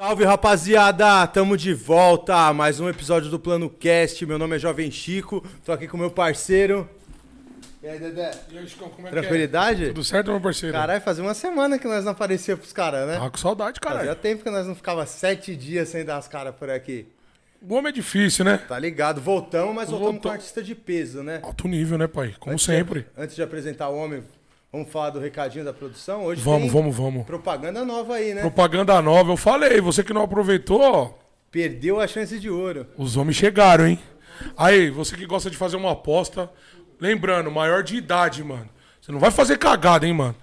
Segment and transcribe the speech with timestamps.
[0.00, 4.24] Salve rapaziada, tamo de volta, mais um episódio do Plano Cast.
[4.24, 6.88] Meu nome é Jovem Chico, tô aqui com meu parceiro.
[7.82, 8.30] E aí, Dedé?
[8.50, 9.76] E aí, Chicão, como é Tranquilidade?
[9.80, 9.88] que é?
[9.88, 10.74] Tudo certo, meu parceiro?
[10.74, 13.16] Caralho, fazia uma semana que nós não aparecíamos pros caras, né?
[13.16, 14.16] Tava com saudade, Fazia caralho.
[14.18, 17.06] tempo que nós não ficava sete dias sem dar as caras por aqui.
[17.60, 18.56] O homem é difícil, né?
[18.56, 19.20] Tá ligado?
[19.20, 20.30] Voltamos, mas voltamos Voltou.
[20.30, 21.40] com artista de peso, né?
[21.42, 22.34] Alto nível, né, pai?
[22.40, 23.00] Como Antes sempre.
[23.00, 24.22] De, antes de apresentar o homem,
[24.72, 26.24] vamos falar do recadinho da produção?
[26.24, 27.24] Hoje Vamos, vamos, vamos.
[27.26, 28.40] propaganda nova aí, né?
[28.40, 29.80] Propaganda nova, eu falei.
[29.80, 31.10] Você que não aproveitou, ó,
[31.50, 32.86] Perdeu a chance de ouro.
[32.96, 33.98] os homens chegaram, hein?
[34.56, 36.48] Aí, você que gosta de fazer uma aposta,
[37.00, 38.68] lembrando, maior de idade, mano.
[39.00, 40.36] Você não vai fazer cagada, hein, mano?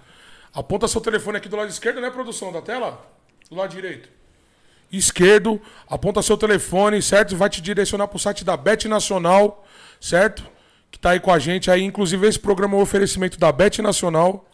[0.52, 3.04] Aponta seu telefone aqui do lado esquerdo, né, produção da tela?
[3.50, 4.08] Do lado direito.
[4.92, 7.36] Esquerdo, aponta seu telefone, certo?
[7.36, 9.66] Vai te direcionar pro site da Bet Nacional,
[10.00, 10.44] certo?
[10.90, 11.82] Que tá aí com a gente aí.
[11.82, 14.48] Inclusive, esse programa é um oferecimento da Bet Nacional,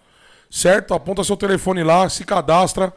[0.51, 0.95] certo?
[0.95, 2.93] Aponta seu telefone lá, se cadastra,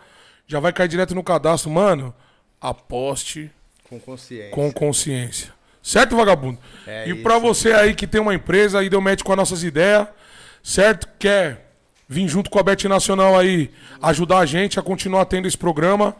[0.47, 1.69] já vai cair direto no cadastro.
[1.69, 2.13] Mano,
[2.59, 3.51] aposte
[3.89, 4.51] Com consciência.
[4.51, 5.53] com consciência.
[5.81, 6.59] Certo, vagabundo?
[6.85, 9.63] É e pra você aí que tem uma empresa e deu match com as nossas
[9.63, 10.07] ideias,
[10.61, 11.07] certo?
[11.17, 11.71] Quer
[12.09, 16.15] vir junto com a Bet Nacional aí, ajudar a gente a continuar tendo esse programa.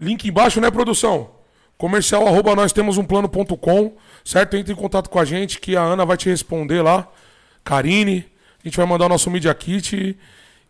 [0.00, 1.30] Link embaixo, né, produção?
[1.76, 3.92] Comercial arroba nós temos um plano.com,
[4.24, 4.56] certo?
[4.56, 7.06] Entre em contato com a gente que a Ana vai te responder lá.
[7.62, 8.26] Karine,
[8.62, 10.16] a gente vai mandar o nosso Media Kit e,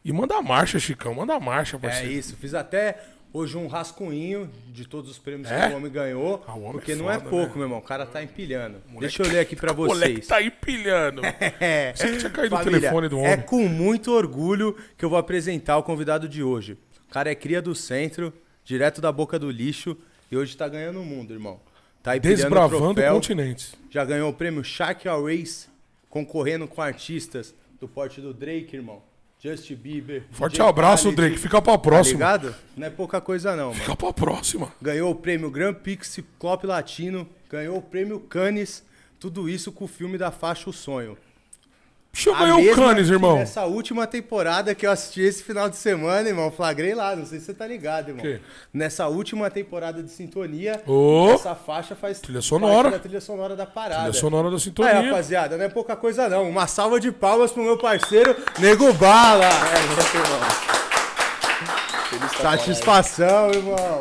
[0.04, 1.14] e manda a marcha, Chicão.
[1.14, 2.12] Manda a marcha, É parceiro.
[2.12, 3.00] isso, fiz até
[3.32, 5.66] hoje um rascunho de todos os prêmios É?
[5.68, 6.44] que o homem ganhou.
[6.46, 7.54] Ah, o homem porque é não é foda, pouco, né?
[7.56, 7.78] meu irmão.
[7.78, 8.80] O cara tá empilhando.
[9.00, 10.26] Deixa eu ler aqui pra O moleque vocês.
[10.28, 11.22] tá aí pilhando.
[11.60, 11.92] É.
[11.94, 13.30] Você que tinha caído Família, o telefone do homem.
[13.32, 16.78] É com muito orgulho que eu vou apresentar o convidado de hoje.
[17.08, 18.32] O cara é cria do centro,
[18.64, 19.96] direto da boca do lixo,
[20.30, 21.60] e hoje tá ganhando o mundo, irmão.
[22.04, 23.14] Tá Desbravando troféu.
[23.14, 23.74] continentes.
[23.90, 25.68] Já ganhou o prêmio Shark Race,
[26.10, 29.00] concorrendo com artistas do porte do Drake, irmão.
[29.40, 30.24] Justin Bieber.
[30.30, 31.16] Forte DJ abraço, Khaled.
[31.16, 31.38] Drake.
[31.38, 32.14] Fica pra Tá próxima.
[32.14, 32.54] ligado?
[32.76, 33.80] Não é pouca coisa não, mano.
[33.80, 34.70] Fica pra próxima.
[34.82, 38.84] Ganhou o prêmio Grand Prix Ciclope Latino, ganhou o prêmio Cannes,
[39.18, 41.16] tudo isso com o filme da faixa O Sonho.
[42.14, 42.64] Deixa eu o que
[43.10, 43.36] irmão.
[43.38, 47.40] Nessa última temporada que eu assisti esse final de semana, irmão, flagrei lá, não sei
[47.40, 48.22] se você tá ligado, irmão.
[48.22, 48.40] quê?
[48.72, 51.32] Nessa última temporada de Sintonia, Ô!
[51.34, 52.84] essa faixa faz Trilha sonora.
[52.84, 54.02] parte da trilha sonora da parada.
[54.04, 54.98] Trilha sonora da sintonia.
[55.00, 56.48] Aí, rapaziada, não é pouca coisa não.
[56.48, 59.48] Uma salva de palmas pro meu parceiro, Nego Bala.
[62.40, 64.00] Satisfação, irmão.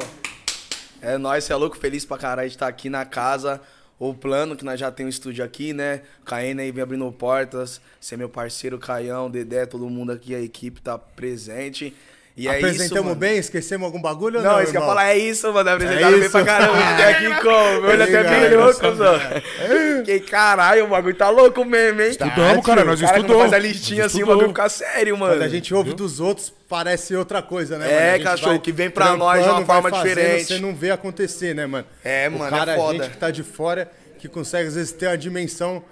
[1.02, 3.60] É nóis, você é louco, feliz pra caralho de estar aqui na casa.
[4.06, 6.02] O plano, que nós já tem um estúdio aqui, né?
[6.26, 7.80] Caena aí vem abrindo portas.
[8.02, 11.96] Você é meu parceiro, Caião, Dedé, todo mundo aqui, a equipe tá presente.
[12.36, 13.16] E é isso, Apresentamos mano.
[13.16, 13.38] bem?
[13.38, 15.70] Esquecemos algum bagulho ou Não, não, isso que eu ia falar é isso, mano.
[15.70, 16.46] Apresentaram É bem pra isso.
[16.46, 16.78] caramba.
[16.90, 17.82] Fiquei aqui como?
[17.82, 19.20] Meu olho até brilhou, essa cuzão.
[20.04, 22.10] Que caralho, o bagulho tá louco mesmo, hein?
[22.10, 22.84] Estudamos, cara.
[22.84, 23.42] Nós O cara quando estudamos.
[23.52, 25.34] faz a listinha Nós assim, o bagulho fica sério, mano.
[25.36, 27.92] Quando a gente ouve dos outros, parece outra coisa, né?
[27.92, 28.24] É, mano?
[28.24, 30.46] Cachorro, que vem pra nós de uma forma fazendo, diferente.
[30.46, 31.86] Você não vê acontecer, né, mano?
[32.04, 32.90] É, o mano, é cara, foda.
[32.90, 35.84] a gente que tá de fora, que consegue às vezes ter uma dimensão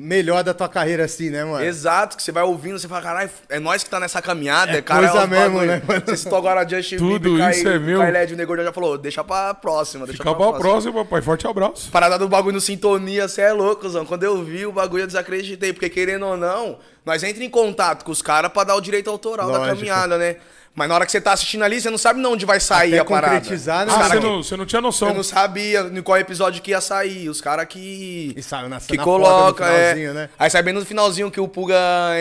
[0.00, 1.64] melhor da tua carreira assim, né, mano?
[1.64, 4.80] Exato, que você vai ouvindo, você fala, caralho, é nós que tá nessa caminhada, É
[4.82, 5.08] cara.
[5.08, 5.66] coisa os mesmo, bagulho.
[5.66, 6.02] né, mano?
[6.06, 8.00] Você citou agora Justin Tudo Bieber, isso é meu.
[8.00, 11.20] Kyle o Negro já falou, deixa pra próxima, deixa Fica pra próxima, pai.
[11.20, 11.90] Forte abraço.
[11.90, 14.06] Parada do bagulho no sintonia, você é louco, Zão.
[14.06, 15.72] Quando eu vi o bagulho, eu desacreditei.
[15.72, 19.10] Porque querendo ou não, nós entra em contato com os caras pra dar o direito
[19.10, 19.76] autoral da Lógico.
[19.76, 20.36] caminhada, né?
[20.74, 22.90] Mas na hora que você tá assistindo ali, você não sabe não onde vai sair
[22.94, 23.34] Até a parada.
[23.34, 23.90] concretizar, né?
[23.90, 25.08] Os Ah, cara você que- não, você não tinha noção.
[25.08, 27.28] Eu não sabia em qual episódio que ia sair.
[27.28, 28.32] Os caras que.
[28.36, 29.80] E saiu na que cena coloca, foda no é.
[29.88, 30.30] finalzinho, né?
[30.38, 31.74] Aí sai bem no finalzinho que o Puga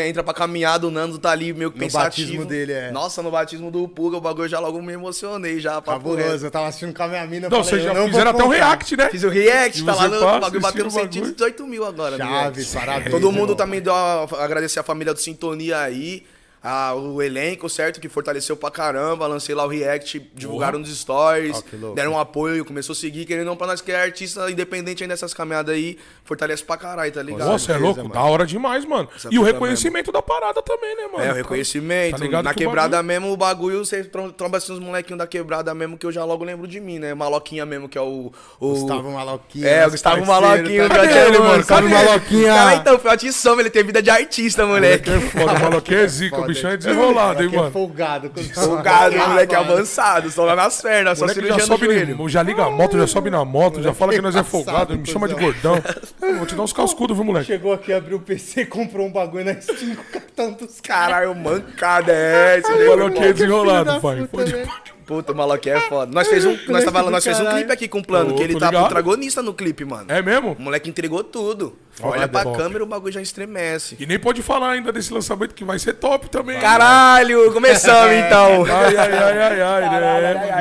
[0.08, 2.28] entra pra caminhada, o Nando tá ali meio que No pensativo.
[2.30, 2.90] batismo dele, é.
[2.92, 5.80] Nossa, no batismo do Puga, o bagulho eu já logo me emocionei já.
[5.80, 6.18] papo reto.
[6.18, 8.02] Cabuloso, eu tava assistindo com a minha mina, eu Não, falei, vocês eu já não
[8.02, 9.10] vou fizeram até um react, né?
[9.12, 11.26] Fiz o react, E tá lá você no passa, bagulho batendo assistiu o bagulho.
[11.26, 12.12] 118 mil agora.
[12.18, 12.74] no Chave, react.
[12.74, 13.56] parabéns, Todo mundo irmão.
[13.56, 16.26] também deu a, agradecer a família do Sintonia aí.
[16.64, 18.00] A- o elenco, certo?
[18.02, 19.26] Que fortaleceu pra caramba.
[19.28, 21.96] Lancei lá o React, divulgaram nos stories, louco.
[21.96, 25.04] deram um apoio, começou a seguir, querendo ou não, pra nós que é artista independente
[25.04, 27.48] aí nessas caminhadas aí, fortalece pra caralho, tá ligado?
[27.48, 28.02] Nossa, é louco.
[28.02, 28.14] mano.
[28.14, 29.08] Da hora demais, mano.
[29.16, 31.24] Essa E o reconhecimento da parada também, né, mano?
[31.24, 32.18] É, o reconhecimento.
[32.18, 34.80] Tá ligado Na que o quebrada bagulho- mesmo, o bagulho, você trom- tromba assim uns
[34.80, 37.14] molequinhos da quebrada mesmo, que eu já logo lembro de mim, né?
[37.14, 38.32] Maloquinha mesmo, que é o.
[38.60, 38.70] o...
[38.70, 39.68] Gustavo Maloquinha.
[39.68, 41.66] É, o Gustavo parceiro, Maloquinho, tá já Cadê tinha ele, mano.
[41.66, 41.94] Cadê ele?
[41.96, 42.54] Maloquinha.
[42.54, 45.10] Cara, então, foi atição, ele tem vida de artista, moleque.
[45.10, 46.47] É foda, o maluco é zica.
[46.48, 47.72] O bichão é desenrolado, hein, Moleque é mano.
[47.72, 48.32] folgado.
[48.54, 49.74] Folgado, moleque Mano.
[49.74, 52.18] avançado, só lá nas pernas, só moleque cirurgia já no sobe, joelho.
[52.18, 54.98] no- já liga a moto, já sobe na moto, já fala que nós é folgado,
[54.98, 55.82] me chama de gordão.
[56.22, 57.46] Eu Vou te dar uns cascudos, viu, moleque?
[57.48, 61.08] Chegou aqui, abriu o PC, comprou um bagulho na Steam com o cartão dos caras.
[61.08, 64.28] Caralho, mancada é esse, é desenrolado, pai.
[64.32, 64.66] Pode- né?
[65.08, 66.12] Puta, o maluco é foda.
[66.14, 67.58] Nós fez um, nós, tava, nós fez um caralho.
[67.60, 68.86] clipe aqui com o plano, Ô, que ele tá ligado.
[68.88, 70.12] protagonista no clipe, mano.
[70.12, 70.52] É mesmo?
[70.60, 71.78] O moleque entregou tudo.
[71.92, 72.58] Foda, Olha pra top.
[72.58, 73.96] câmera, o bagulho já estremece.
[74.00, 76.60] E nem pode falar ainda desse lançamento que vai ser top também.
[76.60, 78.66] Caralho, começamos então.
[78.66, 79.82] Ai, ai, ai, ai, ai,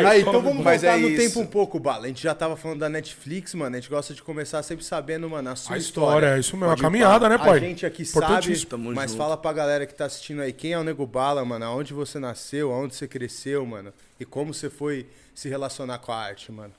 [0.01, 0.09] né?
[0.09, 1.23] Aí, então vamos Mas voltar é no isso.
[1.23, 2.05] tempo um pouco, Bala.
[2.05, 3.77] A gente já tava falando da Netflix, mano.
[3.77, 6.67] A gente gosta de começar sempre sabendo, mano, a sua A história, é isso mesmo,
[6.67, 7.59] a Pode ir caminhada, né, A pai?
[7.61, 8.71] gente aqui sabe, Importantíssimo.
[8.71, 9.19] Tamo mas junto.
[9.23, 11.65] fala pra galera que tá assistindo aí, quem é o Nego Bala, mano?
[11.67, 13.93] Aonde você nasceu, aonde você cresceu, mano?
[14.19, 16.73] E como você foi se relacionar com a arte, mano?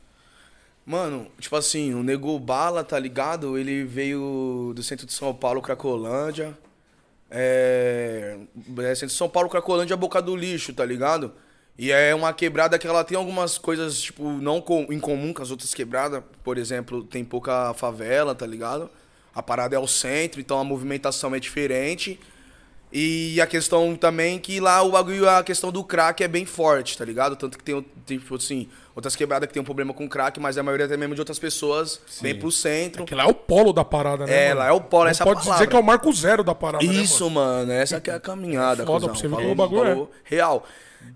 [0.86, 3.58] Mano, tipo assim, o Nego Bala, tá ligado?
[3.58, 6.58] Ele veio do centro de São Paulo, Cracolândia.
[7.30, 8.38] É.
[8.80, 11.34] é centro de São Paulo, Cracolândia, Boca do Lixo, tá ligado?
[11.78, 15.44] E é uma quebrada que ela tem algumas coisas, tipo, não com- em comum com
[15.44, 16.24] as outras quebradas.
[16.44, 18.90] Por exemplo, tem pouca favela, tá ligado?
[19.36, 22.20] A parada é o centro, então a movimentação é diferente.
[23.00, 26.98] E a questão também que lá o bagulho, a questão do crack é bem forte,
[26.98, 27.36] tá ligado?
[27.36, 30.58] Tanto que tem, tem, tipo assim, outras quebradas que tem um problema com crack, mas
[30.58, 33.06] a maioria até mesmo de outras pessoas vem pro centro.
[33.06, 34.46] Que lá é o polo da parada, né?
[34.46, 34.60] É, mano?
[34.62, 35.58] lá é o polo, Não essa pode palavra.
[35.58, 38.20] dizer que é o marco zero da parada, né, Isso, mano, essa que é a
[38.20, 39.10] caminhada, Foda cuzão.
[39.10, 39.90] pra você ver Falou- o bagulho é.
[39.92, 40.66] falou Real.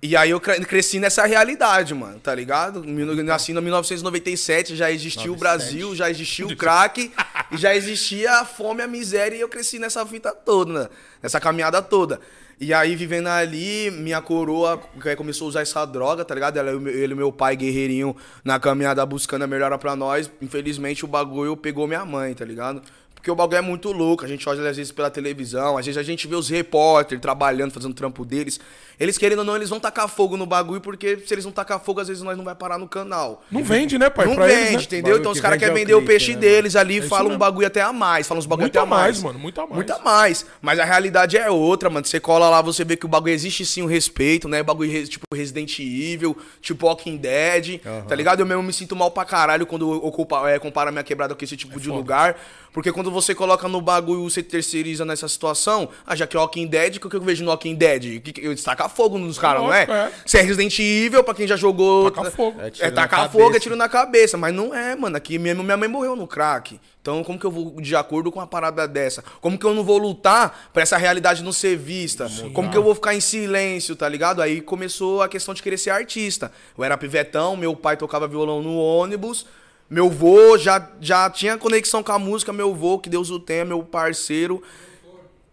[0.01, 2.83] E aí eu cre- cresci nessa realidade, mano, tá ligado?
[3.23, 7.11] Nasci em 1997, já existia o Brasil, já existia o crack,
[7.51, 10.89] e já existia a fome, a miséria, e eu cresci nessa fita toda, né?
[11.21, 12.19] nessa caminhada toda.
[12.59, 16.57] E aí, vivendo ali, minha coroa que começou a usar essa droga, tá ligado?
[16.57, 20.29] Ela, ele e meu pai, guerreirinho, na caminhada buscando a melhora pra nós.
[20.39, 22.83] Infelizmente, o bagulho pegou minha mãe, tá ligado?
[23.21, 25.95] Porque o bagulho é muito louco, a gente olha às vezes pela televisão, às vezes
[25.99, 28.59] a gente vê os repórteres trabalhando, fazendo o trampo deles.
[28.99, 31.79] Eles querendo ou não, eles vão tacar fogo no bagulho, porque se eles não tacar
[31.79, 33.43] fogo, às vezes nós não vai parar no canal.
[33.51, 34.25] Não vende, né, pai?
[34.25, 34.81] não Pra vende, eles, né?
[34.81, 35.17] entendeu?
[35.17, 37.31] Então os caras é querem o vender o clique, peixe né, deles ali, isso falam
[37.31, 39.23] um bagulho até a mais, falam uns bagulho Muito até a mais, mais.
[39.23, 39.75] mano, muito a mais.
[39.75, 40.45] Muito a mais.
[40.59, 42.05] Mas a realidade é outra, mano.
[42.07, 44.63] Você cola lá, você vê que o bagulho existe sim o respeito, né?
[44.63, 48.39] Bagulho tipo Resident Evil, tipo Walking Dead, tá ligado?
[48.39, 51.35] Eu mesmo me sinto mal pra caralho quando eu ocupa, é, comparo a minha quebrada
[51.35, 52.35] com esse tipo de lugar.
[52.73, 56.67] Porque quando você coloca no bagulho, você terceiriza nessa situação, ah, já que é Walking
[56.67, 58.21] Dead, o que eu vejo no Walking Dead?
[58.21, 59.83] Que, que, eu destaca fogo nos caras, não é?
[59.83, 60.11] É.
[60.25, 62.09] Se é Resident Evil, pra quem já jogou.
[62.09, 62.61] Taca fogo.
[62.61, 64.37] É É, tiro tacar fogo, é tiro na cabeça.
[64.37, 65.17] Mas não é, mano.
[65.17, 66.79] Aqui mesmo minha mãe morreu no crack.
[67.01, 69.23] Então, como que eu vou de acordo com uma parada dessa?
[69.41, 72.27] Como que eu não vou lutar pra essa realidade não ser vista?
[72.53, 74.41] Como que eu vou ficar em silêncio, tá ligado?
[74.41, 76.51] Aí começou a questão de querer ser artista.
[76.77, 79.47] Eu era pivetão, meu pai tocava violão no ônibus.
[79.91, 83.65] Meu vô já, já tinha conexão com a música, meu vô, que Deus o tenha,
[83.65, 84.63] meu parceiro.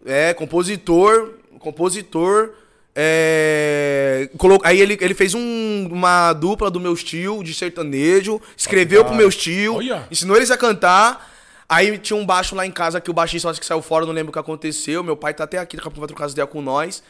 [0.05, 2.51] É, compositor, compositor.
[2.95, 9.03] É, colo- aí ele, ele fez um- uma dupla do meu tio de sertanejo, escreveu
[9.03, 10.07] pro meu tio, Olha.
[10.09, 11.29] ensinou eles a cantar.
[11.67, 14.13] Aí tinha um baixo lá em casa que o baixista acho que saiu fora, não
[14.13, 15.03] lembro o que aconteceu.
[15.03, 17.03] Meu pai tá até aqui, daqui a pouco vai trocar as ideias com nós.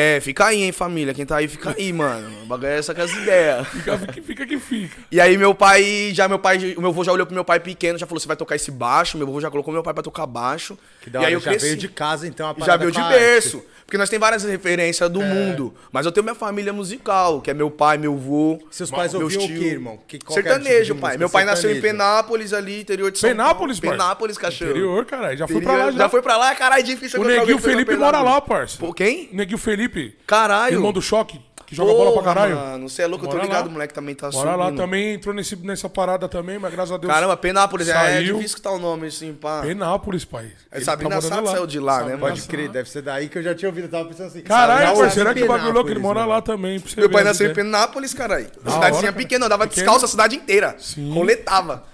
[0.00, 1.12] É, fica aí, hein, família.
[1.12, 2.42] Quem tá aí, fica aí, mano.
[2.42, 3.66] O bagulho é essa com as ideias.
[3.78, 4.96] Fica, fica, fica que fica.
[5.10, 7.58] E aí meu pai, já meu pai, o meu avô já olhou pro meu pai
[7.58, 9.18] pequeno, já falou, você vai tocar esse baixo.
[9.18, 10.78] Meu avô já colocou meu pai pra tocar baixo.
[11.02, 11.66] Que da e hora, aí eu já cresci.
[11.66, 13.56] veio de casa, então, a Já veio de berço.
[13.56, 13.68] arte.
[13.88, 15.72] Porque nós tem várias referências do mundo.
[15.90, 18.58] Mas eu tenho minha família musical, que é meu pai, meu avô.
[18.70, 19.58] Seus pais meus ouviam o tios.
[19.58, 19.98] quê, irmão?
[20.06, 20.94] Que, o tipo Sertanejo, música?
[21.08, 21.16] pai.
[21.16, 21.98] Meu pai nasceu em Sertanejo.
[21.98, 23.96] Penápolis, ali, interior de São Penápolis, Paulo.
[23.96, 24.72] Penápolis, cachorro.
[24.72, 25.38] Interior, caralho.
[25.38, 25.74] Já fui Interior.
[25.74, 25.98] pra lá, já.
[26.00, 26.54] Já foi pra lá?
[26.54, 28.76] Caralho, difícil O Neguinho foi Felipe mora lá, parça.
[28.78, 29.30] Pô, quem?
[29.32, 30.74] O Neguinho Felipe, Caralho.
[30.74, 32.56] irmão do Choque, que joga bola pra Porra, caralho.
[32.56, 33.68] Mano, você é louco, eu tô ligado, lá.
[33.68, 34.80] o moleque também tá Mora lá subindo.
[34.80, 37.12] também, entrou nesse, nessa parada também, mas graças a Deus.
[37.12, 38.36] Caramba, Penápolis, é, é Saiu.
[38.36, 39.60] difícil que tá o nome assim, pá.
[39.60, 40.50] Penápolis, pai.
[40.72, 42.34] É Sabrina tá Sato saiu de lá, né, Sabrina mano?
[42.34, 43.84] Pode crer, deve ser daí que eu já tinha ouvido.
[43.84, 44.40] Eu tava pensando assim.
[44.40, 45.90] Caralho, pô, será que o bagulho louco?
[45.90, 46.32] Ele mora mano.
[46.32, 46.82] lá também.
[46.96, 47.66] Meu ver pai nasceu em ideia.
[47.66, 48.46] Penápolis, caralho.
[48.64, 49.84] Da Cidadezinha pequena, andava Pequeno.
[49.84, 50.74] descalço a cidade inteira.
[50.78, 51.12] Sim.
[51.12, 51.84] Roletava.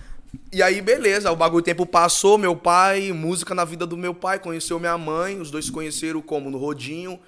[0.52, 4.14] E aí, beleza, o bagulho o tempo passou, meu pai, música na vida do meu
[4.14, 7.18] pai, conheceu minha mãe, os dois se conheceram como no rodinho,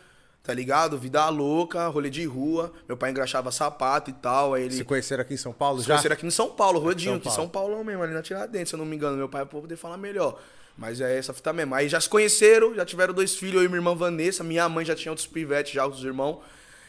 [0.46, 0.96] tá ligado?
[0.96, 4.74] Vida louca, rolê de rua, meu pai engraxava sapato e tal, aí ele...
[4.74, 5.94] Se conheceram aqui em São Paulo Se já?
[5.94, 7.42] conheceram aqui em São Paulo, rodinho, São aqui em Paulo.
[7.42, 9.76] São Paulo mesmo, ali na Tiradentes, se eu não me engano, meu pai pra poder
[9.76, 10.38] falar melhor.
[10.78, 11.74] Mas é essa fita mesmo.
[11.74, 14.84] Aí já se conheceram, já tiveram dois filhos, eu e minha irmã Vanessa, minha mãe
[14.84, 16.38] já tinha outros pivetes, já outros irmãos.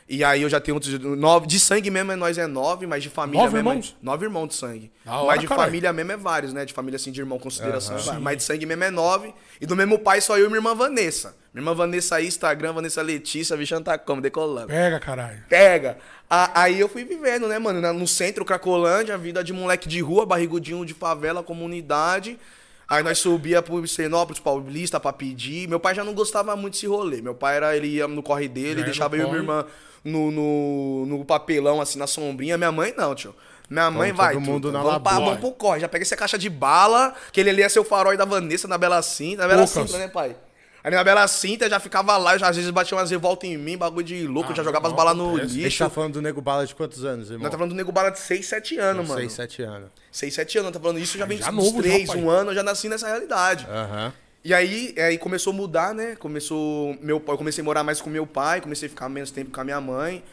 [0.10, 0.98] E aí eu já tenho outros.
[1.00, 3.70] Nove, de sangue mesmo, é nós é nove, mas de família Nove mesmo.
[3.70, 3.96] é- irmãos?
[4.02, 4.90] nove irmãos de sangue.
[5.04, 6.64] Da hora, mas de família mesmo é vários, né?
[6.64, 7.98] De família assim, de irmão, consideração.
[7.98, 8.24] é vários.
[8.24, 9.34] mas de sangue mesmo é nove.
[9.60, 11.36] E do mesmo pai só eu e minha irmã Vanessa.
[11.54, 14.68] Minha irmã Vanessa aí, Instagram, Vanessa Letícia, a bicha tá como, decolando.
[14.68, 15.44] Pega, caralho.
[15.50, 15.98] Pega.
[16.30, 17.92] A- aí eu fui vivendo, né, mano?
[17.94, 22.40] No centro, Cracolândia, vida de moleque de rua, barrigudinho de favela, comunidade.
[22.88, 25.68] Aí nós subia pro Senópolis, Paulista, pra pedir.
[25.68, 27.22] Meu pai já não gostava muito desse rolê.
[27.22, 29.66] Meu pai era, ele ia no corre dele, Já deixava eu e minha irmã
[30.08, 32.58] no, no, no papelão, assim, na sombrinha.
[32.58, 33.36] Minha mãe não, tio.
[33.70, 35.82] Minha mãe vai, todo mundo na vamos, pra, vamos pro corre.
[35.82, 38.78] Já pega essa caixa de bala, que ele ali é seu farol da Vanessa, da
[38.78, 39.42] Bela Cinta.
[39.42, 39.92] Da Bela Poucas.
[39.92, 40.36] Cinta, né, pai?
[40.82, 43.78] Ali na Bela Cinta já ficava lá, já, às vezes batia umas revoltas em mim,
[43.78, 45.36] bagulho de louco, eu já jogava as não, balas no.
[45.36, 45.84] A gente lixo.
[45.84, 47.44] tá falando do Nego Bala de quantos anos, irmão?
[47.44, 49.20] Nós tá falando do nego bala de 6, 7 anos, mano.
[49.20, 49.90] 6, 7 anos.
[50.10, 52.18] 6, 7 anos, nós tá falando isso, já vem Já novo, já, 3, pai.
[52.18, 53.68] um ano, eu já nasci nessa realidade.
[53.70, 54.14] Aham.
[54.44, 56.16] E aí, aí começou a mudar, né?
[56.16, 56.98] Começou.
[57.02, 59.60] Meu, eu comecei a morar mais com meu pai, comecei a ficar menos tempo com
[59.60, 60.24] a minha mãe.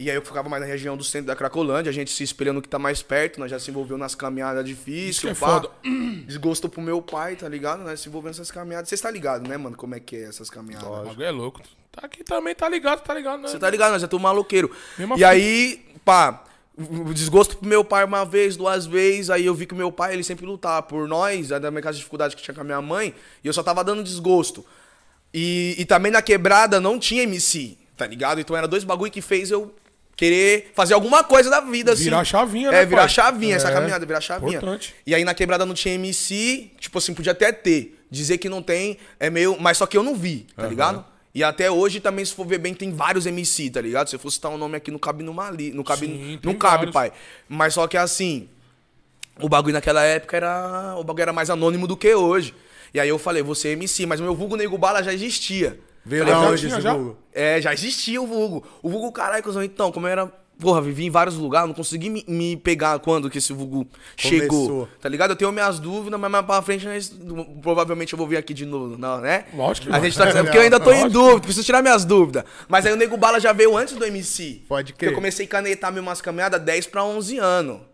[0.00, 2.56] E aí eu ficava mais na região do centro da Cracolândia, a gente se espelhando
[2.56, 5.16] no que tá mais perto, nós já se envolveu nas caminhadas difíceis.
[5.16, 5.60] Isso é pá.
[5.60, 5.70] foda.
[6.26, 7.84] Desgosto pro meu pai, tá ligado?
[7.84, 8.88] Nós se envolvendo nessas caminhadas.
[8.88, 9.76] Você tá ligado, né, mano?
[9.76, 10.88] Como é que é essas caminhadas?
[10.88, 11.60] O bagulho é louco.
[11.92, 13.48] Tá aqui também, tá ligado, tá ligado, né?
[13.48, 13.92] Você tá ligado?
[13.92, 14.74] Nós é tudo maloqueiro.
[14.96, 16.44] Mesma e aí, pá,
[17.14, 20.14] desgosto pro meu pai uma vez, duas vezes, aí eu vi que o meu pai,
[20.14, 22.80] ele sempre lutava por nós, da minha casa de dificuldade que tinha com a minha
[22.80, 24.64] mãe, e eu só tava dando desgosto.
[25.32, 28.40] E, e também na quebrada não tinha MC, tá ligado?
[28.40, 29.74] Então era dois bagulho que fez eu
[30.16, 32.04] querer fazer alguma coisa da vida, assim.
[32.04, 33.08] Virar chavinha, né, É, virar pai?
[33.08, 34.56] chavinha, essa É, caminhada, virar chavinha.
[34.58, 34.94] importante.
[35.06, 37.96] E aí na quebrada não tinha MC, tipo assim, podia até ter.
[38.10, 39.56] Dizer que não tem é meio.
[39.60, 41.04] Mas só que eu não vi, tá ligado?
[41.34, 44.08] E até hoje também, se for ver bem, tem vários MC, tá ligado?
[44.08, 45.72] Se eu fosse citar um nome aqui, não cabe numa ali.
[45.72, 46.92] Não cabe, Sim, não cabe, vários.
[46.92, 47.12] pai.
[47.48, 48.48] Mas só que assim.
[49.40, 50.96] O bagulho naquela época era.
[50.98, 52.54] O bagulho era mais anônimo do que hoje.
[52.92, 55.78] E aí eu falei, você é MC, mas o meu vulgo Nego Bala já existia.
[56.04, 56.92] Veio Tá da onde tinha esse já?
[56.92, 57.16] vulgo?
[57.32, 58.66] É, já existia o vulgo.
[58.82, 60.32] O vulgo, caralho, então, como eu era.
[60.60, 63.86] Porra, vivi em vários lugares, não consegui me, me pegar quando que esse vulgo
[64.16, 64.88] chegou.
[65.00, 65.30] Tá ligado?
[65.30, 67.12] Eu tenho minhas dúvidas, mas mais pra frente, nós-
[67.62, 69.46] provavelmente eu vou vir aqui de novo, não, né?
[69.54, 72.04] Lógico que A gente tá dizendo, porque eu ainda tô em dúvida, preciso tirar minhas
[72.04, 72.44] dúvidas.
[72.68, 74.62] Mas aí o Nego Bala já veio antes do MC.
[74.68, 75.12] Pode Porque crer.
[75.12, 77.89] Eu comecei a canetar minhas umas caminhadas 10 pra 11 anos.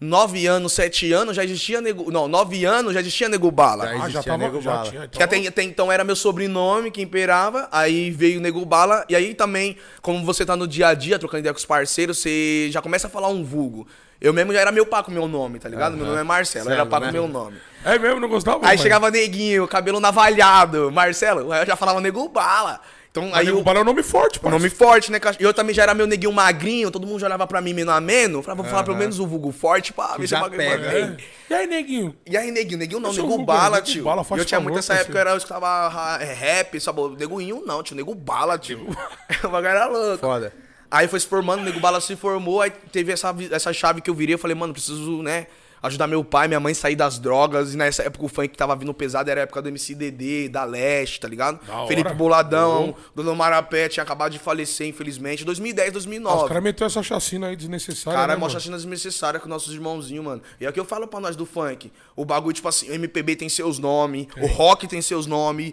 [0.00, 2.10] 9 anos, 7 anos já existia Nego...
[2.10, 3.84] Não, 9 anos já existia Nego Bala.
[3.84, 4.90] Já Ah, já existia tava, Nego já Bala.
[4.90, 5.08] tinha.
[5.08, 9.34] Que até, até então era meu sobrenome que imperava, aí veio Nego Bala, e aí
[9.34, 12.80] também, como você tá no dia a dia, trocando ideia com os parceiros, você já
[12.80, 13.86] começa a falar um vulgo.
[14.18, 15.96] Eu mesmo já era meu pá com meu nome, tá ligado?
[15.96, 17.06] Meu nome é Marcelo, era pá né?
[17.06, 17.58] com meu nome.
[17.84, 18.58] É mesmo, não gostava?
[18.58, 18.78] Aí pai?
[18.78, 22.80] chegava neguinho, cabelo navalhado, Marcelo, aí eu já falava Nego Bala.
[23.10, 24.52] Então Mas aí Nego o Bala é um nome forte, um pai.
[24.52, 25.18] nome forte, né?
[25.38, 27.92] E eu também já era meu neguinho magrinho, todo mundo já olhava pra mim menos
[27.92, 28.38] ameno.
[28.38, 31.16] eu Falava, vou falar pelo menos o vulgo forte pra ver se bagulho pega, né?
[31.48, 32.16] E aí, neguinho?
[32.24, 34.04] E aí, neguinho, neguinho não, Eu sou nego bala, nego tio.
[34.04, 37.00] bala, eu tinha muito essa época, eu, era, eu escutava é, rap, sabe?
[37.18, 38.86] Neguinho não, tio, nego bala, tio.
[39.42, 40.18] o bagulho era louco.
[40.18, 40.52] Foda.
[40.88, 44.10] Aí foi se formando, o nego bala se formou, aí teve essa, essa chave que
[44.10, 45.46] eu virei, eu falei, mano, preciso, né,
[45.82, 48.74] ajudar meu pai, minha mãe a sair das drogas, e nessa época o funk tava
[48.76, 51.64] vindo pesado, era a época do MC Dedê, da Leste, tá ligado?
[51.66, 51.88] Da hora.
[51.88, 56.48] Felipe Boladão, Dona Marapé tinha acabado de falecer, infelizmente, 2010, Ah, Os 2009.
[56.48, 58.18] caras meteu essa chacina aí desnecessária.
[58.18, 58.52] Cara, né, é uma mano?
[58.52, 60.42] chacina desnecessária com nossos irmãozinhos, mano.
[60.60, 61.90] E é o que eu falo pra nós do funk.
[62.14, 65.72] O bagulho, tipo assim, o MPB tem seus nomes, o rock tem seus nomes,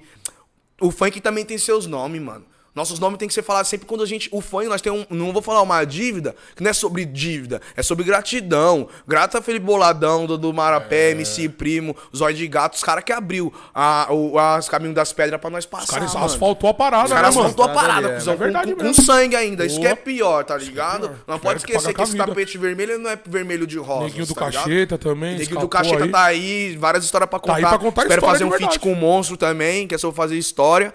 [0.79, 2.45] o funk também tem seus nomes, mano.
[2.77, 4.29] Nossos nomes tem que ser falados sempre quando a gente.
[4.31, 5.15] O funk, nós temos um.
[5.15, 8.87] Não vou falar uma dívida, que não é sobre dívida, é sobre gratidão.
[9.07, 10.53] Grata a Felipe Boladão, do, do É.
[10.53, 15.11] Marapé, MC Primo, Zóio de Gato, os caras que abriu a, o, as caminhos das
[15.11, 15.85] pedras pra nós passar.
[15.85, 16.25] Os caras mano.
[16.27, 17.49] asfaltou a parada, Os caras né, mano?
[17.49, 18.95] asfaltou a parada, cuzão, é verdade com, com, mesmo.
[19.01, 19.65] com sangue ainda.
[19.65, 21.09] Isso que é pior, tá ligado?
[21.25, 24.03] Não pode esquecer que esse tapete vermelho não é vermelho de rosa.
[24.03, 24.63] Neguinho do tá ligado?
[24.65, 25.35] Cacheta também.
[25.37, 26.11] Neguinho do Cacheta aí.
[26.11, 27.55] tá aí, várias histórias pra Tá contar.
[27.57, 30.15] aí pra contar Espero história fazer um feat com o Monstro também, que é sobre
[30.15, 30.93] fazer história.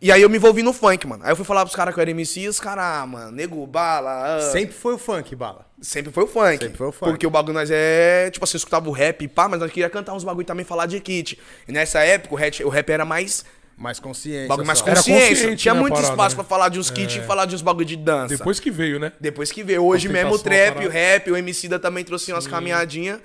[0.00, 1.24] E aí eu me envolvi no funk, mano.
[1.24, 3.30] Aí eu fui falar pros caras que eu era MC e os caras, ah, mano,
[3.32, 4.36] nego, bala.
[4.36, 4.40] ah.
[4.52, 5.66] Sempre foi o funk, Bala.
[5.80, 6.58] Sempre foi o funk.
[6.58, 7.10] Sempre foi o funk.
[7.10, 8.30] Porque o bagulho nós é.
[8.30, 10.46] Tipo assim, eu escutava o rap e pá, mas nós queria cantar uns bagulho e
[10.46, 11.38] também falar de kit.
[11.66, 13.44] E nessa época o rap, o rap era mais.
[13.76, 14.48] Mais consciência.
[14.48, 14.86] Bagulho mais só.
[14.86, 15.28] Era consciência.
[15.28, 16.42] consciente, Tinha né, muito parada, espaço né?
[16.42, 18.34] pra falar de uns kits e falar de uns bagulho de dança.
[18.36, 19.12] Depois que veio, né?
[19.20, 19.84] Depois que veio.
[19.84, 23.20] Hoje mesmo o trap, o rap, o MC da também trouxe umas caminhadinhas.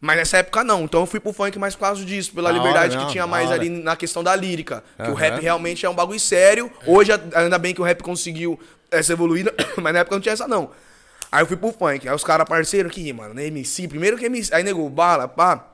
[0.00, 0.84] Mas nessa época não.
[0.84, 3.12] Então eu fui pro funk mais por causa disso, pela Da liberdade hora, não, que
[3.12, 3.60] tinha da mais hora.
[3.60, 4.84] ali na questão da lírica.
[5.02, 6.70] Que o rap realmente é um bagulho sério.
[6.86, 8.58] Hoje, ainda bem que o rap conseguiu
[8.90, 10.70] essa evoluída, mas na época não tinha essa não.
[11.32, 12.08] Aí eu fui pro funk.
[12.08, 13.88] Aí os caras parceiro aqui, mano, né, MC.
[13.88, 14.54] Primeiro que MC.
[14.54, 15.66] Aí nego, bala, pá.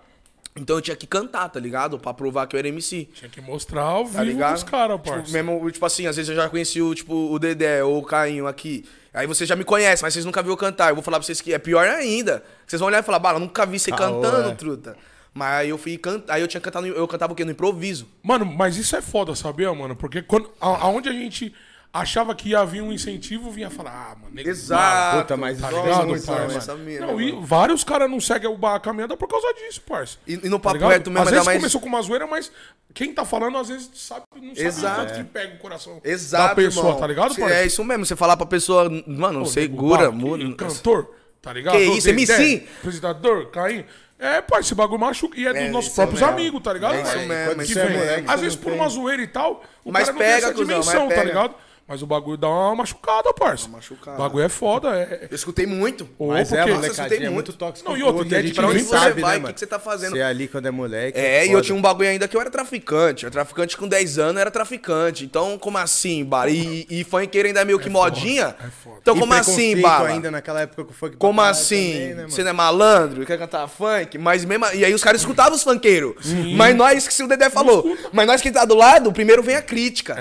[0.55, 1.99] Então eu tinha que cantar, tá ligado?
[1.99, 3.09] Pra provar que eu era MC.
[3.15, 4.57] Tinha que mostrar ao Tá vivo ligado?
[4.57, 5.33] os caras, tipo, parça.
[5.33, 8.47] mesmo, tipo assim, às vezes eu já conheci o, tipo, o Dedé ou o Cainho
[8.47, 8.85] aqui.
[9.15, 10.89] Aí você já me conhece, mas vocês nunca viram eu cantar.
[10.91, 12.43] Eu vou falar pra vocês que é pior ainda.
[12.67, 14.55] Vocês vão olhar e falar, bala, nunca vi você Ah, cantando, ué.
[14.55, 14.97] truta.
[15.35, 17.45] Mas aí eu fui cantar, aí eu tinha cantado, eu cantava o quê?
[17.45, 18.07] No improviso.
[18.23, 19.95] Mano, mas isso é foda, sabia, mano?
[19.97, 21.55] Porque quando, a- aonde a gente
[21.93, 25.19] achava que ia vir um incentivo, vinha falar, ah, mano, nego, Exato.
[25.19, 26.47] Puta, mas Tá isso ligado, muito, parça?
[26.49, 27.01] né, essa mano?
[27.07, 30.17] Não, e vários caras não seguem o bar- a caminhada por causa disso, parça.
[30.27, 31.59] E, e no Tá papo reto mesmo, às vezes mais...
[31.59, 32.51] começou com uma zoeira, mas
[32.95, 35.07] quem tá falando às vezes sabe, não sabe Exato.
[35.07, 37.01] tanto que pega o coração Exato, da pessoa, irmão.
[37.01, 37.55] tá ligado, parça?
[37.57, 40.55] É isso mesmo, você falar pra pessoa, mano, Pô, segura, nego, muda.
[40.57, 41.75] Cantor, tá ligado?
[41.77, 42.67] Que isso, MC?
[42.81, 43.85] Apresentador, Caim.
[44.19, 45.37] É, pai, esse bagulho machuca.
[45.39, 46.35] E é, dos É, nossos isso próprios mesmo.
[46.37, 46.95] amigos, tá ligado?
[46.95, 47.83] É isso mesmo, Que isso vem.
[47.83, 50.19] é moleque, Às você vezes não por uma zoeira e tal, o Mas cara não
[50.21, 51.25] pega, tem essa cuzão, mas dimensão, tá pega.
[51.27, 51.55] ligado?
[51.93, 53.67] Mas o bagulho dá uma machucada, parça.
[53.69, 54.17] Uma machucada.
[54.17, 54.97] O bagulho é foda.
[54.97, 55.29] É...
[55.31, 56.09] Eu escutei muito.
[56.19, 57.53] Ô, Mas é, porque- Nossa, eu é escutei muito muito.
[57.53, 57.87] tóxica.
[57.87, 59.43] Não, e outro, e é a gente pra onde você sabe, vai, né, o que
[59.43, 59.53] mano?
[59.55, 60.13] que você tá fazendo?
[60.13, 61.19] Você é ali quando é moleque.
[61.19, 61.63] É, e eu foda.
[61.67, 63.25] tinha um bagulho ainda que eu era traficante.
[63.25, 65.23] Eu era traficante com 10 anos, era traficante.
[65.27, 66.49] Então, como assim, Bar?
[66.49, 68.57] E, e funkeiro ainda é meio que modinha?
[68.59, 68.97] é foda.
[69.03, 70.09] Então, E como assim, Bala?
[70.09, 71.93] ainda naquela época que foi que Como assim?
[71.93, 72.23] também, né?
[72.27, 73.27] Você não é malandro?
[73.27, 74.17] Quer cantar funk?
[74.17, 74.65] Mas mesmo.
[74.73, 76.15] E aí os caras escutavam os funkeiros.
[76.57, 79.57] Mas nós, que se o Dedé falou, mas nós que tá do lado, primeiro vem
[79.57, 80.17] a crítica.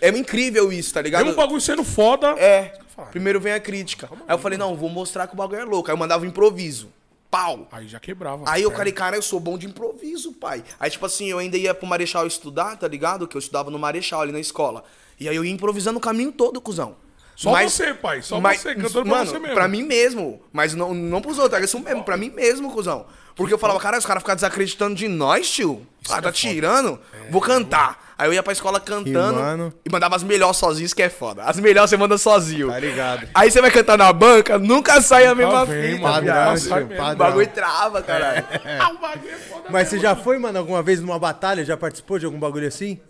[0.00, 0.08] É.
[0.08, 1.24] É incrível isso, tá ligado?
[1.24, 2.28] Mesmo o bagulho sendo foda.
[2.38, 2.72] É.
[3.10, 4.08] Primeiro vem a crítica.
[4.26, 5.90] Aí eu falei, não, vou mostrar que o bagulho é louco.
[5.90, 6.88] Aí eu mandava um improviso.
[7.30, 7.66] Pau.
[7.72, 8.44] Aí já quebrava.
[8.46, 8.74] Aí eu É.
[8.74, 10.62] falei, cara, eu sou bom de improviso, pai.
[10.78, 13.26] Aí, tipo assim, eu ainda ia pro Marechal estudar, tá ligado?
[13.26, 14.84] Que eu estudava no Marechal ali na escola.
[15.18, 16.94] E aí eu ia improvisando o caminho todo, cuzão.
[17.34, 18.22] Só você, pai.
[18.22, 19.54] Só você, cantando pra mano, você mesmo.
[19.54, 20.40] Pra mim mesmo.
[20.52, 23.06] Mas não, não pros outros, é isso mesmo, pra mim mesmo, cuzão.
[23.34, 25.84] Porque eu falava, cara, os caras ficam desacreditando de nós, tio.
[26.08, 27.00] Ah, tá tirando?
[27.30, 28.03] Vou cantar.
[28.16, 29.74] Aí eu ia pra escola cantando Rimando.
[29.84, 31.42] e mandava as melhores sozinhos, que é foda.
[31.42, 32.68] As melhores você manda sozinho.
[32.68, 33.28] Tá ligado.
[33.34, 36.02] Aí você vai cantar na banca, nunca sai a mesma vem, fita.
[36.02, 36.94] Padrão, tio, mesmo.
[36.94, 37.16] O padrão.
[37.16, 38.44] bagulho trava, caralho.
[38.80, 41.64] Ah, o bagulho é foda Mas você já foi, mano, alguma vez numa batalha?
[41.64, 43.00] Já participou de algum bagulho assim?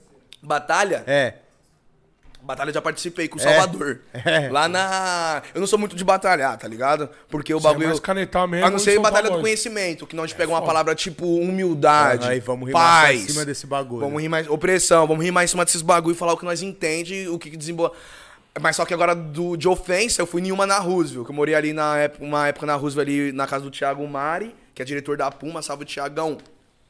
[0.43, 1.05] Batalha?
[1.07, 1.35] É.
[2.45, 3.45] Batalha eu já participei com o É.
[3.45, 4.01] Salvador.
[4.13, 4.49] É.
[4.51, 5.43] Lá na.
[5.55, 7.09] Eu não sou muito de batalhar, tá ligado?
[7.29, 7.89] Porque o Você é bagulho.
[7.89, 10.59] mais canetar mesmo A não ser batalha do conhecimento, que não a gente pega uma
[10.59, 10.67] foda.
[10.67, 12.29] palavra tipo humildade.
[12.29, 13.23] Aí vamos pra paz.
[13.23, 14.01] cima desse bagulho.
[14.03, 14.45] Vamos rimar.
[14.51, 17.51] Opressão, vamos rimar em cima desses bagulho e falar o que nós entende, o que
[17.51, 17.93] que desembola.
[18.61, 21.35] Mas só que agora do, de ofensa, eu fui em uma na Roosevelt, que eu
[21.35, 24.81] morei ali na época, uma época na Roosevelt, ali na casa do Thiago Mari, que
[24.81, 26.39] é diretor da Puma, salve Thiagão.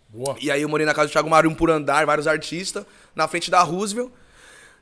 [0.09, 0.37] Boa.
[0.41, 2.85] E aí eu morei na casa do Thiago Mário, um por andar, vários artistas,
[3.17, 4.11] na frente da Roosevelt.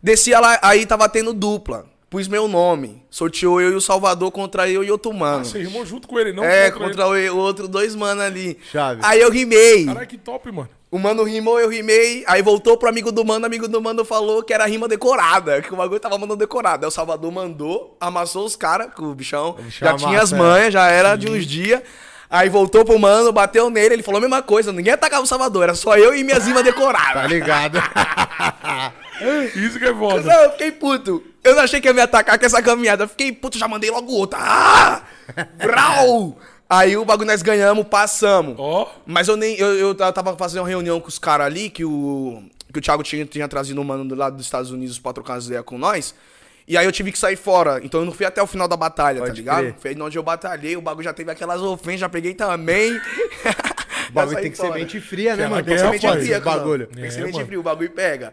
[0.03, 1.87] Descia lá, aí tava tendo dupla.
[2.11, 3.03] Pus meu nome.
[3.09, 5.41] Sorteou eu e o Salvador contra eu e outro mano.
[5.41, 8.21] Ah, Você rimou junto com ele, não é, contra contra o, o outro dois mano
[8.21, 8.59] ali.
[8.71, 9.01] Chave.
[9.03, 9.87] Aí eu rimei.
[9.87, 10.69] Caralho, que top, mano.
[10.91, 12.23] O mano rimou, eu rimei.
[12.27, 15.73] Aí voltou pro amigo do mano, amigo do mano falou que era rima decorada, que
[15.73, 16.85] o bagulho tava mandando decorada.
[16.85, 20.37] Aí o Salvador mandou, amassou os caras, que o bichão, bichão já tinha as amassa,
[20.37, 21.81] manhas, já era de uns dias.
[22.29, 25.63] Aí voltou pro mano, bateu nele, ele falou a mesma coisa, ninguém atacava o Salvador,
[25.63, 27.23] era só eu e minhas rimas decoradas.
[27.23, 27.79] Tá ligado?
[29.55, 30.23] Isso que é foda.
[30.23, 31.23] Não, eu fiquei puto.
[31.45, 33.05] Eu não achei que ia me atacar com essa caminhada.
[33.05, 34.39] Eu fiquei puto, já mandei logo outra.
[34.41, 35.03] Ah!
[35.57, 36.39] Brau!
[36.69, 38.55] Aí o bagulho nós ganhamos, passamos.
[38.59, 38.89] Ó.
[39.05, 39.57] Mas eu nem.
[39.59, 42.43] Eu, eu tava fazendo uma reunião com os caras ali, que o.
[42.73, 45.35] Que o Thiago tinha, tinha trazido um mano do lado dos Estados Unidos pra trocar
[45.35, 46.15] as ideias com nós.
[46.67, 47.81] E aí eu tive que sair fora.
[47.83, 49.59] Então eu não fui até o final da batalha, tá Pode ligado?
[49.61, 49.75] crer.
[49.79, 52.99] Foi onde eu batalhei, o bagulho já teve aquelas ofensas, já peguei também.
[54.09, 55.65] O bagulho tem que ser mente fria, né, Que mano?
[55.65, 56.87] Tem que ser mente fria, bagulho.
[56.89, 58.33] Tem que É, ser mente fria, o bagulho pega.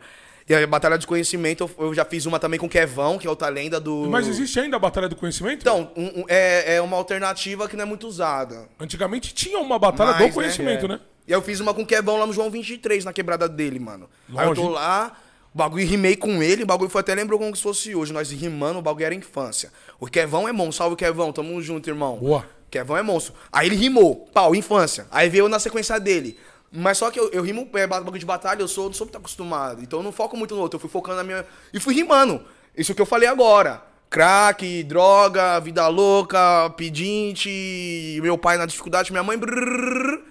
[0.50, 3.28] E a Batalha de Conhecimento, eu eu já fiz uma também com o Kevão, que
[3.28, 4.08] é outra lenda do.
[4.10, 5.62] Mas existe ainda a Batalha do Conhecimento?
[5.62, 8.68] Então, um- um- é, é uma alternativa que não é muito usada.
[8.80, 11.00] Antigamente tinha uma Batalha Mais, do Conhecimento, né?
[11.28, 13.78] E aí eu fiz uma com o Kevão lá no João 23, na quebrada dele,
[13.80, 14.10] mano.
[14.36, 14.74] Aí eu tô Longe.
[14.74, 15.16] lá,
[15.54, 18.12] o bagulho rimei com ele, o bagulho foi até lembrou como se fosse hoje.
[18.12, 19.72] Nós rimando, o bagulho era infância.
[20.00, 22.18] O Kevão é monstro, salve Kevão, tamo junto, irmão.
[22.18, 22.44] Boa.
[22.72, 23.36] Kevão é monstro.
[23.52, 25.06] Aí ele rimou, pau, infância.
[25.12, 26.38] Aí veio na sequência dele.
[26.72, 29.18] Mas só que eu, eu rimo é, bagulho de batalha, eu sou, não sou muito
[29.18, 29.82] acostumado.
[29.82, 31.46] Então eu não foco muito no outro, eu fui focando na minha.
[31.74, 32.44] E fui rimando.
[32.78, 33.84] Isso que eu falei agora.
[34.10, 39.38] Crack, droga, vida louca, pedinte, meu pai na dificuldade, minha mãe.
[39.38, 40.22] brrr.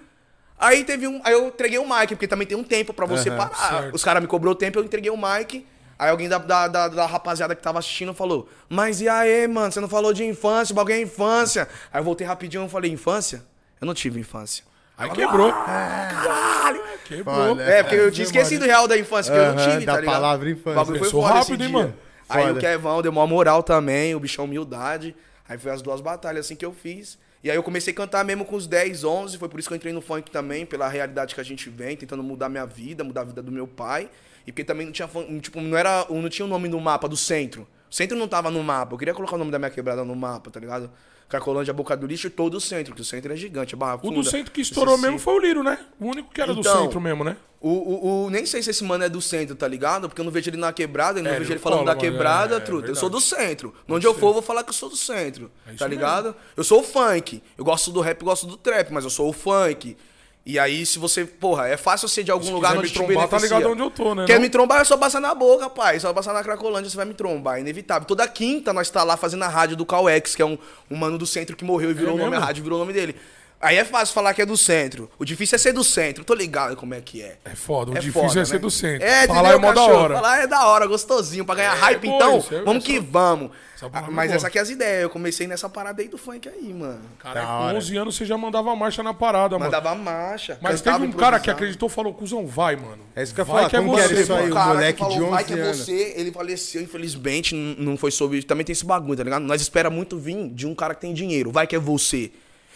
[0.57, 1.21] Aí teve um.
[1.23, 3.69] Aí eu entreguei o mic, porque também tem um tempo pra você Aham, parar.
[3.69, 3.95] certo.
[3.95, 5.65] Os caras me cobrou tempo, eu entreguei o mic.
[5.97, 9.71] Aí alguém da, da, da, da rapaziada que tava assistindo falou: Mas e aí, mano?
[9.71, 11.67] Você não falou de infância, o bagulho é infância.
[11.91, 13.43] Aí eu voltei rapidinho e falei: Infância?
[13.79, 14.63] Eu não tive infância.
[14.99, 15.51] Aí quebrou.
[15.51, 16.81] Caralho!
[17.05, 17.35] Quebrou.
[17.35, 17.63] Foda.
[17.63, 20.13] É, porque eu tinha esquecido real da infância, que eu não tive, da tá ligado?
[20.13, 20.71] palavra infância.
[20.71, 21.93] O bagulho foi foda rápido, hein, mano?
[22.27, 22.59] Aí Foda.
[22.59, 25.15] o Kevão deu uma moral também, o bichão humildade.
[25.47, 27.17] Aí foi as duas batalhas assim que eu fiz.
[27.43, 29.73] E aí eu comecei a cantar mesmo com os 10, 11, foi por isso que
[29.73, 33.03] eu entrei no funk também, pela realidade que a gente vem, tentando mudar minha vida,
[33.03, 34.09] mudar a vida do meu pai.
[34.45, 35.09] E porque também não tinha,
[35.41, 37.65] tipo, não era, não tinha o nome no mapa do centro.
[37.89, 38.93] O centro não tava no mapa.
[38.93, 40.91] Eu queria colocar o nome da minha quebrada no mapa, tá ligado?
[41.29, 43.95] Cracolândia, Boca do Lixo e todo o centro, porque o centro é gigante, é Barra
[43.95, 45.77] O do Funda, centro que estourou mesmo foi o Liro, né?
[45.99, 47.37] O único que era do Então, centro mesmo, né?
[47.61, 50.07] O, o, o- nem sei se esse mano é do centro, tá ligado?
[50.09, 51.95] Porque eu não vejo ele na quebrada, eu não É, vejo ele falando fala, da
[51.95, 52.87] mas quebrada, é, truta.
[52.87, 53.75] é eu sou do centro.
[53.87, 55.51] Onde eu for, eu vou falar que eu sou do centro.
[55.67, 55.87] É tá mesmo.
[55.89, 56.35] ligado?
[56.57, 57.43] Eu sou o funk.
[57.57, 59.97] Eu gosto do rap, eu gosto do trap, mas eu sou o funk.
[60.45, 63.27] E aí, se você, porra, é fácil ser de algum Se lugar me te trombar,
[63.27, 64.41] tá ligado onde eu tô, né, Quer não?
[64.41, 65.99] me trombar, é só passar na boca, pai.
[65.99, 67.57] Só passar na Cracolândia, você vai me trombar.
[67.57, 68.07] É inevitável.
[68.07, 70.57] Toda quinta nós tá lá fazendo a rádio do Calx, que é um,
[70.89, 72.43] um mano do centro que morreu e virou o nome mesmo?
[72.43, 73.15] a rádio, virou o nome dele.
[73.61, 75.09] Aí é fácil falar que é do centro.
[75.19, 76.23] O difícil é ser do centro.
[76.23, 77.37] Tô ligado como é que é.
[77.43, 78.59] É foda, o É difícil foda, é ser né?
[78.59, 79.05] do centro.
[79.05, 80.15] É, Falar é mó da hora.
[80.15, 81.43] Falar é da hora, gostosinho.
[81.43, 83.51] Pra ganhar hype, pô, então, isso é- vamos que vamos.
[83.81, 85.03] palavra Mas essa aqui é as ideias.
[85.03, 87.01] Eu comecei nessa parada aí do funk aí, mano.
[87.19, 87.77] Cara, com hora.
[87.77, 89.69] 11 anos você já mandava marcha na parada, mano.
[89.69, 90.57] Mandava marcha.
[90.61, 92.99] Mas teve um cara que acreditou e falou, cuzão, vai, mano.
[93.13, 94.49] É isso que eu ia Vai falar, que é como você, isso aí?
[94.49, 97.97] o cara moleque que falou, de 11 vai que é você, ele faleceu, infelizmente, não
[97.97, 98.41] foi sobre...
[98.41, 99.41] Também tem esse bagulho, tá ligado?
[99.43, 102.31] Nós espera muito vir de um cara que tem dinheiro, vai que é você.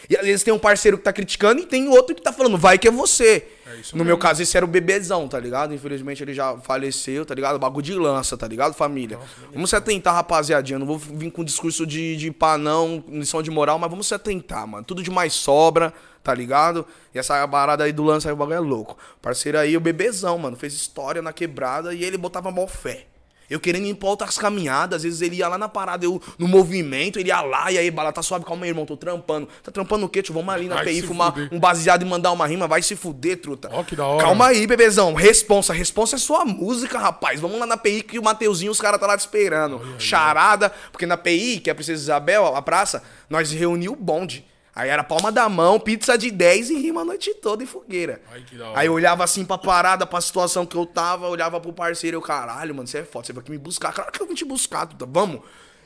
[0.10, 2.58] E às vezes tem um parceiro que tá criticando e tem outro que tá falando,
[2.58, 3.48] vai que é você.
[3.66, 4.06] É no mesmo.
[4.06, 5.74] meu caso, esse era o bebezão, tá ligado?
[5.74, 7.58] Infelizmente ele já faleceu, tá ligado?
[7.58, 9.20] Bagulho de lança, tá ligado, família?
[9.54, 10.78] vamos se atentar, rapaziadinha.
[10.78, 14.14] Não vou vir com discurso de, de pá, não, lição de moral, mas vamos se
[14.14, 14.84] atentar, mano.
[14.84, 16.86] Tudo de mais sobra, tá ligado?
[17.14, 18.98] E essa parada aí do lance aí, o bagulho é louco.
[19.22, 23.08] Parceiro aí, o bebezão, mano, fez história na quebrada e ele botava mó fé.
[23.54, 26.48] Eu querendo ir pra outras caminhadas, às vezes ele ia lá na parada, eu no
[26.48, 29.48] movimento, ele ia lá, e aí, bala, tá suave, calma aí, irmão, tô trampando.
[29.62, 30.34] Tá trampando o quê, tio?
[30.34, 31.50] Vamos ali na Vai PI fumar fuder.
[31.52, 33.70] um baseado e mandar uma rima, vai se fuder, truta.
[33.72, 34.24] Ó, que da hora.
[34.24, 37.40] Calma aí, bebezão, responsa, responsa é sua música, rapaz.
[37.40, 39.80] Vamos lá na PI que o Mateuzinho, os caras tá lá te esperando.
[40.00, 44.44] Charada, porque na PI, que é a Princesa Isabel, a praça, nós reuniu o bonde.
[44.76, 48.20] Aí era palma da mão, pizza de 10 e rima a noite toda em fogueira.
[48.32, 48.80] Ai, que da hora.
[48.80, 52.22] Aí eu olhava assim pra parada, pra situação que eu tava, olhava pro parceiro, eu,
[52.22, 53.94] caralho, mano, você é foda, você vai aqui me buscar.
[53.94, 55.42] Claro que eu vim te buscar, tudo, vamos.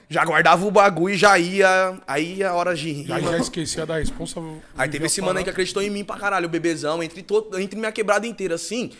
[0.09, 1.99] Já guardava o bagulho e já ia.
[2.07, 3.15] Aí ia a hora de rima.
[3.15, 4.41] Aí já esquecia da responsa.
[4.77, 7.59] Aí teve esse mano aí que acreditou em mim pra caralho, o bebezão, entre, todo,
[7.59, 8.93] entre minha quebrada inteira, assim.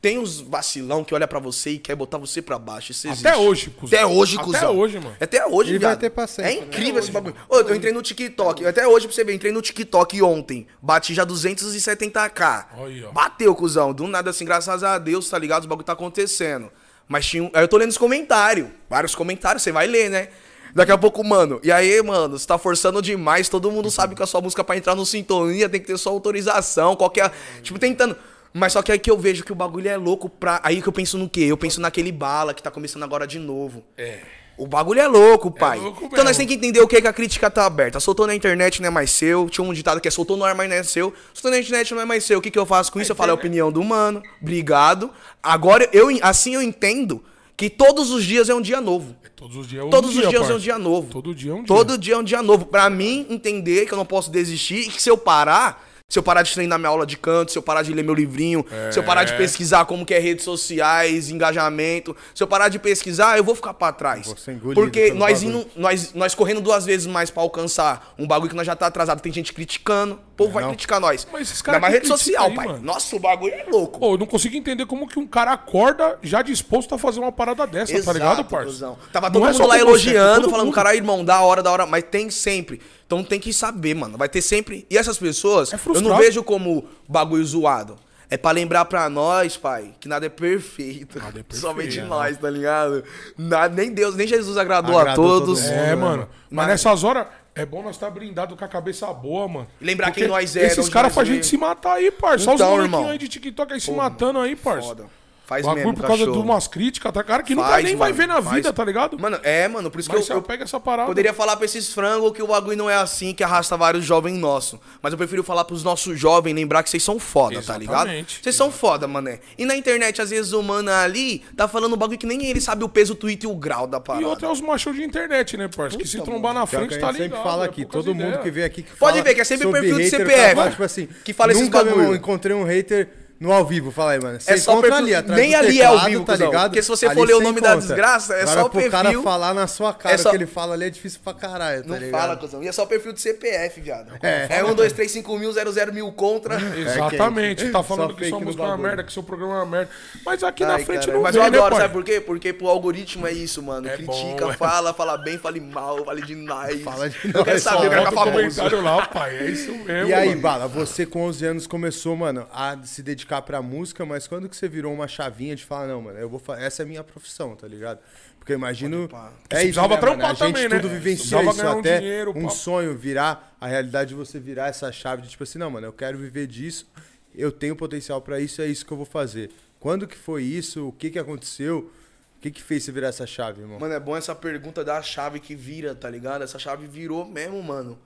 [0.00, 2.90] Tem os vacilão que olha pra você e quer botar você pra baixo.
[2.90, 3.26] Isso existe.
[3.26, 3.98] Até hoje, cuzão.
[3.98, 4.78] Até hoje, Até cuzão.
[4.78, 5.16] hoje, mano.
[5.20, 5.98] Até hoje, E vai viado.
[6.00, 6.66] ter pra sempre, É né?
[6.66, 7.36] incrível esse bagulho.
[7.48, 8.64] Ô, eu entrei no TikTok.
[8.64, 10.66] Até hoje, pra você ver, entrei no TikTok ontem.
[10.80, 12.66] Bati já 270k.
[12.78, 13.12] Aí, ó.
[13.12, 13.92] Bateu, cuzão.
[13.92, 15.62] Do nada, assim, graças a Deus, tá ligado?
[15.62, 16.70] Os bagulho tá acontecendo.
[17.06, 17.50] Mas tinha um...
[17.52, 18.68] Aí eu tô lendo os comentários.
[18.88, 20.28] Vários comentários, você vai ler, né?
[20.74, 21.60] Daqui a pouco, mano.
[21.64, 23.48] E aí, mano, você tá forçando demais.
[23.48, 26.12] Todo mundo sabe que a sua música pra entrar no sintonia tem que ter sua
[26.12, 26.94] autorização.
[26.94, 27.32] Qualquer.
[27.62, 28.16] Tipo, tentando.
[28.52, 30.60] Mas só que aí que eu vejo que o bagulho é louco pra.
[30.62, 31.42] Aí que eu penso no quê?
[31.42, 33.82] Eu penso naquele bala que tá começando agora de novo.
[33.96, 34.18] É.
[34.60, 35.78] O bagulho é louco, pai.
[35.78, 37.98] louco então nós temos que entender o que, que a crítica tá aberta.
[37.98, 39.48] Soltou na internet não é mais seu.
[39.48, 41.14] Tinha um ditado que é soltou no ar, mas não é seu.
[41.32, 42.38] Soltou na internet não é mais seu.
[42.38, 43.10] O que, que eu faço com isso?
[43.10, 44.22] Eu falo, é a opinião do humano.
[44.42, 45.10] Obrigado.
[45.42, 47.24] Agora, eu, assim eu entendo
[47.56, 49.16] que todos os dias é um dia novo.
[49.34, 51.08] Todos os dias é um Todos dia, os dias é um dia novo.
[51.10, 51.66] Todo dia é um dia.
[51.66, 52.66] Todo dia é um dia novo.
[52.66, 56.22] Pra mim entender que eu não posso desistir e que se eu parar, se eu
[56.22, 58.98] parar de treinar minha aula de canto, se eu parar de ler meu livrinho, se
[58.98, 59.36] eu parar de É.
[59.38, 63.72] pesquisar como que é redes sociais, engajamento, se eu parar de pesquisar, eu vou ficar
[63.74, 64.26] pra trás.
[64.60, 68.56] Vou Porque nós, indo, nós, nós correndo duas vezes mais pra alcançar um bagulho que
[68.56, 70.70] nós já tá atrasado, tem gente criticando, o povo vai não?
[70.70, 71.26] criticar nós.
[71.32, 72.66] Mas esses caras mais que rede social, aí, pai.
[72.66, 72.80] mano.
[72.82, 74.00] Nossa, o bagulho é louco.
[74.00, 77.30] Pô, eu não consigo entender como que um cara acorda já disposto a fazer uma
[77.30, 78.96] parada dessa, tá ligado, parça?
[79.12, 80.74] Tava Não todo é mundo lá você, é com elogiando, falando, mundo.
[80.74, 81.86] caralho, irmão, da hora, da hora.
[81.86, 82.80] Mas tem sempre.
[83.10, 84.16] Então tem que saber, mano.
[84.16, 84.86] Vai ter sempre.
[84.88, 87.96] E essas pessoas, É eu não vejo como bagulho zoado.
[88.30, 91.18] É pra lembrar pra nós, pai, que nada é perfeito.
[91.18, 92.04] Nada é perfeito, Somente é.
[92.04, 93.02] nós, tá ligado?
[93.36, 95.60] Nada, nem Deus, nem Jesus agradou, Agradou a todo todos.
[95.62, 95.72] mundo.
[95.72, 96.28] É, Pô, mano.
[96.48, 99.66] Mas Mas- nessas horas é bom nós estar blindado com a cabeça boa, mano.
[99.80, 102.44] E lembrar Porque quem nós é, Esses caras fazem a gente se matar aí, parça.
[102.44, 103.10] Só os Então, molequinhos irmão.
[103.10, 104.86] aí de TikTok aí se matando aí, parça.
[104.86, 105.06] Foda.
[105.50, 106.44] Faz Bagulho mesmo, por causa de cachorro.
[106.44, 107.24] umas críticas, tá?
[107.24, 108.54] Cara que nunca Faz, nem vai mano, ver na faz.
[108.54, 109.18] vida, tá ligado?
[109.18, 111.08] Mano, é, mano, por isso Mas que eu, eu pega essa parada.
[111.08, 114.38] Poderia falar pra esses frangos que o bagulho não é assim, que arrasta vários jovens
[114.38, 114.78] nossos.
[115.02, 118.02] Mas eu prefiro falar pros nossos jovens, lembrar que vocês são foda, tá ligado?
[118.06, 118.38] Exatamente.
[118.40, 119.40] Vocês são foda, mané.
[119.58, 122.60] E na internet, às vezes, o mano ali tá falando um bagulho que nem ele
[122.60, 124.22] sabe o peso, o tweet e o grau da parada.
[124.22, 125.98] E outro é os machos de internet, né, parça?
[125.98, 127.30] Que se trombar na frente, que a tá gente ligado.
[127.38, 129.44] sempre fala é aqui, todo mundo que vem aqui que Pode fala ver que é
[129.44, 132.02] sempre perfil de CPF, tipo assim, Que fala esses nunca bagulho.
[132.02, 133.08] irmão, encontrei um hater
[133.40, 134.38] no ao vivo, fala aí, mano.
[134.38, 136.36] Você É só encontra perfil- ali, atrás nem do ali é ao teclado, vivo, tá
[136.36, 136.70] ligado?
[136.70, 137.88] Porque se você Ali for ler o nome da encontra.
[137.88, 139.22] desgraça, é Agora, só o pro cara perfil.
[139.22, 141.82] falar na sua cara É só- o que ele fala ali é difícil pra caralho,
[141.82, 142.20] tá Não ligado?
[142.20, 142.62] fala, cuzão.
[142.62, 144.12] E é só o perfil de CPF, viado.
[144.22, 144.58] É.
[144.58, 146.56] É 1, 2, 3, 5 mil, 0, 0 mil contra.
[146.78, 149.66] Exatamente, tá falando Só que sua música é uma merda, que seu programa é uma
[149.66, 149.90] merda.
[150.24, 151.14] Mas aqui na Ai, frente caralho.
[151.14, 152.20] não Mas vem, eu adoro, né, sabe por quê?
[152.20, 153.88] Porque pro algoritmo é isso, mano.
[153.88, 154.56] É Critica, bom, é.
[154.56, 156.80] fala, fala bem, fale mal, fale de nós.
[156.82, 158.60] Fala de Eu nós, quero saber, eu quero Bota ficar o famoso.
[158.60, 159.36] comentário lá, pai.
[159.38, 160.40] É isso mesmo, E aí, mano.
[160.42, 164.56] Bala, você com 11 anos começou, mano, a se dedicar pra música, mas quando que
[164.56, 167.54] você virou uma chavinha de falar, não, mano, eu vou essa é a minha profissão,
[167.54, 168.00] tá ligado?
[168.38, 169.04] Porque eu imagino.
[169.04, 170.24] É Você isso, precisava né, mano?
[170.24, 170.78] A gente também, né?
[170.78, 174.68] tudo vivencia Precisava isso um até dinheiro, um sonho virar, a realidade de você virar
[174.68, 176.90] essa chave de tipo assim, não, mano, eu quero viver disso,
[177.34, 179.50] eu tenho potencial pra isso, é isso que eu vou fazer.
[179.78, 180.88] Quando que foi isso?
[180.88, 181.90] O que que aconteceu?
[182.36, 183.78] O que que fez você virar essa chave, irmão?
[183.78, 186.42] Mano, é bom essa pergunta da chave que vira, tá ligado?
[186.42, 187.98] Essa chave virou mesmo, mano.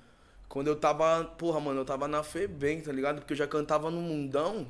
[0.48, 3.20] Quando eu tava, porra, mano, eu tava na FEBEM, tá ligado?
[3.20, 4.66] Porque eu já cantava no mundão.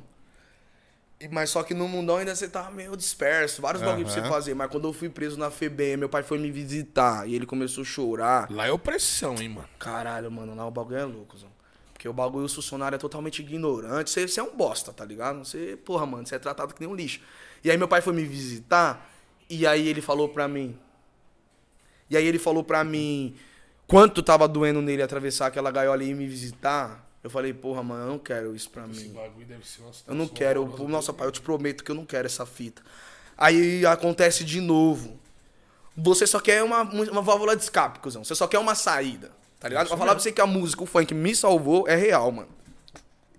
[1.31, 4.53] Mas só que no mundão ainda você tava meio disperso, vários bagulho pra você fazer.
[4.53, 7.81] Mas quando eu fui preso na FEBEM, meu pai foi me visitar e ele começou
[7.83, 8.51] a chorar.
[8.51, 9.69] Lá é opressão, hein, mano.
[9.79, 11.49] Caralho, mano, lá o bagulho é louco, Zão.
[11.93, 14.11] Porque Porque o bagulho, o funcionário é totalmente ignorante.
[14.11, 15.39] Você, você é um bosta, tá ligado?
[15.39, 17.19] Você, porra, mano, você é tratado que nem um lixo.
[17.63, 19.09] E aí meu pai foi me visitar,
[19.49, 20.77] e aí ele falou pra mim.
[22.07, 23.35] E aí ele falou pra mim
[23.87, 27.04] quanto tava doendo nele atravessar aquela gaiola e ir me visitar.
[27.25, 29.13] Eu falei, porra, mano, eu não quero isso pra Esse mim.
[29.13, 30.61] bagulho deve ser uma Eu não quero.
[30.61, 30.87] horrorosa.
[30.87, 32.83] Nossa, pai, eu te prometo que eu não quero essa fita.
[33.35, 35.19] Aí acontece de novo.
[35.97, 38.23] Você só quer uma, uma válvula de escape, cuzão.
[38.23, 39.31] Você só quer uma saída.
[39.59, 39.87] Tá ligado?
[39.87, 42.49] Pra falar pra você que a música, o funk me salvou, é real, mano.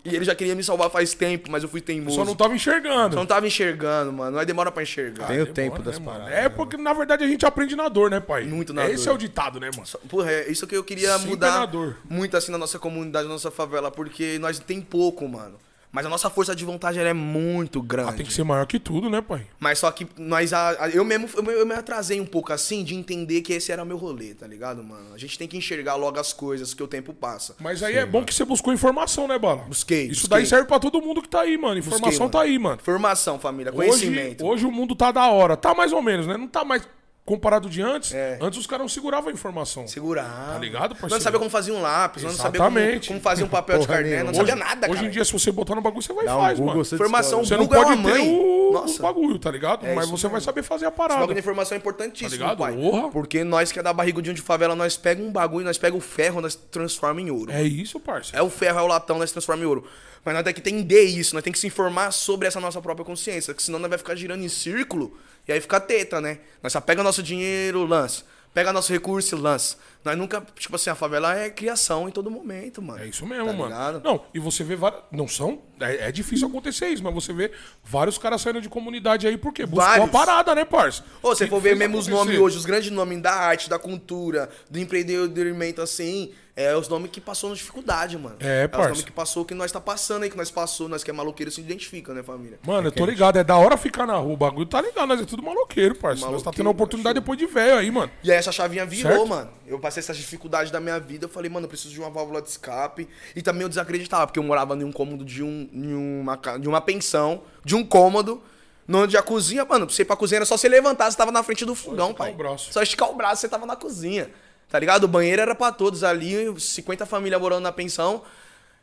[0.07, 2.17] E ele já queria me salvar faz tempo, mas eu fui teimoso.
[2.17, 3.15] Só não tava enxergando.
[3.15, 4.39] Só não tava enxergando, mano.
[4.39, 5.27] Aí demora pra enxergar.
[5.27, 6.19] Tem o Demora, tempo né, das mano?
[6.21, 6.39] paradas.
[6.45, 8.45] É porque, na verdade, a gente aprende na dor, né, pai?
[8.45, 9.11] Muito na Esse dor.
[9.13, 9.87] é o ditado, né, mano?
[9.87, 11.97] Só- Porra, é isso que eu queria Sempre mudar na dor.
[12.09, 15.57] muito assim na nossa comunidade, na nossa favela, porque nós tem pouco, mano.
[15.97, 18.11] Mas a nossa força de vontade ela é muito grande.
[18.11, 19.47] Ah, tem que ser maior que tudo, né, pai?
[19.59, 20.53] Mas só que nós.
[20.53, 23.55] a- a- Eu mesmo eu, me- eu me atrasei um pouco assim de entender que
[23.55, 25.15] esse era meu rolê, tá ligado, mano?
[25.15, 27.57] A gente tem que enxergar logo as coisas que o tempo passa.
[27.59, 29.63] Mas aí é bom que você buscou informação, né, Bala?
[29.63, 30.29] Busquei, Isso busquei.
[30.37, 31.79] daí serve pra todo mundo que tá aí, mano.
[31.79, 32.79] Informação Busquei, tá aí, mano.
[32.83, 34.45] Formação, família, Hoje, conhecimento.
[34.45, 35.57] hoje o mundo tá da hora.
[35.57, 36.37] Tá mais ou menos, né?
[36.37, 36.87] Não tá mais
[37.27, 38.15] comparado de antes.
[38.15, 38.39] É.
[38.41, 39.87] Antes os caras não seguravam a informação.
[39.89, 40.53] Segurar.
[40.53, 41.15] Tá ligado, parceiro?
[41.17, 44.23] não sabia como fazia um lápis, não sabia como, como fazia um papel de carnet,
[44.23, 44.31] não.
[44.31, 45.07] Hoje, sabia nada, hoje cara.
[45.07, 46.85] em dia, se você botar no bagulho, você vai e Dá um faz, Google, mano.
[46.85, 47.67] você Formação descobre.
[47.67, 48.99] Você não é pode uma ter o, Nossa.
[49.01, 49.85] o bagulho, tá ligado?
[49.85, 50.45] É Mas você vai mesmo.
[50.45, 51.35] saber fazer a Esse bagulho parada.
[51.35, 52.59] de informação é importantíssimo, Tá ligado?
[52.59, 52.73] pai.
[52.77, 53.09] Porra.
[53.11, 56.01] Porque nós que é da barrigudinho de favela, nós pega um bagulho, nós pega o
[56.01, 57.51] ferro, nós transforma em ouro.
[57.51, 58.39] É isso, parceiro.
[58.39, 59.85] É o ferro, é o latão, nós transforma em ouro.
[60.27, 63.05] Mas nós temos que entender isso, nós temos que se informar sobre essa nossa própria
[63.07, 66.41] consciência, que senão nós vai ficar girando em círculo e aí fica teta, né?
[66.61, 68.25] Nós só pega nosso dinheiro, lança.
[68.53, 69.77] Pega nosso recurso e lança.
[70.03, 73.03] Nós nunca, tipo assim, a favela é criação em todo momento, mano.
[73.03, 73.65] É isso mesmo, Tá mano.
[73.69, 74.01] ligado?
[74.03, 75.03] Não, e você vê várias.
[75.13, 75.61] Não são.
[75.79, 77.53] É, é difícil acontecer isso, mas você vê
[77.85, 79.67] vários caras saindo de comunidade aí, por quê?
[79.67, 80.09] Buscou Vários.
[80.09, 81.05] a parada, né, parça?
[81.23, 84.49] Ô, você for ver mesmo os nomes hoje, os grandes nomes da arte, da cultura,
[84.71, 88.37] do empreendedorismo, assim, é os nomes que passou na dificuldade, mano.
[88.41, 88.89] É, os parça.
[88.89, 91.51] nomes que passou, que nós tá passando aí, que nós passou, nós que é maloqueiro
[91.51, 92.59] se identifica, né, família?
[92.67, 95.21] Mano, eu tô ligado, é da hora ficar na rua, o bagulho tá ligado, nós
[95.21, 96.23] é tudo maloqueiro, parça.
[96.23, 98.11] Nós tá Maloqueiro, tendo a oportunidade depois de velho aí, mano.
[98.25, 99.29] E aí essa chavinha virou, Certo.
[99.29, 99.51] mano.
[99.67, 102.41] Eu passei essa dificuldade da minha vida, eu falei, mano, eu preciso de uma válvula
[102.41, 103.07] de escape.
[103.35, 106.69] E também eu desacreditava, porque eu morava em um cômodo de, um, em uma, de
[106.69, 108.43] uma pensão, de um cômodo,
[108.89, 111.33] onde a cozinha, mano, pra você ir pra cozinha era só você levantar, você tava
[111.33, 112.33] na frente do fogão, pai.
[112.33, 112.73] o braço.
[112.73, 114.31] Só esticar o braço, você tava na cozinha.
[114.69, 115.05] Tá ligado?
[115.05, 118.23] O banheiro era pra todos ali, 50 famílias morando na pensão.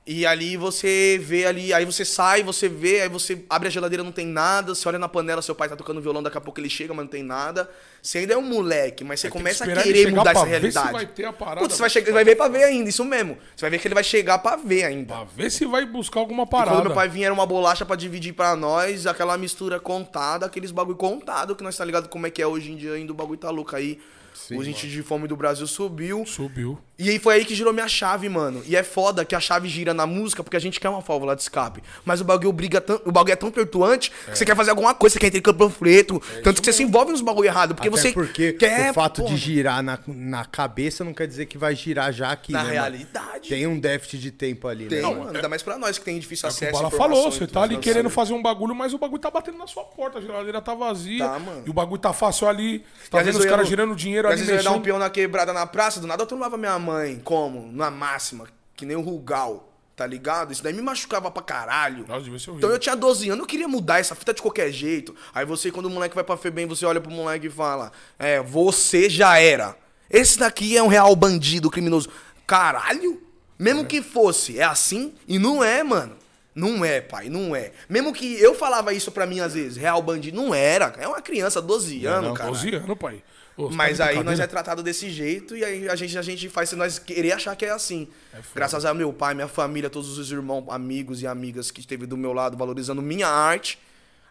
[0.06, 4.04] E ali você vê ali, aí você sai, você vê, aí você abre a geladeira,
[4.04, 6.60] não tem nada, você olha na panela, seu pai tá tocando violão, daqui a pouco
[6.60, 7.70] ele chega, mas não tem nada.
[8.02, 10.92] Você ainda é um moleque, mas você Tem que começa a querer mudar essa realidade.
[10.92, 11.62] vai ter a parada.
[11.62, 13.38] Putz, você vai, chegar, vai ver pra ver ainda, isso mesmo.
[13.56, 15.14] Você vai ver que ele vai chegar pra ver ainda.
[15.14, 16.76] Pra ver se vai buscar alguma E parada.
[16.76, 20.72] quando meu pai vinha, era uma bolacha pra dividir pra nós, aquela mistura contada, aqueles
[20.72, 23.16] bagulho contado, que nós tá ligado como é que é hoje em dia ainda, o
[23.16, 24.02] bagulho tá louco aí.
[24.34, 26.26] Sim, o índice de fome do Brasil subiu.
[26.26, 26.80] Subiu.
[26.98, 28.62] E aí foi aí que girou minha chave, mano.
[28.68, 31.36] E é foda que a chave gira na música porque a gente quer uma válvula
[31.36, 31.82] de escape.
[32.06, 34.94] Mas o bagulho briga tão, o bagulho é tão pertuante que você quer fazer alguma
[34.94, 36.22] coisa, você quer entrar panfleto.
[36.44, 37.74] tanto que você se envolve nos bagulho errado.
[37.74, 38.92] Porque Até você porque quer.
[38.92, 42.32] o fato porra, de girar na, na cabeça não quer dizer que vai girar já
[42.32, 42.74] aqui, Na né, mano?
[42.76, 43.50] realidade.
[43.50, 45.08] Tem um déficit de tempo ali, Tem, né?
[45.10, 45.36] mano.
[45.36, 46.70] Ainda mais pra nós que tem difícil É acesso.
[46.76, 49.58] informação falou, você tá ali né, querendo fazer um bagulho, mas o bagulho tá batendo
[49.58, 51.26] na sua porta, a geladeira tá vazia.
[51.28, 51.64] Tá, mano.
[51.66, 52.86] E o bagulho tá fácil ali.
[53.10, 55.10] Tá vendo os caras girando dinheiro ali Às vezes eu ia dar um peão na
[55.10, 57.20] quebrada na praça, do nada eu tomava minha mãe.
[57.24, 57.72] Como?
[57.72, 58.48] Na máxima.
[58.76, 59.70] Que nem o Rugal.
[59.96, 60.52] Tá ligado?
[60.52, 62.06] Isso daí me machucava pra caralho.
[62.08, 62.68] Nossa, devia ser horrível.
[62.68, 65.16] Então eu tinha 12 anos, eu queria mudar essa fita de qualquer jeito.
[65.34, 68.42] Aí você, quando o moleque vai pra Febem, você olha pro moleque e fala: É,
[68.42, 69.78] você já era.
[70.10, 72.10] Esse daqui é um real bandido, criminoso.
[72.46, 73.22] Caralho?
[73.58, 75.14] Mesmo que fosse, é assim?
[75.28, 76.18] E não é, mano.
[76.56, 77.72] Não é, pai, não é.
[77.90, 80.94] Mesmo que eu falava isso pra mim às vezes, real bandido, não era.
[81.00, 82.50] É uma criança, 12 anos, cara.
[82.50, 83.24] 12 anos, pai.
[83.56, 86.22] Ô, você tá Mas aí nós é tratado desse jeito e aí a gente, a
[86.22, 88.08] gente faz se nós querer achar que é assim.
[88.32, 88.44] foda.
[88.56, 92.18] Graças a meu pai, minha família, todos os irmãos, amigos e amigas que esteve do
[92.18, 93.78] meu lado valorizando minha arte.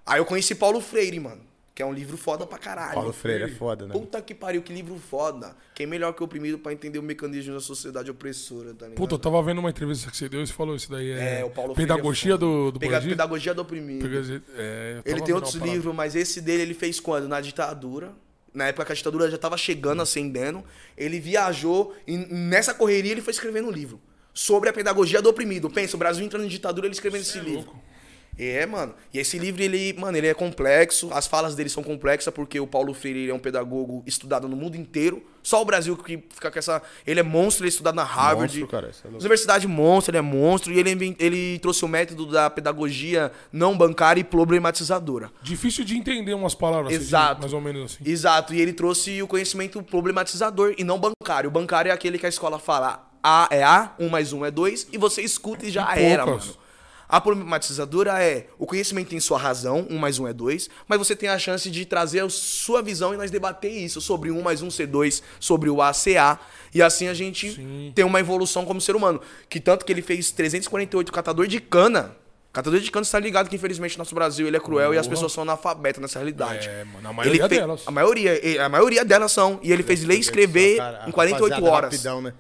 [0.05, 1.41] Aí eu conheci Paulo Freire, mano.
[1.75, 2.93] Que é um livro foda pra caralho.
[2.93, 3.95] Paulo Freire é foda, né?
[3.95, 5.57] Puta que pariu, que livro foda.
[5.75, 8.97] Quem melhor que o oprimido pra entender o mecanismo da sociedade opressora, tá ligado?
[8.99, 11.11] Puta, eu tava vendo uma entrevista que você deu e você falou isso daí.
[11.13, 13.01] É, É, o Paulo Freire é Pedagogia do, do Pega-?
[13.01, 14.03] Pedagogia do oprimido.
[14.03, 17.27] Pedagogia- é, Ele tem outros livros, mas esse dele ele fez quando?
[17.27, 18.13] Na ditadura.
[18.55, 20.65] Na época que a ditadura já tava chegando, acendendo.
[20.97, 24.01] Ele viajou e nessa correria ele foi escrevendo um livro.
[24.35, 25.69] Sobre a pedagogia do oprimido.
[25.71, 27.65] Pensa, o Brasil entrando em ditadura, ele escrevendo esse é livro.
[27.65, 27.92] louco.
[28.39, 28.95] É, mano.
[29.13, 31.11] E esse livro, ele, mano, ele é complexo.
[31.13, 34.75] As falas dele são complexas porque o Paulo Freire é um pedagogo estudado no mundo
[34.77, 35.23] inteiro.
[35.43, 36.81] Só o Brasil que fica com essa.
[37.07, 38.59] Ele é monstro, ele é estudado na Harvard.
[38.59, 39.21] Monstro, cara, isso é louco.
[39.21, 40.73] Universidade monstro, ele é monstro.
[40.73, 45.31] E ele, ele trouxe o método da pedagogia não bancária e problematizadora.
[45.43, 46.93] Difícil de entender umas palavras.
[46.95, 47.41] assim, Exato.
[47.41, 48.11] Mais ou menos assim.
[48.11, 51.49] Exato, e ele trouxe o conhecimento problematizador e não bancário.
[51.49, 54.51] O bancário é aquele que a escola fala, A é A, 1 mais 1 é
[54.51, 56.47] 2, e você escuta e já E era, poucas.
[56.47, 56.59] mano.
[57.13, 61.15] A problematizadora é o conhecimento tem sua razão, 1 mais 1 é 2, mas você
[61.15, 64.63] tem a chance de trazer a sua visão e nós debater isso sobre 1 mais
[64.63, 66.39] 1 ser 2, sobre o A ser A.
[66.75, 67.93] E assim a gente Sim.
[67.95, 69.21] tem uma evolução como ser humano.
[69.47, 72.17] Que tanto que ele fez 348 catador de cana.
[72.51, 75.07] Catador de cana, você tá ligado que infelizmente nosso Brasil ele é cruel e as
[75.07, 76.67] pessoas são analfabetas nessa realidade.
[76.67, 77.83] É, mano, a maioria Ele fe- delas.
[77.87, 79.61] A maioria, a maioria delas são.
[79.63, 81.91] E ele fez ler e escrever Cara, em 48 rapaziada, horas.
[81.93, 82.33] Rapidão, né?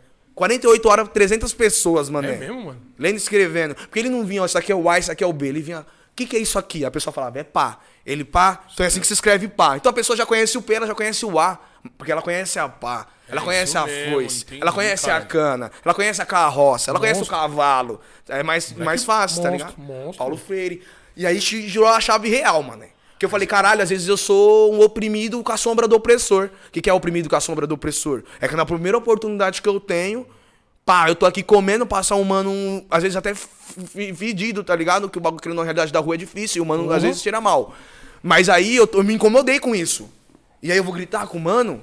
[0.42, 2.28] 48 horas, 300 pessoas, mano.
[2.28, 2.80] É mesmo, mano?
[2.98, 3.74] Lendo e escrevendo.
[3.76, 5.46] Porque ele não vinha, ó, isso aqui é o A, isso aqui é o B.
[5.48, 5.84] Ele vinha, o
[6.16, 6.84] que, que é isso aqui?
[6.84, 7.78] A pessoa falava, é pá.
[8.04, 9.76] Ele pá, então é assim que se escreve pá.
[9.76, 11.58] Então a pessoa já conhece o P, ela já conhece o A.
[11.96, 13.06] Porque ela conhece a pá.
[13.28, 14.42] Ela É conhece a mesmo, foice.
[14.42, 15.24] entendi, ela conhece a cara.
[15.26, 15.70] cana.
[15.84, 16.90] Ela conhece a carroça.
[16.90, 17.36] Ela conhece o Monstro.
[17.38, 18.00] cavalo.
[18.28, 19.86] É mais, mais fácil, tá monstro, ligado?
[19.86, 20.18] monstro.
[20.18, 20.82] Paulo Freire.
[21.16, 22.84] E aí girou a chave real, mano.
[23.22, 26.50] Que eu falei, caralho, às vezes eu sou um oprimido com a sombra do opressor.
[26.66, 28.24] O que, que é oprimido com a sombra do opressor?
[28.40, 30.26] É que na primeira oportunidade que eu tenho,
[30.84, 35.08] pá, eu tô aqui comendo, passar um mano, um- às vezes até fedido, tá ligado?
[35.08, 37.40] Que o bagulho na realidade da rua é difícil, e o mano às vezes tira
[37.40, 37.72] mal.
[38.20, 40.10] Mas aí eu, eu me incomodei com isso.
[40.60, 41.80] E aí eu vou gritar com o mano.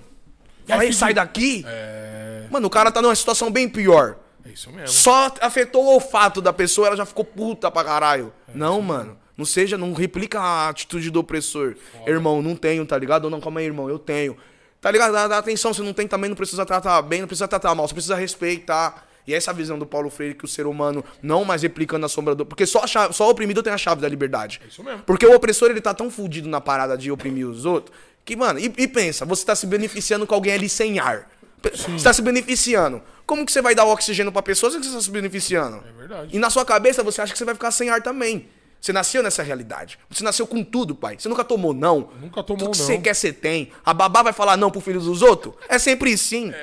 [0.67, 1.63] Fala aí, sai daqui.
[1.65, 2.47] É.
[2.51, 4.17] Mano, o cara tá numa situação bem pior.
[4.45, 4.89] É isso mesmo.
[4.89, 8.33] Só afetou o olfato da pessoa, ela já ficou puta pra caralho.
[8.53, 9.17] não, mano.
[9.39, 11.75] Não seja, não replica a atitude do opressor.
[12.05, 13.23] Irmão, não tenho, tá ligado?
[13.23, 14.35] Ou não, calma aí, irmão, eu tenho.
[14.81, 15.13] Tá ligado?
[15.13, 17.87] Dá, dá atenção, você não tem também, não precisa tratar bem, não precisa tratar mal,
[17.87, 19.07] você precisa respeitar.
[19.25, 22.33] E essa visão do Paulo Freire que o ser humano não mais replicando a sombra
[22.35, 22.45] do.
[22.45, 24.59] Porque só, chave- só o oprimido tem a chave da liberdade.
[24.63, 25.03] É isso mesmo.
[25.03, 28.59] Porque o opressor, ele tá tão fudido na parada de oprimir os outros, que, mano,
[28.59, 31.29] e, e pensa, você tá se beneficiando com alguém ali sem ar.
[31.61, 33.01] Pe- Você tá se beneficiando.
[33.25, 35.83] Como que você vai dar o oxigênio pra pessoa se você tá se beneficiando?
[35.87, 36.35] É verdade.
[36.35, 38.47] E na sua cabeça você acha que você vai ficar sem ar também.
[38.81, 39.99] Você nasceu nessa realidade.
[40.09, 41.17] Você nasceu com tudo, pai.
[41.19, 42.09] Você nunca tomou não.
[42.21, 42.85] Nunca tomou Tudo que não.
[42.85, 43.71] você quer, você tem.
[43.85, 45.53] A babá vai falar não pro filho dos outros?
[45.67, 46.53] É sempre sim.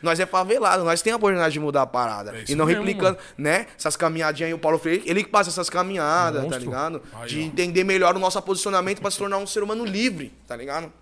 [0.00, 2.30] Nós é favelado, nós temos a oportunidade de mudar a parada.
[2.36, 3.66] É e não mesmo, replicando, né?
[3.76, 6.64] Essas caminhadinhas aí, o Paulo Freire, ele que passa essas caminhadas, tá Monstro.
[6.64, 7.02] ligado?
[7.14, 7.42] Aí, de ó.
[7.42, 10.92] entender melhor o nosso posicionamento pra se tornar um ser humano livre, tá ligado?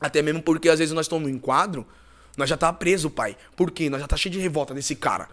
[0.00, 1.86] Até mesmo porque às vezes nós estamos no enquadro,
[2.36, 3.36] nós já tá preso, pai.
[3.54, 3.90] Por quê?
[3.90, 5.28] Nós já tá cheio de revolta desse cara.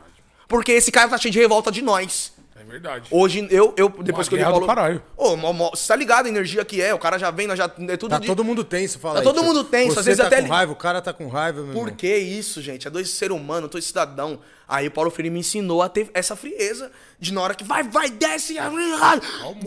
[0.47, 2.32] Porque esse cara tá cheio de revolta de nós.
[2.65, 3.07] É verdade.
[3.11, 4.65] Hoje, eu, eu depois Uma que eu Paulo...
[4.65, 5.03] caralho.
[5.17, 6.93] Ô, mó- você tá ligado a energia que é?
[6.93, 7.65] O cara já vem, nós já...
[7.65, 9.43] É tudo Tá de- todo mundo tenso, fala Tá aí, todo tio.
[9.43, 11.79] mundo tenso, às vezes tá até com raiva, o cara tá com raiva, meu Por
[11.81, 11.95] irmão.
[11.95, 12.87] que isso, gente?
[12.87, 14.39] É dois seres humanos, dois cidadão.
[14.67, 16.89] Aí o Paulo Freire me ensinou a ter essa frieza
[17.19, 18.55] de na hora que vai, vai, desce,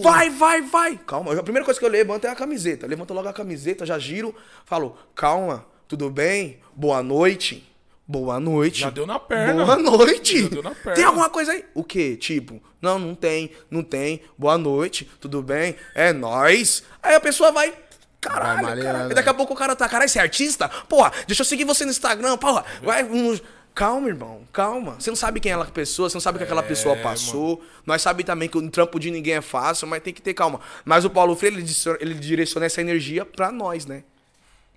[0.00, 0.98] vai, vai, vai.
[1.06, 2.86] Calma, a primeira coisa que eu levanto é a camiseta.
[2.86, 4.34] Eu levanto logo a camiseta, já giro,
[4.64, 6.58] falo, calma, tudo bem?
[6.74, 7.62] Boa noite.
[8.08, 8.80] Boa noite.
[8.80, 9.64] Já deu na perna.
[9.64, 10.42] Boa noite.
[10.42, 10.94] Já deu na perna.
[10.94, 11.64] Tem alguma coisa aí?
[11.74, 12.16] O quê?
[12.16, 14.20] Tipo, não, não tem, não tem.
[14.38, 15.74] Boa noite, tudo bem?
[15.94, 16.84] É nóis.
[17.02, 17.74] Aí a pessoa vai.
[18.20, 19.08] Caralho, Vai cara.
[19.10, 20.68] E daqui a pouco o cara tá, caralho, você é artista?
[20.88, 22.64] Porra, deixa eu seguir você no Instagram, porra.
[22.82, 23.38] Vai, um...
[23.74, 24.96] Calma, irmão, calma.
[24.98, 27.62] Você não sabe quem é aquela pessoa, você não sabe o que aquela pessoa passou.
[27.84, 30.60] Nós sabemos também que o trampo de ninguém é fácil, mas tem que ter calma.
[30.82, 31.62] Mas o Paulo Freire,
[32.00, 34.02] ele direciona essa energia pra nós, né?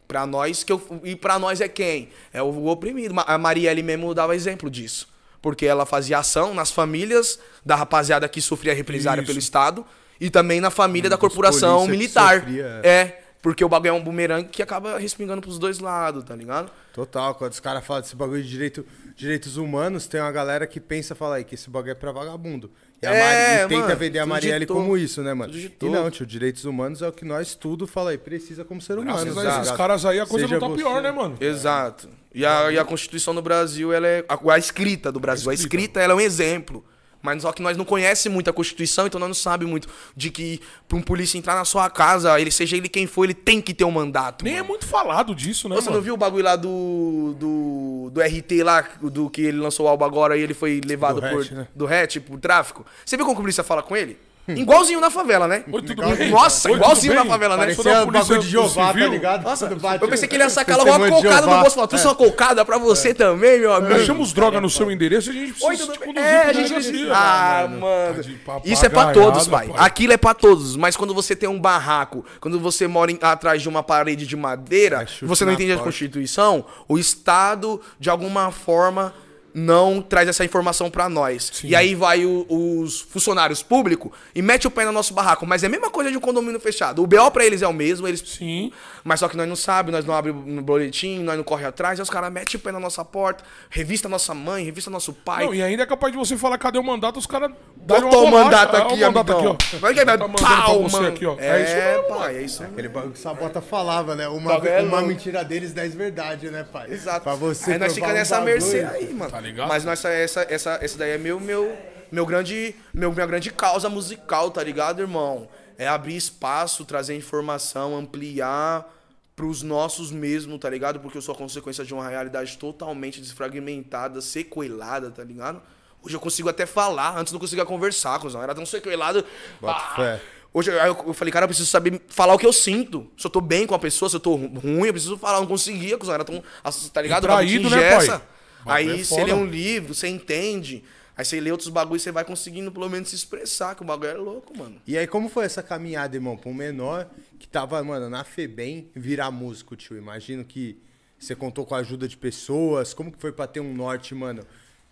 [0.10, 2.10] Pra nós, que eu, e pra nós é quem?
[2.34, 3.14] É o oprimido.
[3.28, 5.08] A Marielle mesmo dava exemplo disso.
[5.40, 9.86] Porque ela fazia ação nas famílias da rapaziada que sofria represária pelo Estado
[10.20, 12.40] e também na família da dos corporação militar.
[12.40, 16.36] sofria, é, porque o bagulho é um bumerangue que acaba respingando pros dois lados, tá
[16.36, 16.72] ligado?
[16.92, 18.84] Total, quando os caras falam desse bagulho de direito,
[19.16, 22.72] direitos humanos, tem uma galera que pensa, fala aí, que esse bagulho é pra vagabundo.
[23.02, 24.76] E, a É, Mari- e tenta mano, vender a Marielle digitou.
[24.78, 25.54] como isso, né, mano?
[25.56, 28.94] E não, tio, direitos humanos é o que nós tudo, fala aí, precisa como ser
[29.00, 29.24] humano.
[29.26, 31.38] Graças a esses caras aí, a coisa Seja não tá você- pior, né, mano?
[31.40, 32.10] Exato.
[32.34, 34.26] E a, e a Constituição do Brasil, ela é.
[34.28, 35.50] A, a escrita do Brasil.
[35.50, 36.84] A escrita, ela é um exemplo.
[37.22, 40.30] Mas só que nós não conhecemos muito a Constituição, então nós não sabemos muito de
[40.32, 43.62] que pra um polícia entrar na sua casa, ele seja ele quem for, ele tem
[43.62, 44.46] que ter um mandato.
[44.46, 44.70] Nem é mano.
[44.70, 45.98] muito falado disso, né, Você mano?
[45.98, 49.90] não viu o bagulho lá do, do, do RT lá, do que ele lançou o
[49.90, 51.42] álbum agora e ele foi levado Do por.
[51.42, 51.68] hatch, né?
[51.76, 52.86] Do hatch, por tráfico?
[53.06, 54.18] Você viu como a polícia fala com ele?
[54.56, 55.64] Igualzinho na favela, né?
[55.72, 56.16] Oi, tudo Legal.
[56.18, 56.30] bem?
[56.32, 57.24] Nossa, Oi, igualzinho bem?
[57.24, 57.64] na favela, né?
[57.64, 59.44] Parecia polícia bagulho de Jeová, tá ligado?
[59.44, 59.66] Nossa,
[60.02, 61.76] eu pensei que ele ia sacar logo uma cocada no bolso.
[61.76, 63.94] Falou, trouxe uma cocada pra você também, meu amigo.
[63.96, 66.68] Achamos droga no seu endereço e a gente precisa Oi, te conduzir É, a gente
[66.70, 66.92] delegacia.
[66.92, 67.14] precisa.
[67.16, 68.24] Ah, mano.
[68.46, 69.70] Tá de Isso é pra todos, pai.
[69.78, 70.76] Aquilo é pra todos.
[70.76, 75.06] Mas quando você tem um barraco, quando você mora atrás de uma parede de madeira,
[75.22, 75.78] você não entende a.
[75.80, 79.14] Constituição, o Estado, de alguma forma,
[79.60, 81.50] não traz essa informação pra nós.
[81.54, 81.68] Sim.
[81.68, 85.46] E aí vai o- os funcionários públicos e mete o pé no nosso barraco.
[85.46, 87.04] Mas é a mesma coisa de um condomínio fechado.
[87.04, 88.72] O BO pra eles é o mesmo, eles Sim.
[89.04, 92.00] Mas só que nós não sabemos, nós não abrimos no boletim, nós não corre atrás,
[92.00, 95.46] aí os caras metem o pé na nossa porta, revista nossa mãe, revista nosso pai.
[95.46, 98.32] Não, e ainda é capaz de você falar cadê o mandato, os caras Botou o
[98.32, 99.54] mandato aqui, o mandato amigão.
[99.54, 99.80] aqui, ó.
[99.80, 100.28] Vai que vai, Tá
[100.66, 101.08] pau, você mano.
[101.10, 101.36] aqui, ó.
[101.40, 102.74] É, É isso mesmo, pai, é isso mesmo.
[102.74, 104.28] Aquele bagulho que Sabota falava, né?
[104.28, 106.92] Uma, é uma mentira deles, dez verdade, né, pai?
[106.92, 107.22] Exato.
[107.22, 109.32] Pra você aí nós ficamos um nessa mercê aí, mano.
[109.32, 109.68] Tá ligado?
[109.68, 111.76] Mas nossa, essa, essa, essa daí é meu, meu,
[112.12, 115.48] meu grande, meu, minha grande causa musical, tá ligado, irmão?
[115.80, 118.86] É abrir espaço, trazer informação, ampliar
[119.34, 121.00] pros nossos mesmo, tá ligado?
[121.00, 125.62] Porque eu sou a consequência de uma realidade totalmente desfragmentada, sequelada, tá ligado?
[126.04, 128.44] Hoje eu consigo até falar, antes não conseguia conversar, cuzão.
[128.44, 129.24] Era tão sequelado.
[129.62, 130.22] Bota Ah, fé.
[130.54, 133.10] Hoje eu, falei, cara, eu preciso saber falar o que eu sinto.
[133.18, 135.38] Se eu tô bem com a pessoa, se eu tô ruim, eu preciso falar.
[135.38, 136.14] Eu não conseguia, cuzão.
[136.16, 136.44] Era tão.
[136.92, 137.22] Tá ligado?
[137.22, 138.08] Traído, né, pai?
[138.08, 138.24] Bagulho
[138.66, 139.26] Aí é você foda.
[139.26, 140.84] lê um livro, você entende.
[141.20, 144.10] Aí você lê outros bagulhos, você vai conseguindo pelo menos se expressar, que o bagulho
[144.10, 144.82] é louco, mano.
[144.88, 148.90] E aí, como foi essa caminhada, irmão, pra um menor que tava, mano, na FEBEM
[148.96, 149.98] virar músico, tio?
[149.98, 150.82] Imagino que
[151.20, 152.94] você contou com a ajuda de pessoas.
[152.94, 154.48] Como que foi pra ter um norte, mano?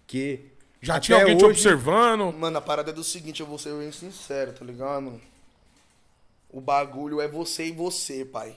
[0.05, 0.41] Que.
[0.81, 2.33] Já até tinha alguém te hoje- observando.
[2.33, 5.21] Mano, a parada é do seguinte, eu vou ser bem sincero, tá ligado?
[6.49, 8.53] O bagulho é você e você, pai.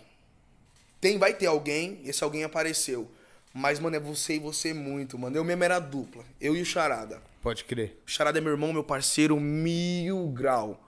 [1.01, 3.09] Tem, vai ter alguém, esse alguém apareceu.
[3.53, 5.37] Mas, mano, é você e você muito, mano.
[5.37, 6.23] Eu mesmo era dupla.
[6.41, 7.21] Eu e o Charada.
[7.43, 8.01] Pode crer.
[8.07, 10.81] O Charada é meu irmão, meu parceiro, mil grau.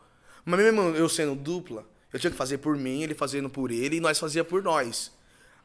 [0.44, 3.96] Mas mesmo eu sendo dupla, eu tinha que fazer por mim, ele fazendo por ele,
[3.96, 5.10] e nós fazia por nós.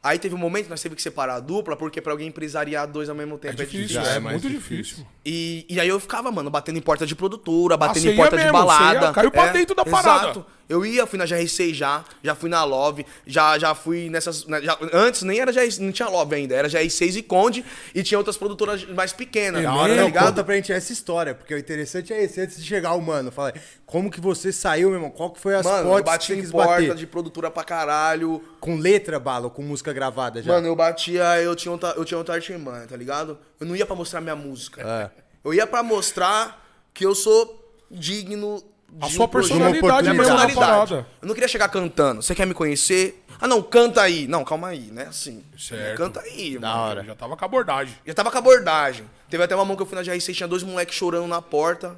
[0.02, 2.86] Aí teve um momento que nós teve que separar a dupla, porque pra alguém empresariar
[2.86, 4.98] dois ao mesmo É tempo é difícil, é, é mais muito difícil.
[4.98, 5.06] difícil.
[5.26, 8.36] e, e aí eu ficava, mano, batendo em porta de produtora, batendo você em porta
[8.36, 9.06] ia de mesmo, você balada.
[9.06, 10.22] ia- caiu pra dentro da parada.
[10.30, 10.46] Exato.
[10.68, 14.44] Eu ia, fui na GR6 já, já fui na Love, já, já fui nessas.
[14.46, 17.64] né, já- antes nem era GR, não tinha Love ainda, era GR6 e Conde
[17.94, 19.62] e tinha outras produtoras mais pequenas.
[19.62, 20.26] Da tá hora, Não, ligado?
[20.26, 22.40] conta pra gente essa história, porque o interessante é esse.
[22.40, 23.54] Antes de chegar o mano, fala,
[23.86, 25.10] como que você saiu, meu irmão?
[25.10, 26.94] Qual que foi as Mano, eu portas que bati em quis porta bater?
[26.94, 28.42] de produtora pra caralho.
[28.60, 30.52] Com letra, bala, com música gravada já?
[30.52, 33.38] Mano, eu batia, eu tinha outra, eu tinha outra artimanha, tá ligado?
[33.58, 34.82] Eu não ia pra mostrar minha música.
[34.82, 35.10] É.
[35.42, 36.62] Eu ia pra mostrar
[36.92, 38.62] que eu sou digno
[39.00, 40.54] A sua um personalidade mesmo na personalidade.
[40.58, 41.06] parada.
[41.22, 42.22] Eu não queria chegar cantando.
[42.22, 43.22] Você quer me conhecer?
[43.40, 44.26] Ah, não, canta aí.
[44.26, 45.04] Não, calma aí, né?
[45.08, 45.44] Assim.
[45.56, 45.96] Certo.
[45.96, 46.80] Canta aí, Da mano.
[46.82, 47.04] hora.
[47.04, 47.94] Já tava com a abordagem.
[48.04, 49.04] Já tava com a abordagem.
[49.30, 51.96] Teve até uma mão que eu fui na GR6, tinha dois moleques chorando na porta.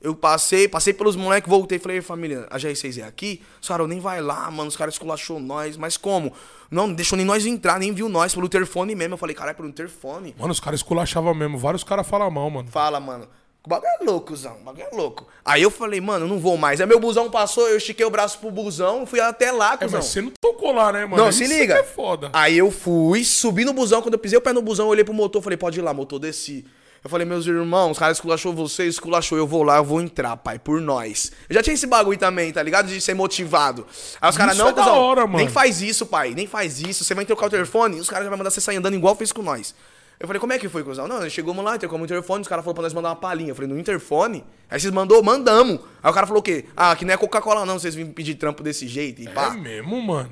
[0.00, 3.40] Eu passei, passei pelos moleques, voltei, falei, família, a GR6 é aqui?
[3.62, 5.78] Sarão, nem vai lá, mano, os caras esculachou nós.
[5.78, 6.30] Mas como?
[6.70, 9.14] Não, não deixou nem nós entrar, nem viu nós, pelo interfone mesmo.
[9.14, 10.34] Eu falei, caralho, pelo interfone.
[10.38, 11.56] Mano, os caras esculachavam mesmo.
[11.56, 12.68] Vários caras falam mal, mano.
[12.70, 13.26] Fala, mano.
[13.66, 14.56] O bagulho é louco, Zão.
[14.60, 15.26] O bagulho é louco.
[15.42, 16.80] Aí eu falei, mano, eu não vou mais.
[16.82, 19.98] Aí meu busão passou, eu estiquei o braço pro busão, fui até lá, É, cuzão.
[20.00, 21.16] mas você não tocou lá, né, mano?
[21.22, 21.74] Não, Isso se que liga.
[21.76, 22.28] É foda.
[22.34, 24.02] Aí eu fui, subi no busão.
[24.02, 25.94] Quando eu pisei o pé no busão, eu olhei pro motor, falei, pode ir lá,
[25.94, 26.64] motor, desci.
[27.02, 30.36] Eu falei, meus irmãos, os caras esculachou você, esculachou, eu vou lá, eu vou entrar,
[30.38, 31.32] pai, por nós.
[31.48, 32.86] Eu já tinha esse bagulho também, tá ligado?
[32.88, 33.86] De ser motivado.
[34.20, 35.36] Aí os caras, não, é cuzão, hora, mano.
[35.38, 37.04] nem faz isso, pai, nem faz isso.
[37.04, 39.32] Você vai trocar o telefone, os caras já vão mandar você sair andando igual fez
[39.32, 39.74] com nós.
[40.18, 41.08] Eu falei, como é que foi, cuzão?
[41.08, 43.50] Não, chegamos lá, o interfone, os caras falaram pra nós mandar uma palhinha.
[43.50, 44.44] Eu falei, no interfone?
[44.70, 45.80] Aí vocês mandou, mandamos.
[46.02, 46.64] Aí o cara falou o quê?
[46.76, 49.48] Ah, aqui não é Coca-Cola não, vocês vêm pedir trampo desse jeito e pá.
[49.54, 50.30] É mesmo, mano.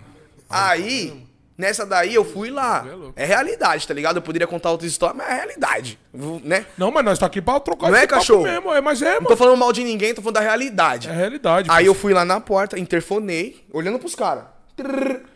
[0.49, 1.25] Aí,
[1.59, 2.87] nessa daí eu fui lá.
[3.17, 3.25] é.
[3.25, 4.17] É realidade, tá ligado?
[4.17, 5.99] Eu poderia contar outra história, mas é realidade.
[6.45, 6.65] Né?
[6.79, 8.45] Não, mas nós tá aqui pra trocar Não é, cachorro?
[8.45, 8.73] mesmo.
[8.73, 9.37] É, mas é, Não tô mano.
[9.37, 11.09] falando mal de ninguém, tô falando da realidade.
[11.09, 11.69] É realidade.
[11.71, 14.45] Aí eu fui lá na porta, interfonei, olhando pros caras.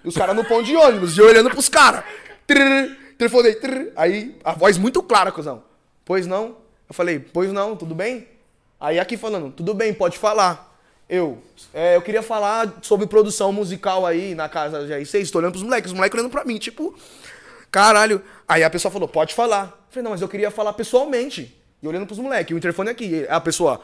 [0.05, 2.03] Os caras no pão de ônibus, e eu olhando pros caras.
[3.17, 3.55] Interfonei.
[3.55, 3.93] trrr.
[3.97, 5.65] Aí, a voz muito clara, cuzão.
[6.05, 6.57] Pois não?
[6.89, 8.29] Eu falei, pois não, tudo bem?
[8.79, 10.79] Aí aqui falando, tudo bem, pode falar.
[11.09, 11.39] Eu,
[11.73, 15.63] é, eu queria falar sobre produção musical aí na casa da GR6, tô olhando pros
[15.63, 16.95] moleques, os moleques olhando pra mim, tipo,
[17.71, 18.23] caralho.
[18.47, 19.65] Aí a pessoa falou, pode falar.
[19.65, 21.57] Eu falei, não, mas eu queria falar pessoalmente.
[21.83, 23.27] E olhando pros moleques, o interfone aqui.
[23.29, 23.81] A pessoa,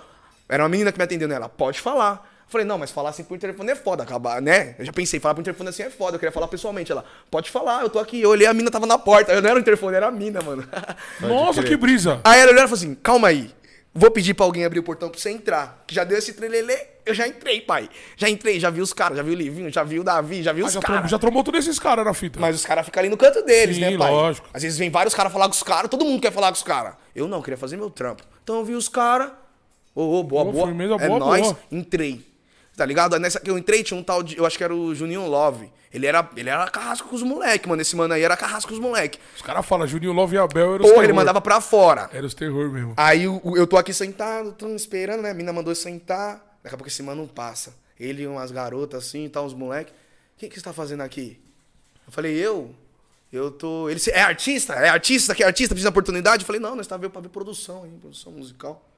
[0.48, 2.30] era uma menina que me atendeu nela, pode falar.
[2.48, 4.74] Falei, não, mas falar assim por interfone é foda, acabar, né?
[4.78, 6.92] Eu já pensei, falar por interfone assim é foda, eu queria falar pessoalmente.
[6.92, 8.20] Ela, pode falar, eu tô aqui.
[8.20, 9.32] Eu olhei, a mina tava na porta.
[9.32, 10.66] Eu não era o interfone, era a mina, mano.
[11.20, 12.20] Nossa, que brisa.
[12.24, 13.50] Aí ela olhou e falou assim: calma aí.
[13.94, 15.84] Vou pedir pra alguém abrir o portão pra você entrar.
[15.86, 17.90] Que já deu esse trelelê, eu já entrei, pai.
[18.16, 20.50] Já entrei, já vi os caras, já vi o Livinho, já vi o Davi, já
[20.50, 21.10] vi Ah, os caras.
[21.10, 22.40] já trombou todos esses caras na fita.
[22.40, 24.10] Mas os caras ficam ali no canto deles, Sim, né, pai?
[24.10, 24.48] lógico.
[24.54, 26.62] Às vezes vem vários caras falar com os caras, todo mundo quer falar com os
[26.62, 26.94] caras.
[27.14, 28.22] Eu não, queria fazer meu trampo.
[28.42, 29.30] Então eu vi os caras.
[29.94, 30.66] Ô, ô, boa, Boa, boa.
[30.68, 31.42] firmeza, é boa, nóis.
[31.42, 31.58] boa.
[31.70, 32.31] Entrei.
[32.82, 33.16] Tá ligado?
[33.16, 34.36] Nessa que eu entrei, tinha um tal de.
[34.36, 35.70] Eu acho que era o Juninho Love.
[35.94, 37.80] Ele era, ele era carrasco com os moleques, mano.
[37.80, 39.20] Esse mano aí era carrasco com os moleques.
[39.36, 41.04] Os caras falam, Juninho Love e Abel eram os Porra, terror.
[41.04, 42.10] ele mandava pra fora.
[42.12, 42.94] Era os terror mesmo.
[42.96, 45.30] Aí o- eu tô aqui sentado, tô esperando, né?
[45.30, 46.58] A mina mandou eu sentar.
[46.60, 47.72] Daqui a pouco esse mano passa.
[48.00, 49.92] Ele e umas garotas assim, tá, uns moleques.
[50.34, 51.40] O que, que você tá fazendo aqui?
[52.04, 52.74] Eu falei, eu?
[53.32, 53.88] Eu tô.
[53.88, 54.72] Ele "Cê é artista?
[54.74, 55.36] É artista?
[55.36, 55.72] Que artista?
[55.72, 56.42] Precisa de oportunidade?
[56.42, 57.96] Eu falei, não, nós tá vendo pra ver produção, hein?
[58.00, 58.88] Produção musical.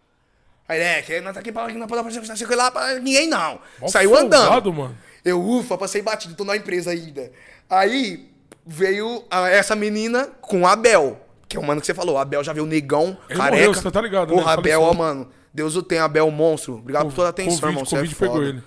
[0.69, 3.29] Aí, é, que nós tá aqui pra, não pode não o que lá pra ninguém,
[3.29, 3.61] não.
[3.81, 4.73] Mó Saiu andando.
[4.73, 4.97] mano.
[5.25, 7.31] Eu, ufa, passei batido, tô na empresa ainda.
[7.69, 8.31] Aí
[8.67, 12.15] veio a- essa menina com o Abel, que é o mano que você falou.
[12.15, 13.57] O Abel já veio o negão, Ele careca.
[13.57, 14.41] morreu, você tá ligado, né?
[14.41, 15.29] Porra, Abel, ó, mano.
[15.53, 16.75] Deus o tem, Abel, monstro.
[16.79, 17.85] Obrigado por toda a atenção, Covid, irmão.
[17.85, 18.63] Você é Covid pegou ele.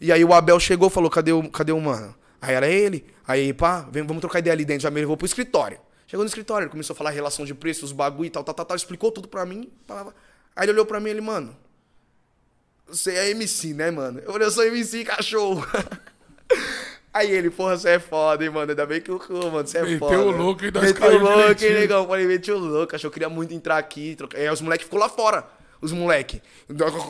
[0.00, 2.14] E aí o Abel chegou e falou, cadê o, cadê o mano?
[2.40, 3.06] Aí era ele.
[3.28, 4.82] Aí, pá, vem, vamos trocar ideia ali dentro.
[4.82, 5.78] Já me levou pro escritório.
[6.06, 8.54] Chegou no escritório, ele começou a falar relação de preços, os bagulho e tal, tal,
[8.54, 9.70] tal, tal, explicou tudo pra mim.
[9.86, 10.12] Falava.
[10.54, 11.56] Aí ele olhou pra mim e ele, mano,
[12.86, 14.20] você é MC, né, mano?
[14.20, 15.66] Eu falei, eu sou MC, cachorro.
[17.14, 18.70] Aí ele, porra, você é foda, hein, mano?
[18.70, 20.18] Ainda bem que eu, mano, você é Meteu foda.
[20.18, 22.06] o louco e nós Meteu o louco, hein, negão?
[22.06, 24.14] Falei, meteu o louco, que eu queria muito entrar aqui.
[24.16, 24.38] Troca...
[24.38, 25.46] Aí os moleques ficou lá fora,
[25.80, 26.40] os moleque.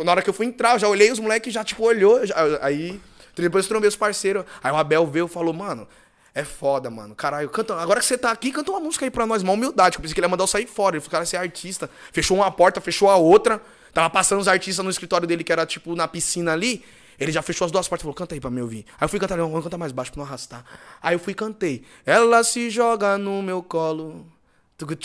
[0.04, 2.24] Na hora que eu fui entrar, eu já olhei, os moleques já, tipo, olhou.
[2.26, 3.00] já- aí,
[3.36, 4.44] depois eu trombei os parceiros.
[4.62, 5.86] Aí o Abel veio e falou, mano,
[6.34, 7.14] é foda, mano.
[7.14, 7.74] Caralho, canta...
[7.76, 9.96] agora que você tá aqui, canta uma música aí pra nós, uma humildade.
[9.96, 10.96] que Eu pensei que ele ia mandar eu sair fora.
[10.96, 11.90] Ele falou, cara, é artista.
[12.10, 13.60] Fechou uma porta, fechou a outra.
[13.92, 16.82] Tava passando os artistas no escritório dele, que era, tipo, na piscina ali.
[17.20, 18.86] Ele já fechou as duas portas e falou, canta aí pra me ouvir.
[18.98, 20.64] Aí eu fui cantar, vamos cantar mais baixo pra não arrastar.
[21.02, 21.84] Aí eu fui e cantei.
[22.06, 24.26] Ela se joga no meu colo.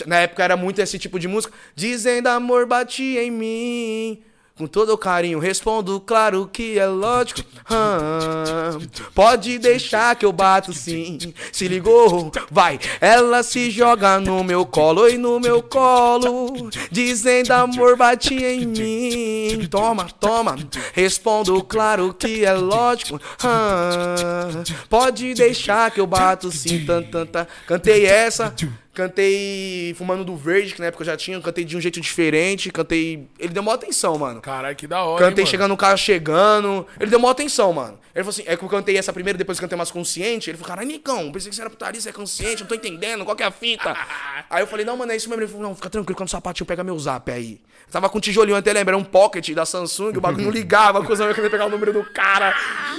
[0.05, 1.53] Na época era muito esse tipo de música.
[1.75, 4.23] Dizendo amor bate em mim.
[4.57, 7.41] Com todo o carinho, respondo, claro que é lógico.
[7.69, 8.71] Ah,
[9.13, 11.19] pode deixar que eu bato sim.
[11.51, 12.79] Se ligou, vai.
[12.99, 16.71] Ela se joga no meu colo e no meu colo.
[16.89, 19.67] Dizendo amor bate em mim.
[19.69, 20.55] Toma, toma.
[20.93, 23.21] Respondo, claro que é lógico.
[23.43, 26.83] Ah, pode deixar que eu bato sim.
[26.83, 27.45] Tan, tan, tan.
[27.67, 28.55] Cantei essa.
[28.97, 31.39] Cantei Fumando do Verde, que na época eu já tinha.
[31.39, 32.71] Cantei de um jeito diferente.
[32.71, 33.27] Cantei.
[33.37, 34.41] Ele deu maior atenção, mano.
[34.41, 35.23] Caralho, que da hora.
[35.23, 35.51] hein, Cantei mano?
[35.51, 36.87] chegando no carro chegando.
[36.99, 37.99] Ele deu maior atenção, mano.
[38.15, 40.49] Ele falou assim: é que eu cantei essa primeira, depois cantei mais consciente.
[40.49, 43.23] Ele falou, caralho, Nicão, pensei que você era putaria, você é consciente, não tô entendendo,
[43.23, 43.95] qual que é a fita?
[44.49, 45.43] aí eu falei, não, mano, é isso mesmo.
[45.43, 47.61] Ele falou, não, fica tranquilo, quando o sapatinho pega meu zap aí.
[47.85, 50.51] Eu tava com um tijolinho até lembra, era um pocket da Samsung, o bagulho não
[50.51, 52.55] ligava, a coisa eu queria pegar o número do cara.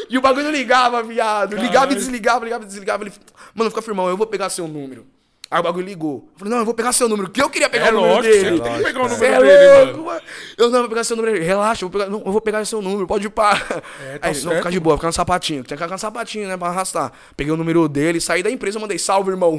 [0.09, 1.57] E o bagulho não ligava, viado.
[1.57, 3.03] Ligava e desligava, ligava e desligava.
[3.03, 3.13] Ele,
[3.53, 5.05] mano, fica firmão, eu vou pegar seu número.
[5.51, 6.29] Aí o bagulho ligou.
[6.35, 8.15] Eu falei, não, eu vou pegar seu número, que eu queria pegar É o número
[8.17, 8.57] lógico, dele.
[8.59, 10.21] você tem que pegar o número é dele, louco, mano.
[10.59, 11.43] Eu não vou pegar seu número.
[11.43, 13.53] Relaxa, eu vou pegar, não, eu vou pegar seu número, pode ir pá.
[14.05, 15.65] É, tá Aí, não, fica de boa, fica no sapatinho.
[15.65, 17.13] Tem que ficar no sapatinho, né, pra arrastar.
[17.35, 19.59] Peguei o número dele, saí da empresa, mandei, salve, irmão.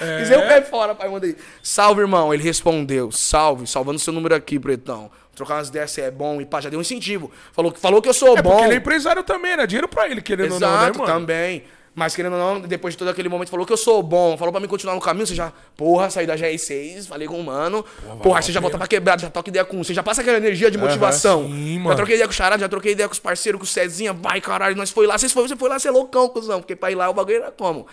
[0.00, 0.18] É.
[0.20, 2.32] Pisei o pé fora, pai, mandei, salve, irmão.
[2.32, 5.10] Ele respondeu, salve, salvando seu número aqui, pretão.
[5.34, 7.30] Trocar umas ideias é bom e pá, já deu um incentivo.
[7.52, 8.52] Falou, falou que eu sou É bom.
[8.52, 9.66] porque ele é empresário também, né?
[9.66, 11.12] Dinheiro pra ele, querendo ou não, né, Exato, mano?
[11.12, 11.64] também.
[11.96, 14.52] Mas querendo ou não, depois de todo aquele momento, falou que eu sou bom, falou
[14.52, 17.82] pra mim continuar no caminho, você já, porra, saí da GR6, falei com o mano,
[18.22, 20.36] porra, aí você já volta pra quebrada, já troca ideia com, você já passa aquela
[20.36, 21.46] energia de motivação.
[21.46, 23.66] Sim, já troquei ideia com o Charada, já troquei ideia com os parceiros, com o
[23.66, 26.60] Cezinha, vai caralho, nós foi lá, vocês foi, você foi lá, você é loucão, cuzão,
[26.60, 27.86] porque pra ir lá o bagulho era como?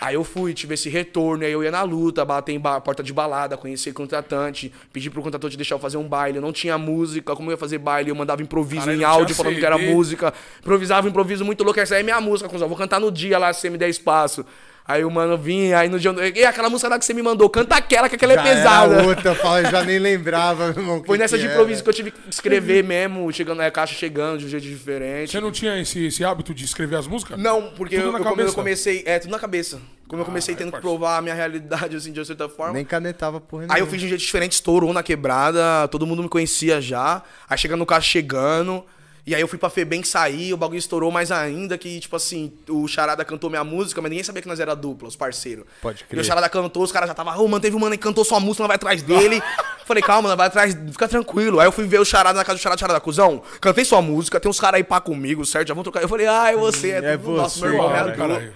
[0.00, 3.02] Aí eu fui, tive esse retorno, aí eu ia na luta, bater em ba- porta
[3.02, 6.76] de balada, conhecer contratante, pedi pro contratante deixar eu fazer um baile, eu não tinha
[6.76, 9.78] música, como eu ia fazer baile, eu mandava improviso Caralho, em áudio falando que era
[9.78, 9.90] CD.
[9.94, 13.10] música, improvisava um improviso muito louco, essa aí é minha música, cuzão, vou cantar no
[13.10, 14.44] dia lá, se você me der espaço.
[14.88, 16.12] Aí o mano vinha, aí no dia.
[16.34, 18.94] E aquela música lá que você me mandou, canta aquela, que aquela é Já pesada.
[18.94, 21.02] Era outra, fala, eu já nem lembrava, meu irmão.
[21.04, 21.54] Foi que nessa que de era.
[21.56, 25.32] improviso que eu tive que escrever mesmo, chegando na caixa chegando de um jeito diferente.
[25.32, 27.36] Você não tinha esse, esse hábito de escrever as músicas?
[27.36, 28.54] Não, porque Tudo eu, na eu- como eu cabeça?
[28.54, 29.02] comecei.
[29.04, 29.80] É, tudo na cabeça.
[30.06, 32.74] Como eu comecei é, tendo que provar a minha realidade, assim, de uma certa forma.
[32.74, 36.22] Nem canetava porra Aí eu fiz de um jeito diferente, estourou na quebrada, todo mundo
[36.22, 37.22] me conhecia já.
[37.50, 38.84] Aí chegando no carro chegando.
[39.26, 42.52] E aí eu fui pra Febem sair, o bagulho estourou mais ainda, que, tipo assim,
[42.68, 45.64] o Charada cantou minha música, mas ninguém sabia que nós era dupla, os parceiros.
[45.82, 46.20] Pode E crer.
[46.20, 48.38] o Charada cantou, os caras já tava, ô, mano, teve um mano que cantou sua
[48.38, 49.42] música, nós vai atrás dele.
[49.84, 51.58] Falei, calma, nós vai atrás, fica tranquilo.
[51.58, 54.38] Aí eu fui ver o Charada na casa do Charada, Charada, cuzão, cantei sua música,
[54.38, 55.66] tem uns caras aí pá comigo, certo?
[55.68, 56.02] Já vão trocar.
[56.02, 58.54] Eu falei, ah, é você, é, É tudo nosso, meu você, irmão, cara, é caralho.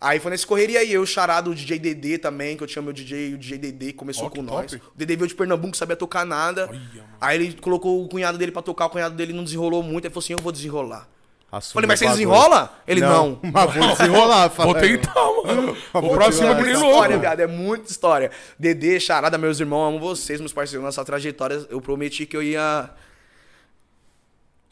[0.00, 2.82] Aí foi nesse correria aí, eu, o Charada, o DJ DD também, que eu tinha
[2.82, 4.72] meu DJ, o DJ DD, que começou que com nós.
[4.72, 4.82] top.
[4.94, 6.66] O DD veio de Pernambuco, não sabia tocar nada.
[6.66, 6.80] mano.
[7.20, 10.12] aí ele colocou o cunhado dele pra tocar, o cunhado dele não desenrolou muito, ele
[10.12, 11.08] falou assim, eu vou desenrolar.
[11.50, 12.82] Assume Falei, mas o você desenrola?
[12.86, 13.38] Ele, não.
[13.52, 14.72] Mas vou desenrolar, fala.
[14.72, 15.76] Vou tentar, mano.
[15.92, 16.66] Vou que nem essa louco.
[16.66, 18.30] História, viado, é muita história.
[18.58, 21.64] Dedê, Charada, meus irmãos, amo vocês, meus parceiros, nossa trajetória.
[21.70, 22.90] Eu prometi que eu ia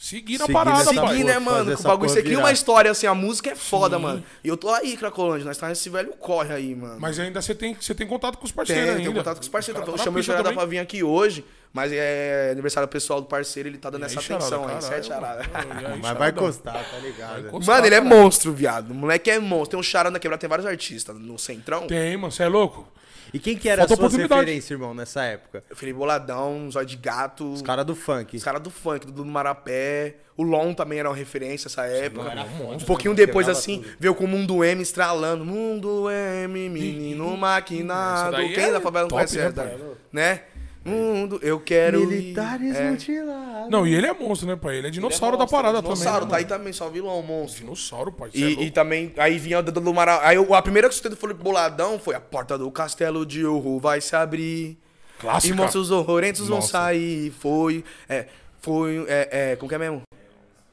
[0.04, 0.94] Seguir na parada, pai.
[0.96, 1.74] porra, seguir, né, mano?
[1.74, 4.22] Com o bagulho, isso aqui é uma história, assim, a música é foda, mano.
[4.44, 6.96] E eu tô aí, Cracolândia, nós tá nesse velho corre aí, mano.
[7.00, 9.00] Mas ainda você tem, você tem contato com os Tem, parceiros ainda.
[9.00, 9.80] tenho contato com os parceiros.
[9.80, 11.42] Os Eu caras tá chamei o Charada pra vir aqui hoje,
[11.72, 14.82] mas é aniversário pessoal do parceiro, ele tá dando E aí, essa Charada, atenção aí,
[14.82, 15.42] sete Charada.
[15.50, 15.88] mano.
[15.94, 17.46] Aí, Mas vai encostar, tá ligado?
[17.48, 17.74] encostar.
[17.74, 18.90] Mano, ele é monstro, viado.
[18.90, 19.70] O moleque é monstro.
[19.70, 21.16] Tem um Charada na quebrada, tem vários artistas.
[21.18, 22.30] No Centrão, Tem, mano.
[22.30, 22.86] Você é louco?
[23.34, 25.64] E quem que era Falta a sua referência, irmão, nessa época?
[25.74, 27.52] Felipe Boladão, Zóio de Gato.
[27.52, 28.36] Os caras do funk.
[28.36, 30.18] Os caras do funk, do Marapé.
[30.36, 32.30] O Lon também era uma referência nessa época.
[32.30, 33.96] era um pouquinho depois, Quebrava assim, tudo.
[33.98, 35.44] veio com o Mundo M estralando.
[35.44, 38.36] Mundo M, menino maquinado.
[38.36, 39.80] Quem é da favela não top, conhece né, essa?
[40.12, 40.40] Né?
[40.84, 42.02] Mundo, eu quero.
[42.02, 42.90] ir- Militares é.
[42.90, 43.70] mutilados.
[43.70, 44.76] Não, e ele é monstro, né, pai?
[44.76, 46.02] Ele é dinossauro Ele é da parada monstro, também.
[46.02, 47.62] Dinossauro, né, tá aí também, só vilão, monstro.
[47.62, 48.30] Dinossauro, pai.
[48.32, 50.20] Cê é E, e também, aí vinha do, do Mara...
[50.22, 53.80] Aí a primeira que eu escutei do Boladão foi a porta do castelo de horror
[53.80, 54.76] vai se abrir.
[55.18, 55.54] Clássica.
[55.54, 57.30] E monstros horrorentos vão sair.
[57.30, 57.82] Foi.
[58.08, 58.26] É.
[58.60, 59.06] Foi.
[59.08, 59.56] É, é.
[59.56, 60.02] Como que é mesmo?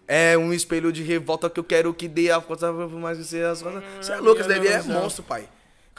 [0.08, 3.46] É um espelho de revolta que eu quero que dê a força mais que ser
[3.46, 3.82] as coisas.
[4.02, 5.46] Você é louco, esse daí é monstro, pai.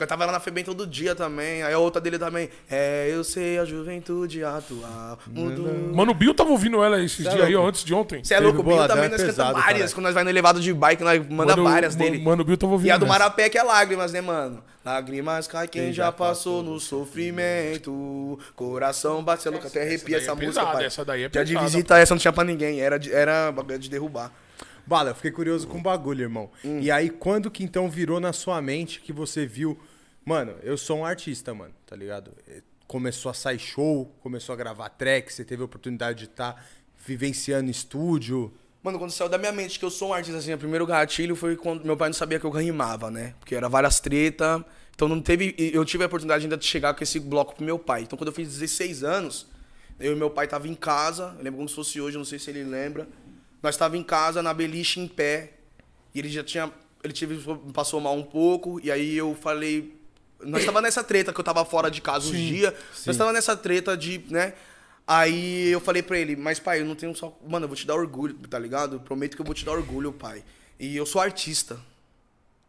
[0.02, 1.62] Cantava lá na FEBEM todo dia também.
[1.62, 2.48] Aí a outra dele também.
[2.68, 5.18] É, eu sei a juventude atual.
[5.28, 5.68] Mudou.
[5.94, 8.24] Mano, o Bill tava ouvindo ela esses é dias aí, ó, antes de ontem.
[8.24, 9.72] Você é louco, o Bill também é nós cantamos pesado, várias.
[9.74, 9.94] caralho.
[9.94, 12.22] Quando nós vai no elevado de bike, nós manda Mano, várias mano, dele.
[12.24, 13.12] Mano, o Bill tava ouvindo E a do essa.
[13.12, 14.62] Marapé que é lágrimas, né, mano?
[14.84, 18.38] Lágrimas cai quem, Quem já, passou passou no sofrimento.
[18.54, 20.84] Coração bate, você é louco, até arrepia daí essa é música, pesada, pai.
[20.86, 22.80] essa daí é Já de pesada, visita, essa não tinha pra ninguém.
[22.80, 24.32] Era, de- era bagulho de derrubar.
[24.84, 26.50] Bala, eu fiquei curioso com o bagulho, irmão.
[26.64, 26.80] Hum.
[26.80, 29.78] E aí, quando que então virou na sua mente que você viu.
[30.24, 32.32] Mano, eu sou um artista, mano, tá ligado?
[32.48, 32.62] Eh,
[32.92, 36.62] Começou a sair show, começou a gravar track, você teve a oportunidade de estar
[37.06, 38.52] vivenciando estúdio.
[38.82, 41.34] Mano, quando saiu da minha mente que eu sou um artista, assim, o primeiro gatilho
[41.34, 43.34] foi quando meu pai não sabia que eu rimava, né?
[43.40, 44.62] Porque era várias treta.
[44.94, 45.54] Então não teve.
[45.56, 48.02] Eu tive a oportunidade ainda de chegar com esse bloco pro meu pai.
[48.02, 49.46] Então quando eu fiz 16 anos,
[49.98, 52.38] eu e meu pai tava em casa, eu lembro como se fosse hoje, não sei
[52.38, 53.08] se ele lembra.
[53.62, 55.54] Nós tava em casa, na beliche, em pé.
[56.14, 56.70] E ele já tinha.
[57.02, 57.42] Ele tive,
[57.72, 60.01] passou mal um pouco, e aí eu falei.
[60.44, 62.74] Nós tava nessa treta que eu tava fora de casa uns dias.
[63.06, 64.54] Nós tava nessa treta de, né?
[65.06, 67.36] Aí eu falei pra ele, mas pai, eu não tenho só.
[67.46, 68.96] Mano, eu vou te dar orgulho, tá ligado?
[68.96, 70.44] Eu prometo que eu vou te dar orgulho, pai.
[70.78, 71.78] E eu sou artista.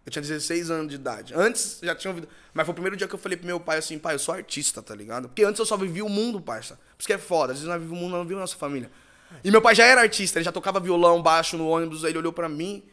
[0.06, 1.34] Eu tinha 16 anos de idade.
[1.36, 2.28] Antes já tinha ouvido.
[2.54, 4.36] Mas foi o primeiro dia que eu falei pro meu pai assim, pai, eu sou
[4.36, 5.30] artista, tá ligado?
[5.30, 6.76] Porque antes eu só vivia o mundo, parça.
[6.76, 7.54] Por isso que é foda.
[7.54, 8.92] Às vezes nós vivemos o mundo, não vive a nossa família.
[9.44, 12.20] E meu pai já era artista, ele já tocava violão baixo no ônibus, aí ele
[12.20, 12.84] olhou pra mim.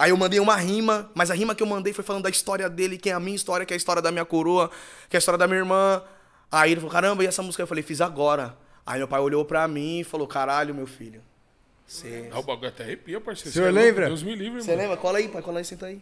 [0.00, 2.70] Aí eu mandei uma rima, mas a rima que eu mandei foi falando da história
[2.70, 4.70] dele, que é a minha história, que é a história da minha coroa,
[5.10, 6.02] que é a história da minha irmã.
[6.50, 7.62] Aí ele falou, caramba, e essa música?
[7.62, 8.56] Eu falei, fiz agora.
[8.86, 11.20] Aí meu pai olhou pra mim e falou, caralho, meu filho.
[11.86, 13.50] Você Ah, o bagulho até arrepia, parceiro.
[13.50, 14.06] O senhor Cê é lembra?
[14.06, 14.96] Deus me livre, Você lembra?
[14.96, 16.00] Cola aí, pai, cola aí, senta aí.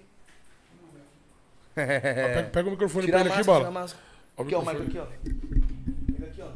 [1.76, 1.82] Ah,
[2.34, 3.80] Pega, pega o microfone Tira pra a ele aqui, máscara, tira a bala.
[3.82, 4.04] máscara.
[4.36, 5.08] Ó Aqui, ó, o mic microfone.
[5.08, 6.12] aqui, ó.
[6.12, 6.50] Pega aqui, ó.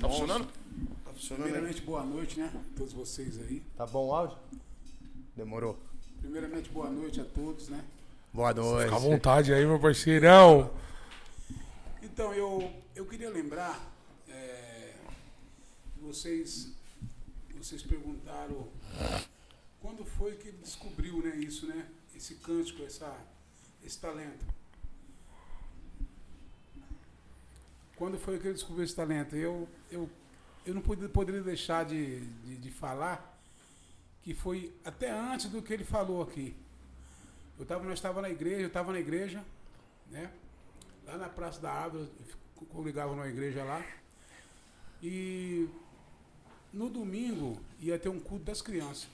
[0.00, 0.44] Tá funcionando?
[1.04, 1.42] Tá funcionando?
[1.44, 2.50] Primeiramente, boa noite, né?
[2.54, 3.62] A todos vocês aí.
[3.76, 4.38] Tá bom o áudio?
[5.36, 5.78] Demorou.
[6.18, 7.84] Primeiramente, boa noite a todos, né?
[8.32, 8.84] Boa noite.
[8.84, 10.74] Fica à vontade aí, meu parceirão.
[12.02, 13.78] Então, eu, eu queria lembrar,
[14.26, 14.94] é,
[16.00, 16.72] vocês,
[17.54, 18.66] vocês perguntaram
[19.78, 21.86] quando foi que ele descobriu né, isso, né?
[22.16, 23.14] Esse cântico, essa,
[23.84, 24.46] esse talento.
[27.96, 29.36] Quando foi que ele descobriu esse talento?
[29.36, 30.08] Eu, eu,
[30.64, 33.35] eu não poderia, poderia deixar de, de, de falar
[34.26, 36.52] que foi até antes do que ele falou aqui.
[37.56, 39.40] Eu tava, nós estávamos na igreja, eu estava na igreja,
[40.10, 40.28] né?
[41.06, 42.08] Lá na Praça da Árvore,
[42.60, 43.80] eu congregava numa igreja lá.
[45.00, 45.68] E
[46.72, 49.06] no domingo ia ter um culto das crianças.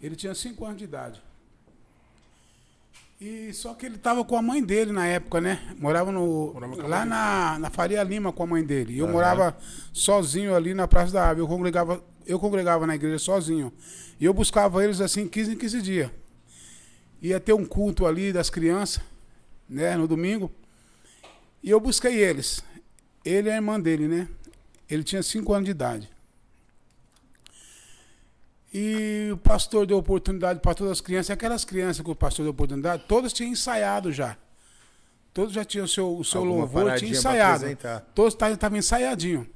[0.00, 1.20] Ele tinha 5 anos de idade.
[3.20, 5.74] E só que ele estava com a mãe dele na época, né?
[5.80, 8.94] Morava no Morava lá na, na Faria Lima com a mãe dele.
[8.94, 9.56] E eu morava
[9.92, 11.40] sozinho ali na Praça da Árvore.
[11.40, 13.72] Eu congregava, eu congregava na igreja sozinho.
[14.18, 16.10] E eu buscava eles assim 15 em 15 dias.
[17.20, 19.02] Ia ter um culto ali das crianças,
[19.68, 20.50] né, no domingo.
[21.62, 22.62] E eu busquei eles.
[23.24, 24.28] Ele e a irmã dele, né?
[24.88, 26.10] Ele tinha 5 anos de idade.
[28.72, 31.30] E o pastor deu oportunidade para todas as crianças.
[31.30, 34.36] Aquelas crianças que o pastor deu oportunidade, todas tinham ensaiado já.
[35.32, 37.64] Todos já tinham o seu, o seu Alguma louvor, tinha ensaiado.
[38.14, 39.48] Todos estavam ensaiadinho.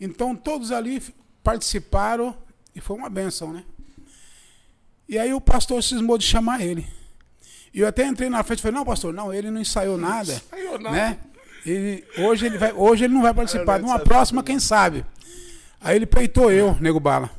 [0.00, 1.02] Então todos ali
[1.46, 2.34] participaram
[2.74, 3.62] e foi uma benção, né?
[5.08, 6.84] E aí o pastor cismou de chamar ele.
[7.72, 10.32] E eu até entrei na frente e falei, não, pastor, não, ele não ensaiou nada.
[10.32, 10.96] ensaiou nada.
[10.96, 11.18] Né?
[11.64, 13.74] Ele, hoje, ele vai, hoje ele não vai participar.
[13.76, 14.06] Eu não Numa sabia.
[14.06, 15.06] próxima, quem sabe?
[15.80, 17.30] Aí ele peitou eu, nego bala.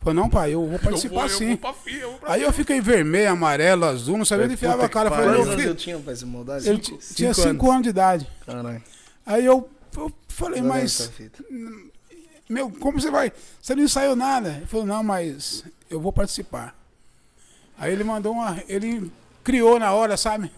[0.00, 1.48] Falei, não, pai, eu vou Eu participar eu sim.
[1.50, 4.54] vou pra fia, eu vou pra Aí eu fiquei vermelho, amarelo, azul, não sabia onde
[4.54, 5.08] enfiava a cara.
[5.08, 6.64] Falei, Quantos anos eu tinha essa maldade?
[6.64, 6.80] Cinco?
[6.98, 8.26] t- tinha cinco 5 anos de idade.
[8.44, 8.82] Caralho.
[9.24, 11.12] Aí eu, eu falei, Não mas.
[12.52, 13.32] Meu, como você vai?
[13.60, 14.50] Você não ensaiou nada?
[14.58, 16.74] Ele falou, não, mas eu vou participar.
[17.78, 18.62] Aí ele mandou uma.
[18.68, 19.10] Ele
[19.42, 20.50] criou na hora, sabe?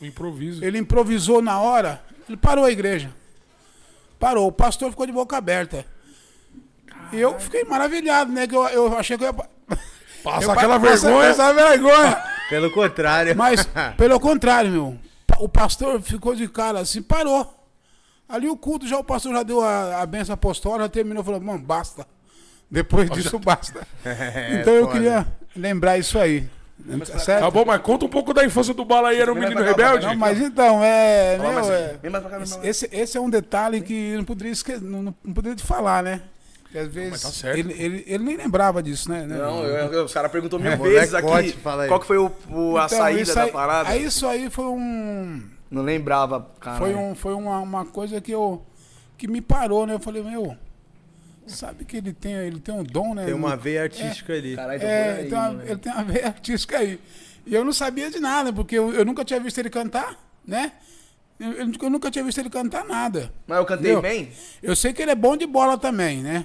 [0.00, 0.64] O improviso.
[0.64, 2.02] Ele improvisou na hora.
[2.28, 3.10] Ele parou a igreja.
[4.18, 4.46] Parou.
[4.46, 5.84] O pastor ficou de boca aberta.
[7.12, 8.46] E eu fiquei maravilhado, né?
[8.46, 9.32] Que eu, eu achei que eu ia.
[9.34, 9.48] pa-
[10.22, 11.28] Passa eu aquela pa- passa- vergonha.
[11.28, 12.24] Essa vergonha.
[12.48, 13.36] Pelo contrário.
[13.36, 14.98] Mas, pelo contrário, meu.
[15.38, 17.59] O pastor ficou de cara assim, parou.
[18.30, 21.40] Ali o culto, já o pastor já deu a, a benção apostólica, já terminou, falou,
[21.40, 22.06] mano, basta.
[22.70, 23.86] Depois disso, basta.
[24.04, 25.26] É, então eu queria
[25.56, 26.48] lembrar isso aí.
[27.18, 27.42] Certo?
[27.42, 29.66] Tá bom, mas conta um pouco da infância do Bala aí, era um menino cá,
[29.66, 30.06] rebelde?
[30.06, 31.36] Não, mas então, é.
[31.38, 35.02] Meu, mais é- cá, esse, esse é um detalhe que eu não poderia esquecer, não,
[35.02, 36.22] não não poderia te falar, né?
[36.62, 37.58] Porque às vezes tá certo.
[37.58, 39.26] ele, ele, ele nem lembrava disso, né?
[39.26, 41.52] Não, eu, eu, os caras perguntou mil É, vezes aqui aí.
[41.88, 43.88] qual que foi o, o- a Então, saída isso da aí- parada.
[43.90, 45.42] Aí isso aí foi um.
[45.70, 46.78] Não lembrava, cara.
[46.78, 48.62] Foi, um, foi uma, uma coisa que eu.
[49.16, 49.94] que me parou, né?
[49.94, 50.56] Eu falei, meu.
[51.46, 53.24] Sabe que ele tem, ele tem um dom, né?
[53.24, 54.54] Tem uma No- veia artística ali.
[54.54, 55.64] Caralho, É, por aí, ele tem uma- né?
[55.66, 57.00] ele tem uma veia artística aí.
[57.46, 60.16] E eu não sabia de nada, porque eu, eu nunca tinha visto ele cantar,
[60.46, 60.72] né?
[61.40, 63.32] Eu, eu- eu nunca tinha visto ele cantar nada.
[63.48, 64.02] Mas eu cantei Entendeu?
[64.02, 64.28] bem?
[64.62, 66.44] Eu sei que ele é bom de bola também, né?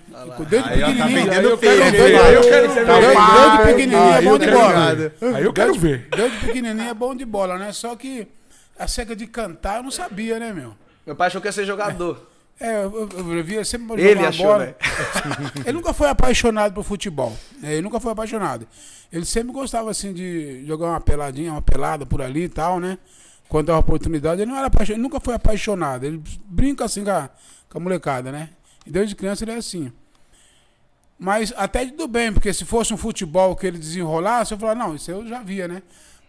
[0.50, 1.08] Desde Aí, tá pequenininho.
[1.26, 2.86] vendendo eu quero ver, aí eu quero ver.
[2.86, 4.92] Desde, pequenininho é Aí bom de bola.
[5.36, 6.08] Aí eu quero ver.
[6.16, 7.72] Desde pequenininho é bom de bola, né?
[7.74, 8.28] Só que
[8.78, 10.74] a seca de cantar eu não sabia, né, meu?
[11.06, 12.30] Meu pai achou que ia ser jogador.
[12.60, 14.66] É, eu, eu, eu via sempre Ele achou, bola.
[14.68, 14.76] né?
[15.66, 17.36] Ele nunca foi apaixonado por futebol.
[17.60, 17.74] né?
[17.74, 18.66] Ele nunca foi apaixonado.
[19.12, 22.98] Ele sempre gostava, assim, de jogar uma peladinha, uma pelada por ali e tal, né?
[23.50, 26.06] Quando dava oportunidade, ele não era apaixonado, ele nunca foi apaixonado.
[26.06, 27.30] Ele brinca assim com a,
[27.70, 28.50] com a molecada, né?
[28.86, 29.92] E desde criança ele é assim.
[31.20, 34.96] Mas até tudo bem, porque se fosse um futebol que ele desenrolasse, eu falava, não,
[34.96, 35.82] isso eu já via, né?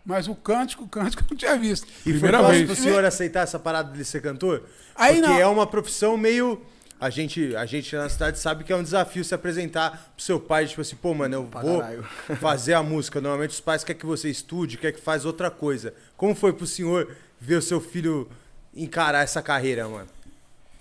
[0.07, 1.85] Mas o cântico, o cântico eu não tinha visto.
[1.87, 2.67] E foi Primeira fácil vez.
[2.67, 4.63] pro senhor aceitar essa parada de ser cantor?
[4.95, 5.37] Aí Porque não.
[5.41, 6.63] é uma profissão meio.
[6.99, 10.41] A gente, a gente na cidade sabe que é um desafio se apresentar pro seu
[10.41, 12.05] pai, tipo assim, pô, mano, eu vou caralho.
[12.41, 13.21] fazer a música.
[13.21, 15.93] Normalmente os pais querem que você estude, quer que faz outra coisa.
[16.17, 18.29] Como foi pro senhor ver o seu filho
[18.75, 20.07] encarar essa carreira, mano?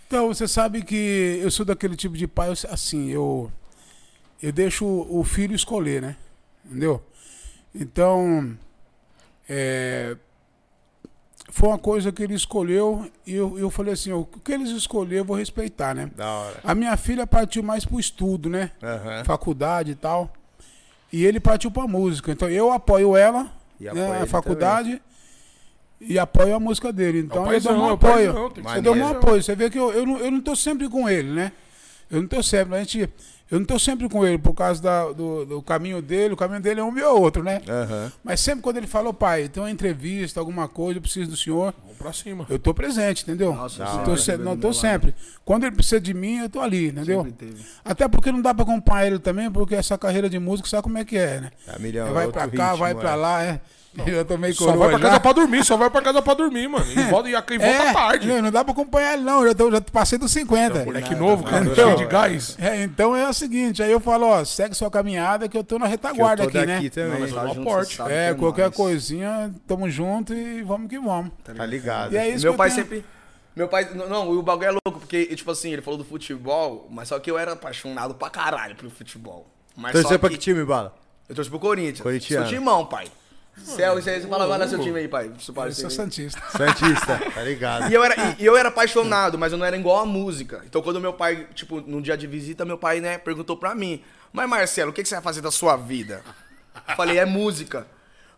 [0.08, 3.52] Então, você sabe que eu sou daquele tipo de pai, assim, eu
[4.42, 6.16] eu deixo o filho escolher, né?
[6.64, 7.02] Entendeu?
[7.74, 8.56] Então,
[9.48, 10.16] é,
[11.50, 15.18] foi uma coisa que ele escolheu e eu, eu falei assim, o que eles escolheram
[15.18, 16.12] eu vou respeitar, né?
[16.16, 16.60] Da hora.
[16.64, 18.72] A minha filha partiu mais pro estudo, né?
[18.82, 19.24] Aham.
[19.24, 20.34] Faculdade e tal.
[21.14, 22.32] E ele partiu pra música.
[22.32, 25.02] Então eu apoio ela, E né, a faculdade,
[26.02, 27.20] e apoio a música dele.
[27.20, 28.54] Então eu paizão, dou um é apoio.
[28.76, 29.42] eu dou um apoio.
[29.42, 31.52] Você vê que eu, eu, não, eu não tô sempre com ele, né?
[32.10, 32.76] Eu não tô sempre.
[32.76, 33.10] A gente,
[33.52, 36.34] eu não tô sempre com ele por causa da- do, do caminho dele.
[36.34, 37.62] O caminho dele é um e outro, né?
[37.68, 38.12] Aham.
[38.24, 41.74] Mas sempre quando ele falou, pai, tem uma entrevista, alguma coisa, eu preciso do senhor.
[41.84, 42.46] Vamos pra cima.
[42.50, 43.54] Eu tô presente, entendeu?
[43.54, 44.74] Nossa, tô se- não lado.
[44.74, 45.14] sempre.
[45.44, 47.24] Quando ele precisa de mim, eu tô ali, entendeu?
[47.24, 47.66] Sempre teve.
[47.84, 50.98] Até porque não dá pra acompanhar ele também, porque essa carreira de música sabe como
[50.98, 51.52] é que é, né?
[51.66, 53.16] Tá milhão, vai outro pra cá, ritmo, vai pra é.
[53.16, 53.62] lá, é.
[54.06, 55.04] Eu também Só vai coroa pra já.
[55.06, 56.86] casa pra dormir, só vai pra casa pra dormir, mano.
[56.92, 58.28] E volta, e e volta É, tarde.
[58.28, 59.42] Não, não dá pra acompanhar ele, não.
[59.42, 60.86] Eu já, tô- já passei dos 50.
[60.86, 62.58] Moleque novo, cara, Então, cheio de gás.
[62.60, 65.76] É, então é o seguinte, aí eu falo, ó, segue sua caminhada que eu tô
[65.80, 66.90] na Que eu retaguarda tô aqui, daqui né?
[66.90, 67.20] também.
[67.32, 67.92] mas porte.
[67.92, 71.32] você sabe É, que qualquer coisinha, tamo junto e vamos que vamos.
[71.44, 72.14] Tá ligado.
[72.14, 72.82] E é isso Meu que pai tenho.
[72.84, 73.06] sempre.
[73.56, 73.88] Meu pai.
[73.96, 77.18] Não, não, o bagulho é louco, porque, tipo assim, ele falou do futebol, mas só
[77.20, 79.48] que eu era apaixonado pra caralho pelo futebol.
[79.78, 80.94] Mas Torcer só pra que, time, Bala?
[81.30, 82.02] Eu torço pro Corinthians.
[82.02, 82.48] Corintiano.
[82.48, 83.08] Seu timão, pai.
[83.64, 85.28] Céu, você você fala, vai lá seu time aí, pai.
[85.28, 85.56] Eu sou.
[85.90, 86.42] Santista.
[86.52, 87.90] Santista, tá ligado?
[87.90, 90.62] E eu, era, e- eu era apaixonado, mas eu não era igual a música.
[90.66, 94.04] Então quando meu pai, tipo, num dia de visita, meu pai, né, perguntou pra mim,
[94.34, 96.22] mas Marcelo, o que, que você vai fazer da sua vida?
[96.88, 97.88] Eu falei, é música.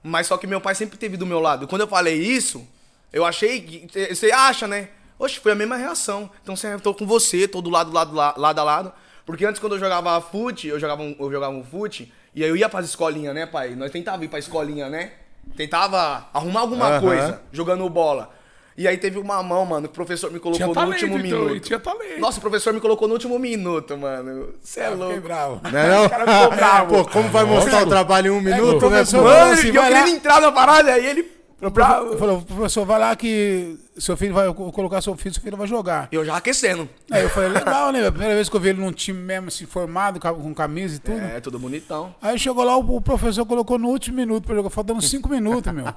[0.04, 1.68] Mas só que meu pai sempre teve do meu lado.
[1.68, 2.66] Quando eu falei isso,
[3.12, 4.16] eu achei que.
[4.16, 4.90] Você acha, né?
[5.20, 6.30] Oxe, foi a mesma reação.
[6.44, 8.94] Então você- eu tô com você, tô do lado, lado, lado, lado a lado.
[9.26, 12.50] Porque antes, quando eu jogava fute, eu jogava um, eu jogava um fute, e aí
[12.50, 13.70] eu ia pras escolinhas, né, pai?
[13.76, 15.12] Nós tentava ir pra escolinha, né?
[15.56, 17.02] Tentava arrumar alguma Aham.
[17.02, 18.32] coisa jogando bola.
[18.78, 21.18] E aí teve uma mão, mano, que o professor me colocou Tinha no talento, último
[21.18, 21.64] então, minuto.
[21.64, 22.20] tinha talento.
[22.20, 24.54] Nossa, o professor me colocou no último minuto, mano.
[24.62, 25.22] Você é Eu fiquei louco.
[25.22, 25.62] bravo.
[25.64, 26.06] Não é não?
[26.06, 26.96] O cara ficou bravo.
[26.96, 29.04] Pô, como vai mostrar o trabalho em um minuto, o né?
[29.04, 29.18] pô?
[29.24, 29.98] Mano, assim, e eu vai lá.
[29.98, 31.37] querendo entrar na parada, aí ele.
[31.60, 32.18] Bravo.
[32.18, 35.66] Falou, professor, vai lá que seu filho vai eu colocar seu filho, seu filho vai
[35.66, 36.08] jogar.
[36.12, 36.88] Eu já aquecendo.
[37.10, 38.06] Aí eu falei, legal, né?
[38.06, 41.00] A primeira vez que eu vi ele num time mesmo, assim, formado, com camisa e
[41.00, 41.20] tudo.
[41.20, 42.14] É, tudo bonitão.
[42.22, 45.88] Aí chegou lá, o professor colocou no último minuto pra jogar, faltando cinco minutos, meu.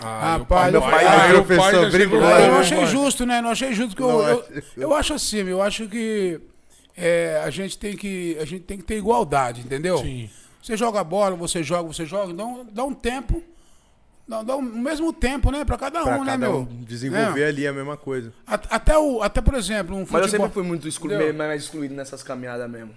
[0.00, 2.86] Ah, Rapaz, meu eu pai, ah, pai professor, lá, Aí eu né, achei pai?
[2.86, 3.40] justo, né?
[3.40, 4.62] Não achei justo que eu, Não eu, acho.
[4.76, 6.40] eu acho assim, eu acho que
[6.96, 9.98] é, a gente tem que a gente tem que ter igualdade, entendeu?
[9.98, 10.30] Sim.
[10.62, 13.42] Você joga bola, você joga, você joga, então dá um tempo,
[14.30, 16.60] dá, dá o mesmo tempo, né, para cada Pra um, né, cada meu?
[16.60, 17.48] um desenvolver É.
[17.48, 18.32] ali a mesma coisa.
[18.46, 20.24] Até o, até por exemplo, um Mas futebol.
[20.26, 21.34] eu sempre fui muito exclu Entendeu?
[21.34, 22.94] mais excluído nessas caminhadas mesmo.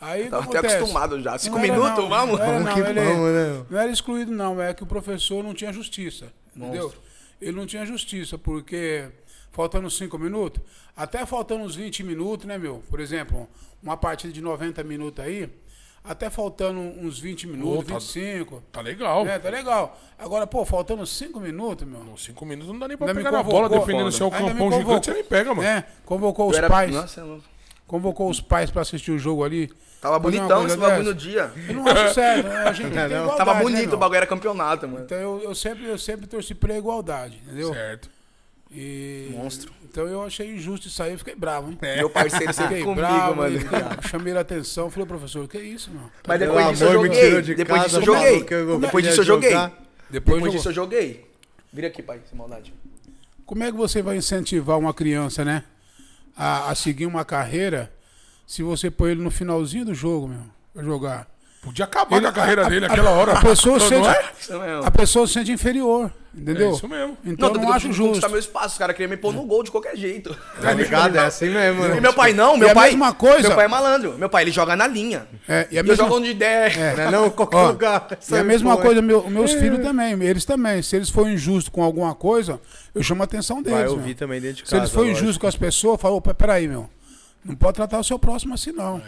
[0.00, 0.76] Aí que Tava até acontece?
[0.76, 1.36] acostumado já.
[1.38, 2.08] Cinco Não era, minutos, não.
[2.08, 2.38] vamos?
[2.38, 3.64] Não era, não, que ele- vamos, né?
[3.70, 4.60] Não era excluído, não.
[4.60, 6.32] É que o professor não tinha justiça.
[6.56, 6.84] Entendeu?
[6.84, 7.00] Monstro.
[7.40, 9.04] Ele não tinha justiça, porque
[9.52, 10.62] faltando cinco minutos,
[10.96, 12.82] até faltando uns 20 minutos, né, meu?
[12.88, 13.46] Por exemplo,
[13.82, 15.50] uma partida de 90 minutos aí,
[16.02, 18.62] até faltando uns 20 minutos, Ô, tá- 25.
[18.72, 19.26] Tá legal.
[19.26, 19.98] É, tá legal.
[20.18, 22.00] Agora, pô, faltando cinco minutos, meu.
[22.00, 24.16] Com cinco minutos não dá nem pra Ainda pegar na bola, dependendo foda.
[24.16, 25.66] se é o campão gigante, você nem pega, mano.
[25.68, 26.92] É, convocou os era- pais.
[26.94, 27.44] Nossa, é louco.
[27.86, 29.70] Convocou os pais pra assistir o jogo ali.
[30.00, 31.52] Tava bonitão esse bagulho no dia.
[31.68, 32.56] Eu não acho sério, né?
[32.68, 33.94] A gente Não, igualdade, Tava né, bonito, meu?
[33.96, 35.04] o bagulho era campeonato, mano.
[35.04, 37.72] Então eu, eu sempre, eu sempre torci pela igualdade, entendeu?
[37.74, 38.08] Certo.
[38.70, 39.72] E, Monstro.
[39.90, 41.78] Então eu achei injusto isso aí, eu fiquei bravo, hein?
[41.82, 43.56] Meu parceiro sempre Fiquei comigo, bravo, mano.
[43.56, 46.02] e chamei a atenção, falei, professor, que isso, meu?
[46.28, 47.42] Mas Pelo depois disso amor, joguei.
[47.42, 48.44] de Depois casa, disso eu joguei.
[48.80, 49.50] Depois disso eu joguei.
[49.50, 49.72] Depois,
[50.10, 51.28] Depois disso eu joguei.
[51.72, 52.72] Vira aqui, pai, sem maldade.
[53.44, 55.64] Como é que você vai incentivar uma criança, né?
[56.36, 57.92] A, a seguir uma carreira
[58.46, 61.28] se você põe ele no finalzinho do jogo, meu, pra jogar?
[61.62, 63.32] Podia acabar com a carreira dele naquela hora.
[63.32, 64.22] A pessoa, sente, é?
[64.56, 64.84] Mesmo.
[64.86, 66.70] a pessoa se sente inferior, entendeu?
[66.70, 67.16] É isso mesmo.
[67.24, 68.06] Então eu tô não acho tentando justo.
[68.08, 68.66] conquistar meu espaço.
[68.68, 70.36] Os caras queriam me pôr no gol de qualquer jeito.
[70.60, 71.16] Tá ligado?
[71.16, 72.00] É assim mesmo, E né?
[72.00, 72.90] meu pai não, meu E a pai.
[72.90, 74.16] mesma coisa- Meu pai é malandro.
[74.18, 75.26] Meu pai, ele joga na linha.
[75.48, 76.76] É, e a Eu mesma, jogo onde der.
[76.96, 77.30] Não é não?
[77.30, 78.06] Qualquer Ó, lugar.
[78.30, 80.82] e a mesma pô, coisa, meu, meus filhos também, eles também.
[80.82, 82.60] Se eles forem injustos com alguma coisa,
[82.94, 83.78] eu chamo a atenção deles.
[83.78, 83.92] Vai meu.
[83.94, 84.82] ouvir também dentro de Se casa.
[84.82, 86.88] eles forem injustos com as pessoas, eu falo, opa, peraí, meu.
[87.44, 88.98] Não pode tratar o seu próximo assim, não.
[88.98, 89.00] É,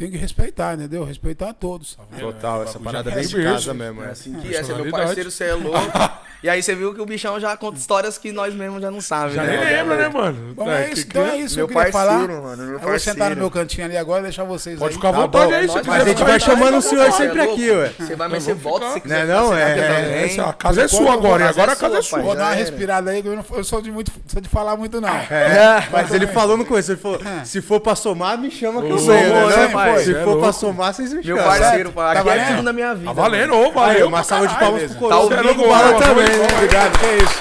[0.00, 1.04] Tem que respeitar, entendeu?
[1.04, 1.98] Respeitar a todos.
[2.18, 3.52] Total, essa bagulho parada é de mesmo.
[3.52, 4.02] casa mesmo.
[4.02, 4.10] É É.
[4.10, 5.78] assim que é, você é meu parceiro, você é louco.
[6.42, 9.02] e aí você viu que o bichão já conta histórias que nós mesmos já não
[9.02, 9.56] sabemos, Já né?
[9.58, 10.54] nem lembra, né, mano?
[10.54, 12.12] Bom, É, é isso, então é isso Meu que eu queria falar.
[12.18, 14.90] parceiro, mano, meu eu vou sentar no meu cantinho ali agora e deixar vocês Pode
[14.92, 14.96] aí.
[14.96, 17.70] ficar à Tá vontade aí, se Mas a gente vai chamando o senhor sempre aqui,
[17.70, 17.92] ué.
[17.98, 19.26] Você vai, mas você volta se quiser.
[19.26, 20.24] Não é É, é.
[20.24, 22.20] Essa, a casa é sua agora, e agora a casa é sua.
[22.22, 25.10] Vou dar uma respirada aí, que eu, sou de muito sou de falar muito, não.
[25.10, 28.88] É, mas ele falou no começo, ele falou, se for pra somar, me chama que
[28.90, 29.98] eu Ô, né?
[30.04, 30.52] Se é for pra louco.
[30.52, 31.44] somar, vocês me Meu chamam.
[31.58, 32.48] parceiro, Tá aqui é valendo?
[32.50, 33.06] tudo na minha vida.
[33.06, 34.06] Tá valendo, ô, valeu.
[34.08, 35.16] uma pra salva de palmas pro Tá Coroa.
[35.20, 36.46] ouvindo, Comigo, bala bora, também, né?
[36.56, 37.40] Obrigado, que é isso.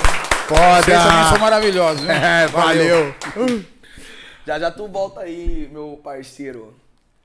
[0.50, 1.40] Vocês também são Foda!
[1.40, 2.12] maravilhosos, viu?
[2.14, 3.16] É, valeu.
[4.48, 6.74] Já já tu volta aí, meu parceiro.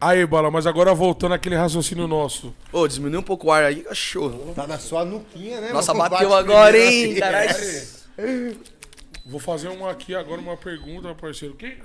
[0.00, 2.54] Aí, Bala, mas agora voltando àquele raciocínio nosso.
[2.70, 4.52] Ô, diminui um pouco o ar aí, cachorro.
[4.54, 5.70] Tá na sua nuquinha, né?
[5.72, 7.14] Nossa, bateu Bate agora, hein?
[7.14, 7.54] Caralho.
[9.24, 11.54] Vou fazer uma aqui agora, uma pergunta, parceiro.
[11.54, 11.78] Quem...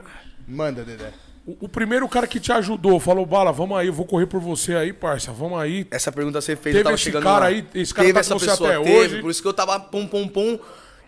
[0.45, 1.13] Manda, Dedé.
[1.59, 4.39] O, o primeiro cara que te ajudou, falou, Bala, vamos aí, eu vou correr por
[4.39, 5.87] você aí, parça, vamos aí.
[5.89, 7.45] Essa pergunta você fez, Teve eu tava esse chegando cara lá.
[7.47, 9.21] aí, esse cara teve tá essa com você pessoa, até teve, hoje.
[9.21, 10.59] por isso que eu tava pum, pum, pum.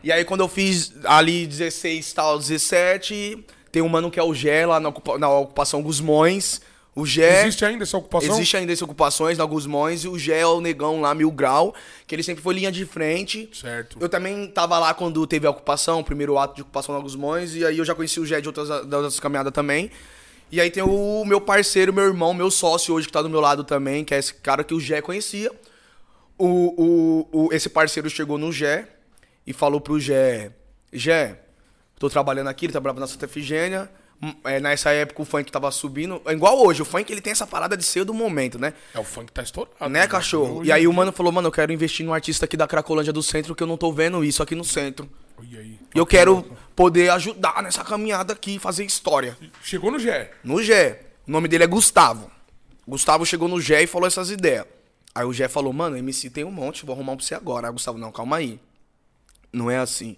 [0.03, 4.33] E aí quando eu fiz ali 16, tal, 17, tem um mano que é o
[4.33, 6.59] Gé lá na, ocupa- na ocupação Gusmões.
[6.93, 7.43] O Gé...
[7.43, 8.35] Existe ainda essa ocupação?
[8.35, 11.73] Existe ainda essas ocupações na Gusmões e o Gé é o negão lá, mil grau,
[12.05, 13.49] que ele sempre foi linha de frente.
[13.53, 13.97] Certo.
[14.01, 17.55] Eu também tava lá quando teve a ocupação, o primeiro ato de ocupação na Gusmões,
[17.55, 19.89] e aí eu já conheci o Gé de outras, das outras caminhadas também.
[20.51, 23.39] E aí tem o meu parceiro, meu irmão, meu sócio hoje que tá do meu
[23.39, 25.51] lado também, que é esse cara que o Gé conhecia.
[26.37, 28.87] O, o, o- esse parceiro chegou no Gé
[29.45, 30.51] e falou pro Gé:
[30.91, 31.39] Gé,
[31.99, 33.89] tô trabalhando aqui, ele trabalhava na Santa Efigênia.
[34.23, 36.21] Hum, é, nessa época o funk tava subindo.
[36.25, 38.73] É igual hoje, o funk ele tem essa parada de ser do momento, né?
[38.93, 39.89] É o funk tá estourado.
[39.89, 40.63] Né, cachorro?
[40.63, 43.23] E aí o mano falou, mano, eu quero investir num artista aqui da Cracolândia do
[43.23, 45.09] centro, que eu não tô vendo isso aqui no centro.
[45.41, 45.79] E aí?
[45.95, 46.45] E eu quero
[46.75, 49.37] poder ajudar nessa caminhada aqui, fazer história.
[49.63, 50.31] Chegou no Gé.
[50.43, 51.01] No Gé.
[51.27, 52.31] O nome dele é Gustavo.
[52.87, 54.65] Gustavo chegou no Gé e falou essas ideias.
[55.13, 57.67] Aí o Gé falou, mano, MC tem um monte, vou arrumar um pra você agora.
[57.67, 58.59] Aí o Gustavo, não, calma aí.
[59.51, 60.15] Não é assim.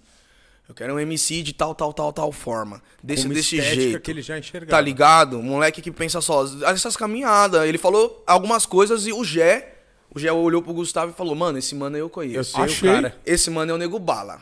[0.68, 2.80] Eu quero um MC de tal, tal, tal, tal forma.
[3.02, 4.00] Desse, Uma desse jeito.
[4.00, 4.70] que ele já enxergava.
[4.70, 5.42] Tá ligado?
[5.42, 6.44] Moleque que pensa só.
[6.66, 7.64] Essas caminhadas.
[7.68, 9.74] Ele falou algumas coisas e o Gé.
[10.14, 12.38] O Gé olhou pro Gustavo e falou: Mano, esse mano eu conheço.
[12.38, 12.88] Eu sei Achei.
[12.88, 13.20] o cara.
[13.26, 14.40] Esse mano é o Nego Bala.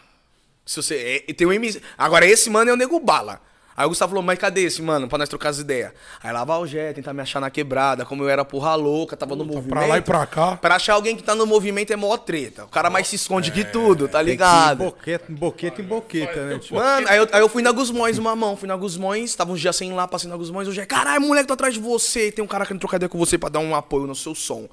[0.64, 1.24] Se você.
[1.28, 1.80] É, tem um MC.
[1.96, 3.40] Agora, esse mano é o Nego Bala.
[3.74, 5.08] Aí o Gustavo falou, mas cadê esse, mano?
[5.08, 5.92] Pra nós trocar as ideias.
[6.22, 9.16] Aí lá vai o Gé, tentar me achar na quebrada, como eu era porra louca,
[9.16, 9.70] tava no movimento.
[9.70, 10.56] Pra lá e pra cá.
[10.56, 12.64] Pra achar alguém que tá no movimento é mó treta.
[12.64, 14.84] O cara mais se esconde que tudo, tá ligado?
[14.84, 16.58] Boqueta, boqueta em boqueta, né?
[16.58, 19.52] Tipo, Mano, aí eu, aí eu fui na Gusmões uma mão, fui na Gusmões, tava
[19.52, 21.80] uns dias sem ir lá, passei na Gusmões, hoje é, caralho, moleque, tô atrás de
[21.80, 24.34] você, tem um cara querendo trocar ideia com você pra dar um apoio no seu
[24.34, 24.68] som.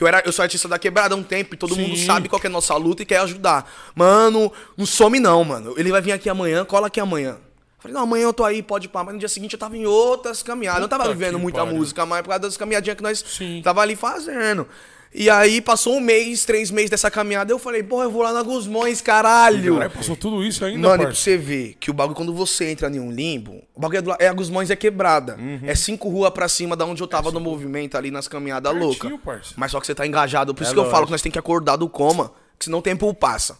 [0.00, 2.06] Que eu, era, eu sou artista da quebrada há um tempo e todo mundo Sim.
[2.06, 3.70] sabe qual que é a nossa luta e quer ajudar.
[3.94, 5.74] Mano, não some não, mano.
[5.76, 7.36] Ele vai vir aqui amanhã, cola aqui amanhã.
[7.78, 9.04] Falei, não, amanhã eu tô aí, pode ir pá.
[9.04, 10.78] Mas no dia seguinte eu tava em outras caminhadas.
[10.78, 11.76] Eu não tava Puta vivendo muita pariu.
[11.76, 13.60] música, mas por causa das caminhadinhas que nós Sim.
[13.62, 14.66] tava ali fazendo.
[15.12, 18.32] E aí passou um mês, três meses dessa caminhada, eu falei, porra, eu vou lá
[18.32, 19.74] na Gusmões, caralho.
[19.74, 22.88] Caralho, passou tudo isso ainda, Mano, pra você ver que o bagulho, quando você entra
[22.88, 25.36] em um limbo, o bagulho é, do é a Gusmões é quebrada.
[25.36, 25.60] Uhum.
[25.64, 29.10] É cinco ruas pra cima da onde eu tava no movimento ali nas caminhadas loucas.
[29.56, 30.54] Mas só que você tá engajado.
[30.54, 31.06] Por isso É que eu falo lógico.
[31.08, 33.58] que nós tem que acordar do coma, que senão o tempo passa.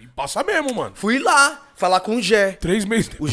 [0.00, 0.92] E passa mesmo, mano.
[0.96, 2.52] Fui lá falar com o Gé.
[2.52, 3.32] Três meses O depois.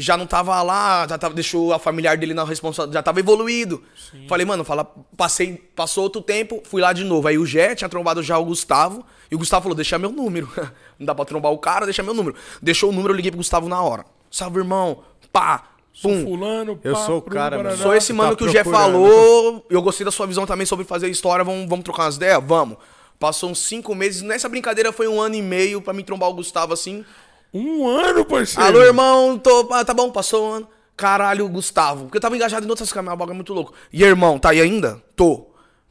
[0.00, 3.82] Já não tava lá, já tava, deixou a familiar dele na responsabilidade, já tava evoluído.
[4.28, 4.84] Falei, mano, fala,
[5.16, 7.28] passei, passou outro tempo, fui lá de novo.
[7.28, 10.48] Aí o Gé tinha trombado já o Gustavo, e o Gustavo falou, deixa meu número.
[10.98, 12.36] não dá pra trombar o cara, deixa meu número.
[12.62, 14.04] Deixou o número, eu liguei pro Gustavo na hora.
[14.30, 15.02] Salve, irmão.
[15.32, 15.64] Pá.
[15.92, 16.22] Sou Pum.
[16.22, 17.76] fulano, Eu pá, sou o cara, mano.
[17.76, 18.92] Sou esse mano tá que o Gé procurando.
[18.92, 19.66] falou.
[19.68, 21.44] Eu gostei da sua visão também sobre fazer história.
[21.44, 22.42] Vamos, vamos trocar umas ideias?
[22.44, 22.78] Vamos.
[23.18, 24.22] Passou uns cinco meses.
[24.22, 27.04] Nessa brincadeira foi um ano e meio pra me trombar o Gustavo assim.
[27.52, 28.68] Um ano, parceiro.
[28.68, 29.68] Alô, irmão, tô.
[29.72, 30.68] Ah, tá bom, passou um ano.
[30.96, 32.04] Caralho, Gustavo.
[32.04, 33.72] Porque eu tava engajado em outras caminhadas, o bagulho é muito louco.
[33.92, 35.02] E irmão, tá aí ainda?
[35.16, 35.46] Tô.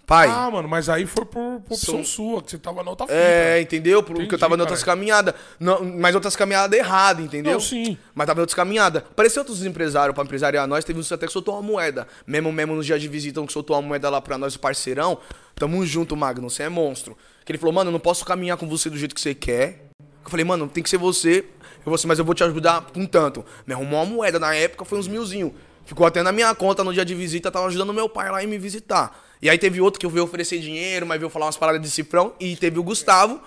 [0.05, 0.27] Pai.
[0.27, 3.05] Ah, mano, mas aí foi por, por opção São- sua, que você tava na outra
[3.05, 3.15] fita.
[3.15, 4.01] É, entendeu?
[4.01, 5.35] Porque Entendi, eu tava em outras caminhadas.
[5.59, 7.53] Não, mas outras caminhadas erradas, entendeu?
[7.53, 7.95] Não, sim.
[8.15, 9.03] Mas tava em outras caminhadas.
[9.03, 10.83] Apareceu outros empresários pra empresariar nós.
[10.83, 12.07] Teve uns até que soltou uma moeda.
[12.25, 14.59] Mesmo mesmo no dia de visita, um que soltou uma moeda lá pra nós, o
[14.59, 15.19] parceirão.
[15.53, 16.49] Tamo junto, Magno.
[16.49, 17.15] Você é monstro.
[17.45, 19.88] Que ele falou, mano, eu não posso caminhar com você do jeito que você quer.
[20.29, 21.39] Eu falei, mano, tem que ser você.
[21.39, 23.43] Eu vou assim, mas eu vou te ajudar com tanto.
[23.65, 24.37] Me arrumou uma moeda.
[24.37, 25.55] Na época foi uns milzinho.
[25.85, 28.45] Ficou até na minha conta no dia de visita, tava ajudando meu pai lá em
[28.45, 29.25] me visitar.
[29.41, 31.89] E aí teve outro que eu veio oferecer dinheiro, mas veio falar umas paradas de
[31.89, 32.31] cifrão.
[32.39, 33.41] E teve o Gustavo,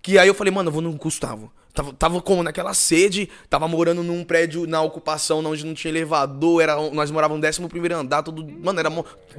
[0.00, 1.52] que aí eu falei, mano, eu vou no Gustavo.
[1.74, 6.62] Tava, tava como naquela sede, tava morando num prédio na ocupação onde não tinha elevador,
[6.62, 8.46] era, nós morávamos no 11 primeiro andar, tudo.
[8.62, 8.88] Mano, era,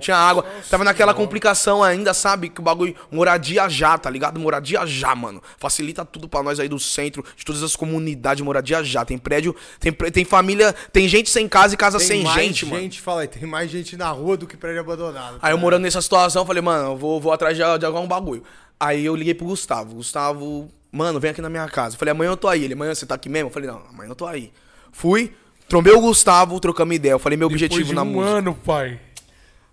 [0.01, 0.45] tinha água.
[0.69, 2.49] Tava naquela complicação ainda, sabe?
[2.49, 2.93] Que o bagulho.
[3.09, 4.37] Moradia já, tá ligado?
[4.37, 5.41] Moradia já, mano.
[5.57, 9.05] Facilita tudo pra nós aí do centro, de todas as comunidades, moradia já.
[9.05, 12.65] Tem prédio, tem, tem família, tem gente sem casa e casa Tem sem mais gente,
[12.65, 12.91] mano.
[12.95, 15.37] fala aí, tem mais gente na rua do que prédio abandonado.
[15.41, 18.43] Aí eu morando nessa situação, falei, mano, eu vou, vou atrás de, de algum bagulho.
[18.77, 19.95] Aí eu liguei pro Gustavo.
[19.95, 21.95] Gustavo, mano, vem aqui na minha casa.
[21.95, 22.63] Eu falei, amanhã eu tô aí.
[22.63, 23.49] Ele, amanhã você tá aqui mesmo?
[23.49, 24.51] Eu falei, não, amanhã eu tô aí.
[24.91, 25.33] Fui,
[25.67, 27.13] trombei o Gustavo, trocamos ideia.
[27.13, 28.35] Eu falei meu Depois objetivo de na um música.
[28.37, 28.99] ano, pai.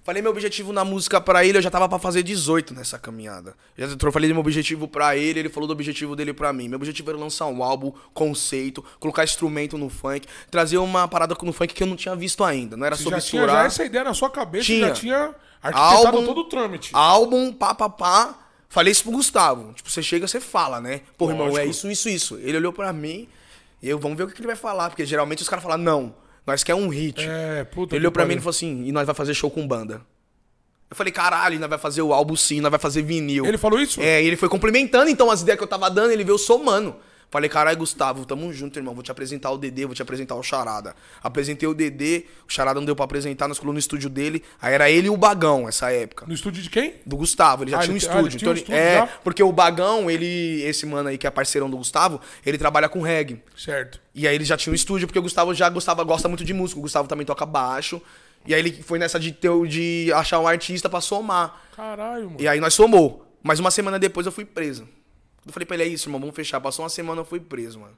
[0.04, 3.54] Falei meu objetivo na música pra ele, eu já tava pra fazer 18 nessa caminhada.
[3.78, 6.66] Já eu falei meu objetivo pra ele, ele falou do objetivo dele pra mim.
[6.66, 11.52] Meu objetivo era lançar um álbum, conceito, colocar instrumento no funk, trazer uma parada no
[11.52, 12.76] funk que eu não tinha visto ainda.
[12.76, 14.88] Não era Você sobre já tinha já essa ideia na sua cabeça, Tinha.
[14.88, 16.90] já tinha arquitetado Álbum- todo o trâmite.
[16.92, 18.34] álbum, pá, pá, pá.
[18.72, 19.74] Falei isso pro Gustavo.
[19.74, 21.02] Tipo, você chega, você fala, né?
[21.18, 22.38] Pô, irmão, é isso, isso, isso.
[22.38, 23.28] Ele olhou pra mim
[23.82, 24.88] e eu, vamos ver o que ele vai falar.
[24.88, 26.14] Porque geralmente os caras falam, não,
[26.46, 27.22] nós quer um hit.
[27.28, 29.68] É, puta ele olhou pra mim e falou assim, e nós vai fazer show com
[29.68, 30.00] banda.
[30.88, 33.44] Eu falei, caralho, nós vai fazer o álbum sim, nós vai fazer vinil.
[33.44, 34.00] Ele falou isso?
[34.00, 36.96] É, e ele foi complementando então as ideias que eu tava dando, ele veio somando.
[37.32, 38.92] Falei, caralho, Gustavo, tamo junto, irmão.
[38.92, 40.94] Vou te apresentar o Dedê, vou te apresentar o Charada.
[41.22, 44.44] Apresentei o Dedê, o Charada não deu pra apresentar, nós colocamos no estúdio dele.
[44.60, 46.26] Aí era ele e o Bagão, essa época.
[46.26, 46.96] No estúdio de quem?
[47.06, 48.38] Do Gustavo, ele já Ah, tinha um ele- ah, ele estúdio.
[48.38, 49.20] tinha um Então ele- estúdio é, já?
[49.24, 50.62] porque o Bagão, ele.
[50.62, 53.42] Esse mano aí que é parceirão do Gustavo, ele trabalha com reggae.
[53.56, 53.98] Certo.
[54.14, 56.52] E aí ele já tinha um estúdio, porque o Gustavo já gostava, gosta muito de
[56.52, 56.78] música.
[56.78, 57.98] O Gustavo também toca baixo.
[58.46, 61.62] E aí ele foi nessa de, ter, de achar um artista pra somar.
[61.74, 62.36] Caralho, mano.
[62.40, 63.26] E aí nós somou.
[63.42, 64.86] Mas uma semana depois eu fui preso.
[65.46, 66.60] Eu falei pra ele, é isso, irmão, vamos fechar.
[66.60, 67.96] Passou uma semana eu fui preso, mano.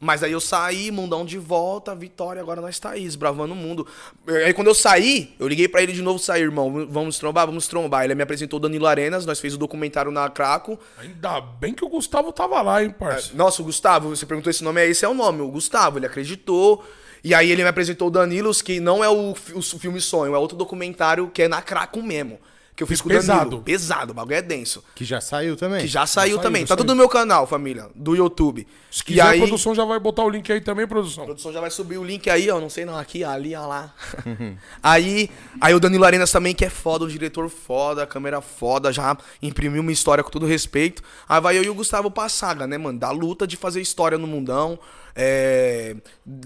[0.00, 3.86] Mas aí eu saí, mundão de volta, vitória, agora nós tá aí, esbravando o mundo.
[4.26, 7.66] Aí quando eu saí, eu liguei pra ele de novo, sair, irmão, vamos trombar, vamos
[7.68, 8.04] trombar.
[8.04, 10.78] Ele me apresentou o Danilo Arenas, nós fez o documentário na Craco.
[10.98, 13.34] Ainda bem que o Gustavo tava lá, hein, parça.
[13.34, 16.06] Nossa, o Gustavo, você perguntou esse nome, é esse é o nome, o Gustavo, ele
[16.06, 16.84] acreditou.
[17.22, 20.38] E aí ele me apresentou o Danilos, que não é o, o filme Sonho, é
[20.38, 22.38] outro documentário que é na Craco mesmo.
[22.76, 23.40] Que eu fiz com o Pesado.
[23.44, 23.62] Danilo.
[23.62, 24.82] Pesado, o bagulho é denso.
[24.96, 25.82] Que já saiu também.
[25.82, 26.62] Que já saiu saiu, também.
[26.62, 26.78] já tá saiu.
[26.78, 28.66] tudo no meu canal, família, do YouTube.
[28.90, 31.22] Se e quiser, aí, a produção já vai botar o link aí também, produção.
[31.22, 32.60] a produção já vai subir o link aí, ó.
[32.60, 33.94] Não sei não, aqui, ali, ó lá.
[34.82, 39.16] aí, aí o Danilo Arenas também, que é foda, um diretor foda, câmera foda, já
[39.40, 41.00] imprimiu uma história com todo respeito.
[41.28, 42.98] Aí vai eu e o Gustavo pra saga, né, mano?
[42.98, 44.78] Da luta de fazer história no mundão.
[45.14, 45.94] é,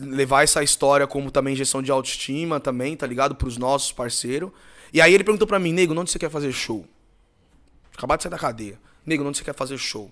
[0.00, 3.34] levar essa história como também injeção de autoestima também, tá ligado?
[3.34, 4.50] Pros nossos parceiros.
[4.92, 6.86] E aí ele perguntou pra mim, nego, onde você quer fazer show?
[7.96, 8.78] Acabar de sair da cadeia.
[9.04, 10.10] Nego, onde você quer fazer show?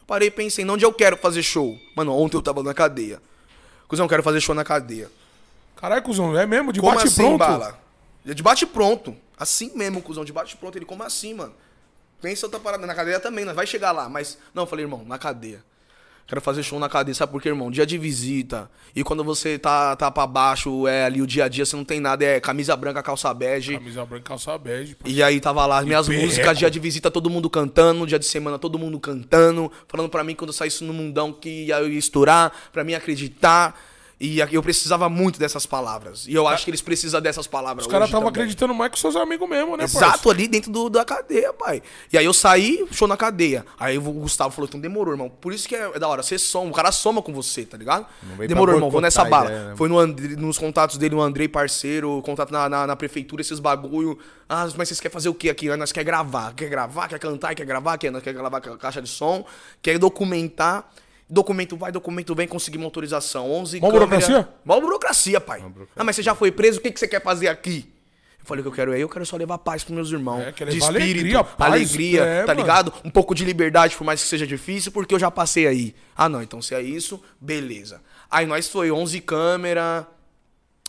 [0.00, 1.78] Eu parei e pensei, onde eu quero fazer show?
[1.96, 3.20] Mano, ontem eu tava na cadeia.
[3.86, 5.10] Cusão, eu quero fazer show na cadeia.
[5.76, 6.72] Caralho, cuzão, é mesmo?
[6.72, 7.38] De Como bate assim, pronto?
[7.38, 7.78] bala?
[8.26, 9.16] É De bate pronto.
[9.36, 10.76] Assim mesmo, cuzão, de bate pronto.
[10.78, 11.54] Ele, como assim, mano?
[12.20, 12.86] Pensa outra parada.
[12.86, 14.08] Na cadeia também, vai chegar lá.
[14.08, 15.62] Mas, não, eu falei, irmão, na cadeia.
[16.26, 17.14] Quero fazer show na cadeia.
[17.14, 17.70] Sabe por quê, irmão?
[17.70, 18.70] Dia de visita.
[18.94, 21.84] E quando você tá, tá pra baixo, é ali o dia a dia, você não
[21.84, 22.24] tem nada.
[22.24, 23.74] É camisa branca, calça bege.
[23.74, 24.94] Camisa branca, calça bege.
[24.94, 25.08] pô.
[25.08, 28.26] E aí tava lá as minhas músicas, dia de visita, todo mundo cantando, dia de
[28.26, 32.52] semana, todo mundo cantando, falando pra mim quando eu saísse no mundão que ia estourar,
[32.72, 33.78] pra mim acreditar.
[34.24, 36.28] E eu precisava muito dessas palavras.
[36.28, 37.86] E eu acho que eles precisam dessas palavras.
[37.86, 41.04] Os caras estavam acreditando mais que seus amigos mesmo, né, Exato, ali dentro do, da
[41.04, 41.82] cadeia, pai.
[42.12, 43.66] E aí eu saí, show na cadeia.
[43.80, 45.28] Aí o Gustavo falou, então demorou, irmão.
[45.28, 47.76] Por isso que é, é da hora, você soma, o cara soma com você, tá
[47.76, 48.06] ligado?
[48.46, 49.46] Demorou, irmão, vou nessa bala.
[49.50, 49.76] ideia, né?
[49.76, 53.58] Foi no André- nos contatos dele, o Andrei, parceiro, contato na, na, na prefeitura, esses
[53.58, 54.16] bagulho.
[54.48, 55.68] Ah, mas vocês querem fazer o que aqui?
[55.76, 59.02] Nós quer gravar, quer gravar, quer cantar, quer gravar, quer, nós quer gravar ca- caixa
[59.02, 59.44] de som,
[59.82, 60.88] quer documentar.
[61.32, 63.50] Documento vai, documento vem, conseguimos autorização.
[63.50, 64.48] 11 Mó câmera- burocracia?
[64.62, 65.64] Mó burocracia, pai.
[65.96, 67.90] Ah, mas você já foi preso, o que, que você quer fazer aqui?
[68.38, 70.40] Eu falei o que eu quero aí, eu quero só levar paz pros meus irmãos.
[70.42, 72.60] É, de espírito, alegria, paz, alegria, é, tá mano.
[72.60, 72.92] ligado?
[73.02, 75.94] Um pouco de liberdade, por mais que seja difícil, porque eu já passei aí.
[76.14, 78.02] Ah, não, então se é isso, beleza.
[78.30, 80.06] Aí nós foi 11 câmera,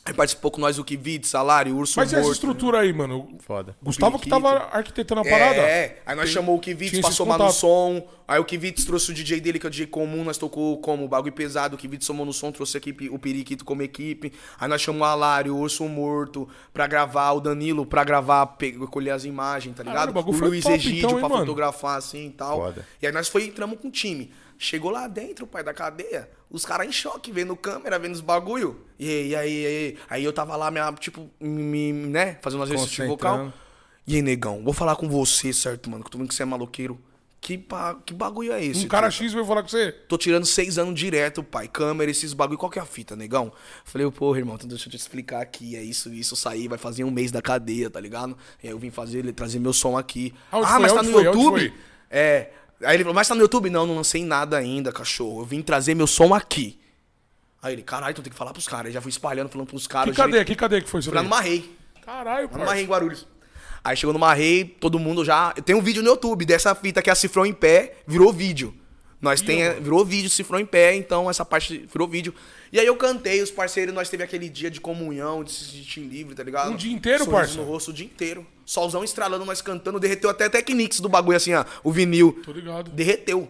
[0.06, 2.34] aí participou com nós o Kivit, Salário, Urso Mas e essa Morto.
[2.36, 3.38] estrutura aí, mano?
[3.40, 3.76] Foda.
[3.82, 5.62] Gustavo que tava arquitetando a parada?
[5.62, 8.06] É, aí nós chamou o Kivitz tinha pra somar no som.
[8.28, 11.08] Aí o Kivitz trouxe o DJ dele, que é o DJ comum, nós tocou como
[11.08, 11.76] bagulho pesado.
[11.76, 14.32] O Kivitz somou no som, trouxe a equipe, o Periquito como equipe.
[14.60, 18.74] Aí nós chamamos o Alário, o Urso Morto, pra gravar, o Danilo pra gravar, pe-
[18.88, 19.94] colher as imagens, tá ligado?
[19.96, 21.42] Caralho, o bagulho o foi Luiz top, Egídio então, hein, pra mano?
[21.42, 22.58] fotografar assim e tal.
[22.60, 22.86] Foda.
[23.02, 24.32] E aí nós foi, entramos com o time.
[24.58, 28.80] Chegou lá dentro, pai, da cadeia, os caras em choque, vendo câmera, vendo os bagulho.
[28.98, 32.62] E aí, e aí, e aí, aí eu tava lá, minha, tipo, me, né, fazendo
[32.62, 33.52] um exercício vocal.
[34.08, 36.04] E aí, negão, vou falar com você, certo, mano?
[36.04, 36.98] Que eu tô vendo que você é maloqueiro.
[37.42, 38.86] que, pa- que bagulho é esse?
[38.86, 39.24] Um cara truta?
[39.24, 39.92] X veio falar com você.
[39.92, 41.68] Tô tirando seis anos direto, pai.
[41.68, 42.58] Câmera, esses bagulho.
[42.58, 43.52] Qual que é a fita, negão?
[43.84, 45.76] Falei, porra, irmão, então deixa eu te explicar aqui.
[45.76, 46.70] É isso, isso, sair.
[46.70, 48.38] Vai fazer um mês da cadeia, tá ligado?
[48.64, 50.34] E aí eu vim fazer, trazer meu som aqui.
[50.52, 50.82] Aonde ah, foi?
[50.84, 51.26] mas tá Aonde no foi?
[51.26, 51.74] YouTube?
[52.10, 52.50] É.
[52.86, 53.70] Aí ele falou, mas tá no YouTube?
[53.70, 55.42] Não, não lancei nada ainda, cachorro.
[55.42, 56.80] Eu vim trazer meu som aqui.
[57.62, 58.88] Aí ele, caralho, então tem que falar pros caras.
[58.88, 60.14] Aí já fui espalhando, falando pros caras.
[60.14, 60.44] Que cadeia?
[60.44, 61.30] Que cadeia que foi isso Fui lá daí?
[61.30, 61.76] numa rei.
[62.06, 62.88] Caralho, Lá numa rei em.
[62.88, 63.28] Guarulhos.
[63.84, 65.52] Aí chegou numa rei, todo mundo já.
[65.54, 68.74] Tem um vídeo no YouTube dessa fita que é a Cifrão em pé, virou vídeo.
[69.22, 69.82] Nós tem, mano.
[69.82, 72.34] virou vídeo, cifrou em pé, então essa parte virou vídeo.
[72.74, 76.00] E aí eu cantei, os parceiros, nós teve aquele dia de comunhão, de se sentir
[76.00, 76.72] livre, tá ligado?
[76.72, 77.58] Um dia inteiro, Sorriso parça?
[77.58, 78.44] no rosto o dia inteiro.
[78.66, 82.42] Solzão estralando, nós cantando, derreteu até a Technics do bagulho assim, ó, o vinil.
[82.44, 82.90] Tô ligado.
[82.90, 83.48] Derreteu.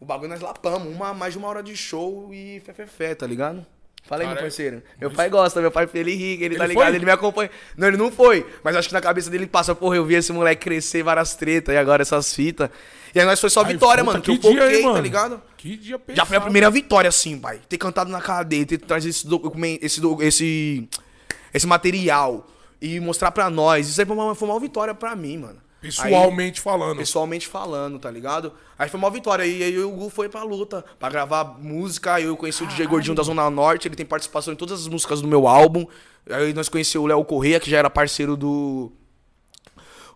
[0.00, 3.14] O bagulho nós lapamos, uma, mais de uma hora de show e fé, fé, fé,
[3.14, 3.64] tá ligado?
[4.02, 4.82] Fala aí, meu parceiro.
[5.00, 6.96] Meu pai gosta, meu pai ele ri, ele, tá Ele ligado, foi?
[6.96, 7.50] ele me acompanha.
[7.76, 10.32] Não, ele não foi, mas acho que na cabeça dele passa, porra, eu vi esse
[10.32, 12.68] moleque crescer várias tretas e agora essas fitas.
[13.14, 14.88] E aí nós foi só Ai, vitória, puta, mano, que eu dia, hein, foquei, tá
[14.88, 15.00] mano?
[15.02, 15.42] ligado?
[15.56, 16.16] Que dia pesado.
[16.16, 17.60] Já foi a primeira vitória, assim, pai.
[17.68, 20.88] Ter cantado na cadeia, ter trazido esse, documento, esse, esse,
[21.52, 22.46] esse material
[22.82, 23.88] e mostrar pra nós.
[23.88, 25.56] Isso aí foi uma, foi uma vitória pra mim, mano.
[25.82, 26.96] Aí- Pessoalmente falando.
[26.96, 28.52] pessoalmente falando, tá ligado?
[28.78, 29.44] Aí foi uma vitória.
[29.44, 32.14] E aí o Gu foi pra luta, pra gravar música.
[32.14, 34.86] Aí eu conheci o DJ Gordinho da Zona Norte, ele tem participação em todas as
[34.88, 35.86] músicas do meu álbum.
[36.28, 38.90] Aí nós conhecemos o Léo Correia, que já era parceiro do.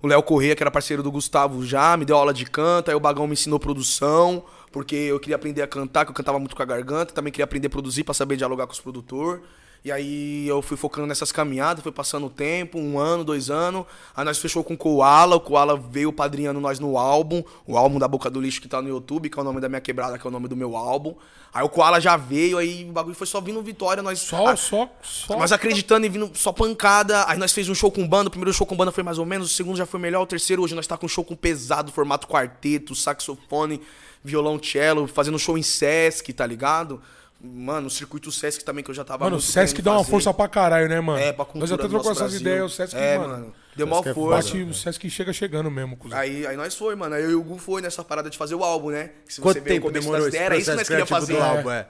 [0.00, 2.88] O Léo Correia, que era parceiro do Gustavo já, me deu aula de canto.
[2.88, 6.38] Aí o Bagão me ensinou produção, porque eu queria aprender a cantar, que eu cantava
[6.38, 7.12] muito com a garganta.
[7.12, 9.42] Também queria aprender a produzir pra saber dialogar com os produtores.
[9.84, 13.86] E aí eu fui focando nessas caminhadas, foi passando o tempo, um ano, dois anos.
[14.14, 17.98] Aí nós fechou com o Koala, o Koala veio padrinhando nós no álbum, o álbum
[17.98, 20.18] da Boca do Lixo que tá no YouTube, que é o nome da minha quebrada,
[20.18, 21.14] que é o nome do meu álbum.
[21.54, 24.18] Aí o Koala já veio, aí o bagulho foi só vindo vitória, nós...
[24.18, 25.38] Só, Ah, só, só.
[25.38, 27.24] nós acreditando e vindo só pancada.
[27.26, 28.28] Aí nós fez um show com banda.
[28.28, 29.50] O primeiro show com banda foi mais ou menos.
[29.50, 30.22] O segundo já foi melhor.
[30.22, 33.80] O terceiro, hoje nós tá com um show com pesado, formato quarteto, saxofone,
[34.22, 37.00] violão, cello, fazendo show em Sesc, tá ligado?
[37.40, 40.10] Mano, o circuito Sesc também que eu já tava Mano, o Sesc dá uma fazer.
[40.10, 41.20] força pra caralho, né, mano?
[41.20, 42.40] É, pra cultura Nós até trocamos essas Brasil.
[42.40, 43.30] ideias, o Sesc, É, mano.
[43.32, 43.54] mano.
[43.76, 44.48] Deu maior Sesc é força.
[44.52, 46.18] Bate, o Sesc chega chegando mesmo, cuzão.
[46.18, 47.14] Aí, aí nós foi, mano.
[47.14, 49.10] Aí eu e o Gu foi nessa parada de fazer o álbum, né?
[49.24, 51.08] Que se Quanto você ver o tempo começo demorou das era isso que nós queríamos
[51.10, 51.34] fazer.
[51.36, 51.86] do álbum, é?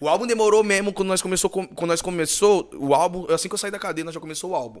[0.00, 3.54] O álbum demorou mesmo quando nós começou, com- quando nós começou, o álbum, assim que
[3.54, 4.80] eu saí da cadeia, nós já começou o álbum.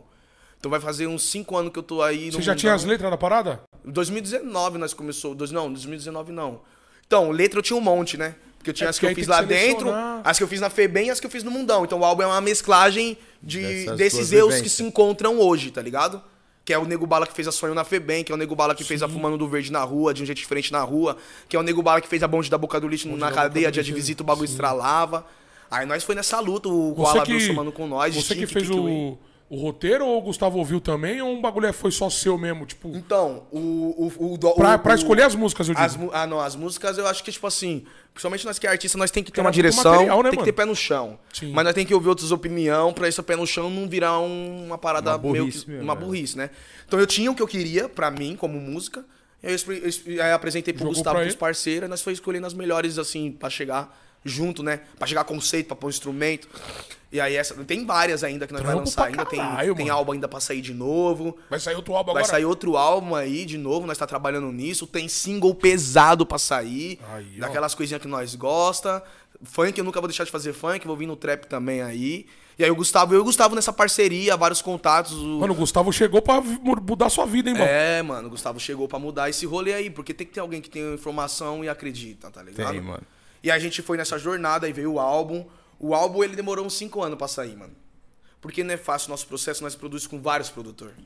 [0.58, 2.84] Então vai fazer uns 5 anos que eu tô aí Você no já tinha as
[2.84, 3.60] letras da parada?
[3.84, 6.62] Em 2019 nós começou, dois, não, 2019 não.
[7.06, 8.34] Então, letra eu tinha um monte, né?
[8.66, 9.88] Porque eu tinha É, as que eu fiz que lá dentro,
[10.24, 11.84] as que eu fiz na FEBEM e as que eu fiz no Mundão.
[11.84, 14.72] Então o álbum é uma mesclagem de, Dessas desses eus que vivências.
[14.72, 16.20] se encontram hoje, tá ligado?
[16.64, 18.56] Que é o Nego Bala que fez a Sonho na FEBEM, que é o Nego
[18.56, 21.16] Bala que fez a Fumando do Verde na rua, de um jeito diferente na rua,
[21.48, 23.26] que é o Nego Bala que fez a Bonde da Boca do Lixo na da
[23.26, 24.54] Boca cadeia, dia de Lixo, visita o bagulho sim.
[24.54, 25.24] estralava.
[25.70, 28.14] Aí nós foi nessa luta, o Koala que, veio somando com nós.
[28.16, 29.16] você que fez o,
[29.48, 31.20] o roteiro ou o Gustavo ouviu também?
[31.22, 32.66] Ou um bagulho foi só seu mesmo?
[32.66, 33.58] Tipo, Então, o.
[34.18, 35.84] o, o, pra, o- pra escolher as músicas, eu digo.
[35.84, 38.98] As, ah, não, as músicas eu acho que, tipo assim, principalmente nós que é artista,
[38.98, 41.18] nós tem que ter uma direção, material, né, tem que ter pé no chão.
[41.32, 41.52] Sim.
[41.52, 44.66] Mas nós tem que ouvir outras opiniões pra esse pé no chão não virar um-
[44.66, 46.00] uma parada Uma meio burrice que, mesmo, uma né?
[46.00, 46.50] burrice, né?
[46.86, 49.04] Então eu tinha o que eu queria pra mim, como música,
[49.42, 52.54] eu, eu expre- aí apresentei pro Jogou Gustavo, pros parceiros, e nós foi escolhendo as
[52.54, 53.96] melhores, assim, pra chegar
[54.26, 54.80] junto, né?
[54.98, 56.48] Pra chegar conceito, pra pôr instrumento.
[57.12, 59.86] E aí essa, tem várias ainda que nós Trampo vamos lançar ainda, tem, caralho, tem
[59.86, 59.96] mano.
[59.98, 61.36] álbum ainda pra sair de novo.
[61.48, 62.36] Vai sair outro álbum Vai agora?
[62.36, 64.86] sair outro álbum aí de novo, nós tá trabalhando nisso.
[64.86, 66.98] Tem single pesado pra sair.
[67.12, 69.02] Aí, daquelas coisinhas que nós gosta.
[69.42, 72.26] Funk, eu nunca vou deixar de fazer funk, vou vir no trap também aí.
[72.58, 75.12] E aí o Gustavo, eu e o Gustavo nessa parceria, vários contatos.
[75.12, 77.68] o- Mano, o Gustavo chegou pra mudar sua vida, hein, mano?
[77.70, 80.60] É, mano, o Gustavo chegou pra mudar esse rolê aí, porque tem que ter alguém
[80.62, 82.72] que tem informação e acredita, tá ligado?
[82.72, 83.02] Tem, mano.
[83.42, 85.46] E a gente foi nessa jornada, aí veio o álbum.
[85.78, 87.74] O álbum, ele demorou uns 5 anos pra sair, mano.
[88.40, 90.96] Porque não é fácil o nosso processo, nós produzimos com vários produtores.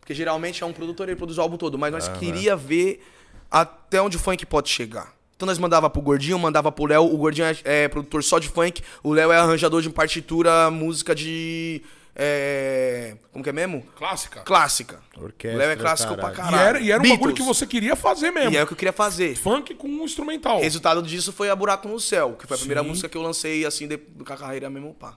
[0.00, 1.78] Porque geralmente é um produtor, ele produz o álbum todo.
[1.78, 3.02] Mas nós queria ver
[3.50, 5.14] até onde o funk pode chegar.
[5.36, 7.04] Então nós mandava pro Gordinho, mandava pro Léo.
[7.04, 8.82] O Gordinho é, é produtor só de funk.
[9.02, 11.82] O Léo é arranjador de partitura, música de...
[12.16, 13.82] é, como que é mesmo?
[13.96, 14.40] Clássica.
[14.42, 15.00] Clássica.
[15.16, 16.36] Orquestra, o Léo é clássico pra caralho.
[16.36, 16.76] E caralho.
[16.76, 18.52] era, e era um bagulho que você queria fazer mesmo.
[18.52, 19.34] E é o que eu queria fazer.
[19.34, 20.60] Funk com um instrumental.
[20.60, 22.88] Resultado disso foi a Buraco no Céu, que foi a primeira Sim.
[22.88, 25.16] música que eu lancei, assim, de, com a carreira mesmo, pá.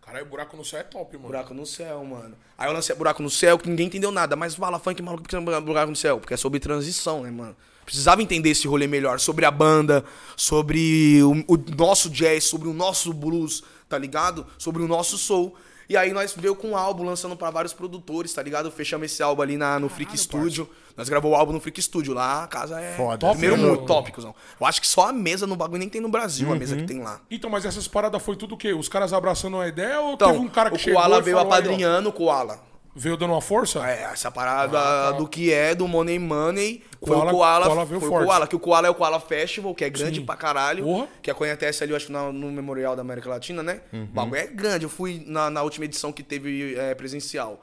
[0.00, 1.28] Caralho, buraco no céu é top, mano.
[1.28, 2.34] Buraco no Céu, mano.
[2.56, 4.34] Aí eu lancei Buraco no Céu, que ninguém entendeu nada.
[4.34, 6.18] Mas fala funk maluco, por que você Buraco no Céu?
[6.18, 7.54] Porque é sobre transição, né, mano?
[7.84, 10.02] Precisava entender esse rolê melhor, sobre a banda,
[10.34, 14.46] sobre o, o nosso jazz, sobre o nosso blues, tá ligado?
[14.56, 15.54] Sobre o nosso soul.
[15.88, 18.70] E aí nós veio com um álbum lançando pra vários produtores, tá ligado?
[18.70, 20.68] Fechamos esse álbum ali na, no Freak Studio.
[20.96, 22.12] Nós gravou o álbum no Freak Studio.
[22.12, 23.16] Lá a casa é Foda.
[23.18, 24.34] Top, primeiro mundo, top, cuzão.
[24.60, 26.82] Eu acho que só a mesa no bagulho nem tem no Brasil, a mesa Uhum.
[26.82, 27.20] que tem lá.
[27.30, 28.72] Então, mas essas paradas foi tudo o quê?
[28.74, 31.22] Os caras abraçando a ideia ou Então, teve um cara que o chegou Koala e
[31.22, 32.60] veio apadrinhando o Koala.
[32.98, 33.88] Veio dando uma força?
[33.88, 37.66] É, essa parada do que é do Money Money foi Koala- o Koala.
[37.66, 38.24] Koala veio foi forte.
[38.24, 40.26] o Koala, que o Koala é o Koala Festival, que é grande Sim.
[40.26, 40.82] pra caralho.
[40.84, 41.08] Porra.
[41.22, 43.80] Que acontece ali, eu acho no Memorial da América Latina, né?
[43.92, 44.84] O bagulho é grande.
[44.84, 47.62] Eu fui na, na última edição que teve é, presencial.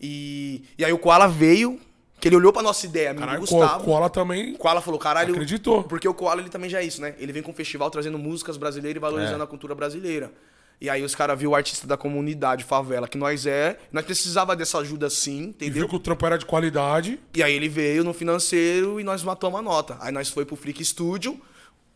[0.00, 1.80] E, e aí o Koala veio,
[2.20, 3.78] que ele olhou pra nossa ideia, amigo Caralho, Gustavo.
[3.80, 4.54] Ko- Koala também.
[4.54, 5.32] O Koala falou, caralho.
[5.34, 5.82] Acreditou.
[5.84, 7.14] Porque o Koala ele também já é isso, né?
[7.18, 9.44] Ele vem com o festival trazendo músicas brasileiras e valorizando É.
[9.44, 10.30] a cultura brasileira.
[10.80, 13.78] E aí os caras viu o artista da comunidade, favela, que nós é.
[13.92, 15.74] Nós precisava dessa ajuda sim, E entendeu?
[15.74, 17.18] viu que o trampo era de qualidade.
[17.34, 19.96] E aí ele veio no financeiro e nós matamos a nota.
[20.00, 21.40] Aí nós foi pro Freak Studio.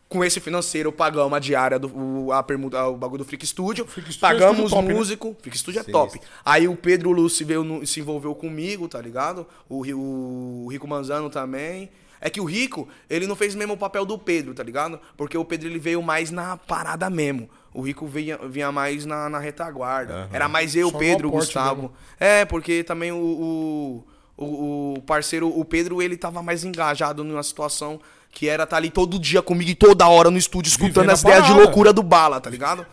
[0.07, 3.85] Com esse financeiro pagamos a diária do o, a permuta, o bagulho do Freak Studio.
[3.85, 4.93] Freak Studio é pagamos estúdio top, né?
[4.95, 5.37] músico.
[5.39, 6.13] Freak Studio é Sim, top.
[6.13, 6.19] sim.
[6.43, 9.45] Aí o Pedro Lúcio veio no- se envolveu comigo, tá ligado?
[9.69, 11.91] O, Ri- o Rico Manzano também.
[12.21, 14.99] É que o Rico, ele não fez mesmo o papel do Pedro, tá ligado?
[15.15, 17.49] Porque o Pedro ele veio mais na parada mesmo.
[17.73, 20.27] O Rico vinha, vinha mais na, na retaguarda.
[20.33, 21.81] Era mais eu, Só Pedro, Gustavo.
[21.83, 21.93] mesmo.
[22.19, 24.03] É, porque também o, o,
[24.37, 27.99] o- o parceiro, o Pedro, ele tava mais engajado numa situação
[28.31, 31.13] que era estar ali todo dia comigo e toda hora no estúdio, escutando Vivendo a
[31.13, 32.85] as ideias de loucura do Bala, tá ligado?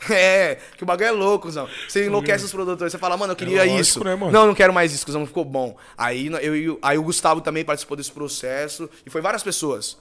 [0.10, 1.68] É, que o bagulho é louco, Zão.
[1.88, 4.04] Você enlouquece os produtores, você fala, mano, eu queria lógico, isso.
[4.04, 4.32] né, mano?
[4.32, 5.76] Não, não quero mais isso, Zão, não ficou bom.
[5.96, 9.98] Aí, eu, o- aí o Gustavo também participou desse processo, e foi várias pessoas.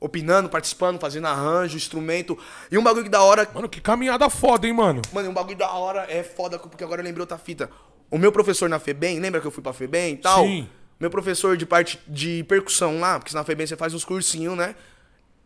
[0.00, 2.38] Opinando, participando, fazendo arranjo, instrumento.
[2.70, 5.02] E um bagulho que da hora Mano, que caminhada foda, hein, mano?
[5.12, 7.68] Mano, um bagulho da hora é foda, porque agora eu lembrei outra fita.
[8.10, 10.44] O meu professor na FEBEM, lembra que eu fui pra FEBEM e tal?
[10.44, 10.68] Sim.
[11.00, 14.74] Meu professor de parte de percussão lá, porque na FEBEM você faz uns cursinhos, né?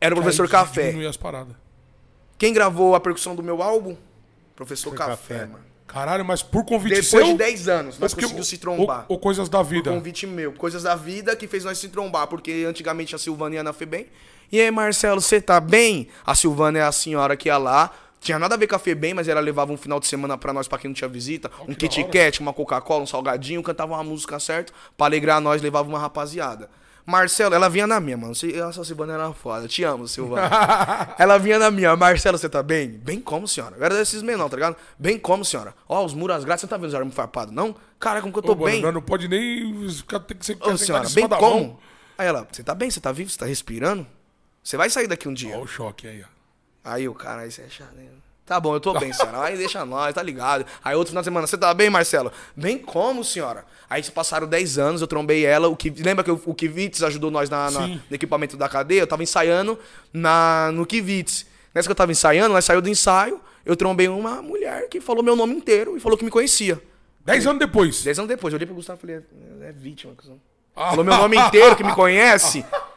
[0.00, 0.94] Era o professor Café.
[1.08, 1.54] as paradas.
[2.42, 3.96] Quem gravou a percussão do meu álbum?
[4.56, 5.46] Professor Café, Café.
[5.46, 5.64] mano.
[5.86, 7.24] Caralho, mas por convite Depois seu?
[7.26, 9.04] de 10 anos, nós porque- conseguimos se trombar.
[9.08, 9.92] Ou, ou coisas da vida.
[9.92, 10.50] Convite meu.
[10.52, 14.08] Coisas da vida que fez nós se trombar, porque antigamente a Silvana ia na FEBEM.
[14.50, 16.08] E aí, Marcelo, você tá bem?
[16.26, 17.92] A Silvana é a senhora que ia lá.
[18.20, 20.52] Tinha nada a ver com a FEBEM, mas ela levava um final de semana pra
[20.52, 21.48] nós, pra quem não tinha visita.
[21.60, 22.04] um que da Kit.
[22.10, 24.72] Kat, uma Coca-Cola, um salgadinho, cantava uma música certa.
[24.96, 26.68] Pra alegrar nós, levava uma rapaziada.
[27.04, 28.34] Marcelo, ela vinha na minha, mano.
[28.34, 29.66] Se- Essa Silvana era foda.
[29.66, 30.48] Te amo, Silvana.
[31.18, 31.96] ela vinha na minha.
[31.96, 32.88] Marcelo, você tá bem?
[32.90, 33.76] Bem como, senhora?
[33.76, 34.76] Eu era desses menor, tá ligado?
[34.98, 35.74] Bem como, senhora?
[35.88, 37.74] Ó, os muros grátis, você não tá vendo os armas farpados, não?
[37.98, 38.82] Cara, como que eu tô Ô, mano, bem?
[38.82, 39.86] nós não pode nem.
[40.06, 40.56] caras Tem que ser.
[40.60, 41.40] Ô, senhora, bem como?
[41.60, 41.78] mão.
[42.16, 42.90] Aí ela, você tá bem?
[42.90, 43.30] Você tá vivo?
[43.30, 44.06] Você tá respirando?
[44.62, 45.56] Você vai sair daqui um dia.
[45.58, 46.26] Ó, o choque aí, ó.
[46.84, 48.06] Aí o cara, aí você é chato, né?
[48.44, 49.42] Tá bom, eu tô bem, senhora.
[49.42, 50.66] Aí deixa nós, tá ligado?
[50.84, 52.32] Aí outro final de semana, você tá bem, Marcelo?
[52.56, 53.64] Bem como, senhora?
[53.88, 55.68] Aí se passaram 10 anos, eu trombei ela.
[55.68, 59.00] O que, lembra que o, o Kivitz ajudou nós na, na- no equipamento da cadeia?
[59.00, 59.78] Eu tava ensaiando
[60.12, 61.46] na, no Kivitz.
[61.74, 65.22] Nessa que eu tava ensaiando, nós saiu do ensaio, eu trombei uma mulher que falou
[65.22, 66.82] meu nome inteiro e falou que me conhecia.
[67.24, 68.02] Dez anos depois.
[68.02, 69.16] 10 anos depois, eu olhei pro Gustavo e falei,
[69.62, 70.38] é, é vítima, cuzão.
[70.74, 70.90] Ah.
[70.90, 72.66] Falou meu nome inteiro, que me conhece.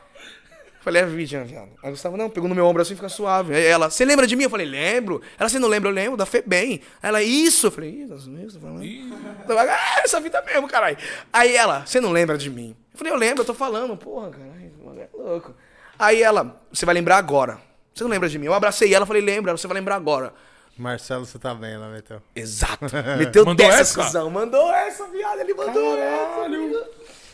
[0.85, 1.69] Falei, é vítima, viado.
[1.81, 3.55] Aí Gustavo, não, pegou no meu ombro assim, fica suave.
[3.55, 4.43] Aí ela, você lembra de mim?
[4.43, 5.19] Eu falei, lembro.
[5.35, 5.89] Ela, você não lembra?
[5.89, 6.79] Eu lembro, da FEBEM.
[7.01, 7.65] Aí Ela, isso.
[7.67, 8.85] Eu falei, ih, das mesmas, tá falando.
[8.85, 10.95] Eu falei, Ah, essa vida mesmo, caralho.
[11.33, 12.75] Aí ela, você não lembra de mim?
[12.93, 13.97] Eu falei, eu lembro, eu tô falando.
[13.97, 14.71] Porra, caralho,
[15.01, 15.55] é louco.
[15.97, 17.59] Aí ela, você vai lembrar agora.
[17.91, 18.45] Você não lembra de mim?
[18.45, 20.33] Eu abracei ela, falei, lembra, você vai lembrar agora.
[20.77, 22.21] Marcelo, você tá bem, ela meteu.
[22.35, 22.85] Exato.
[23.17, 24.03] Meteu Mandou dessa, essa?
[24.03, 24.29] cuzão.
[24.29, 25.39] Mandou essa, viado.
[25.39, 26.45] Ele mandou essa.
[26.45, 26.77] amigo.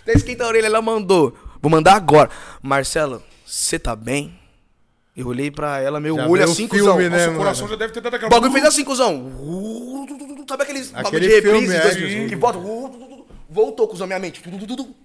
[0.03, 1.35] Até esquenta a orelha, ela mandou.
[1.59, 2.29] Vou mandar agora.
[2.61, 3.21] Marcelo,
[3.53, 4.39] você tá bem?
[5.15, 6.97] Eu olhei pra ela, meu Já olho o assim, filme, cuzão.
[6.97, 7.09] né?
[7.09, 7.37] Nossa, o mano?
[7.37, 8.29] coração já deve ter dado O aquela.
[8.29, 9.31] bagulho fez assim, cuzão.
[10.47, 11.75] Sabe aqueles bagulho de Aquele reprise?
[11.75, 12.59] é, que volta.
[13.49, 14.41] Voltou, cuzão, minha mente.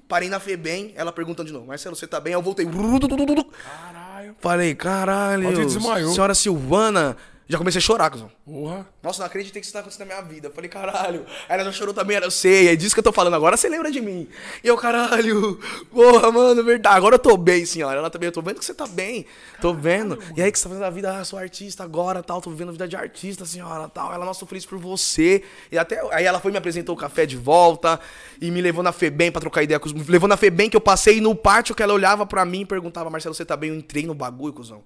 [0.06, 1.66] Parei na Febem, ela perguntando de novo.
[1.66, 2.32] Marcelo, você tá bem?
[2.34, 2.64] Eu voltei.
[2.64, 4.36] Caralho.
[4.38, 5.68] Falei, caralho.
[6.12, 7.16] Senhora Silvana.
[7.48, 8.28] Já comecei a chorar, cuzão.
[8.44, 8.84] Porra.
[9.00, 10.48] Nossa, não acreditei que isso tá acontecendo na minha vida.
[10.48, 11.24] Eu falei, caralho.
[11.48, 13.34] Aí ela já chorou também, ela, eu sei, é disso que eu tô falando.
[13.34, 14.28] Agora você lembra de mim.
[14.64, 15.60] E eu, caralho,
[15.92, 16.96] porra, mano, verdade.
[16.96, 18.00] Agora eu tô bem, senhora.
[18.00, 19.26] Ela também, eu tô vendo que você tá bem.
[19.60, 20.18] Tô vendo.
[20.36, 22.40] E aí que você tá fazendo a vida, ah, sou artista agora, tal.
[22.40, 24.12] Tô vivendo a vida de artista, senhora, tal.
[24.12, 25.44] Ela, nossa, tô feliz por você.
[25.70, 28.00] E até, aí ela foi e me apresentou o café de volta.
[28.40, 30.08] E me levou na Febem pra trocar ideia com os...
[30.08, 33.08] Levou na Febem que eu passei no pátio que ela olhava pra mim e perguntava,
[33.08, 33.70] Marcelo, você tá bem?
[33.70, 34.82] Eu entrei no bagulho, cuzão.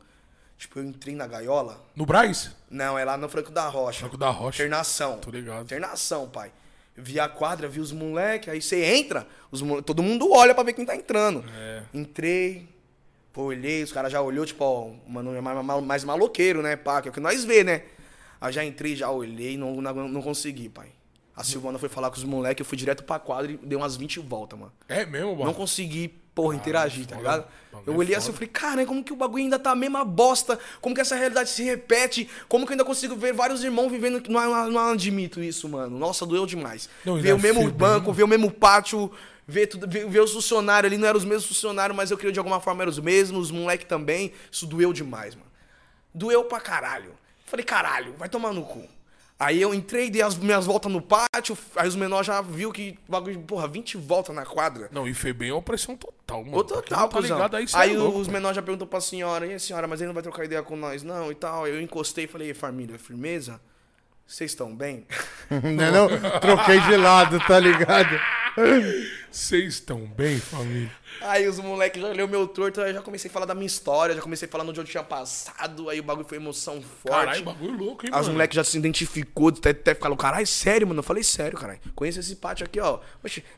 [0.60, 1.82] Tipo, eu entrei na gaiola.
[1.96, 2.50] No Braz?
[2.70, 4.00] Não, é lá no Franco da Rocha.
[4.00, 4.62] Franco da Rocha.
[4.62, 5.16] Internação.
[5.18, 5.62] Tô ligado.
[5.64, 6.52] Internação, pai.
[6.94, 10.74] Vi a quadra, vi os moleques, aí você entra, os todo mundo olha pra ver
[10.74, 11.42] quem tá entrando.
[11.56, 11.82] É.
[11.94, 12.68] Entrei,
[13.32, 16.76] pô, olhei, os caras já olhou, tipo, ó, mano, é mais, mais- mais maloqueiro, né,
[16.76, 17.84] pá, que é o que nós vê, né?
[18.38, 20.88] Aí já entrei, já olhei, não, não, não consegui, pai.
[21.34, 23.96] A Silvana foi falar com os moleques, eu fui direto pra quadra e dei umas
[23.96, 24.72] 20 voltas, mano.
[24.86, 25.44] É mesmo, mano?
[25.46, 27.44] Não consegui, porra, interagir, tá ligado?
[27.86, 30.04] Eu olhei é assim e falei, cara, como que o bagulho ainda tá a mesma
[30.04, 30.58] bosta?
[30.80, 32.28] Como que essa realidade se repete?
[32.48, 35.98] Como que eu ainda consigo ver vários irmãos vivendo não, não, admito isso, mano.
[35.98, 36.88] Nossa, doeu demais.
[37.04, 37.76] Não, ver o mesmo FEBEM?
[37.76, 39.10] banco, ver o mesmo pátio,
[39.46, 42.32] ver, tudo, ver, ver os funcionários ali, não eram os mesmos funcionários, mas eu creio
[42.32, 44.32] de alguma forma eram os mesmos, os moleque também.
[44.50, 45.50] Isso doeu demais, mano.
[46.12, 47.12] Doeu pra caralho.
[47.46, 48.86] Falei, caralho, vai tomar no cu.
[49.40, 52.98] Aí eu entrei, dei as minhas voltas no pátio, aí os menores já viu que
[53.08, 54.90] bagulho, porra, 20 voltas na quadra.
[54.92, 56.62] Não, e foi bem uma pressão total, mano.
[56.62, 59.46] Quem total, tá ligado aí, cê Aí é louco, os menores já perguntou pra senhora,
[59.46, 61.66] e a senhora, mas ele não vai trocar ideia com nós, não, e tal.
[61.66, 63.58] Eu encostei e falei, família, firmeza?
[64.30, 65.04] Vocês estão bem?
[65.50, 66.08] Não é não?
[66.40, 68.16] Troquei de lado, tá ligado?
[69.28, 70.88] Vocês estão bem, família?
[71.20, 74.14] Aí os moleques já olhou meu torto, aí já comecei a falar da minha história,
[74.14, 77.08] já comecei a falar onde eu tinha passado, aí o bagulho foi emoção forte.
[77.26, 78.34] Caralho, bagulho louco, hein, As mano?
[78.34, 81.00] moleques já se identificou, até, até ficaram, caralho, sério, mano?
[81.00, 81.80] Eu falei, sério, caralho.
[81.96, 83.00] Conheço esse pátio aqui, ó.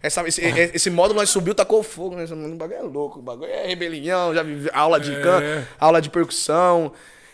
[0.03, 2.24] Essa, esse, e- esse módulo nós subiu, tacou fogo, né?
[2.24, 5.20] Esse bagulho é louco, o bagulho é rebelião, já vivi aula de É.
[5.23, 6.93] canto, aula de percussão.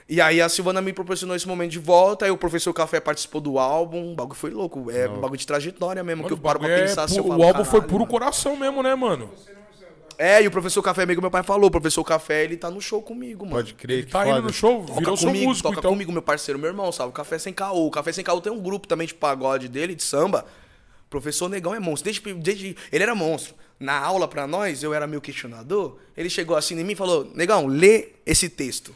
[0.08, 3.42] E aí a Silvana me proporcionou esse momento de volta, aí o professor Café participou
[3.42, 4.90] do álbum, o bagulho foi louco.
[4.90, 7.24] É um bagulho de trajetória mesmo, Mano, que eu paro pra é pensar assim, eu
[7.24, 8.06] pu- falo, O álbum foi puro mano.
[8.06, 9.30] coração mesmo, né, mano?
[10.16, 12.80] É, e o professor Café, amigo meu pai falou, o professor Café, ele tá no
[12.80, 13.56] show comigo, mano.
[13.56, 14.42] Pode crer, Ele que tá indo foda.
[14.46, 15.90] no show, Toca virou seu comigo, músico, toca então.
[15.92, 17.10] comigo, meu parceiro, meu irmão, sabe?
[17.10, 17.86] O Café Sem Caô.
[17.86, 20.44] O Café Sem Caô tem um grupo também de pagode dele, de samba.
[21.10, 22.10] Professor Negão é monstro.
[22.10, 23.54] Desde, desde ele era monstro.
[23.78, 25.98] Na aula pra nós, eu era meio questionador.
[26.16, 28.92] Ele chegou assim em mim e falou: Negão, lê esse texto.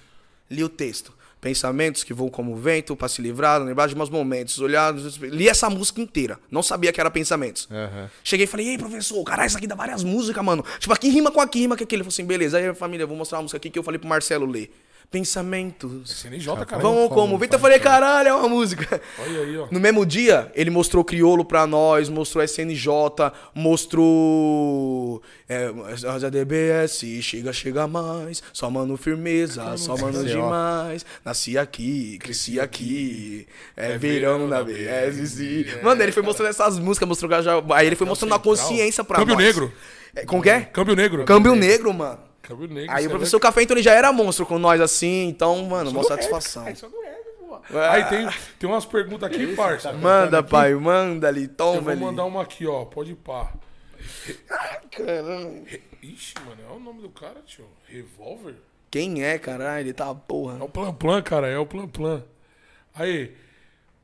[0.53, 1.13] Li o texto.
[1.41, 4.95] Pensamentos que voam como vento para se livrar, lembrar de meus momentos, olhar.
[4.95, 6.39] Li essa música inteira.
[6.49, 7.67] Não sabia que era pensamentos.
[7.69, 8.09] Aham.
[8.23, 10.65] Cheguei e falei, ei, professor, caralho, isso aqui dá várias músicas, mano.
[10.79, 12.03] Tipo, aqui rima com aqui, rima com aquele.
[12.03, 12.59] Ele falou assim, beleza.
[12.59, 14.73] Aí, família, vou mostrar uma música aqui que eu falei pro Marcelo ler.
[15.11, 16.11] Pensamentos.
[16.23, 16.81] CNJ, cara.
[16.81, 17.37] Vão como?
[17.39, 19.01] Vento, eu falei, caralho, é uma música.
[19.19, 19.69] Olha aí, ó.
[19.71, 22.87] No mesmo dia, ele mostrou Criolo pra nós, mostrou SNJ,
[23.55, 25.23] mostrou.
[25.49, 25.71] É,
[26.09, 28.43] a DBS, chega, chega mais.
[28.53, 30.23] Só mano firmeza, só mano ó.
[30.23, 31.05] demais.
[31.25, 33.47] Nasci aqui, cresci aqui.
[33.77, 35.37] É verão na BS.
[35.83, 37.53] Mano, ele foi mostrando essas músicas, mostrou já.
[37.75, 39.45] Aí ele foi mostrando a consciência pra Câmbio nós.
[39.45, 39.73] negro.
[40.15, 40.61] É, como que é?
[40.63, 41.25] Câmbio negro.
[41.25, 42.32] Câmbio negro, mano.
[42.43, 42.93] Câmbio negro.
[42.95, 45.91] Aí o é professor Café, então ele já era monstro com nós assim, então, mano,
[45.91, 46.67] Isso satisfação.
[46.67, 46.75] é
[47.71, 47.89] é.
[47.89, 48.29] Aí tem,
[48.59, 49.93] tem umas perguntas aqui, parça.
[49.93, 52.01] Manda, pai, manda ali, Eu toma vou ali.
[52.01, 52.85] mandar uma aqui, ó.
[52.85, 53.53] Pode ir pá.
[54.91, 55.63] Caramba.
[56.03, 57.67] Ixi, mano, é o nome do cara, tio.
[57.87, 58.55] Revolver?
[58.91, 59.87] Quem é, caralho?
[59.87, 60.59] Ele tá porra.
[60.59, 62.25] É o Plan Plan, cara, é o Plan Plan.
[62.95, 63.33] Aí,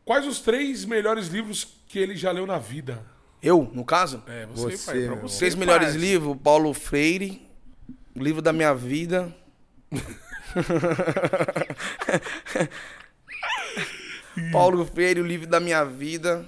[0.05, 3.05] quais os três melhores livros que ele já leu na vida?
[3.43, 4.23] Eu, no caso?
[4.27, 5.39] É, você, Você, pai, pra você.
[5.39, 7.47] Três melhores livros, Paulo Freire,
[8.19, 9.32] o livro da minha vida.
[14.51, 16.45] Paulo Freire, o livro da minha vida.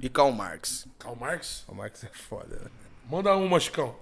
[0.00, 0.88] E Karl Marx.
[0.98, 1.64] Karl Marx?
[1.68, 2.70] O Marcos é foda, né?
[3.10, 3.94] Manda uma, Chicão.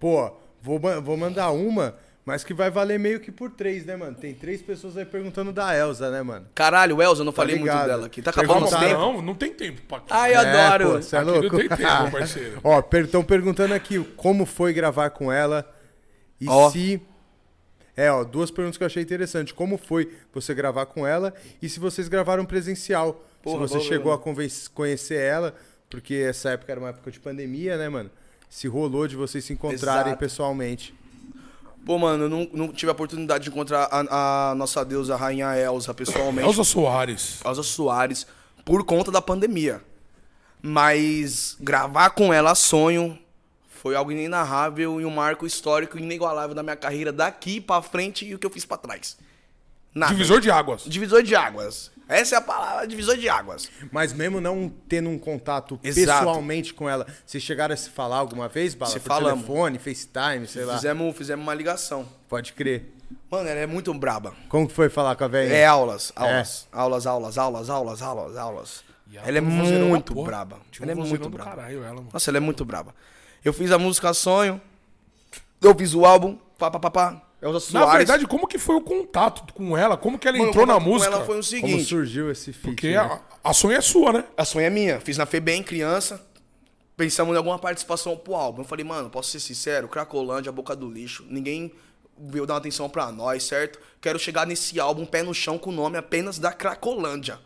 [0.00, 4.16] Pô, vou, vou mandar uma, mas que vai valer meio que por três, né, mano?
[4.16, 6.46] Tem três pessoas aí perguntando da Elza, né, mano?
[6.54, 7.86] Caralho, Elza, eu não falei muito ligado.
[7.86, 8.22] dela aqui.
[8.22, 8.98] Tá acabando nosso Não, tempo?
[9.00, 10.06] não, não tem tempo pra aqui.
[10.10, 10.84] Ai, eu adoro.
[10.92, 11.42] pô, você é Aqui louco?
[11.42, 12.60] não tem tempo, parceiro.
[12.64, 15.70] Ó, estão perguntando aqui como foi gravar com ela
[16.40, 16.70] e Ó.
[16.70, 17.00] se...
[17.96, 19.54] É, ó, duas perguntas que eu achei interessante.
[19.54, 21.32] Como foi você gravar com ela
[21.62, 23.24] e se vocês gravaram presencial?
[23.42, 24.18] Porra, se você chegou a
[24.74, 25.54] conhecer ela,
[25.88, 28.10] porque essa época era uma época de pandemia, né, mano?
[28.48, 30.18] Se rolou de vocês se encontrarem Exato.
[30.18, 30.92] pessoalmente.
[31.84, 35.16] Pô, mano, eu não, não tive a oportunidade de encontrar a, a nossa deusa, a
[35.16, 36.48] rainha Elza, pessoalmente.
[36.48, 37.40] Elza Soares.
[37.44, 38.26] Elza Soares,
[38.64, 39.82] por conta da pandemia.
[40.62, 43.18] Mas gravar com ela sonho
[43.68, 48.34] foi algo inenarrável e um marco histórico inigualável da minha carreira daqui pra frente e
[48.34, 49.18] o que eu fiz pra trás.
[49.94, 50.12] Nada.
[50.12, 50.84] Divisor de águas.
[50.86, 51.90] Divisor de águas.
[52.08, 53.70] Essa é a palavra, divisor de águas.
[53.90, 56.18] Mas mesmo não tendo um contato Exato.
[56.18, 58.92] pessoalmente com ela, vocês chegaram a se falar alguma vez, Bala?
[58.92, 59.44] Se Por falamos.
[59.44, 60.74] telefone, FaceTime, sei lá.
[60.74, 62.06] Fizemos, fizemos uma ligação.
[62.28, 62.92] Pode crer.
[63.30, 64.34] Mano, ela é muito braba.
[64.48, 65.52] Como que foi falar com a velha?
[65.52, 68.84] É aulas, aulas, aulas, aulas, aulas, aulas, aulas, aulas.
[69.10, 70.58] E Ela é muito braba.
[70.80, 71.50] Ela é muito braba.
[71.50, 72.08] Caralho, ela, mano.
[72.12, 72.94] Nossa, ela é muito braba.
[73.44, 74.60] Eu fiz a música Sonho,
[75.60, 77.22] eu fiz o álbum, pá, pá, pá, pá.
[77.44, 77.98] Elza Na Soares.
[77.98, 79.98] verdade, como que foi o contato com ela?
[79.98, 81.12] Como que ela Mano, entrou na música?
[81.12, 82.62] Ela foi o Como seguinte, surgiu esse feat?
[82.62, 82.96] Porque né?
[82.96, 84.24] a, a sonha é sua, né?
[84.34, 84.98] a sonho é minha.
[84.98, 86.24] Fiz na FEBEM, criança.
[86.96, 88.62] Pensamos em alguma participação pro álbum.
[88.62, 89.88] Eu falei, mano, posso ser sincero?
[89.88, 91.26] Cracolândia, boca do lixo.
[91.28, 91.70] Ninguém
[92.18, 93.78] veio dar uma atenção pra nós, certo?
[94.00, 97.38] Quero chegar nesse álbum pé no chão com o nome apenas da Cracolândia.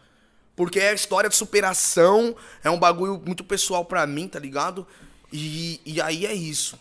[0.55, 4.87] Porque é história de superação, é um bagulho muito pessoal pra mim, tá ligado?
[5.33, 6.79] E, e aí é isso.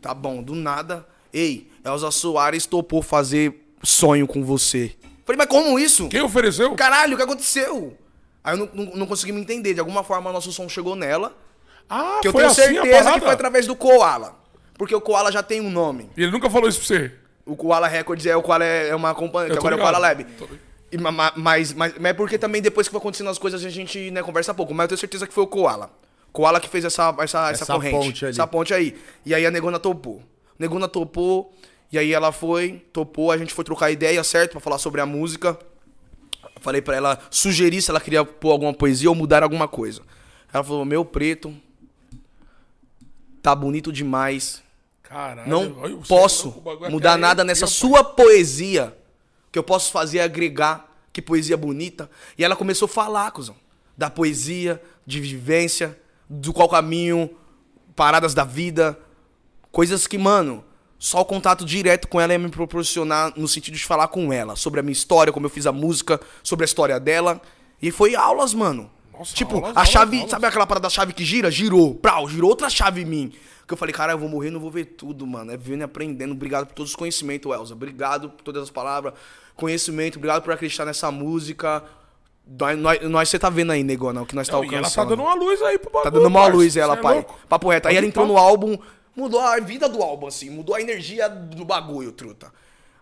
[0.00, 1.06] Tá bom, do nada.
[1.32, 4.92] Ei, Elza Soares topou fazer sonho com você.
[5.24, 6.08] Falei, mas como isso?
[6.08, 6.74] Quem ofereceu?
[6.74, 7.96] Caralho, o que aconteceu?
[8.44, 9.74] Aí eu não, não, não consegui me entender.
[9.74, 11.36] De alguma forma, nosso som chegou nela.
[11.90, 14.36] Ah, Que eu foi tenho assim a certeza que foi através do Koala.
[14.78, 16.10] Porque o Koala já tem um nome.
[16.16, 17.12] E ele nunca falou isso pra você?
[17.44, 19.98] O Koala Records é o Koala é, é uma companhia, que agora é o Koala
[19.98, 20.18] ligado.
[20.18, 20.32] Lab.
[20.38, 20.48] Tô-
[20.92, 23.64] E ma- ma- mas, mas, mas é porque também depois que foi acontecendo as coisas
[23.64, 24.72] a gente né, conversa pouco.
[24.74, 25.90] Mas eu tenho certeza que foi o Koala.
[26.32, 27.96] Koala que fez essa, essa, essa, Essa corrente.
[27.96, 28.32] ponte ali.
[28.32, 28.96] Essa ponte aí.
[29.24, 30.22] E aí a Negona topou.
[30.58, 31.52] Negona topou.
[31.90, 33.30] E aí ela foi, topou.
[33.30, 34.52] A gente foi trocar ideia, certo?
[34.52, 35.58] Pra falar sobre a música.
[36.60, 40.02] Falei pra ela sugerir se ela queria pôr alguma poesia ou mudar alguma coisa.
[40.52, 41.54] Ela falou: Meu preto,
[43.42, 44.62] tá bonito demais.
[45.02, 45.48] Caralho.
[45.48, 47.74] Não olha, você posso bagulho mudar nada nessa pai.
[47.74, 48.96] sua poesia.
[49.48, 50.92] O que eu posso fazer é agregar.
[51.12, 52.10] Que poesia bonita.
[52.36, 53.56] E ela começou a falar, cuzão.
[53.96, 57.30] Da poesia, de vivência, do qual caminho,
[57.94, 58.98] paradas da vida.
[59.76, 60.64] Coisas que, mano,
[60.98, 64.56] só o contato direto com ela ia me proporcionar no sentido de falar com ela.
[64.56, 67.42] Sobre a minha história, como eu fiz a música, sobre a história dela.
[67.82, 68.90] E foi aulas, mano.
[69.12, 70.30] Nossa, tipo, aulas, a chave, aulas.
[70.30, 71.50] sabe aquela parada da chave que gira?
[71.50, 71.94] Girou.
[71.94, 73.32] Prau, girou outra chave em mim.
[73.68, 75.52] Que eu falei, cara, eu vou morrer, não vou ver tudo, mano.
[75.52, 76.32] É vivendo e aprendendo.
[76.32, 77.74] Obrigado por todos os conhecimentos, Elza.
[77.74, 79.12] Obrigado por todas as palavras.
[79.54, 81.84] Conhecimento, obrigado por acreditar nessa música.
[83.10, 85.04] Nós, você tá vendo aí, negona, o que nós tá Não, e ela alcançando.
[85.04, 86.04] tá dando uma luz aí pro bagulho.
[86.04, 87.14] Tá dando uma luz ela, é pai.
[87.16, 87.38] louco?
[87.46, 87.88] Papo reto.
[87.88, 88.78] Aí Pode ela entrou no álbum,
[89.16, 92.52] mudou a vida do álbum, assim, mudou a energia do bagulho, truta.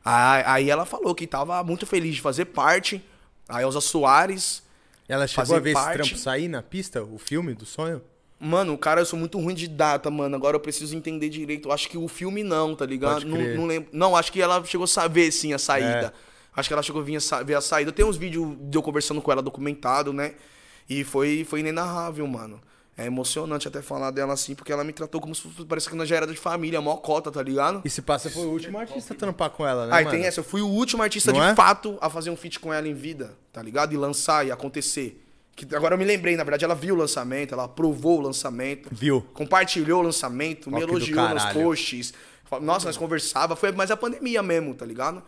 [0.05, 3.03] Aí, ela falou que tava muito feliz de fazer parte.
[3.49, 4.63] A Elza Soares.
[5.09, 5.95] Ela chegou a ver esse parte.
[5.97, 8.01] trampo sair na pista, o filme do sonho?
[8.39, 10.35] Mano, cara, eu sou muito ruim de data, mano.
[10.37, 11.69] Agora eu preciso entender direito.
[11.69, 13.25] Eu acho que o filme não, tá ligado?
[13.25, 13.89] Não, não lembro.
[13.93, 16.13] Não, acho que ela chegou a saber sim a saída.
[16.15, 16.35] É.
[16.55, 17.91] Acho que ela chegou a vir a ver a saída.
[17.93, 20.35] Tem uns vídeos de eu conversando com ela documentado, né?
[20.89, 22.61] E foi, foi inenarrável, mano.
[22.97, 25.97] É emocionante até falar dela assim, porque ela me tratou como se fosse, parece que
[25.97, 27.83] nós já era de família, mó cota, tá ligado?
[27.85, 30.17] E se passa foi o último artista a trampar com ela, né, Aí mano?
[30.17, 31.55] tem essa, eu fui o último artista Não de é?
[31.57, 33.93] fato a fazer um feat com ela em vida, tá ligado?
[33.93, 35.21] E lançar e acontecer.
[35.57, 38.89] Que agora eu me lembrei, na verdade, ela viu o lançamento, ela aprovou o lançamento.
[38.93, 39.23] Viu.
[39.35, 42.15] Compartilhou o lançamento, me Ó, elogiou nos posts.
[42.61, 45.23] Nossa, nós conversava, foi mais a pandemia mesmo, tá ligado?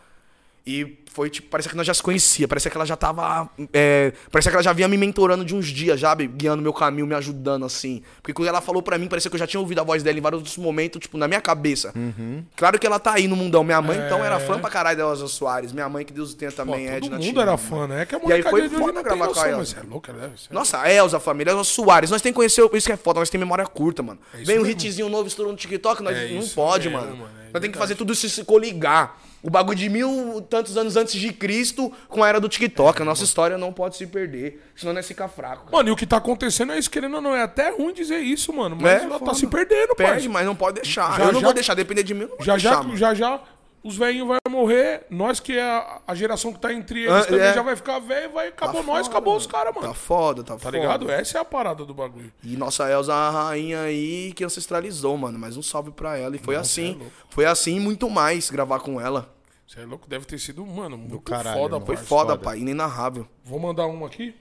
[0.66, 3.48] E foi tipo, parecia que nós já se conhecia, parecia que ela já tava.
[3.72, 7.06] É, parecia que ela já vinha me mentorando de uns dias, já, guiando meu caminho,
[7.06, 8.02] me ajudando, assim.
[8.16, 10.18] Porque quando ela falou pra mim, parecia que eu já tinha ouvido a voz dela
[10.18, 11.92] em vários outros momentos, tipo, na minha cabeça.
[11.94, 12.44] Uhum.
[12.56, 13.62] Claro que ela tá aí no mundão.
[13.62, 14.26] Minha mãe, então, É.
[14.26, 15.72] era fã pra caralho da Elza Soares.
[15.72, 18.02] Minha mãe, que Deus tenha Pô, também, todo Edna mundo Tina, era fã, né?
[18.02, 19.58] É que a E aí foi foda gravar com a noção, Elza.
[19.58, 20.52] mas você é ela deve ser.
[20.52, 22.10] Nossa, a Elza, família, Elza Soares.
[22.10, 24.18] Nós tem que conhecer, isso que é foda, nós tem memória curta, mano.
[24.34, 24.72] É Vem um mesmo.
[24.72, 27.16] hitzinho novo estourando no TikTok, nós É não pode, mesmo, mano.
[27.18, 29.16] mano, é nós tem que fazer tudo isso se coligar.
[29.42, 33.00] O bagulho de mil tantos anos antes de Cristo com a era do TikTok.
[33.00, 35.64] A nossa história não pode se perder, senão nós fica fraco.
[35.66, 35.76] cara.
[35.76, 37.34] Mano, e o que tá acontecendo é isso, querendo ou não.
[37.34, 38.76] É até ruim dizer isso, mano.
[38.80, 39.34] Mas É, ela tá foda.
[39.34, 41.16] se perdendo, Perde, mas não pode deixar.
[41.16, 43.40] Já, eu não já- vou deixar, depender de mim, Já deixar, já, já já,
[43.86, 45.06] os velhinhos vão morrer.
[45.10, 47.54] Nós que é a, a geração que tá entre eles Ah, também é.
[47.54, 49.40] já vai ficar velho, vai acabou Tá nós, foda, acabou mano.
[49.40, 49.86] os caras, mano.
[49.88, 50.76] Tá foda, tá, Tá foda.
[50.78, 51.10] ligado?
[51.10, 52.32] Essa é a parada do bagulho.
[52.42, 55.38] E nossa Elza, a rainha aí que ancestralizou, mano.
[55.38, 56.34] Mas um salve pra ela.
[56.34, 57.00] E foi Nossa, assim.
[57.00, 59.32] é foi assim e muito mais gravar com ela.
[59.66, 61.86] Você é louco, deve ter sido, mano, muito caralho, foda, irmão.
[61.86, 62.38] Foi foda, foda.
[62.38, 62.58] pai.
[62.60, 63.26] Inenarrável.
[63.44, 64.34] Vou mandar um aqui.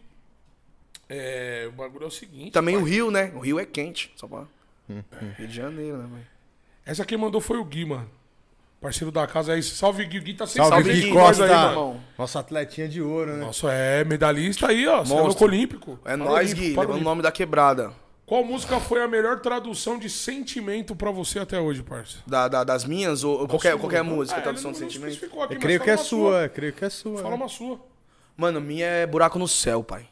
[1.07, 2.51] É, o bagulho é o seguinte.
[2.51, 2.83] Também pai.
[2.83, 3.31] o Rio, né?
[3.35, 4.11] O Rio é quente.
[4.15, 4.43] Só pra.
[4.89, 5.01] Hum,
[5.37, 6.27] Rio de Janeiro, né, velho?
[6.85, 8.09] Essa quem mandou foi o Gui, mano.
[8.85, 9.63] Parceiro da casa aí.
[9.63, 10.19] Salve, Gui.
[10.19, 11.47] Gui tá sem Salve, Salve, Gui Costa.
[11.47, 11.99] nós aí, mano.
[12.19, 13.43] Nosso atletinha de ouro, né?
[13.43, 15.03] Nossa, é medalhista aí, ó.
[15.03, 15.45] Você é Monstro.
[15.47, 15.99] olímpico.
[16.05, 16.75] É nóis, Gui.
[16.77, 17.91] Levando o nome da quebrada.
[18.27, 22.17] Qual música foi a melhor tradução de sentimento pra você até hoje, parça?
[22.27, 25.15] Da, da- das minhas ou qualquer, qualquer música, Ah, tradução de sentimento?
[25.15, 27.23] aqui, Eu creio que é sua, eu creio que é sua.
[27.23, 27.79] Fala uma sua.
[28.37, 30.05] Mano, minha é buraco no céu, pai.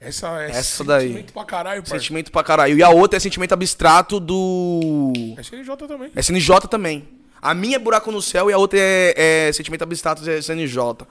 [0.00, 1.02] Essa é Essa daí.
[1.08, 1.96] sentimento pra caralho, parça.
[1.98, 2.76] Sentimento pra caralho.
[2.76, 5.12] E a outra é sentimento abstrato do.
[5.36, 6.10] É CNJ também.
[6.16, 7.08] É CNJ também.
[7.40, 11.06] A minha é buraco no céu e a outra é, é sentimento abstrato é CNJ.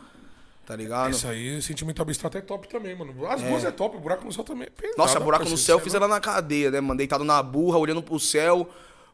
[0.67, 1.11] Tá ligado?
[1.11, 3.25] Essa aí, sentimento abstrato é top também, mano.
[3.27, 4.67] As duas é top, o buraco no céu também.
[4.67, 6.97] é pesada, Nossa, buraco no céu eu fiz é ela na cadeia, né, mano?
[6.97, 8.69] Deitado na burra, olhando pro céu.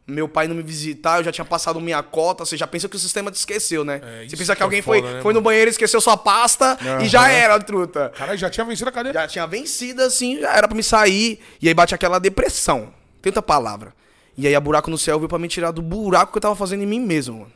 [0.06, 2.44] Meu pai não me visitar, eu já tinha passado minha cota.
[2.44, 4.02] Você já pensa que o sistema te esqueceu, né?
[4.04, 6.02] É, você isso pensa que que é alguém foda, foi, né, foi no banheiro, esqueceu
[6.02, 8.12] sua pasta e já era, truta.
[8.18, 9.14] Caralho, já tinha vencido a cadeia.
[9.14, 11.40] Já tinha vencido, assim, já era pra me sair.
[11.62, 12.92] E aí bate aquela depressão.
[13.22, 13.94] Tenta palavra.
[14.38, 16.56] E aí a buraco no céu veio pra me tirar do buraco que eu tava
[16.56, 17.52] fazendo em mim mesmo, mano.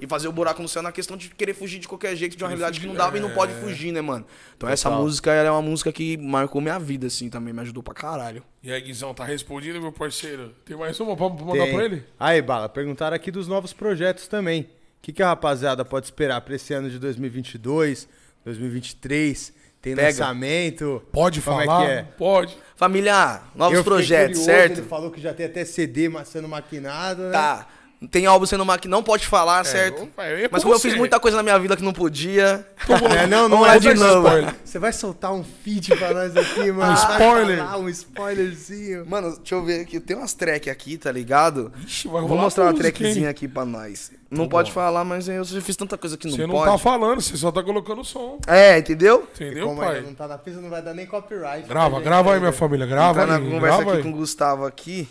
[0.00, 2.44] E fazer o buraco no céu na questão de querer fugir de qualquer jeito, de
[2.44, 4.24] uma realidade que não dava e não pode fugir, né, mano?
[4.56, 5.02] Então essa Total.
[5.02, 7.52] música ela é uma música que marcou minha vida, assim, também.
[7.52, 8.44] Me ajudou pra caralho.
[8.62, 10.54] E aí, Guizão, tá respondido, meu parceiro?
[10.64, 11.74] Tem mais uma pra pra mandar Tem.
[11.74, 12.04] pra ele?
[12.18, 14.62] Aí, Bala, perguntaram aqui dos novos projetos também.
[14.62, 14.66] O
[15.02, 18.08] que, que a rapaziada pode esperar pra esse ano de 2022,
[18.44, 19.52] 2023?
[19.80, 20.08] Tem Pega.
[20.08, 21.02] lançamento?
[21.12, 21.82] Pode Como falar?
[21.82, 22.02] é que é?
[22.16, 22.58] Pode.
[22.74, 24.78] Família, novos projetos, curioso, certo?
[24.80, 27.32] Ele falou que já tem até CD sendo maquinado, né?
[27.32, 27.66] Tá.
[28.12, 28.86] Tem álbum sendo maqui...
[28.86, 30.04] Não pode falar, certo?
[30.04, 30.88] opa, eu Mas com como eu você.
[30.90, 32.64] fiz muita coisa na minha vida que não podia.
[33.20, 34.28] É, não, não é de novo.
[34.64, 36.92] Você vai soltar um feed pra nós aqui, mano.
[36.92, 37.58] Um spoiler.
[37.58, 39.04] falar Um spoilerzinho.
[39.06, 39.98] Mano, deixa eu ver aqui.
[40.00, 41.72] Tem umas track aqui, tá ligado?
[41.84, 43.26] Ixi, vai Vou mostrar uma trackzinha hein?
[43.26, 44.12] aqui pra nós.
[44.30, 46.70] Não pode falar, mas eu já fiz tanta coisa que não Você não pode.
[46.70, 48.38] tá falando, você só tá colocando som.
[48.46, 49.26] É, entendeu?
[49.34, 50.02] Entendeu, Como pai?
[50.02, 51.66] não tá na pista, não vai dar nem copyright.
[51.66, 52.86] Grava, grava aí, minha família.
[52.86, 54.02] Grava Tá na aí, conversa grava aqui aí.
[54.02, 55.08] com o Gustavo aqui.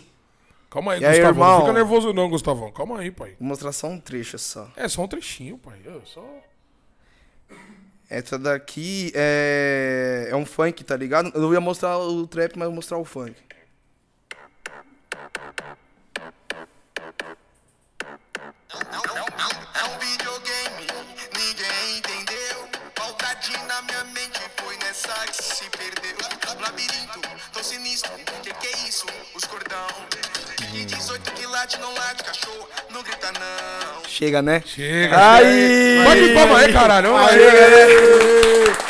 [0.70, 1.34] Calma aí, E aí, Gustavão.
[1.34, 1.60] Não irmão?
[1.60, 2.72] fica nervoso não, Gustavão.
[2.72, 3.36] Calma aí, pai.
[3.40, 4.70] Vou mostrar só um trecho só.
[4.76, 5.80] É só um trechinho, pai.
[5.84, 6.22] É só...
[8.10, 10.28] Essa daqui é.
[10.30, 11.30] É um funk, tá ligado?
[11.34, 13.36] Eu ia mostrar o trap, mas vou mostrar o funk.
[19.14, 19.17] É
[31.58, 34.04] late, não late, cachorro, não grita não.
[34.08, 34.62] Chega, né?
[34.64, 35.34] Chega.
[35.34, 36.28] Aí!
[36.28, 37.16] De palma aí, caralho.
[37.16, 38.87] Aí.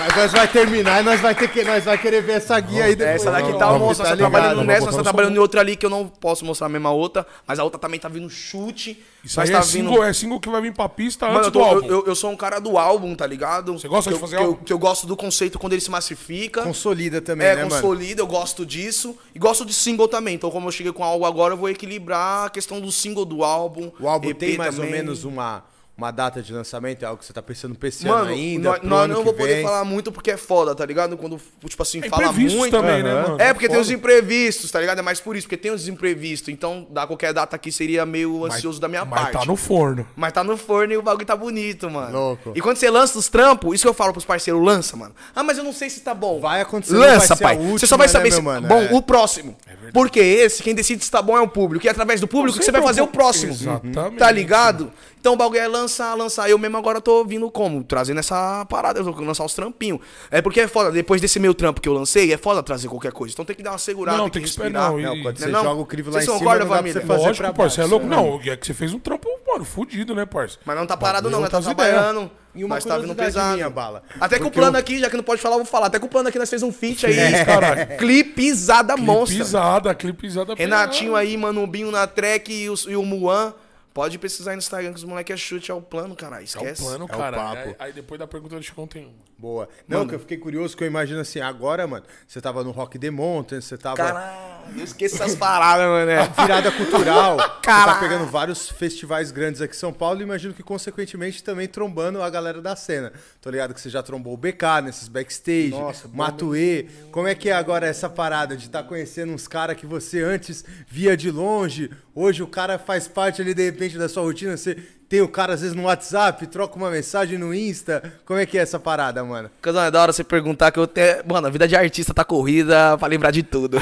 [0.00, 2.84] Mas nós vai terminar e nós vai ter que nós vai querer ver essa guia
[2.84, 3.20] aí depois.
[3.20, 5.84] Essa daqui tá, tá você tá trabalhando nessa, você tá trabalhando em outra ali que
[5.84, 9.02] eu não posso mostrar a mesma outra, mas a outra também tá vindo chute.
[9.22, 11.52] Isso aí tá é single, é single que vai vir pra pista Mano, antes eu,
[11.52, 11.86] tô- do álbum.
[11.86, 13.74] eu- eu sou um cara do álbum, tá ligado?
[13.74, 14.64] Você gosta que de eu- fazer que eu, álbum?
[14.64, 16.62] que eu gosto do conceito quando ele se massifica.
[16.62, 17.74] Consolida também, É, né, mano?
[17.74, 19.14] consolida, eu gosto disso.
[19.34, 20.34] E gosto de single também.
[20.36, 23.44] Então, como eu cheguei com algo agora, eu vou equilibrar a questão do single do
[23.44, 23.90] álbum.
[24.00, 25.00] O álbum EP tem mais ou também.
[25.00, 25.64] menos uma,
[26.00, 27.02] uma data de lançamento?
[27.02, 28.70] É algo que você tá pensando pra esse Mano, ano ainda?
[28.70, 29.62] nós, nós não que vou poder vem?
[29.64, 31.16] falar muito porque é foda, tá ligado?
[31.16, 32.70] Quando, tipo assim, É fala muito.
[32.70, 33.36] também, né, mano?
[33.38, 33.82] É, porque tem Foda.
[33.86, 34.98] os imprevistos, tá ligado?
[34.98, 36.48] É mais por isso, porque tem os imprevistos.
[36.48, 39.38] Então, dar qualquer data aqui seria meio ansioso da minha Mas parte.
[39.38, 40.06] tá no forno.
[40.16, 42.12] Mas tá no forno e o bagulho tá bonito, mano.
[42.18, 42.52] Louco.
[42.54, 45.14] E quando você lança os trampos, isso que eu falo pros parceiros, lança, mano.
[45.34, 46.40] Ah, mas eu não sei se tá bom.
[46.40, 47.56] Vai acontecer, vai Lança, ser a pai.
[47.56, 48.68] você última, só vai né, saber meu se mano?
[48.68, 48.94] bom É.
[48.94, 49.56] o próximo.
[49.92, 51.84] Porque esse, quem decide se tá bom é o público.
[51.84, 53.52] E é através do público que você vai Sempre fazer o próximo.
[53.52, 54.16] Exatamente.
[54.18, 54.92] Tá ligado?
[55.20, 56.48] Então o bagulho é lançar, lançar.
[56.48, 57.84] Eu mesmo agora tô vindo como?
[57.84, 60.00] Trazendo essa parada, eu vou lançar uns trampinhos.
[60.30, 63.12] É porque é foda, depois desse meu trampo que eu lancei, é foda trazer qualquer
[63.12, 63.32] coisa.
[63.34, 64.92] Então tem que dar uma segurada, Não, tem, tem que que esperar, respirar.
[64.92, 66.58] não, e- Não, quando você Não é joga o crivo lá Vocês em cima, concordam,
[66.60, 67.00] não dá pra família?
[67.02, 68.06] você fazer Lógico, pra parça, é louco.
[68.06, 70.58] Não, é que você fez um trampo, mano, fudido, né, parça?
[70.64, 72.30] Mas não tá parado não, nós tá trabalhando.
[72.52, 73.54] E uma nós tá vindo pesado.
[73.54, 74.02] minha, Bala.
[74.20, 75.86] Até que o plano eu- aqui, já que não pode falar, eu vou falar.
[75.86, 77.16] Até que o plano aqui nós fez um feat aí.
[77.16, 77.86] É, caralho.
[77.96, 79.36] Clipizada monstra.
[79.36, 80.54] Clipizada, clipizada.
[80.54, 83.54] Renatinho aí, mano, o Binho na track e o, e o Muan.
[83.92, 86.42] Pode pesquisar aí no Instagram que os moleques é chute, é o plano, caralho.
[86.42, 86.82] É o Esquece.
[86.82, 87.36] plano, o cara.
[87.36, 87.68] papo.
[87.68, 89.12] Aí, aí depois da pergunta eu te conto em um.
[89.36, 89.68] Boa.
[89.88, 92.98] Não, que eu fiquei curioso, que eu imagino assim, agora, mano, você tava no Rock
[92.98, 93.96] the Mountain, você tava...
[93.96, 96.10] Caralho, eu esqueço essas paradas, mano.
[96.10, 96.28] é.
[96.40, 97.38] Virada cultural.
[97.40, 98.00] Você tá Caralho.
[98.00, 102.28] pegando vários festivais grandes aqui em São Paulo e imagino que, consequentemente, também trombando a
[102.28, 103.12] galera da cena.
[103.40, 106.86] Tô ligado que você já trombou o BK nesses backstage, Nossa, bom Matuê.
[107.10, 110.64] Como é que é agora essa parada de estar conhecendo uns caras que você antes
[110.86, 111.90] via de longe?
[112.14, 114.56] Hoje o cara faz parte ali, de repente, da sua rotina.
[114.56, 114.76] Você
[115.08, 118.02] tem o cara, às vezes, no WhatsApp, troca uma mensagem no Insta.
[118.26, 119.50] Como é que é essa parada, mano?
[119.62, 121.22] Casal, é da hora você perguntar que eu até.
[121.26, 123.78] Mano, a vida de artista tá corrida pra lembrar de tudo.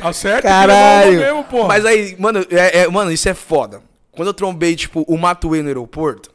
[0.00, 0.44] Tá certo?
[0.44, 1.10] Caralho.
[1.10, 1.68] levou mesmo, porra.
[1.68, 3.82] Mas aí, mano, é, é- mano, isso é foda.
[4.12, 6.30] Quando eu trombei, tipo, o Matuê no aeroporto,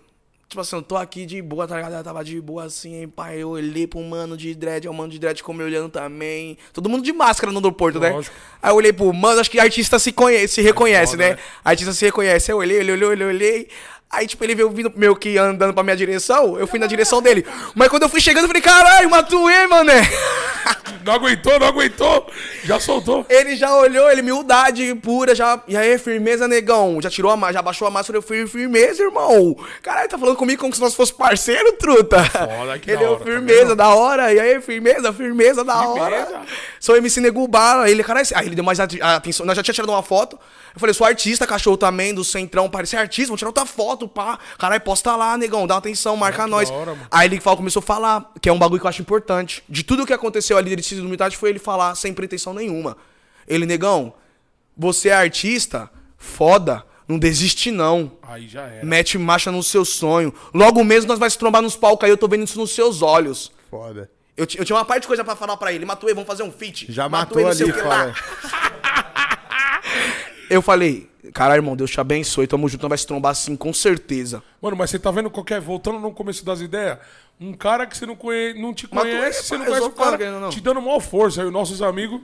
[0.53, 1.95] tipo assim, eu tô aqui de boa, tá ligado?
[1.95, 3.41] Eu tava de boa assim, hein, pai.
[3.41, 6.57] Eu olhei pro mano de dread, o mano de dread como me olhando também.
[6.71, 8.11] Todo mundo de máscara no aeroporto, né?
[8.11, 8.35] Lógico.
[8.61, 11.29] Aí eu olhei pro mano, acho que artista se, conhece, se reconhece, foda, né?
[11.31, 11.39] né?
[11.65, 12.51] Artista se reconhece.
[12.51, 13.67] Aí eu olhei, olhei, olhei, olhei, olhei.
[14.13, 17.19] Aí, tipo, ele veio vindo meio que andando pra minha direção, eu fui na direção
[17.19, 17.43] dele.
[17.73, 20.01] Mas quando eu fui chegando, eu falei, caralho, Matuê, mané.
[21.03, 22.25] Não aguentou, não aguentou.
[22.63, 23.25] Já soltou.
[23.27, 25.61] Ele já olhou, ele, humildade pura, já.
[25.67, 27.01] E aí, firmeza, negão.
[27.01, 29.53] Já tirou a máscara, já baixou a máscara, eu fui firmeza, irmão.
[29.81, 32.23] Caralho, tá falando comigo como se nós fosse parceiro, truta.
[32.23, 33.75] Foda, que ele da é hora, tá firmeza, vendo?
[33.75, 34.33] da hora.
[34.33, 36.25] E aí, firmeza, firmeza, da hora.
[36.25, 36.45] Firmeza.
[36.79, 37.89] Sou MC Negubala.
[37.89, 39.45] Ele, caralho, aí ele deu mais atenção.
[39.45, 40.39] Nós já tinha tirado uma foto.
[40.73, 42.69] Eu falei, sou artista, cachorro também, do Centrão.
[42.69, 44.39] Parece artista, vou tirar outra foto, pá.
[44.57, 46.69] Caralho, posta lá, negão, dá atenção, marca que nós.
[46.71, 46.97] hora.
[47.11, 49.63] Aí ele falou, começou a falar, que é um bagulho que eu acho importante.
[49.69, 52.97] De tudo que aconteceu ali de humildade foi ele falar sem pretensão nenhuma.
[53.47, 54.13] Ele, negão,
[54.75, 58.11] você é artista, foda, não desiste não.
[58.23, 58.85] Aí já era.
[58.85, 60.33] Mete marcha no seu sonho.
[60.53, 63.01] Logo mesmo nós vai se trombar nos palcos aí, eu tô vendo isso nos seus
[63.03, 63.51] olhos.
[63.69, 64.09] Foda.
[64.35, 65.85] Eu, eu tinha uma parte de coisa pra falar pra ele.
[65.85, 66.91] Matuê, vamos fazer um feat.
[66.91, 68.13] Já matou não sei ali, o que lá.
[70.49, 73.73] Eu falei, caralho, irmão, Deus te abençoe, tamo junto, nós vai se trombar assim, com
[73.73, 74.43] certeza.
[74.61, 75.59] Mano, mas você tá vendo qualquer.
[75.61, 76.97] Voltando no começo das ideias,
[77.49, 78.53] um cara que você não, conhe...
[78.53, 80.33] não te Mas tu conhece, é, você não eu conhece sou o cara fã, querendo
[80.35, 80.49] ou não.
[80.49, 81.41] te dando maior força.
[81.41, 82.21] Aí os nossos amigos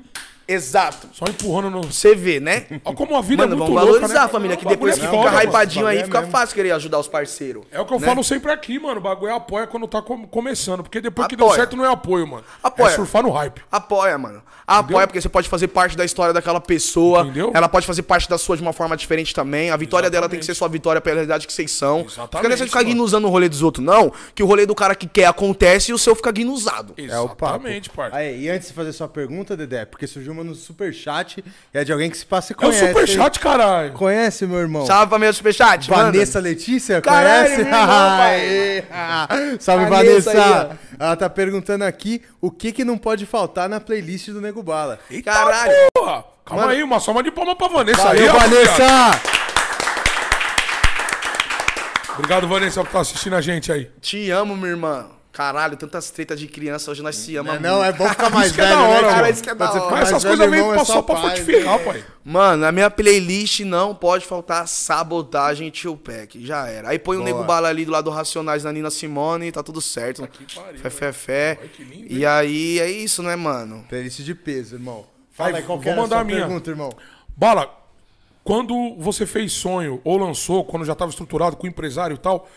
[0.48, 1.08] Exato.
[1.14, 1.84] só empurrando no.
[1.84, 2.66] Você vê, né?
[2.84, 4.26] Olha como a vida Mano, é muito vamos louca, valorizar né?
[4.26, 5.44] a família, que O bagulho depois é que foda, fica mano.
[5.50, 6.32] hypadinho aí, bagulho é fica mesmo.
[6.32, 7.64] fácil querer ajudar os parceiros.
[7.72, 8.08] É o que eu né?
[8.08, 8.98] falo sempre aqui, mano.
[8.98, 10.82] O bagulho é apoia quando tá com- começando.
[10.82, 11.60] Porque depois que deu Apoia.
[11.60, 12.44] certo não é apoio, mano.
[12.64, 12.94] Apoia.
[12.94, 13.62] É surfar no hype.
[13.72, 14.42] Apoia, mano.
[14.66, 17.22] Apoia, porque você pode fazer parte da história daquela pessoa.
[17.22, 17.52] Entendeu?
[17.54, 19.70] Ela pode fazer parte da sua de uma forma diferente também.
[19.70, 22.02] A vitória dela tem que ser sua vitória pela realidade que vocês são.
[22.02, 22.90] Exatamente, Fica nessa de ficar mano.
[22.90, 24.12] guinusando o rolê dos outros, não.
[24.34, 26.94] Que o rolê do cara que quer acontece e o seu fica guinusado.
[26.98, 27.46] É o papo.
[27.56, 28.16] Exatamente, parça.
[28.18, 31.84] Aí, e antes de fazer sua pergunta, Dedé, porque surgiu uma no superchat e é
[31.84, 32.88] de alguém que se passa e É o conhece.
[32.88, 33.94] superchat, caralho.
[33.94, 34.86] Conhece, meu irmão?
[34.86, 36.04] Salve pra meu superchat, manda.
[36.12, 37.64] Vanessa Letícia, Caralho, conhece?
[37.64, 38.86] minha irmã, pai.
[38.92, 39.58] Aê.
[39.60, 40.68] Salve, Vanessa Vanessa.
[40.72, 44.62] aí, Ela tá perguntando aqui o que que não pode faltar na playlist do Nego
[44.64, 45.00] Bala.
[45.10, 45.74] Eita, Caralho.
[45.94, 46.24] porra.
[46.46, 49.49] Calma aí, uma soma de palma pra Vanessa Valeu, aí, ó, Vanessa!
[52.20, 53.90] Obrigado, Vanessa, por estar assistindo a gente aí.
[54.02, 55.08] Te amo, minha irmã.
[55.32, 57.62] Caralho, tantas tretas de criança, hoje nós se amamos.
[57.62, 59.30] Não, é bom ficar mais Isso que é velho, da hora, né, cara?
[59.30, 59.80] Isso que é da hora.
[59.82, 61.86] Mas mais essas coisas meio é só pra fortificar, né?
[61.86, 62.04] pai.
[62.26, 66.46] Mano, na minha playlist não pode faltar sabotagem tio Pack.
[66.46, 66.90] Já era.
[66.90, 67.32] Aí põe o Boa.
[67.32, 70.28] Nego Bala ali do lado do Racionais da Nina Simone, tá tudo certo.
[70.56, 71.60] pariu, Fé, fé, fé.
[71.74, 73.86] Que lindo, E aí é isso, né, mano?
[73.88, 75.06] Playlist de peso, irmão.
[75.32, 76.40] Fala Aí, qual que vou mandar sua a minha.
[76.40, 76.90] pergunta, irmão?
[77.38, 77.79] Bala,
[78.50, 82.50] quando você fez sonho ou lançou, quando já estava estruturado com o empresário e tal,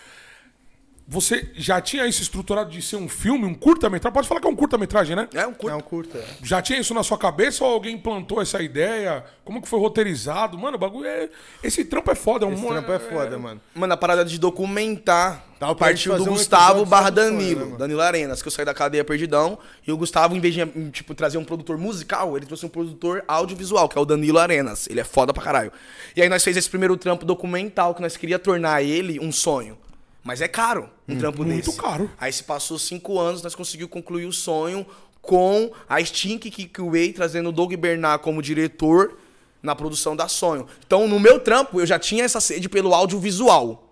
[1.13, 4.15] você já tinha isso estruturado de ser um filme, um curta-metragem?
[4.15, 5.29] Pode falar que é um curta-metragem, né?
[5.35, 5.75] É um curto.
[5.75, 6.25] Não, curta.
[6.43, 9.23] Já tinha isso na sua cabeça ou alguém plantou essa ideia?
[9.45, 10.57] Como que foi roteirizado?
[10.57, 11.29] Mano, o bagulho é.
[11.63, 12.47] Esse trampo é foda.
[12.47, 13.61] é um Esse trampo é foda, mano.
[13.75, 17.67] Mano, a parada de documentar gente partiu do um Gustavo barra Danilo.
[17.67, 17.77] né?
[17.79, 19.59] Danilo Arenas, que eu saí da cadeia perdidão.
[19.87, 23.23] E o Gustavo, em vez de tipo, trazer um produtor musical, ele trouxe um produtor
[23.29, 24.89] audiovisual, que é o Danilo Arenas.
[24.89, 25.73] Ele é foda pra caralho.
[26.17, 29.77] E aí nós fez esse primeiro trampo documental, que nós queria tornar ele um sonho.
[30.25, 31.77] Mas é caro um trampo muito desse.
[31.79, 32.09] caro.
[32.19, 34.87] Aí se passou cinco anos, nós conseguimos concluir o sonho
[35.21, 39.19] com a Stink Kickway trazendo o Doug Bernard como diretor
[39.63, 40.67] na produção da Sonho.
[40.85, 43.89] Então, no meu trampo, eu já tinha essa sede pelo audiovisual.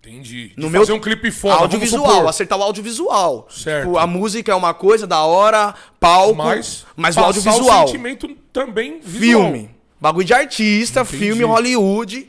[0.00, 0.48] Entendi.
[0.48, 1.54] De No meu fazer um clipe foda.
[1.56, 3.46] audiovisual, acertar o audiovisual.
[3.50, 3.86] Certo.
[3.86, 8.28] Tipo, a música é uma coisa da hora, palco, Mas, mas o audiovisual, o sentimento
[8.52, 9.42] também visual.
[9.44, 9.70] filme,
[10.00, 11.16] bagulho de artista, Entendi.
[11.18, 12.28] filme Hollywood.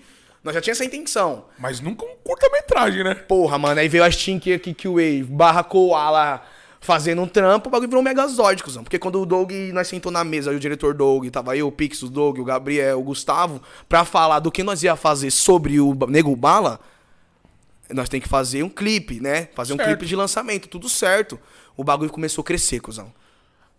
[0.50, 1.46] Nós já tinha essa intenção.
[1.60, 3.14] Mas nunca um curta-metragem, né?
[3.14, 4.96] Porra, mano, aí veio a Stink aqui que o
[5.28, 6.42] barra Koala
[6.82, 8.84] fazendo um trampo, o bagulho virou um megazord, cuzão.
[8.84, 11.72] Porque quando o Doug, nós sentou na mesa, aí o diretor Doug, tava eu, o
[11.72, 15.80] Pix, o Doug, o Gabriel, o Gustavo, pra falar do que nós ia fazer sobre
[15.80, 16.80] o Nego Bala,
[17.92, 19.50] nós tem que fazer um clipe, né?
[19.54, 19.90] Fazer um Certo.
[19.90, 21.40] clipe de lançamento, tudo certo.
[21.78, 23.14] O bagulho começou a crescer, cuzão.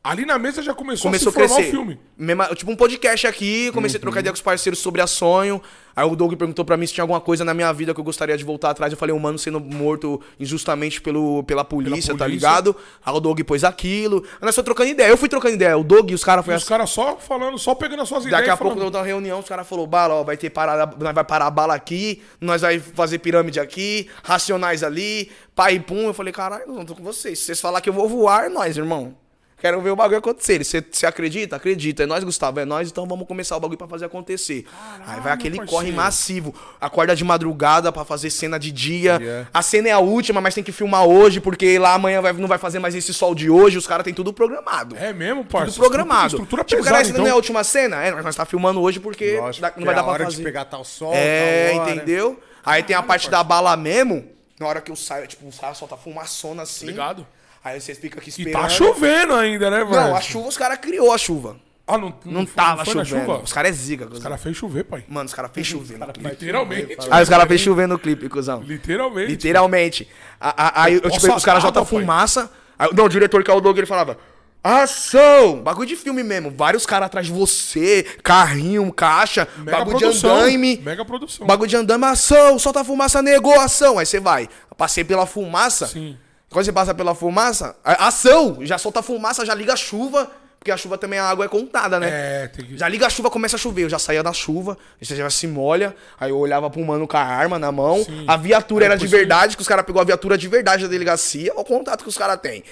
[0.02, 1.68] Ali na mesa já começou, Começou a se crescer.
[1.68, 2.01] o filme.
[2.16, 5.60] Mesma- tipo um podcast aqui, comecei a trocar ideia com os parceiros sobre a sonho.
[5.94, 8.05] Aí o Doug perguntou pra mim se tinha alguma coisa na minha vida que eu
[8.05, 8.90] gostaria de voltar atrás.
[8.90, 12.48] Eu falei, um mano sendo morto injustamente pelo, pela, polícia, tá polícia.
[12.48, 12.74] ligado?
[13.05, 14.24] Aí o Doug pôs aquilo.
[14.40, 15.10] Aí nós foi trocando ideia.
[15.10, 15.77] Eu fui trocando ideia.
[15.77, 18.39] O Doug e os caras os caras só falando, só pegando as suas ideias.
[18.40, 18.94] Daqui a pouco, falando.
[18.94, 21.74] na reunião, os caras falaram, bala, ó, vai ter parada, nós vai parar a bala
[21.74, 26.06] aqui, nós vai fazer pirâmide aqui, racionais ali, pai e pum.
[26.06, 27.39] Eu falei, caralho, não tô com vocês.
[27.39, 29.14] Se vocês falar que eu vou voar, é nós, irmão.
[29.61, 30.65] Quero ver o bagulho acontecer.
[30.65, 31.57] Você você acredita?
[31.57, 32.03] Acredita.
[32.03, 32.59] É nós, Gustavo.
[32.61, 34.65] É nós, então vamos começar o bagulho pra fazer acontecer.
[35.07, 35.70] Aí vai aquele parceiro.
[35.70, 36.55] corre massivo.
[36.81, 39.19] Acorda de madrugada pra fazer cena de dia.
[39.20, 39.49] Yeah.
[39.53, 42.49] A cena é a última, mas tem que filmar hoje, porque lá amanhã vai- não
[42.49, 43.77] vai fazer mais esse sol de hoje.
[43.77, 44.97] Os caras têm tudo programado.
[44.97, 45.73] É mesmo, parça.
[45.74, 46.27] Tudo programado.
[46.37, 47.23] Estrutura, estrutura tipo, pesada, cara, essa então.
[47.23, 48.03] não é a última cena?
[48.03, 50.37] É, nós tá filmando hoje porque Lógico, não vai é dar pra hora fazer.
[50.39, 51.95] de pegar tal sol, é, tal hora.
[51.95, 52.41] entendeu?
[52.65, 54.24] Aí tem a parte da bala mesmo.
[54.59, 56.87] Na hora que eu saio, tipo, os caras soltam fumaçona assim.
[56.87, 57.27] Ligado?
[57.62, 58.62] Aí vocês ficam aqui E esperando.
[58.62, 59.91] tá chovendo ainda, né, velho?
[59.91, 61.57] Não, a chuva, os caras criou a chuva.
[61.87, 63.27] Ah, não, Não, foi- tava foi na chovendo.
[63.27, 63.43] chuva?
[63.43, 65.05] Os caras é ziga, Os caras fez chover, pai.
[65.09, 66.28] Mano, os caras fez chover no clipe.
[66.31, 66.97] Literalmente.
[67.11, 68.62] Aí os caras fez chover no clipe, cuzão.
[68.62, 69.31] Literalmente.
[69.32, 70.09] Literalmente.
[70.41, 72.51] A- a- Aí, eu, tipo, os caras jogam fumaça.
[72.78, 74.16] Aí, não, o diretor que é o Doug, ele falava.
[74.62, 75.62] Ação!
[75.62, 76.51] Bagulho de filme mesmo.
[76.51, 80.31] Vários caras atrás de você, carrinho, caixa, Mega bagulho produção.
[80.35, 80.77] de andaime.
[80.85, 81.47] Mega produção.
[81.47, 83.99] Bagulho de andaime, ação, solta a fumaça, negou, ação.
[83.99, 84.49] Aí você vai.
[84.77, 85.87] Passei pela fumaça.
[85.89, 86.16] Sim.
[86.51, 88.59] Quando você passa pela fumaça, ação!
[88.62, 90.31] Já solta a fumaça, já liga a chuva.
[90.59, 92.09] Porque a chuva também, a água é contada, né?
[92.10, 92.77] É, tem que...
[92.77, 93.85] Já liga a chuva, começa a chover.
[93.85, 95.97] Eu já saía da chuva, você já se molha.
[96.20, 98.05] Aí eu olhava pro mano com a arma na mão.
[98.27, 100.90] A viatura Aí era de verdade, que os caras pegou a viatura de verdade da
[100.90, 101.51] delegacia.
[101.55, 102.62] Olha o contato que os caras têm.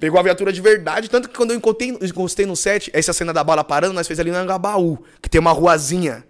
[0.00, 3.32] Pegou a viatura de verdade, tanto que quando eu encostei, encostei no set, essa cena
[3.32, 6.24] da bala parando, nós fez ali no Angabaú, que tem uma ruazinha.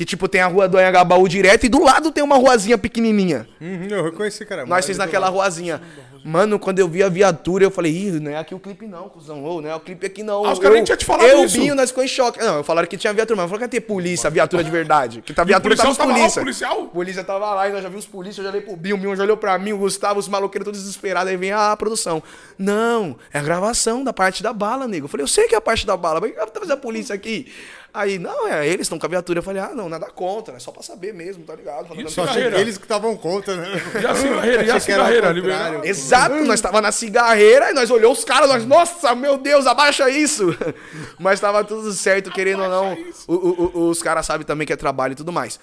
[0.00, 3.46] Que tipo, tem a rua do Anhangabaú direto e do lado tem uma ruazinha pequenininha.
[3.60, 4.64] Uhum, eu reconheci, cara.
[4.64, 5.78] Nós fez naquela ruazinha.
[6.24, 9.10] Mano, quando eu vi a viatura, eu falei, ih, não é aqui o clipe não,
[9.10, 9.44] cuzão.
[9.44, 10.42] Ô, não é o clipe aqui não.
[10.46, 11.58] Ah, os caras nem Eu- tinham te falado Eu, isso.
[11.58, 12.38] Binho, nós ficou em choque.
[12.42, 15.20] Não, falaram que tinha viatura, mas falou que ia ter polícia, viatura de verdade.
[15.20, 16.40] Que tá viatura tava policial os tava lá, polícia.
[16.42, 16.86] policial?
[16.86, 18.98] Polícia tava lá e nós já vimos os polícia, eu já olhei pro Binho, o
[18.98, 22.22] Binho já olhou pra mim, o Gustavo, os maloqueiros todos desesperados, aí vem a produção.
[22.58, 25.04] Não, é a gravação da parte da bala, nego.
[25.04, 26.72] Eu falei, eu sei que é a parte da bala, mas o que tá fazendo
[26.72, 27.50] a polícia aqui?
[27.92, 29.40] Aí, não, é, eles estão com a viatura.
[29.40, 31.88] Eu falei, ah, não, nada contra, é só pra saber mesmo, tá ligado?
[32.08, 33.68] Só achei eles que estavam contra, né?
[34.00, 35.84] E a cigarreira, e a cigarreira, liberal.
[35.84, 40.08] Exato, nós tava na cigarreira e nós olhou os caras, nós, nossa, meu Deus, abaixa
[40.08, 40.56] isso.
[41.18, 42.92] Mas tava tudo certo, querendo ou não.
[43.26, 45.58] o- o- o- os caras sabem também que é trabalho e tudo mais.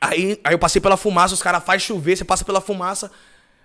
[0.00, 3.10] Aí, aí eu passei pela fumaça, os caras faz chover, você passa pela fumaça.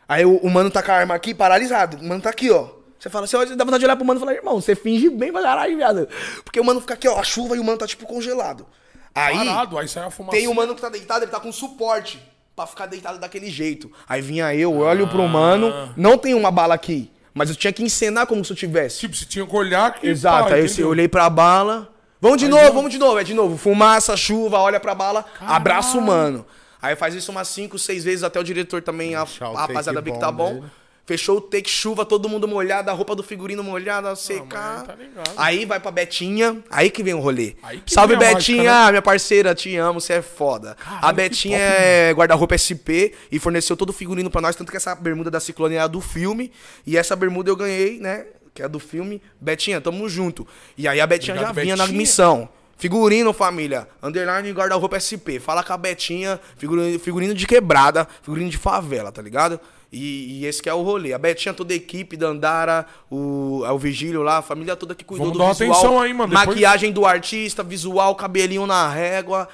[0.10, 1.98] Aí o, o mano tá com a arma aqui, paralisado.
[1.98, 2.68] O mano tá aqui, ó.
[3.04, 5.10] Você fala, você olha- dá vontade de olhar pro mano e falar, irmão, você finge
[5.10, 6.08] bem pra caralho, viado.
[6.42, 8.66] Porque o mano fica aqui, ó, a chuva e o mano tá tipo congelado.
[9.14, 9.36] Aí.
[9.46, 10.38] Parado, aí sai a fumaça.
[10.38, 12.18] Tem um mano que tá deitado, ele tá com suporte
[12.56, 13.92] pra ficar deitado daquele jeito.
[14.08, 17.84] Aí vinha eu, olho pro mano, não tem uma bala aqui, mas eu tinha que
[17.84, 19.00] encenar como se eu tivesse.
[19.00, 20.08] Tipo, você tinha que olhar que...
[20.08, 20.88] Exato, pá, aí eu entendeu?
[20.88, 21.94] olhei pra bala.
[22.22, 23.58] Vamos de novo, vamos de novo, é de novo.
[23.58, 26.46] Fumaça, chuva, olha pra bala, abraço o mano.
[26.82, 30.02] Aí faz isso umas 5, 6 vezes até o diretor também, a, o a rapaziada
[30.02, 30.54] que tá bom bom.
[30.62, 30.72] dele.
[31.06, 34.84] Fechou o take chuva, todo mundo molhado, a roupa do figurino molhada, secar.
[34.84, 35.32] tá ligado.
[35.36, 37.56] aí vai pra Betinha, aí que vem o rolê.
[37.86, 38.92] Salve Betinha, mágica, né?
[38.92, 40.76] minha parceira, te amo, você é foda.
[40.76, 44.72] Caralho, a Betinha top, é guarda-roupa SP e forneceu todo o figurino pra nós, tanto
[44.72, 46.54] que essa bermuda da Ciclone é a do filme.
[46.88, 48.26] E essa bermuda eu ganhei, né?
[48.54, 49.22] Que é do filme.
[49.42, 50.48] Betinha, tamo junto.
[50.78, 52.00] E aí a Betinha Obrigado, já vinha na Betinha.
[52.00, 52.48] missão.
[52.78, 53.88] Figurino, família.
[54.02, 55.40] Underline guarda-roupa SP.
[55.40, 56.40] Fala com a Betinha.
[56.58, 58.08] Figurino, figurino de quebrada.
[58.22, 59.60] Figurino de favela, tá ligado?
[59.94, 61.14] E, e esse que é o rolê.
[61.14, 65.28] A Betinha, toda a equipe, Dandara, o, o Vigílio lá, a família toda que cuidou
[65.28, 65.72] Vamos do dar visual.
[65.78, 69.48] atenção aí, mano, depois- Maquiagem do artista, visual, cabelinho na régua.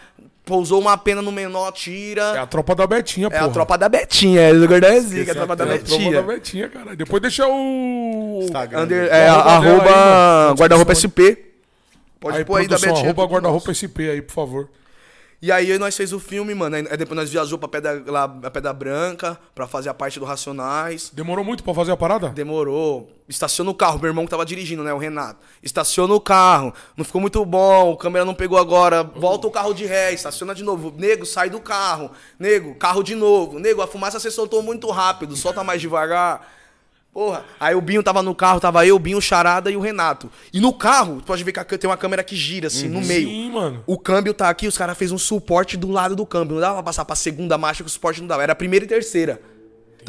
[0.45, 2.23] Pousou uma pena no menor, tira.
[2.35, 3.45] É a tropa da Betinha, É porra.
[3.45, 4.41] a tropa da Betinha.
[4.41, 6.21] É o Gordão é zica, é a tropa da É a tropa da Betinha.
[6.23, 6.95] Betinha, cara.
[6.95, 8.39] Depois deixa o...
[8.41, 8.81] Instagram.
[8.83, 9.15] Under, dele.
[9.15, 11.51] é, Arroba guarda-roupa SP.
[12.19, 12.95] Pode Aí, pôr aí da Betinha.
[13.03, 14.69] arroba guarda-roupa SP aí, por favor.
[15.41, 16.75] E aí nós fez o filme, mano.
[16.75, 20.25] Aí depois nós viajou pra Pedra, lá, pra Pedra Branca pra fazer a parte do
[20.25, 21.11] Racionais.
[21.13, 22.29] Demorou muito pra fazer a parada?
[22.29, 23.09] Demorou.
[23.27, 23.99] Estaciona o carro.
[23.99, 24.93] Meu irmão que tava dirigindo, né?
[24.93, 25.39] O Renato.
[25.63, 26.73] Estaciona o carro.
[26.97, 27.91] Não ficou muito bom.
[27.91, 29.01] O câmera não pegou agora.
[29.03, 30.11] Volta o carro de ré.
[30.11, 30.93] Estaciona de novo.
[30.97, 32.11] Nego, sai do carro.
[32.37, 33.59] Nego, carro de novo.
[33.59, 35.37] Nego, a fumaça você soltou muito rápido.
[35.37, 36.58] Solta mais devagar.
[37.19, 37.43] Porra.
[37.59, 38.61] Aí o Binho tava no carro.
[38.61, 40.31] Tava eu, o Binho, o Charada e o Renato.
[40.53, 43.27] E no carro, tu pode ver que tem uma câmera que gira assim, no meio.
[43.27, 43.83] Sim, mano.
[43.85, 46.53] O câmbio tá aqui, os caras fez um suporte do lado do câmbio.
[46.53, 48.43] Não dava pra passar pra segunda marcha que o suporte não dava.
[48.43, 49.41] Era a primeira e terceira.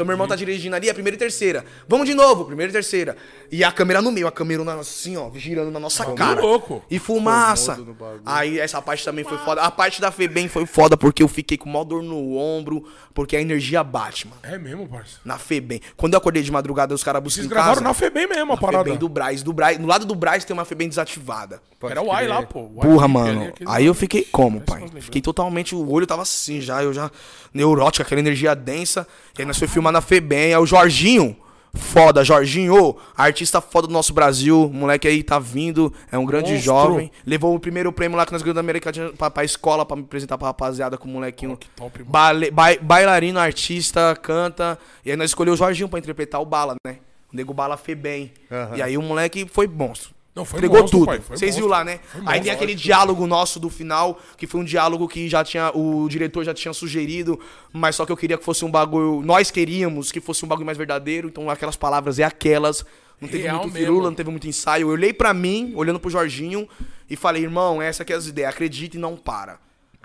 [0.01, 1.62] Então meu irmão tá dirigindo ali, a primeira e terceira.
[1.86, 3.18] Vamos de novo, primeira e terceira.
[3.52, 6.40] E a câmera no meio, a câmera na- assim, ó, girando na nossa cara.
[6.40, 6.82] louco.
[6.90, 7.72] E fumaça.
[7.74, 8.22] Comodo no bagulho.
[8.24, 9.60] Aí essa parte também foi foda.
[9.60, 12.82] A parte da Febem foi foda porque eu fiquei com mó dor no ombro,
[13.12, 14.40] porque a energia bate, mano.
[14.43, 15.18] É mesmo, parça.
[15.22, 15.82] Na Febem.
[15.98, 17.85] Quando eu acordei de madrugada, os caras buscam Vocês em gravaram casa.
[17.85, 18.85] na FEBEM mesmo a na parada.
[18.85, 19.43] Febem do Braz.
[19.43, 19.78] Do Braz.
[19.78, 21.60] No lado do Braz tem uma Febem desativada.
[21.78, 22.60] Pode Era o Ai lá, pô.
[22.60, 23.44] O Ai Porra, que mano.
[23.48, 24.85] aquele- Aí eu fiquei como, pai?
[25.01, 25.74] Fiquei totalmente.
[25.74, 27.10] O olho tava assim já, eu já.
[27.52, 29.06] Neurótico, aquela energia densa.
[29.39, 30.54] E aí nós foi filmar na Febem.
[30.54, 31.36] Aí o Jorginho.
[31.72, 34.64] Foda, Jorginho, artista foda do nosso Brasil.
[34.66, 36.64] O moleque aí tá vindo, é um grande Monstro.
[36.64, 37.12] jovem.
[37.24, 40.02] Levou o primeiro prêmio lá que nós ganhamos da América pra, pra escola pra me
[40.02, 41.52] apresentar pra rapaziada com o molequinho.
[41.52, 42.02] Pô, que top.
[42.02, 44.76] Bale- bai- bailarino, artista, canta.
[45.04, 46.96] E aí nós escolhemos o Jorginho pra interpretar o Bala, né?
[47.32, 48.32] O nego Bala Febem.
[48.50, 48.76] Aham.
[48.76, 50.10] E aí o moleque foi monstro.
[50.40, 51.06] Não, foi Entregou monstro, tudo.
[51.06, 52.00] pai, Vocês viram lá, né?
[52.10, 55.44] Foi Aí monstro, tem aquele diálogo nosso do final, que foi um diálogo que já
[55.44, 55.70] tinha.
[55.74, 57.38] O diretor já tinha sugerido,
[57.72, 59.22] mas só que eu queria que fosse um bagulho.
[59.22, 62.84] Nós queríamos que fosse um bagulho mais verdadeiro, então aquelas palavras é aquelas.
[63.20, 64.88] Não teve Real muito firula, não teve muito ensaio.
[64.88, 66.66] Eu olhei pra mim, olhando pro Jorginho,
[67.08, 69.58] e falei, irmão, essa que é as ideias, acredita e não para.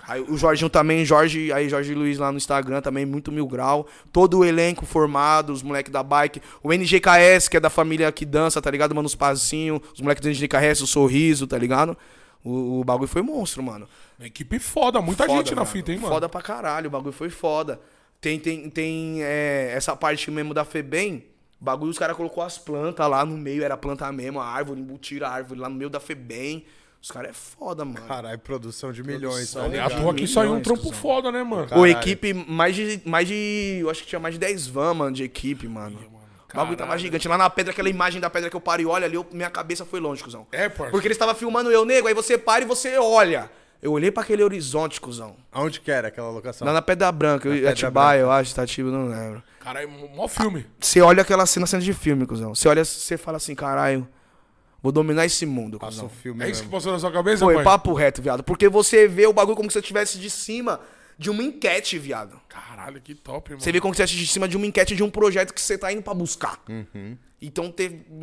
[0.06, 3.88] Aí o Jorginho também, Jorge, aí Jorge Luiz lá no Instagram também, muito mil grau.
[4.12, 6.40] Todo o elenco formado, os moleques da bike.
[6.62, 8.94] O NGKS, que é da família que dança, tá ligado?
[8.94, 11.96] Mano, os Pazinho, os moleques do NGKS, o Sorriso, tá ligado?
[12.44, 13.88] O, o bagulho foi monstro, mano.
[14.20, 15.72] Equipe foda, muita Foda, gente na mano.
[15.72, 16.14] fita, hein, mano.
[16.14, 17.80] Foda pra caralho, o bagulho foi foda.
[18.20, 21.24] Tem, tem, tem é, essa parte mesmo da Febem.
[21.60, 24.80] O bagulho, os caras colocou as plantas lá no meio, era planta mesmo, a árvore,
[24.80, 26.64] embutiram a árvore lá no meio da Febem.
[27.00, 28.04] Os caras é foda, mano.
[28.06, 30.02] Caralho, produção de milhões, Produção, tá ligado?
[30.02, 31.64] toa que saiu um trampo foda, né, mano?
[31.64, 31.90] Ô, Caralho.
[31.92, 33.78] equipe, mais de, mais de.
[33.80, 35.98] Eu acho que tinha mais de 10 van, mano, de equipe, mano.
[36.52, 37.28] O bagulho tava gigante.
[37.28, 39.50] Lá na pedra, aquela imagem da pedra que eu paro e olho ali, eu- minha
[39.50, 40.46] cabeça foi longe, cuzão.
[40.50, 40.90] É, parça.
[40.90, 43.50] Porque eles estavam filmando eu, nego, aí você para e você olha.
[43.82, 45.36] Eu olhei pra aquele horizonte, cuzão.
[45.52, 46.66] Aonde que era aquela locação?
[46.66, 49.42] Lá na Pedra Branca, eu- Pedra Atibaia, eu acho, Tatiba, não lembro.
[49.60, 50.64] Caralho, mó filme.
[50.80, 52.54] Você olha aquela cena, cena de filme, cuzão.
[52.54, 54.08] Você olha, você fala assim, caralho,
[54.82, 56.06] vou dominar esse mundo, Passa cuzão.
[56.06, 56.70] um filme É isso que mesmo.
[56.76, 57.64] passou na sua cabeça, Foi pai?
[57.64, 58.42] papo reto, viado.
[58.42, 60.80] Porque você vê o bagulho como se você estivesse de cima
[61.18, 62.38] de uma enquete, viado.
[62.48, 63.62] Caralho, que top, mano.
[63.62, 65.60] Você vê como se você estivesse de cima de uma enquete de um projeto que
[65.60, 66.62] você tá indo pra buscar.
[66.68, 67.16] Uhum.
[67.40, 67.72] Então,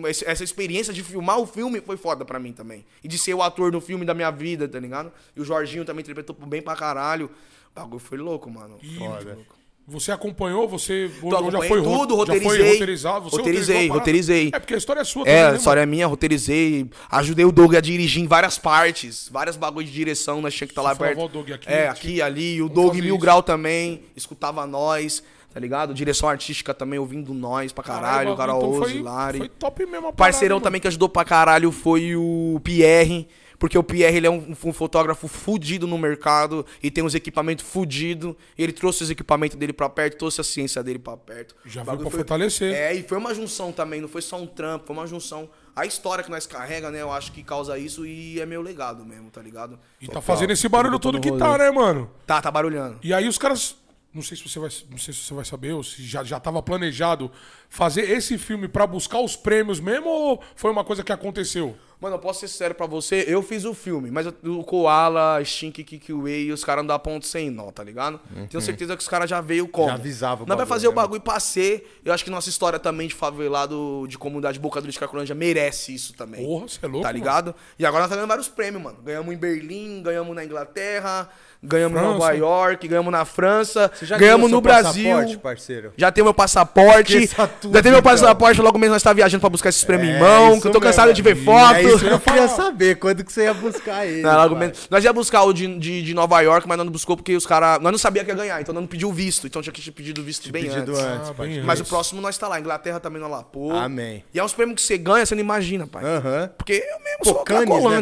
[0.07, 2.83] esse- essa experiência de filmar o filme foi foda pra mim também.
[3.03, 5.11] E de ser o ator do filme da minha vida, tá ligado?
[5.35, 7.25] E o Jorginho também interpretou bem pra caralho.
[7.71, 8.79] O bagulho foi louco, mano.
[8.97, 9.37] Foda.
[9.85, 12.71] Você acompanhou, você Tô já foi tudo, já foi roteirizei.
[12.71, 13.93] roteirizado, você Roteirizei, a parada?
[13.99, 14.49] roteirizei.
[14.53, 16.89] É porque a história é sua É, também, a né, história é minha, roteirizei.
[17.11, 19.27] Ajudei o Doug a dirigir em várias partes.
[19.29, 21.19] Várias bagulhos de direção, nós tinha que estar lá perto.
[21.19, 22.61] "Ó, Doug, aqui, é, aqui, ali.
[22.61, 25.21] O Doug Mil isso." Grau também, escutava nós,
[25.53, 25.93] tá ligado?
[25.93, 28.31] Direção artística também ouvindo nós pra caralho.
[28.31, 29.37] o Caralho, Garaoso, então foi, Lari.
[29.39, 33.27] foi top mesmo a Parceirão parada, também que ajudou pra caralho foi o Pierre.
[33.63, 37.63] Porque o Pierre ele é um, um fotógrafo fudido no mercado e tem uns equipamentos
[37.63, 38.35] fudidos.
[38.57, 41.55] Ele trouxe os equipamentos dele pra perto, trouxe a ciência dele pra perto.
[41.63, 42.75] Já veio bagulho pra fortalecer.
[42.75, 45.49] É, e foi uma junção também, não foi só um trampo, foi uma junção.
[45.73, 49.05] A história que nós carrega, né, eu acho que causa isso e é meu legado
[49.05, 49.79] mesmo, tá ligado?
[50.01, 52.11] E tá fazendo esse barulho todo que tá, né, mano?
[52.27, 52.99] Tá, tá barulhando.
[53.01, 53.77] E aí os caras.
[54.13, 56.39] Não sei se você vai, não sei se você vai saber, ou se já, já
[56.39, 57.31] tava planejado
[57.67, 61.75] fazer esse filme pra buscar os prêmios mesmo, ou foi uma coisa que aconteceu?
[61.99, 65.41] Mano, eu posso ser sincero pra você, eu fiz o filme, mas eu- o Koala,
[65.43, 68.19] Stink, Kikiway, os caras não dão ponto sem nó, tá ligado?
[68.49, 69.87] Tenho certeza que os caras já veio como.
[69.87, 71.99] Já avisava Não vai bagulho, fazer o né, bagulho pra ser.
[72.03, 76.13] Eu acho que nossa história também de favelado, de comunidade bocadura de Cracolândia merece isso
[76.13, 76.45] também.
[76.45, 77.17] Porra, você é louco, Tá mano.
[77.17, 77.55] ligado?
[77.79, 78.99] E agora nós tá ganhando vários prêmios, mano.
[79.01, 81.29] Ganhamos em Berlim, ganhamos na Inglaterra,
[81.63, 82.13] ganhamos em França.
[82.19, 85.03] Nova York, ganhamos na França, ganhamos no Brasil.
[85.05, 85.93] passaporte, parceiro?
[85.97, 87.27] Já tenho meu passaporte.
[87.61, 88.01] Tudo, já tenho meu então.
[88.11, 90.71] passaporte, logo mesmo nós tá viajando pra buscar esses prêmios em É, mão, que eu
[90.71, 90.81] tô mesmo.
[90.81, 91.79] cansado de ver É foto.
[91.79, 94.21] isso que eu queria saber, quando que você ia buscar ele.
[94.21, 94.87] Não, logo menos.
[94.89, 97.45] Nós ia buscar o de, de, de Nova York, mas nós não buscou porque os
[97.45, 97.81] caras.
[97.81, 99.47] Nós não sabia que ia ganhar, então nós não pediu o visto.
[99.47, 101.03] Então tinha que ter pedido o visto bem Pedido antes.
[101.03, 101.61] antes, Ah, bem.
[101.63, 102.59] Mas o próximo nós tá lá.
[102.59, 103.71] Inglaterra também nós lá, pô.
[103.71, 104.23] Amém.
[104.33, 106.03] E é uns prêmios que você ganha, você não imagina, pai.
[106.03, 106.49] Aham.
[106.57, 108.01] Porque eu mesmo Pô, sou Cannes, né,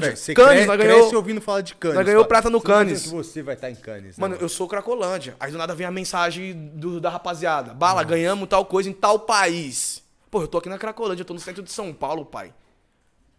[0.57, 1.15] cre- nós cresce ganhou.
[1.15, 1.95] ouvindo falar de Cannes.
[1.97, 4.67] nós ganhou prata no tem que você vai estar em Cannes, né, Mano, eu sou
[4.67, 5.35] Cracolândia.
[5.39, 7.73] Aí do nada vem a mensagem do- da rapaziada.
[7.73, 10.01] Bala, ganhamos tal coisa em tal país.
[10.29, 12.53] Pô, eu tô aqui na Cracolândia, eu tô no centro de São Paulo, pai.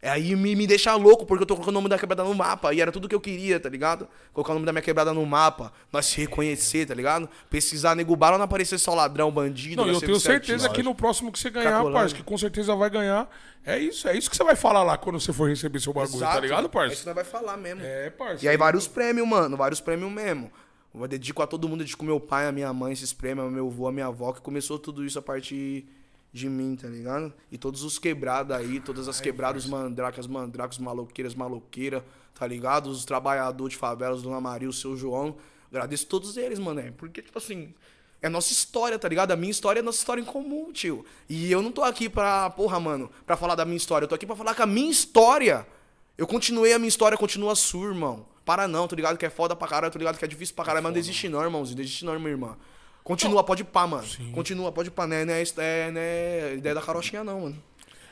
[0.04, 2.34] É aí me, me deixa louco, porque eu tô colocando o nome da quebrada no
[2.34, 2.74] mapa.
[2.74, 4.08] E era tudo que eu queria, tá ligado?
[4.32, 5.72] Colocar o nome da minha quebrada no mapa.
[5.92, 7.28] Nós se reconhecer, tá ligado?
[7.48, 9.76] Pesquisar nego bala, não aparecer só ladrão, bandido.
[9.80, 12.00] Não, eu tenho certeza que no próximo que você ganhar, Cracolândia.
[12.00, 13.30] parça, que com certeza vai ganhar.
[13.64, 16.18] É isso, é isso que você vai falar lá quando você for receber seu bagulho,
[16.18, 16.40] tá Exato.
[16.40, 17.04] ligado, É isso que parça?
[17.06, 17.82] nós vai falar mesmo.
[17.84, 18.44] É, parça.
[18.44, 20.50] E aí vários prêmios, mano, vários prêmios mesmo.
[20.92, 23.86] Eu dedico a todo mundo, dedico meu pai, a minha mãe, esses prêmios, meu avô,
[23.86, 25.86] a minha avó, que começou tudo isso a partir
[26.32, 27.32] de mim, tá ligado?
[27.50, 32.04] E todos os quebrados aí, todas as quebradas, os mandracas, mandracas, maloqueiras, maloqueira,
[32.34, 32.88] tá ligado?
[32.88, 35.36] Os trabalhadores de favelas, Dona Maria, o seu João.
[35.70, 36.80] Agradeço todos eles, mano.
[36.80, 37.74] é, Porque, tipo assim,
[38.22, 39.32] é nossa história, tá ligado?
[39.32, 41.04] A minha história é nossa história em comum, tio.
[41.28, 44.04] E eu não tô aqui pra, porra, mano, pra falar da minha história.
[44.04, 45.66] Eu tô aqui pra falar que a minha história
[46.16, 48.26] eu continuei, a minha história continua sua, irmão.
[48.44, 50.64] Para não, tô ligado que é foda pra caralho, tô ligado que é difícil pra
[50.64, 52.56] caralho, mas não desiste não, irmãozinho, desiste não, minha irmã.
[53.04, 54.06] Continua, pode ir pá, mano.
[54.32, 55.24] Continua, pode ir pá, né?
[55.24, 57.62] Não é, isso- é, não é ideia da carochinha não, mano.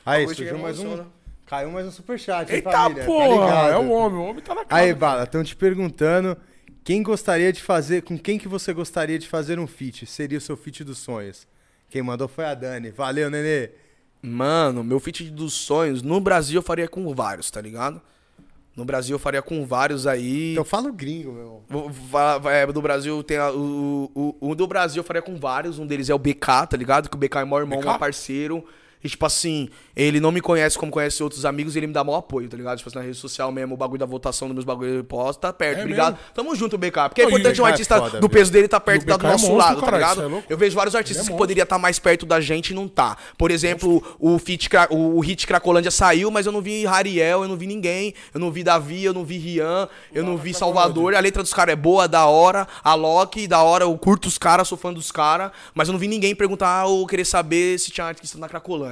[0.05, 1.05] Aí, surgiu mais um.
[1.47, 3.03] Caiu mais um superchat, hein, Eita família?
[3.03, 3.71] Tá porra, ligado?
[3.73, 4.83] é o homem, o homem tá na cara.
[4.83, 6.37] Aí, Bala, estão te perguntando
[6.85, 10.07] quem gostaria de fazer, com quem que você gostaria de fazer um feat?
[10.07, 11.47] Seria o seu feat dos sonhos?
[11.89, 12.91] Quem mandou foi a Dani.
[12.93, 13.71] Valeu, Nenê.
[14.23, 18.01] Mano, meu feat dos sonhos, no Brasil eu faria com vários, tá ligado?
[18.81, 20.53] No Brasil eu faria com vários aí.
[20.53, 21.63] Então fala o gringo, meu.
[22.51, 25.79] É, do Brasil tem a- o, o, o do Brasil eu faria com vários.
[25.79, 27.09] Um deles é o BK, tá ligado?
[27.09, 27.89] Que o BK é meu irmão, BK?
[27.89, 28.65] meu parceiro.
[29.03, 32.05] E, tipo assim, ele não me conhece como conhece outros amigos e ele me dá
[32.05, 32.79] maior apoio, tá ligado?
[32.79, 35.49] Tipo assim, na rede social mesmo, o bagulho da votação dos meus bagulho ele posta,
[35.49, 36.15] tá perto, É obrigado.
[36.15, 36.27] mesmo?
[36.35, 37.09] Tamo junto, BK.
[37.09, 39.31] Porque é importante um é artista foda, do peso dele tá perto tá do é
[39.31, 40.37] nosso monstro, lado, tá caralho, ligado?
[40.39, 40.53] é?
[40.53, 43.17] Eu vejo vários artistas é que poderiam estar mais perto da gente e não tá.
[43.39, 47.49] Por exemplo, o, feat, o, o hit Cracolândia saiu, mas eu não vi Rariel, eu
[47.49, 48.15] não vi ninguém.
[48.35, 51.15] Eu não vi Davi, eu não vi Rian, eu não vi Salvador.
[51.15, 52.67] A letra dos caras é boa, da hora.
[52.85, 55.51] A Loki, da hora, eu curto os caras, sou fã dos caras.
[55.75, 58.90] Mas eu não vi ninguém perguntar ou querer saber se tinha artista na Cracolândia.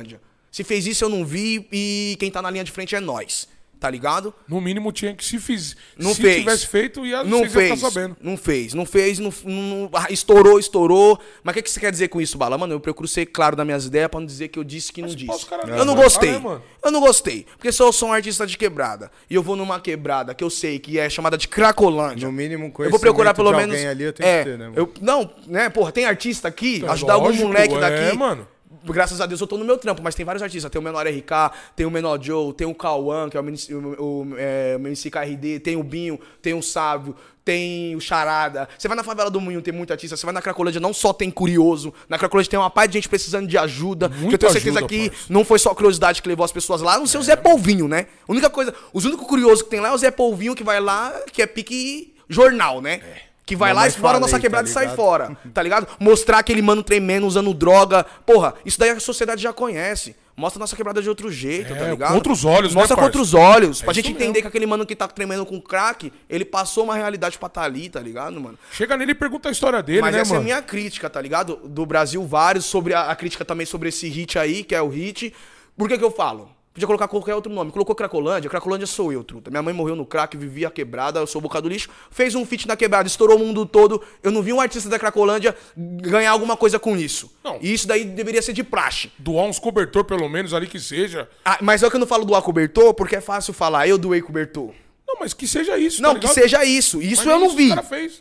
[0.51, 3.49] Se fez isso, eu não vi e quem tá na linha de frente é nós.
[3.81, 4.35] Tá ligado?
[4.49, 5.77] No mínimo tinha que se fiz.
[5.97, 6.39] Não se fez.
[6.39, 7.75] tivesse feito, ia, Não fez.
[7.75, 8.17] ficar sabendo.
[8.21, 8.75] Não fez.
[8.75, 9.21] Não fez.
[9.21, 11.17] Não, não- ah, estourou, estourou.
[11.45, 12.59] Mas o que, que você quer dizer com isso, Bala?
[12.59, 15.01] Mano, eu procuro ser claro nas minhas ideias pra não dizer que eu disse que
[15.01, 15.27] não disse.
[15.27, 16.33] pô, os caras Eu não não gostei.
[16.33, 16.61] né, mano?
[16.85, 17.47] eu não gostei.
[17.57, 20.51] Porque se eu sou um artista de quebrada e eu vou numa quebrada que eu
[20.51, 22.27] sei que é chamada de Cracolândia.
[22.27, 23.77] No mínimo, Eu vou procurar pelo menos.
[23.77, 24.75] alguém ali, eu tenho é, que ter, né, mano?
[24.77, 28.17] eu, não, né, porra, tem artista aqui, É ajudar algum lógico, moleque é, daqui.
[28.19, 28.49] mano.
[28.85, 30.71] Graças a Deus eu tô no meu trampo, mas tem vários artistas.
[30.71, 33.75] Tem o Menor RK, tem o Menor Joe, tem o Cauã, que é o, MC
[33.75, 38.69] o, o, é, o MC KRD, tem o Binho, tem o Sávio, tem o Charada.
[38.79, 40.17] Você vai na favela do Moinho, tem muito artista.
[40.17, 41.95] Você vai na Cracolândia, não só tem curioso.
[42.09, 44.09] Na Cracolândia tem uma parte de gente precisando de ajuda.
[44.11, 45.25] que eu Muita tenho certeza ajuda, que parça.
[45.31, 48.07] não foi só curiosidade que levou as pessoas lá, não ser o Zé Polvinho, né?
[48.29, 50.79] A única coisa, os únicos curiosos que tem lá é o Zé Polvinho que vai
[50.79, 53.01] lá, que é pique jornal, né?
[53.49, 55.89] Que vai lá, explora a nossa falei, quebrada tá e sai fora, tá ligado?
[55.99, 58.05] Mostrar aquele mano tremendo usando droga.
[58.27, 60.15] Porra, isso daí a sociedade já conhece.
[60.37, 62.13] Mostra a nossa quebrada de outro jeito, É, tá ligado?
[62.13, 63.11] contra os olhos, né, Mostra parça?
[63.11, 63.81] contra os olhos.
[63.81, 64.43] pra isso gente entender mesmo.
[64.43, 67.89] que aquele mano que tá tremendo com crack, ele passou uma realidade pra tá ali,
[67.89, 68.59] tá ligado, mano?
[68.71, 70.45] Chega nele e pergunta a história dele, Mas né, essa é a mano?
[70.45, 71.57] minha crítica, tá ligado?
[71.65, 74.89] Do Brasil, vários, sobre a, a crítica também sobre esse hit aí, que é o
[74.89, 75.33] hit.
[75.77, 76.51] Por que que eu falo?
[76.79, 77.73] Podia colocar qualquer outro nome.
[77.73, 79.51] Colocou Cracolândia, Cracolândia sou eu, truta.
[79.51, 81.89] Minha mãe morreu no crack, vivia quebrada, eu sou boca do lixo.
[82.09, 84.01] Fez um feat na quebrada, estourou o mundo todo.
[84.23, 87.33] Eu não vi um artista da Cracolândia ganhar alguma coisa com isso.
[87.43, 87.59] Não.
[87.61, 89.11] E isso daí deveria ser de praxe.
[89.19, 91.29] Doar uns cobertor, pelo menos, ali que seja.
[91.45, 94.23] Ah, mas é que eu não falo doar cobertor, porque é fácil falar, eu doei
[94.23, 94.71] cobertor.
[95.05, 97.03] Não, mas que seja isso, Não, tá que seja isso.
[97.03, 97.71] Isso Mas eu não vi.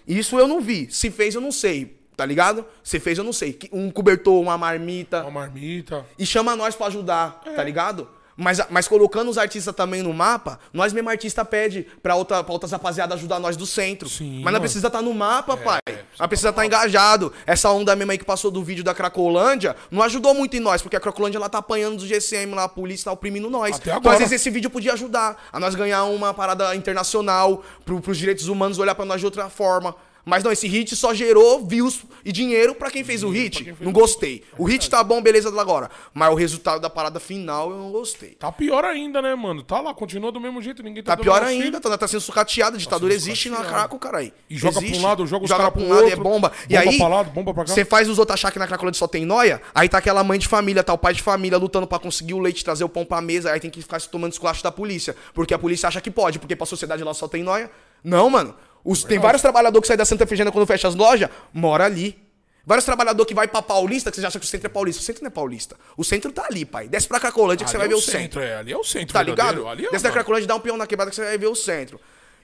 [0.07, 0.87] Isso eu não vi.
[0.89, 1.95] Se fez, eu não sei.
[2.15, 2.65] Tá ligado?
[2.83, 3.59] Se fez, eu não sei.
[3.71, 5.21] Um cobertor, uma marmita.
[5.21, 6.03] Uma marmita.
[6.17, 7.51] E chama nós pra ajudar, É.
[7.51, 8.09] tá ligado?
[8.37, 12.53] Mas, mas colocando os artistas também no mapa, nós mesmo artista pede pra, outra, pra
[12.53, 14.07] outras rapaziadas ajudar nós do centro.
[14.07, 15.79] Sim, mas não precisa estar no mapa, pai.
[16.19, 17.33] Nós precisa estar engajado.
[17.47, 20.81] Essa onda mesmo aí que passou do vídeo da Cracolândia não ajudou muito em nós,
[20.83, 23.75] porque a Cracolândia ela tá apanhando do GCM lá, a polícia tá oprimindo nós.
[23.75, 24.13] Até Então, agora.
[24.13, 28.47] às vezes, esse vídeo podia ajudar a nós ganhar uma parada internacional, pro, pros direitos
[28.47, 29.95] humanos olhar pra nós de outra forma.
[30.27, 33.73] Mas não, esse hit só gerou views e dinheiro pra quem fez o hit.
[33.79, 34.43] Não gostei.
[34.57, 35.89] O hit tá bom, beleza agora.
[36.13, 38.31] Mas o resultado da parada final eu não gostei.
[38.31, 39.63] Tá pior ainda, né, mano?
[39.63, 42.75] Tá lá, continua do mesmo jeito, ninguém tá Tá pior ainda, tá, tá sendo sucateado.
[42.75, 43.79] A ditadura sendo existe na sucateado.
[43.79, 44.33] Craco, caralho.
[44.49, 45.01] E joga pra um Existe.
[45.01, 46.51] lado, joga joga pra um lado, outro, é bomba.
[46.69, 47.73] E bomba aí, pra lá, bomba pra cá.
[47.73, 50.37] você faz os outros achar que na Cracolândia só tem noia, aí tá aquela mãe
[50.37, 53.05] de família, tá o pai de família lutando pra conseguir o leite, trazer o pão
[53.05, 55.15] pra mesa, aí tem que ficar se tomando esculacho da polícia.
[55.33, 57.71] Porque a polícia acha que pode, porque pra sociedade lá só tem noia.
[58.03, 58.53] Não, mano.
[58.91, 62.17] Os- tem vários trabalhadores que saem da Santa Efigênia quando fecha as lojas, mora ali.
[62.65, 65.01] Vários trabalhadores que vai pra Paulista, que você acha que o centro é paulista.
[65.01, 65.77] O centro não é paulista.
[65.95, 66.87] O centro tá ali, pai.
[66.89, 68.41] Desce pra Cracolândia que você Ali vai é ver o o centro.
[68.41, 69.59] É, ali é o centro, Tá verdadeiro.
[69.59, 69.69] ligado?
[69.71, 70.13] Ali é, Desce da mano.
[70.15, 71.97] Cracolândia, dá um peão na quebrada que você vai ver o centro.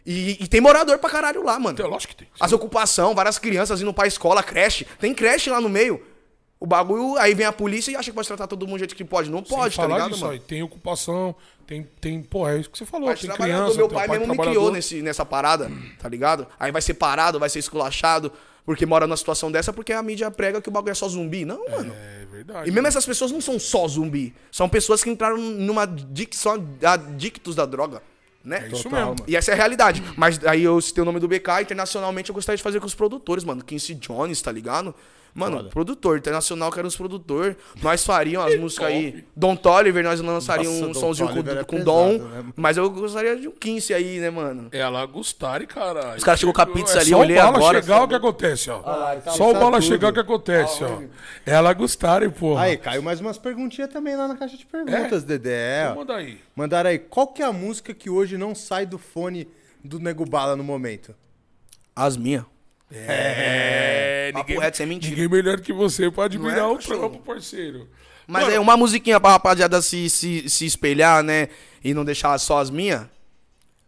[0.06, 1.76] E, e tem morador pra caralho lá, mano.
[1.76, 2.28] Tem, lógico que tem.
[2.40, 4.88] As ocupação, várias crianças indo pra escola, creche.
[4.99, 6.02] Tem creche lá no meio.
[6.64, 8.95] O bagulho, aí vem a polícia e acha que pode tratar todo mundo do jeito
[8.95, 9.30] que pode.
[9.30, 10.34] Não Sem pode, tá falar ligado, disso, mano?
[10.34, 11.35] aí, tem ocupação,
[11.68, 14.38] tem, tem, porra, é isso que você falou, Mas tem criança, meu pai, mesmo me
[14.38, 15.69] criou nesse, nessa parada,
[15.99, 16.48] tá ligado?
[16.57, 18.31] Aí vai ser parado, vai ser esculachado,
[18.65, 21.44] porque mora numa situação dessa, porque a mídia prega que o bagulho é só zumbi.
[21.44, 21.94] Não, mano.
[21.94, 22.69] É verdade.
[22.69, 24.34] E mesmo essas pessoas não são só zumbi.
[24.49, 28.02] São pessoas que entraram numa adicção, adictos da droga.
[28.41, 28.68] Né?
[28.68, 29.15] É isso Total, mesmo.
[29.15, 29.26] mano.
[29.27, 30.02] E essa é a realidade.
[30.15, 32.95] Mas aí eu citei o nome do BK, internacionalmente eu gostaria de fazer com os
[32.95, 33.61] produtores, mano.
[33.61, 34.95] Quincy Jones, tá ligado?
[35.34, 37.57] Mano, produtor, internacional, quero uns produtor.
[37.81, 39.26] Nós faríamos as músicas aí.
[39.35, 42.18] Don Toliver, nós lançaríamos Nossa, um somzinho com, é com pesado, Dom.
[42.19, 42.45] né?
[42.55, 44.69] Mas eu gostaria de um Quincy aí, né, mano?
[44.72, 46.18] Ela Gustari, caralho.
[46.18, 47.99] Os caras chegou com a pizza ali, só eu olhei o bala agora, chegar, o
[48.01, 48.10] sabe?
[48.10, 49.11] que acontece, ó.
[49.11, 49.81] ele tá só o bala tudo.
[49.81, 51.01] chegar, o que acontece, ó.
[51.45, 52.64] Ela Gustari, porra.
[52.64, 55.89] Aí, caiu mais umas perguntinhas também lá na caixa de perguntas, Dedé.
[55.91, 55.95] ó.
[55.95, 56.39] Manda aí.
[56.55, 59.47] Mandaram aí, qual que é a música que hoje não sai do fone
[59.84, 61.15] do Nego Bala no momento?
[61.95, 62.43] As minhas.
[62.95, 65.15] É, Papo reto, sem mentira.
[65.15, 67.90] Ninguém melhor que você pra admirar Não é, o trampo, parceiro.
[68.28, 71.49] Mas Mano, é uma musiquinha pra rapaziada se, se, se espelhar, né?
[71.84, 73.06] E não deixar só as minhas.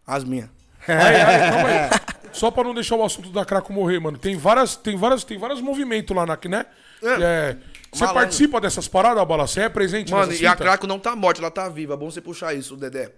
[0.05, 0.49] As minhas.
[0.87, 1.89] Aí, aí, calma aí.
[2.31, 4.17] Só pra não deixar o assunto da Craco morrer, mano.
[4.17, 6.65] Tem várias, tem várias, tem vários movimentos lá, na, né?
[7.01, 7.07] É.
[7.07, 7.57] É,
[7.89, 8.13] você Malandro.
[8.13, 9.47] participa dessas paradas, Bala?
[9.47, 10.53] Você é presente Mano, e a?
[10.53, 11.93] Craco não tá morta, ela tá viva.
[11.93, 13.09] É bom você puxar isso, Dedé.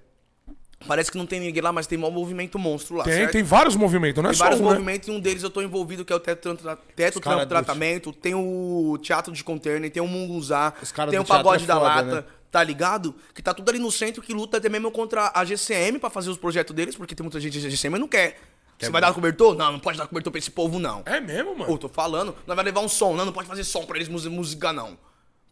[0.85, 3.31] Parece que não tem ninguém lá, mas tem um movimento monstro lá, Tem, certo?
[3.31, 4.69] tem vários movimentos, não é Tem só vários um, né?
[4.71, 8.13] movimentos e um deles eu tô envolvido, que é o Teto, Tra- teto Trampo Tratamento,
[8.13, 10.71] tem o Teatro de Container, tem o Munguzá,
[11.09, 12.23] tem o Pagode teatro da é foda, Lata, né?
[12.51, 13.15] tá ligado?
[13.33, 16.29] Que tá tudo ali no centro, que luta até mesmo contra a GCM pra fazer
[16.29, 18.39] os projetos deles, porque tem muita gente da GCM e não quer.
[18.79, 19.55] Você vai dar cobertor?
[19.55, 21.01] Não, não pode dar cobertor pra esse povo, não.
[21.07, 21.65] É mesmo, mano?
[21.65, 24.07] Pô, tô falando, nós vai levar um som, não, não pode fazer som pra eles
[24.07, 24.95] música, não.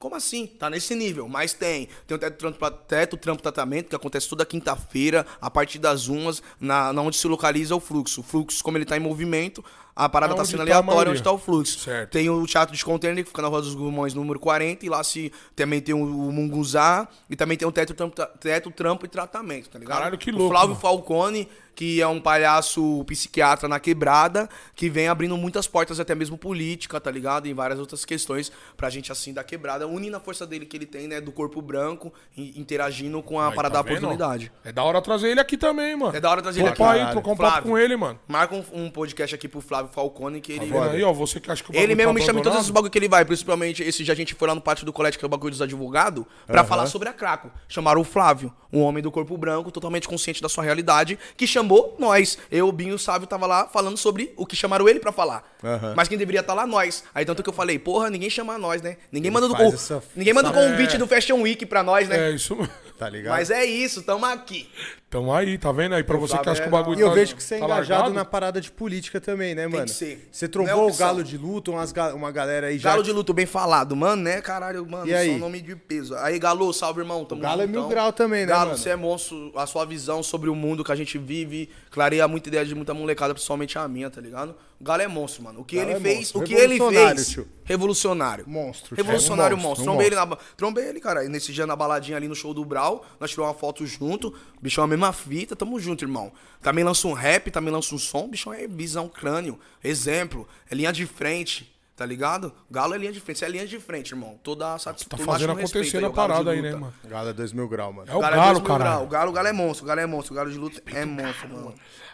[0.05, 0.45] Como assim?
[0.45, 1.89] Tá nesse nível, mas tem.
[2.05, 6.43] Tem o teto trampo, teto, trampo tratamento, que acontece toda quinta-feira, a partir das umas,
[6.59, 8.21] na, na onde se localiza o fluxo.
[8.21, 9.65] O fluxo, como ele tá em movimento,
[9.95, 11.79] a parada tá sendo tá aleatória onde tá o fluxo.
[11.79, 12.11] Certo.
[12.11, 15.03] Tem o teatro de container, que fica na Rua dos Gumões, número 40, e lá
[15.03, 19.05] se também tem o, o Munguzá, e também tem o teto, trampo, tra- teto, trampo
[19.05, 19.97] e tratamento, tá ligado?
[19.97, 20.81] Caralho, que O louco, Flávio mano.
[20.81, 26.37] Falcone, que é um palhaço psiquiatra na quebrada, que vem abrindo muitas portas, até mesmo
[26.37, 27.47] política, tá ligado?
[27.47, 30.85] Em várias outras questões pra gente, assim, da quebrada, unindo a força dele que ele
[30.85, 33.97] tem, né, do corpo branco, e interagindo com a Aí, parada tá da vendo?
[34.05, 34.51] oportunidade.
[34.63, 36.15] É da hora trazer ele aqui também, mano.
[36.15, 36.99] É da hora trazer ele Topar aqui.
[37.05, 38.19] aí, trocar um papo com ele, mano.
[38.27, 40.65] Marca um, um podcast aqui pro Flávio Falcone, que ele...
[40.65, 42.57] Vendo aí, ó, você que acha que o Ele mesmo tá me chama em todos
[42.59, 42.73] esses abandonado?
[42.73, 45.19] bagulho que ele vai, principalmente esse dia a gente foi lá no pátio do colégio,
[45.19, 47.51] que é o bagulho dos advogados, pra falar sobre a Craco.
[47.67, 51.95] Chamaram o Flávio, um homem do corpo branco, totalmente consciente da sua realidade, que chamou
[51.99, 52.37] nós.
[52.51, 55.43] Eu, o Binho o Sávio tava lá falando sobre o que chamaram ele pra falar.
[55.63, 55.93] Aham.
[55.95, 57.03] Mas quem deveria estar lá, nós.
[57.13, 58.97] Aí tanto que eu falei, porra, ninguém chama nós, né?
[59.11, 62.29] Ninguém manda do essa- Ninguém manda o convite do Fashion Week pra nós, né?
[62.29, 62.71] É, isso mesmo.
[62.97, 63.33] Tá ligado?
[63.33, 64.69] Mas é isso, tamo aqui.
[65.07, 66.03] Tamo aí, tá vendo aí?
[66.03, 67.59] Pra você que acha que o é bagulho E eu tá- vejo que você é
[67.59, 68.15] tá engajado largado.
[68.15, 69.85] na parada de política também, né, mano?
[69.85, 70.27] que ser.
[70.31, 71.07] Você Não é trovou o opção.
[71.07, 72.89] galo de luta, umas ga- uma galera aí já.
[72.89, 74.41] Galo de luto bem falado, mano, né?
[74.41, 75.33] Caralho, mano, E aí?
[75.33, 76.15] só nome de peso.
[76.15, 77.23] Aí, Galo, salve, irmão.
[77.23, 77.81] Tamo O Galo é juntão.
[77.83, 78.77] mil grau também, né, Galo, mano?
[78.77, 79.53] você é monstro.
[79.55, 82.93] A sua visão sobre o mundo que a gente vive clareia muita ideia de muita
[82.93, 84.55] molecada, principalmente a minha, tá ligado?
[84.81, 85.61] O Galo é monstro, mano.
[85.61, 86.41] O que Galo ele é fez, monstro.
[86.41, 87.29] o que ele Revolucionário, fez.
[87.29, 87.47] tio.
[87.63, 88.45] Revolucionário.
[88.47, 88.97] Monstro, tio.
[88.97, 89.69] Revolucionário Um monstro.
[89.69, 91.23] monstro, um Trombei ele, na, ba- trombei ele, cara.
[91.23, 94.33] E nesse dia na baladinha ali no show do Brau, nós tiramos uma foto junto.
[94.61, 96.31] Bichão é mesma fita, tamo junto, irmão.
[96.61, 98.27] Também lança um rap, também lança um som.
[98.27, 99.59] Bichão é visão crânio.
[99.83, 101.71] Exemplo, é linha de frente.
[101.95, 102.51] Tá ligado?
[102.69, 103.39] Galo é linha de frente.
[103.39, 104.37] Você é linha de frente, irmão.
[104.43, 105.25] Toda Tá satisfação.
[105.25, 106.93] fazendo acontecer na parada aí, né, mano?
[107.05, 108.11] Galo é dois mil graus, mano.
[108.11, 109.03] É o Galo é Galo, grau.
[109.05, 109.85] O Galo, o Galo é monstro.
[109.85, 110.33] O Galo é monstro.
[110.33, 111.73] O Galo de luta é monstro, mano.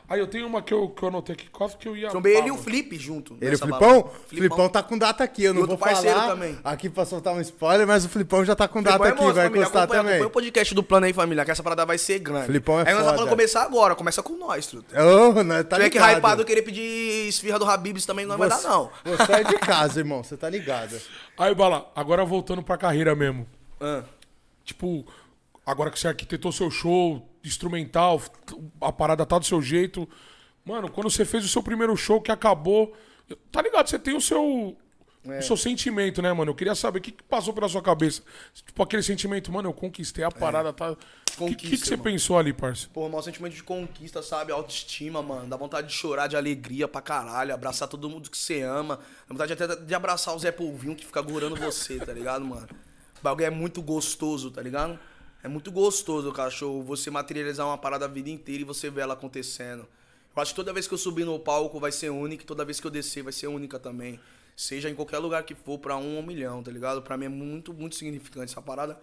[0.09, 2.09] Aí eu tenho uma que eu, que eu anotei aqui, quase que eu ia.
[2.09, 3.33] Trombei ele e o Flip junto.
[3.35, 4.01] Ele, o nessa Flipão?
[4.01, 4.09] balada.
[4.27, 6.59] Flipão tá com data aqui, eu não E outro vou parceiro falar também.
[6.63, 9.17] aqui pra soltar um spoiler, mas o Flipão já tá com Flipão data é aqui,
[9.21, 9.61] monstro, vai família.
[9.61, 10.15] encostar Acompanha, também.
[10.15, 12.47] acompanha o podcast do plano aí, família, que essa parada vai ser grande.
[12.47, 13.13] Flipão é Aí nós tá foda.
[13.17, 13.95] falando começar agora.
[13.95, 14.95] Começa com nós, truta.
[15.01, 16.17] Ô, nós tá Se tiver que ligado.
[16.17, 16.81] hypado querer pedir
[17.29, 18.89] esfirra do Habibs também não vai dar, não.
[19.05, 20.99] Você é de casa, irmão, você tá ligado.
[21.37, 23.47] Aí, Bala, agora voltando pra carreira mesmo.
[23.79, 24.03] Ah.
[24.65, 25.05] Tipo,
[25.65, 28.21] agora que você arquitetou seu show, instrumental,
[28.79, 30.07] a parada tá do seu jeito.
[30.65, 32.93] Mano, quando você fez o seu primeiro show que acabou.
[33.51, 33.87] Tá ligado?
[33.87, 34.75] Você tem o seu.
[35.23, 35.37] É.
[35.37, 36.49] O seu sentimento, né, mano?
[36.49, 38.23] Eu queria saber o que, que passou pela sua cabeça.
[38.65, 40.91] Tipo, aquele sentimento, mano, eu conquistei a parada, tá.
[41.37, 41.69] O que, que, É.
[41.69, 42.87] Que você pensou ali, parça?
[42.91, 44.51] Pô, maior sentimento de conquista, sabe?
[44.51, 45.47] Autoestima, mano.
[45.47, 47.53] Dá vontade de chorar de alegria pra caralho.
[47.53, 48.97] Abraçar todo mundo que você ama.
[49.27, 52.67] Dá vontade até de abraçar o Zé Polvinho que fica gorando você, tá ligado, mano?
[53.19, 54.99] O bagulho é muito gostoso, tá ligado?
[55.43, 59.13] É muito gostoso, cachorro, você materializar uma parada a vida inteira e você ver ela
[59.13, 59.87] acontecendo.
[60.35, 62.63] Eu acho que toda vez que eu subir no palco vai ser única e toda
[62.63, 64.19] vez que eu descer vai ser única também.
[64.55, 67.01] Seja em qualquer lugar que for, pra um ou um milhão, tá ligado?
[67.01, 68.99] Pra mim é muito, muito significante essa parada.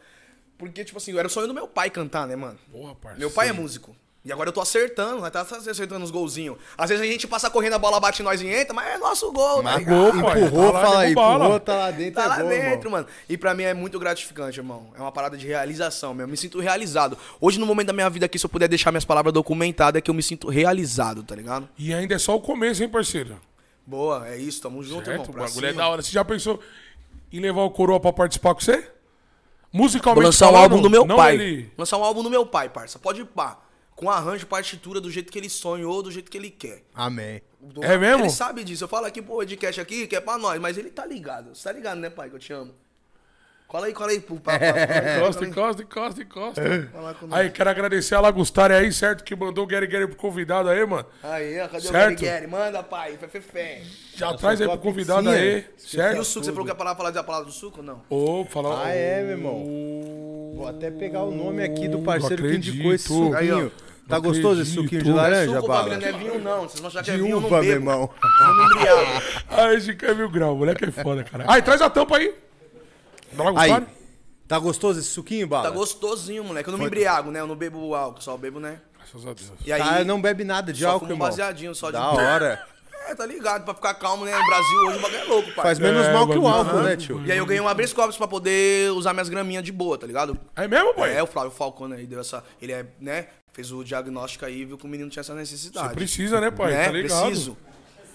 [0.57, 2.59] Porque, tipo assim, era o sonho do meu pai cantar, né, mano?
[2.71, 3.19] Porra, parça.
[3.19, 3.95] Meu pai é músico.
[4.29, 5.31] E agora eu tô acertando, né?
[5.31, 6.59] Tá acertando os golzinhos.
[6.77, 8.99] Às vezes a gente passa correndo, a bola bate em nós e entra, mas é
[8.99, 10.13] nosso gol, tá Mas ligado?
[10.13, 10.43] gol, pai.
[10.43, 12.91] empurrou, Tá fala aí, empurrou, tá lá dentro, Tá é lá gol, dentro, irmão.
[12.91, 13.07] mano.
[13.27, 14.89] E pra mim é muito gratificante, irmão.
[14.95, 16.25] É uma parada de realização mesmo.
[16.25, 17.17] Eu me sinto realizado.
[17.41, 20.03] Hoje, no momento da minha vida aqui, se eu puder deixar minhas palavras documentadas, é
[20.03, 21.67] que eu me sinto realizado, tá ligado?
[21.79, 23.41] E ainda é só o começo, hein, parceiro?
[23.87, 25.25] Boa, é isso, tamo junto, irmão.
[25.25, 25.31] Certo?
[25.31, 25.83] O pra bagulho é cima.
[25.83, 26.03] da hora.
[26.03, 26.61] Você já pensou
[27.33, 28.87] em levar o Coroa pra participar com você?
[29.73, 31.35] Musicalmente Vou lançar um falando, álbum do meu pai.
[31.35, 32.99] ele- lançar um álbum do meu pai, parça.
[32.99, 33.59] Pode ir pá.
[33.99, 36.85] Com arranjo, partitura, do jeito que ele sonhou, do jeito que ele quer.
[36.95, 37.43] Amém.
[37.61, 38.23] Do- É mesmo?
[38.27, 38.85] Ele sabe disso.
[38.85, 41.53] Eu falo aqui pro podcast aqui, que é pra nós, mas ele tá ligado.
[41.53, 42.73] Você tá ligado, né, pai, que eu te amo.
[43.67, 44.21] Cola aí, cola aí.
[44.21, 46.63] Pro, pra, pra, pra, Encosta, encosta, encosta, encosta.
[47.19, 49.25] Com Aí, quero agradecer a Lagustária aí, certo?
[49.25, 51.05] Que mandou o Gary Gary pro convidado aí, mano.
[51.21, 51.91] Aí, ó, cadê Certo.
[51.91, 52.47] o Gary Gary?
[52.47, 53.19] Manda, pai.
[53.19, 53.83] Fé, fé, fé.
[54.15, 55.43] Já traz aí pro a convidado pizzinha.
[55.43, 56.25] aí, E o certo?
[56.25, 56.45] suco?
[56.47, 58.03] Você falou que ia falar, falar da palavra do suco ou não?
[58.09, 58.87] Ô, fala.
[58.87, 59.65] Ah, é, meu irmão.
[60.55, 63.37] Vou até pegar o nome aqui do parceiro que indicou esse acredito.
[63.37, 63.88] Aí, ó.
[64.09, 65.97] Tá Não gostoso esse suquinho de Não é laranja, suco, bala?
[65.99, 66.63] não é vinho, não.
[66.63, 68.11] Vocês vão achar que é De vinho, eu não uva, meu irmão.
[69.51, 71.45] Ai, esse cara é mil grau, o moleque é foda, cara.
[71.47, 72.35] Ai, traz a tampa aí.
[73.33, 73.87] Da Aí, Lagustária?
[74.49, 75.65] tá gostoso esse suquinho, bala?
[75.65, 76.69] Tá gostosinho, moleque.
[76.69, 77.41] Eu não me embriago, né?
[77.41, 78.81] Eu não bebo álcool, só bebo, né?
[78.97, 79.53] Graças a Deus.
[79.67, 81.29] E aí, Cara, não bebe nada de só álcool, irmão.
[81.29, 82.65] baseadinho, só de Da hora.
[83.09, 83.65] É, tá ligado?
[83.65, 84.37] Pra ficar calmo, né?
[84.37, 85.65] No Brasil hoje o bagulho é louco, pai.
[85.65, 86.83] Faz menos É, mal que o álcool, Aham.
[86.83, 87.23] né, tio?
[87.25, 90.07] E aí eu ganhei um habeas corpus pra poder usar minhas graminhas de boa, tá
[90.07, 90.39] ligado?
[90.55, 91.17] É mesmo, pai?
[91.17, 92.45] É, o Flávio Falcone aí deu essa.
[92.61, 93.29] Ele é, né?
[93.53, 95.89] Fez o diagnóstico aí e viu que o menino tinha essa necessidade.
[95.89, 96.73] Você precisa, né, pai?
[96.73, 96.85] né?
[96.87, 97.27] Tá ligado?
[97.27, 97.57] Preciso.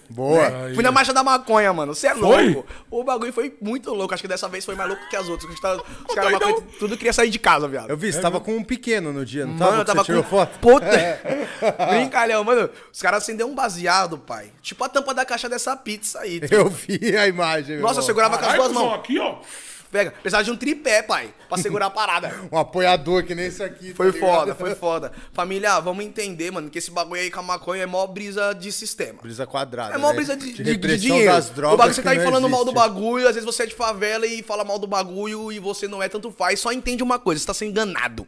[0.08, 0.46] Boa.
[0.66, 0.74] Aí.
[0.74, 1.94] Fui na marcha da maconha, mano.
[1.94, 2.50] Você é Foi?
[2.50, 2.68] louco.
[2.90, 4.12] O bagulho foi muito louco.
[4.12, 5.52] Acho que dessa vez foi mais louco que as outras.
[5.52, 6.48] Os caras, os caras doidão.
[6.50, 7.90] maconha, tudo queria sair de casa, viado.
[7.90, 9.70] Eu vi, você tava com um pequeno no dia, não tava?
[9.70, 10.30] Mano, eu tava você tirou com.
[10.30, 10.58] foto?
[10.58, 10.86] Puta.
[11.90, 12.68] Brincalhão, mano.
[12.92, 14.52] Os caras acenderam um baseado, pai.
[14.60, 16.40] Tipo a tampa da caixa dessa pizza aí.
[16.50, 18.94] Eu vi a imagem, meu Nossa, eu segurava com as duas mãos.
[18.94, 19.38] aqui, ó.
[19.94, 20.10] Pega.
[20.10, 21.32] Precisava de um tripé, pai.
[21.48, 22.34] Pra segurar a parada.
[22.50, 23.90] Um apoiador que nem esse aqui.
[23.90, 24.28] tá Foi ligado?
[24.28, 25.12] foda, foi foda.
[25.32, 28.72] Família, vamos entender, mano, que esse bagulho aí com a maconha é mó brisa de
[28.72, 29.20] sistema.
[29.22, 29.94] Brisa quadrada.
[29.94, 30.16] É mó né?
[30.16, 31.32] brisa de, de- de repressão dinheiro.
[31.32, 31.74] das drogas.
[31.74, 32.88] o bagulho você tá aí falando mal do existe.
[32.88, 36.02] bagulho, às vezes você é de favela e fala mal do bagulho e você não
[36.02, 36.58] é, tanto faz.
[36.58, 38.26] Só entende uma coisa, você tá sendo enganado.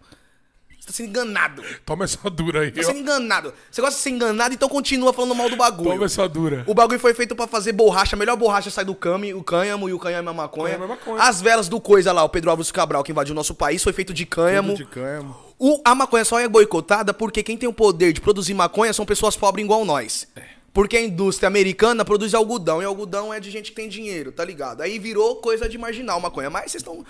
[0.87, 1.63] Você tá sendo enganado.
[1.85, 3.53] Toma essa dura aí, Tá sendo enganado.
[3.69, 5.91] Você gosta de ser enganado, então continua falando mal do bagulho.
[5.91, 6.63] Toma essa dura.
[6.67, 8.15] O bagulho foi feito pra fazer borracha.
[8.15, 10.75] A melhor borracha sai do cami, o cânhamo e o cânhamo é a maconha.
[10.75, 11.23] Cânhamo é maconha.
[11.23, 13.93] As velas do coisa lá, o Pedro Álvares Cabral, que invadiu o nosso país, foi
[13.93, 14.71] feito de cânhamo.
[14.77, 15.37] Tudo de cânhamo.
[15.59, 19.05] O- a maconha só é boicotada porque quem tem o poder de produzir maconha são
[19.05, 20.29] pessoas pobres igual nós.
[20.73, 24.45] Porque a indústria americana produz algodão, e algodão é de gente que tem dinheiro, tá
[24.45, 24.83] ligado?
[24.83, 26.51] Aí virou coisa de marginal maconha.
[26.51, 27.03] Mas vocês estão.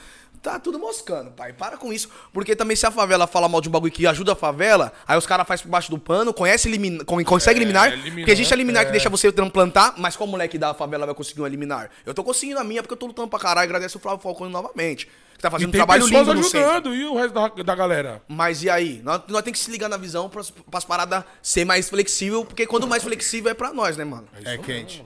[0.42, 1.52] Tá tudo moscando, pai.
[1.52, 2.08] Para com isso.
[2.32, 5.16] Porque também se a favela fala mal de um bagulho que ajuda a favela, aí
[5.18, 7.88] os caras fazem por baixo do pano, conhece eliminar, consegue eliminar.
[7.92, 8.86] eliminar, porque existe a liminar é.
[8.86, 11.90] que deixa você não plantar, mas qual moleque da favela vai conseguir um eliminar?
[12.04, 13.64] Eu tô conseguindo a minha porque eu tô lutando pra caralho.
[13.64, 15.08] Agradeço o Flávio Falcone novamente.
[15.34, 16.70] Que tá E fazendo um tem trabalho pessoas lindo no centro.
[16.70, 18.22] ajudando, e o resto da, da galera?
[18.28, 19.00] Mas e aí?
[19.04, 22.66] Nós, nós temos que se ligar na visão pras, pras paradas ser mais flexível, porque
[22.66, 24.26] quando mais flexível é pra nós, né, mano?
[24.44, 25.04] É quente.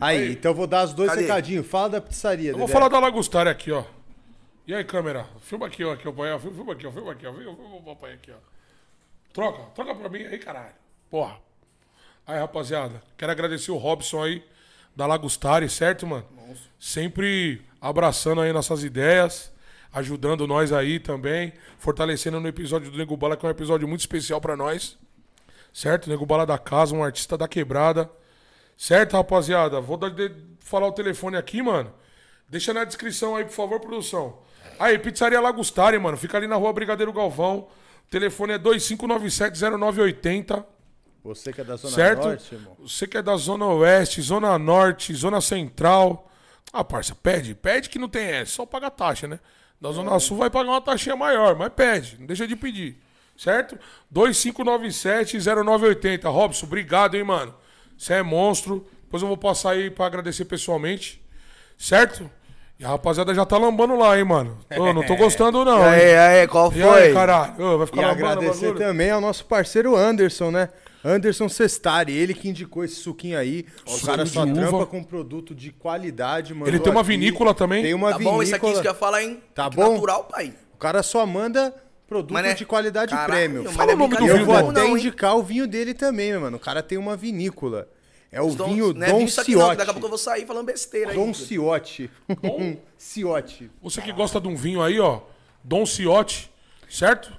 [0.00, 1.22] Aí, então eu vou dar os dois Cadê?
[1.22, 1.66] recadinhos.
[1.66, 2.78] Fala da pizzaria, Eu vou Dedé.
[2.78, 3.82] falar da Lagustária aqui, ó.
[4.68, 5.26] E aí, câmera?
[5.40, 5.92] Filma aqui, ó.
[5.94, 6.38] Aqui, ó, pai.
[6.38, 6.92] Filma aqui, ó.
[6.92, 7.32] Filma aqui, ó.
[7.32, 8.36] Filma, o papai aqui, ó.
[9.32, 10.74] Troca, troca pra mim aí, caralho.
[11.10, 11.38] Porra.
[12.26, 14.44] Aí, rapaziada, quero agradecer o Robson aí,
[14.94, 16.26] da Lagustari, certo, mano?
[16.78, 19.50] Sempre abraçando aí nossas ideias,
[19.90, 24.00] ajudando nós aí também, fortalecendo no episódio do Nego Bala, que é um episódio muito
[24.00, 24.98] especial pra nós.
[25.72, 26.10] Certo?
[26.10, 28.10] Nego Bala da casa, um artista da quebrada.
[28.76, 29.80] Certo, rapaziada?
[29.80, 31.90] Vou dar de- falar o telefone aqui, mano,
[32.46, 34.38] deixa na descrição aí, por favor, produção.
[34.78, 36.16] Aí, Pizzaria Lagustari, mano.
[36.16, 37.66] Fica ali na rua Brigadeiro Galvão.
[38.06, 40.64] O telefone é 2597-0980.
[41.24, 42.28] Você que é da Zona certo?
[42.28, 42.76] Norte, irmão.
[42.78, 46.30] Você que é da Zona Oeste, Zona Norte, Zona Central.
[46.72, 47.54] Ah, parça, pede.
[47.54, 48.52] Pede que não tem essa.
[48.52, 49.38] Só paga taxa, né?
[49.80, 52.16] Da Zona Sul vai pagar uma taxinha maior, mas pede.
[52.18, 52.98] Não deixa de pedir.
[53.36, 53.78] Certo?
[54.12, 56.30] 2597-0980.
[56.30, 57.54] Robson, obrigado, hein, mano.
[57.96, 58.86] Você é monstro.
[59.04, 61.24] Depois eu vou passar aí pra agradecer pessoalmente.
[61.76, 62.28] Certo?
[62.78, 64.56] E a rapaziada já tá lambando lá, hein, mano.
[64.76, 65.80] Ô, não tô gostando, não.
[65.80, 66.16] E hein?
[66.16, 67.02] aí, aí, qual E foi?
[67.08, 67.54] aí, caralho?
[67.60, 68.86] Ô, vai ficar E lambando agradecer bagulho?
[68.86, 70.68] também ao nosso parceiro Anderson, né?
[71.04, 73.66] Anderson Cestari, ele que indicou esse suquinho aí.
[73.86, 74.86] O cara só de trampa uva.
[74.86, 76.68] com produto de qualidade, mano.
[76.68, 77.82] Ele tem uma vinícola também?
[77.82, 78.36] Tem uma Tá vinícola.
[78.38, 79.40] bom, isso aqui isso que eu ia falar, hein?
[79.54, 79.94] Tá Que bom?
[79.94, 80.54] Natural, pai.
[80.74, 81.74] O cara só manda
[82.06, 82.54] produto né?
[82.54, 84.70] de qualidade Caralho, mas Fala não é o nome do E eu vinho, vou não,
[84.70, 84.92] até hein?
[84.94, 86.56] indicar o vinho dele também, meu mano.
[86.56, 87.88] O cara tem uma vinícola.
[88.30, 89.76] É o Dom- vinho não é Dom vinho aqui não, Ciotti.
[89.78, 91.16] daqui a pouco eu vou sair falando besteira aí.
[91.16, 92.10] Dom Ciotti.
[92.98, 93.70] Ciotti.
[93.82, 95.20] Você que gosta de um vinho aí, ó.
[95.64, 96.50] Dom Ciotti,
[96.90, 97.32] certo?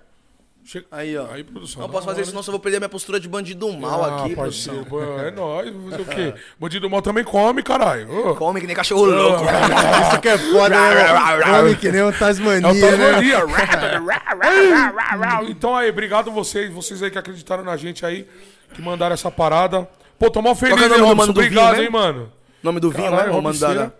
[0.65, 1.25] Che- Aí, ó.
[1.31, 1.81] Aí, produção.
[1.81, 4.35] Não posso fazer isso, senão eu vou perder minha postura de bandido mal Ah, aqui,
[4.35, 4.85] parceiro.
[4.85, 5.15] produção.
[5.15, 5.73] pô, É nóis.
[5.73, 6.33] vou Fazer o quê?
[6.59, 8.35] Bandido mal também come, caralho.
[8.35, 9.45] Come que nem cachorro louco.
[10.11, 11.43] Isso que é foda, né?
[11.43, 13.65] Come que nem um Tasmania, É o né?
[13.67, 15.49] Tasmania.
[15.49, 18.27] então aí, obrigado vocês, vocês aí que acreditaram na gente aí,
[18.73, 19.87] que mandaram essa parada.
[20.19, 21.15] Pô, tô mal feliz, Qual que é o hein, nome do Robson?
[21.15, 22.31] mano do Obrigado, vinho hein, mano.
[22.61, 23.39] Nome do vinho, Caralho, né?
[23.39, 23.91] O mano da,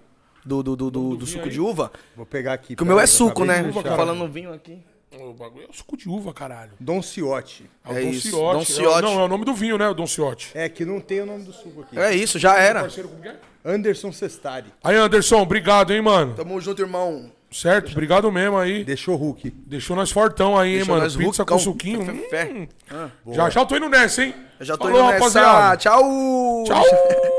[0.45, 1.51] do, do, do, do, do suco aí.
[1.51, 1.91] de uva.
[2.15, 2.75] Vou pegar aqui.
[2.75, 3.61] Que o meu é suco, né?
[3.61, 3.81] uva.
[3.95, 4.77] Falando vinho aqui.
[5.17, 6.71] O bagulho é o suco de uva, caralho.
[6.79, 7.69] Dom Ciotti.
[7.83, 8.53] É o É Dom isso, Ciotti.
[8.53, 9.01] Dom É Ciotti.
[9.01, 9.87] Não, é o nome do vinho, né?
[9.87, 10.51] O Dom Ciotti.
[10.53, 11.97] É que não tem o nome do suco aqui.
[11.97, 12.87] É isso, já era.
[12.87, 13.35] É?
[13.65, 14.71] Anderson Cestari.
[14.83, 16.35] Aí, Anderson, obrigado, hein, mano.
[16.35, 17.31] Tamo junto, irmão.
[17.51, 17.91] Certo?
[17.91, 18.83] Obrigado mesmo aí.
[18.83, 19.49] Deixou Hulk.
[19.65, 21.03] Deixou nós fortão aí, hein, Deixou mano.
[21.05, 21.57] nós Pizza rucão.
[21.57, 22.23] com suquinho.
[22.29, 22.67] Fé, Hum.
[22.91, 24.35] Ah, Já já tô indo nessa, hein?
[24.59, 25.39] eu já tô Falou, indo nessa.
[25.41, 25.77] rapaziada.
[25.77, 26.63] Tchau.
[26.65, 26.83] Tchau.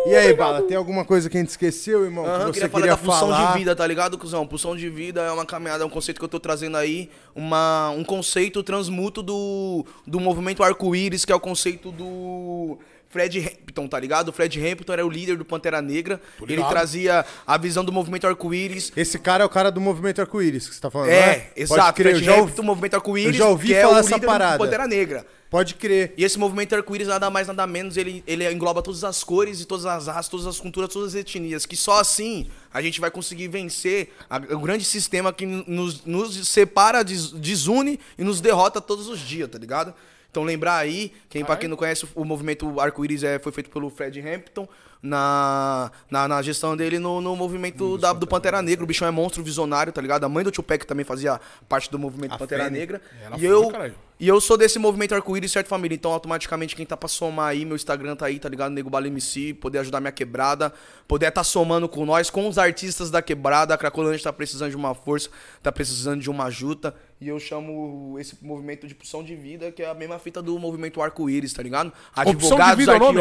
[0.07, 2.25] E aí, Bala, tem alguma coisa que a gente esqueceu, irmão?
[2.25, 3.53] Aham, que você queria falar queria da pulsão falar?
[3.53, 4.47] de vida, tá ligado, cuzão?
[4.47, 7.91] Pulsão de vida é uma caminhada, é um conceito que eu tô trazendo aí, uma,
[7.91, 12.79] um conceito transmuto do, do movimento arco-íris, que é o conceito do
[13.11, 14.29] Fred Hampton, tá ligado?
[14.29, 18.27] O Fred Hampton era o líder do Pantera Negra, ele trazia a visão do movimento
[18.27, 18.93] arco-íris.
[18.97, 21.95] Esse cara é o cara do movimento arco-íris que você tá falando, É, Pode exato,
[21.97, 24.59] crer, Fred ouvi, Hampton, movimento arco-íris, eu já ouvi que é falar o essa parada.
[24.59, 25.27] do Pantera Negra.
[25.51, 26.15] pode crer.
[26.17, 29.65] E esse movimento arco-íris, nada mais, nada menos, ele, ele engloba todas as cores e
[29.65, 31.67] todas as raças, todas as culturas, todas as etnias.
[31.67, 36.47] Que só assim a gente vai conseguir vencer a- o grande sistema que nos, nos
[36.47, 39.93] separa, des- desune e nos derrota todos os dias, tá ligado?
[40.31, 43.91] Então lembrar aí, quem, pra quem não conhece, o movimento arco-íris é, foi feito pelo
[43.91, 44.69] Fred Hampton
[45.03, 48.85] na, na, na gestão dele no, no movimento da- do Pantera Negra.
[48.85, 50.25] O bichão é monstro visionário, tá ligado?
[50.25, 52.79] A mãe do Tupac também fazia parte do movimento A Pantera Fanny.
[52.79, 53.01] Negra.
[53.25, 53.95] Ela E eu, caralho.
[54.19, 55.95] e eu sou desse movimento arco-íris, certo, família?
[55.95, 58.73] Então, automaticamente, quem tá pra somar aí, meu Instagram tá aí, tá ligado?
[58.73, 60.73] Nego Bala MC, poder ajudar minha quebrada,
[61.09, 63.75] poder tá somando com nós, com os artistas da quebrada.
[63.75, 65.31] A Cracolândia tá precisando de uma força,
[65.63, 66.95] tá precisando de uma ajuda.
[67.21, 70.59] E eu chamo esse movimento de pulsão de vida, que é a mesma fita do
[70.59, 71.93] movimento arco-íris, tá ligado?
[72.15, 73.21] Advogados, vida é o nome?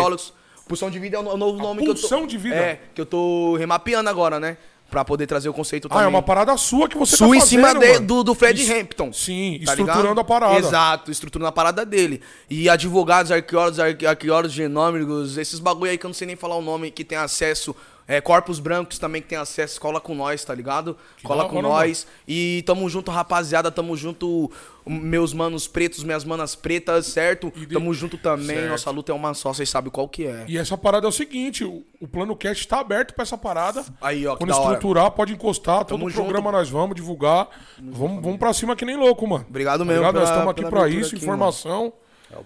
[0.70, 2.00] Pulsão de vida é o no- o novo nome que eu tô.
[2.02, 2.56] pulsão de vida?
[2.56, 4.56] É, que eu tô remapeando agora, né?
[4.90, 6.06] Pra poder trazer o conceito Ah, também.
[6.06, 8.60] é uma parada sua que você Sua tá em fazendo, cima de- do, do Fred
[8.62, 9.12] Isso- Hampton.
[9.14, 10.20] Sim, tá estruturando ligado?
[10.20, 10.58] a parada.
[10.58, 12.22] Exato, estruturando a parada dele.
[12.50, 16.56] E advogados, arqueólogos, arque- arqueólogos genômicos, esses bagulho aí que eu não sei nem falar
[16.56, 17.76] o nome, que tem acesso.
[18.08, 20.98] É, corpos brancos também que tem acesso, cola com nós, tá ligado?
[21.24, 22.08] cola da com nós.
[22.28, 23.70] E tamo junto, rapaziada.
[23.70, 24.50] Tamo junto,
[24.90, 27.52] meus manos pretos, minhas manas pretas, certo?
[27.56, 28.56] E de- Tamo junto também.
[28.58, 28.70] Certo.
[28.70, 30.46] Nossa luta é uma só, vocês sabem qual que é.
[30.48, 33.86] E essa parada é o seguinte, o, o plano cast tá aberto pra essa parada.
[34.02, 34.74] Aí, ó, que Quando da hora.
[34.74, 35.86] estruturar, pode encostar.
[35.86, 36.24] Tamo todo junto.
[36.24, 37.48] programa nós vamos divulgar.
[37.80, 39.46] Vamos, vamos pra cima que nem louco, mano.
[39.48, 40.20] Obrigado Tá mesmo ligado?
[40.20, 41.94] Nós estamos aqui pra isso, aqui, informação.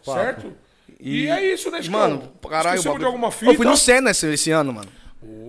[0.04, 0.54] certo?
[1.00, 1.82] E, é isso, né?
[1.90, 3.52] Mano, caralho, Esquecemos de alguma fita?
[3.52, 4.88] Eu fui no Senna esse, esse ano, mano.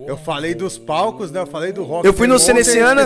[0.07, 1.39] Eu falei dos palcos, né?
[1.41, 2.05] Eu falei do rock.
[2.05, 3.01] Eu fui no Senna esse ano,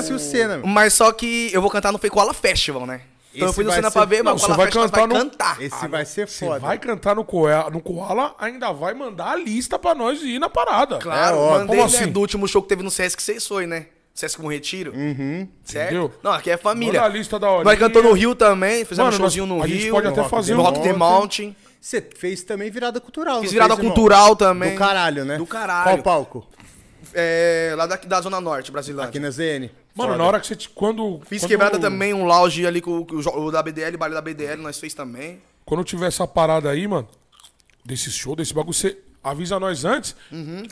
[0.60, 0.68] meu.
[0.68, 3.02] mas só que eu vou cantar no Fecola Festival, né?
[3.34, 5.62] Então eu fui no ser- pra ver, mas você vai cantar vai no- cantar.
[5.62, 6.60] Esse vai ser Você foda.
[6.60, 10.50] vai cantar no Koala, no Koala, ainda vai mandar a lista pra nós ir na
[10.50, 10.98] parada.
[10.98, 12.08] Claro, É, ó, mandei, como né, assim?
[12.12, 13.86] do último show que teve no Sesc, vocês foi, né?
[14.16, 14.92] Sesc com Retiro.
[14.94, 15.48] Uhum.
[15.64, 15.86] Certo?
[15.92, 16.14] Entendeu?
[16.24, 17.00] Não, aqui é família.
[17.02, 17.64] Manda a lista da hora.
[17.64, 19.80] Nós cantou no Rio também, fizemos Mano, um showzinho no a Rio.
[19.80, 21.56] gente pode até Rock fazer no Rock the Mountain.
[21.80, 23.40] Você fez também virada cultural.
[23.42, 23.94] Fiz virada fez, irmão?
[23.96, 24.72] cultural também.
[24.74, 25.38] Do caralho, né?
[25.38, 25.84] Do caralho.
[25.84, 26.48] Qual palco?
[27.14, 29.08] É, lá daqui da Zona Norte, brasileira.
[29.08, 29.70] Aqui na ZN.
[30.08, 30.56] Mano, na hora que você...
[30.56, 33.98] te- Quando, Fiz quando- quebrada também, um lounge ali com, com o o da BDL,
[33.98, 35.42] baile da BDL, nós fez também.
[35.66, 37.08] Quando tiver essa parada aí, mano,
[37.86, 40.16] desse show, desse bagulho, você avisa nós antes,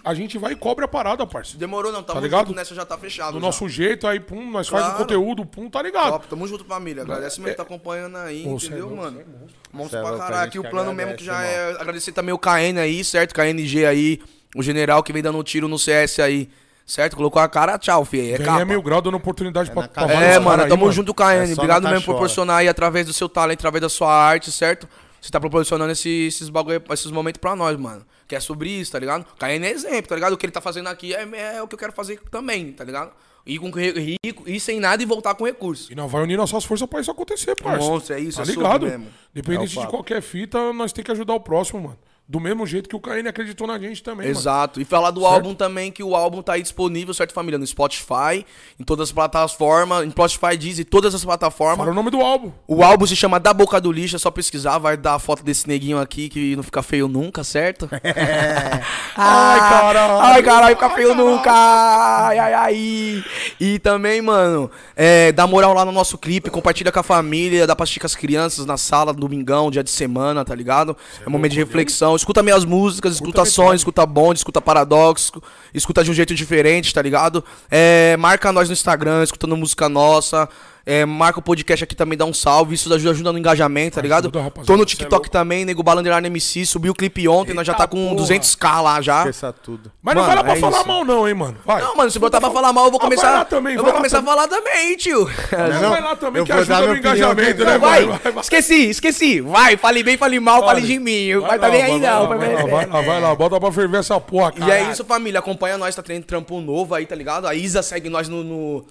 [0.03, 1.59] a gente vai e cobre a parada, parceiro.
[1.59, 2.53] Demorou não, tamo Tá ligado?
[2.55, 3.33] nessa, já tá fechado.
[3.33, 3.45] Do já.
[3.45, 5.03] nosso jeito, aí, pum, nós faz o Claro.
[5.03, 6.11] conteúdo, pum, tá ligado?
[6.11, 7.03] Top, tamo junto, família.
[7.03, 9.21] Agradece mesmo que tá acompanhando aí, Pô, cê é entendeu, louco, mano?
[9.73, 10.47] Monstro é pra louco, a caralho.
[10.47, 13.33] Aqui o plano mesmo que já é agradecer também o KN aí, certo?
[13.35, 14.21] KNG aí,
[14.55, 16.49] o general que vem dando um tiro no CS aí.
[16.87, 17.15] Certo?
[17.15, 18.33] Colocou a cara, tchau, filho.
[18.33, 18.61] É Vem capa.
[18.61, 21.23] é mil grau dando oportunidade pra, na pra vários É, mano, aí, tamo junto, KN.
[21.49, 24.87] É Obrigado mesmo por proporcionar aí através do seu talento, através da sua arte, certo?
[25.21, 28.05] Você tá proporcionando esse- esses bagulho, esses momentos pra nós, mano.
[28.27, 29.25] Que é sobre isso, tá ligado?
[29.37, 30.33] KN é exemplo, tá ligado?
[30.33, 31.27] O que ele tá fazendo aqui é,
[31.57, 33.11] é o que eu quero fazer também, tá ligado?
[33.45, 35.91] Ir com rico, ir sem nada e voltar com recurso.
[35.91, 37.87] E nós vai unir nossas forças pra isso acontecer, parça.
[37.87, 38.85] Monstro, é isso, Tá é ligado?
[38.85, 39.07] mesmo.
[39.33, 41.97] Independente É o de qualquer fita, nós tem que ajudar o próximo, mano.
[42.29, 44.37] Do mesmo jeito que o KN acreditou na gente também, mano.
[44.37, 44.81] Exato.
[44.81, 45.33] E falar do Certo.
[45.33, 47.57] álbum também, que o álbum tá aí disponível, certo, família?
[47.57, 48.45] No Spotify,
[48.77, 51.77] em todas as plataformas, em Spotify diz, em todas as plataformas.
[51.77, 52.51] Fala o nome do álbum.
[52.67, 55.41] O álbum se chama Da Boca do Lixo, é só pesquisar, vai dar a foto
[55.41, 57.89] desse neguinho aqui que não fica feio nunca, certo?
[59.15, 60.19] Ai, caralho.
[60.19, 61.51] Ai, caralho, fica feio nunca!
[61.51, 63.23] Ai, ai, ai!
[63.57, 67.73] E também, mano, é, dá moral lá no nosso clipe, compartilha com a família, dá
[67.73, 70.97] pra assistir com as crianças na sala, domingão, dia de semana, tá ligado?
[71.25, 72.16] É um momento de reflexão.
[72.17, 73.49] Escuta minhas músicas, escuta metade.
[73.51, 75.41] sons, escuta bonde, escuta paradoxo,
[75.73, 77.43] escuta de um jeito diferente, tá ligado?
[77.69, 80.49] É, marca nós no Instagram, escutando música nossa.
[80.89, 82.73] É, marca o podcast aqui também, dá um salve.
[82.73, 84.23] Isso ajuda, ajuda no engajamento, tá ligado?
[84.25, 85.29] Ajuda, rapaziada, Tô no é TikTok louco.
[85.29, 86.65] também, nego Balandeirado MC.
[86.65, 88.25] Subiu o clipe ontem, nós já Eita tá com porra.
[88.25, 89.19] 200k lá já.
[89.19, 89.91] Esqueça tudo.
[90.01, 90.87] Mas não Mano, vai lá pra é falar isso.
[90.87, 91.57] mal, não, hein, mano.
[91.65, 91.81] Vai.
[91.81, 93.31] Não, mano, se botar pra falar mal, eu vou Ah, vai começar.
[93.33, 94.33] lá também, eu vai vou lá começar a também.
[94.35, 95.19] falar também, tio.
[95.81, 98.19] Não, vai lá também, eu que ajuda no engajamento, né, Vai, mano?
[98.23, 98.41] Vai, vai.
[98.43, 99.41] esqueci, esqueci.
[99.41, 100.93] Vai, fale bem, fale mal, fale Fale.
[100.93, 101.37] de mim.
[101.39, 102.29] Vai, Vai tá bem aí vai não.
[102.29, 104.77] lá, vai lá, vai lá, bota pra ferver essa porra, E cara.
[104.79, 105.39] é isso, família.
[105.39, 107.45] Acompanha nós, tá tendo trampo novo aí, tá ligado?
[107.45, 108.85] A Isa segue nós no,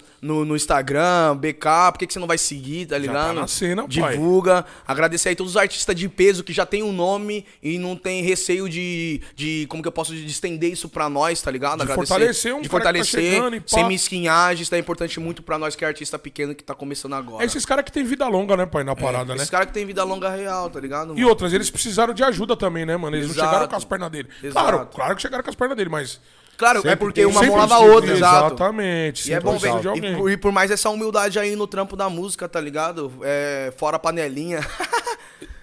[0.45, 1.86] no Instagram, BK.
[1.91, 3.27] Por que, que você não vai seguir, tá ligado?
[3.27, 4.13] tá na cena, pai.
[4.13, 4.65] Divulga.
[4.87, 8.21] Agradecer aí todos os artistas de peso que já tem um nome e não tem
[8.21, 11.85] receio de, de como que eu posso de estender isso pra nós, tá ligado?
[11.85, 13.65] De fortalecer um de tá fortalecer, e pá.
[13.67, 14.63] sem mesquinhagem.
[14.63, 17.43] Isso é importante muito pra nós que é artista pequeno que tá começando agora.
[17.43, 19.37] É esses caras que tem vida longa, né, pai, na parada, né?
[19.37, 21.13] Esses caras que tem vida longa real, tá ligado?
[21.13, 21.27] E mano?
[21.29, 23.15] outras, eles precisaram de ajuda também, né, mano?
[23.15, 23.49] Eles não Exato.
[23.49, 24.29] chegaram com as pernas dele.
[24.43, 24.67] Exato.
[24.67, 26.19] Claro, claro que chegaram com as pernas dele, mas.
[26.57, 28.47] Claro, é Sempre porque tem- uma mão lava a outra, exato.
[28.55, 29.29] Exatamente.
[29.29, 29.69] E é bom ver.
[30.27, 33.13] E, e por mais essa humildade aí no trampo da música, tá ligado?
[33.21, 34.59] É, fora a panelinha.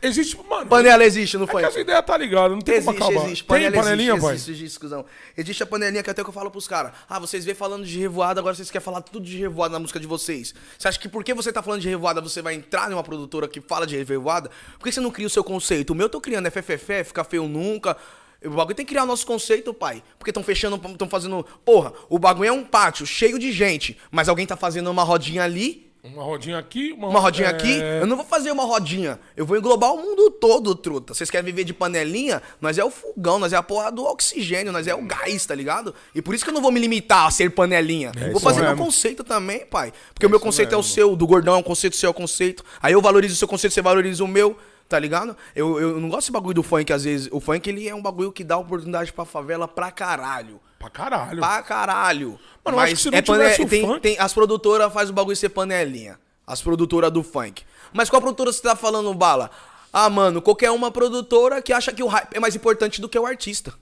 [0.01, 0.67] Existe, mano.
[0.67, 1.63] Panela existe, não É foi?
[1.63, 3.25] que as ideias tá ligado, não tem Existe, como acabar.
[3.27, 3.43] existe.
[3.45, 4.35] Tem Panela panelinha, existe, pai?
[4.35, 5.05] existe, existe.
[5.35, 6.93] Existe a panelinha que até que eu falo pros caras.
[7.09, 9.99] Ah, vocês vê falando de revoada, agora vocês querem falar tudo de revoada na música
[9.99, 10.55] de vocês.
[10.79, 13.63] Você acha que porque você tá falando de revoada, você vai entrar numa produtora que
[13.63, 14.51] fala de revoada?
[14.79, 15.91] Por que você não cria o seu conceito?
[15.91, 17.97] O meu eu tô criando, é fefefé, fica feio nunca.
[18.45, 20.03] O bagulho tem que criar o nosso conceito, pai.
[20.19, 21.47] Porque estão fechando, estão fazendo.
[21.65, 25.43] Porra, o bagulho é um pátio cheio de gente, mas alguém tá fazendo uma rodinha
[25.43, 29.19] ali Uma rodinha aqui, uma, uma rodinha é, aqui, eu não vou fazer uma rodinha.
[29.35, 31.15] Eu vou englobar o mundo todo, truta.
[31.15, 32.43] Vocês querem viver de panelinha?
[32.61, 35.55] Nós é o fogão, nós é a porra do oxigênio, nós é o gás, tá
[35.55, 35.95] ligado?
[36.15, 38.13] E por isso que eu não vou me limitar a ser panelinha.
[38.15, 38.85] vou isso fazer meu mesmo.
[38.85, 39.95] conceito também, pai.
[40.13, 42.09] Porque o meu conceito é o seu, o do gordão é um conceito, o seu
[42.09, 42.63] é o conceito.
[42.83, 44.59] Aí eu valorizo o seu conceito, você valoriza o meu.
[44.95, 45.37] Tá ligado?
[45.57, 47.29] Eu, eu não gosto desse bagulho do funk, às vezes.
[47.33, 50.61] O funk, ele é um bagulho que dá oportunidade pra favela pra caralho.
[50.79, 51.41] Pra caralho.
[51.41, 52.39] Pra caralho.
[52.65, 55.13] Mano, eu acho que se não tivesse o tem, funk- tem- As produtoras fazem o
[55.13, 56.17] bagulho ser panelinha.
[56.47, 57.65] As produtoras do funk.
[57.93, 59.51] Mas qual produtora você tá falando, Bala?
[59.93, 63.19] Ah, mano, qualquer uma produtora que acha que o hype é mais importante do que
[63.19, 63.75] o artista.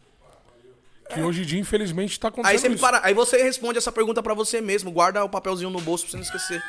[1.12, 4.22] Que hoje em dia, infelizmente, tá acontecendo Aí você, para, aí você responde essa pergunta
[4.22, 4.90] pra você mesmo.
[4.90, 6.62] Guarda o papelzinho no bolso pra você não esquecer.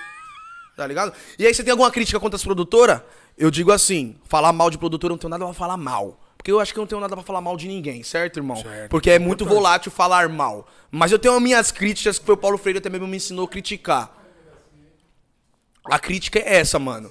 [0.75, 1.13] Tá ligado?
[1.39, 2.99] E aí você tem alguma crítica contra as produtoras?
[3.37, 6.19] Eu digo assim, falar mal de produtora eu não tenho nada pra falar mal.
[6.37, 8.57] Porque eu acho que eu não tenho nada pra falar mal de ninguém, certo, irmão?
[8.57, 10.67] Certo, Porque é muito volátil falar mal.
[10.91, 13.45] Mas eu tenho as minhas críticas que foi o Paulo Freire até mesmo me ensinou
[13.45, 14.13] a criticar.
[15.85, 17.09] A crítica é essa, mano.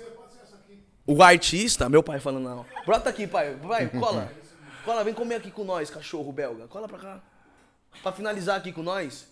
[1.06, 2.66] O artista, meu pai falando não.
[2.84, 3.56] Brota aqui, pai.
[3.62, 4.30] Vai, cola.
[4.84, 6.68] Cola, vem comer aqui com nós, cachorro belga.
[6.68, 7.20] Cola pra cá.
[8.02, 9.26] Pra finalizar aqui com nós.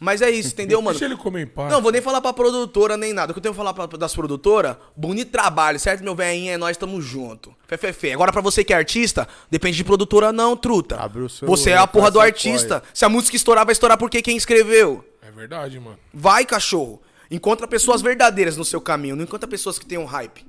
[0.00, 0.96] Mas é isso, entendeu, mano?
[0.98, 1.72] Deixa ele comer em paz.
[1.72, 3.32] Não, vou nem falar pra produtora nem nada.
[3.32, 6.52] O que eu tenho que falar pra, das produtoras, bonito trabalho, certo, meu velhinho?
[6.52, 7.52] É nós, tamo junto.
[7.92, 8.12] Fé.
[8.12, 10.96] Agora pra você que é artista, depende de produtora não, truta.
[11.00, 12.82] Abre o seu- você é a porra do artista.
[12.94, 15.04] Se a música estourar, vai estourar porque quem escreveu.
[15.20, 15.98] É verdade, mano.
[16.14, 17.02] Vai, cachorro.
[17.30, 20.46] Encontra pessoas verdadeiras no seu caminho, não encontra pessoas que tenham hype.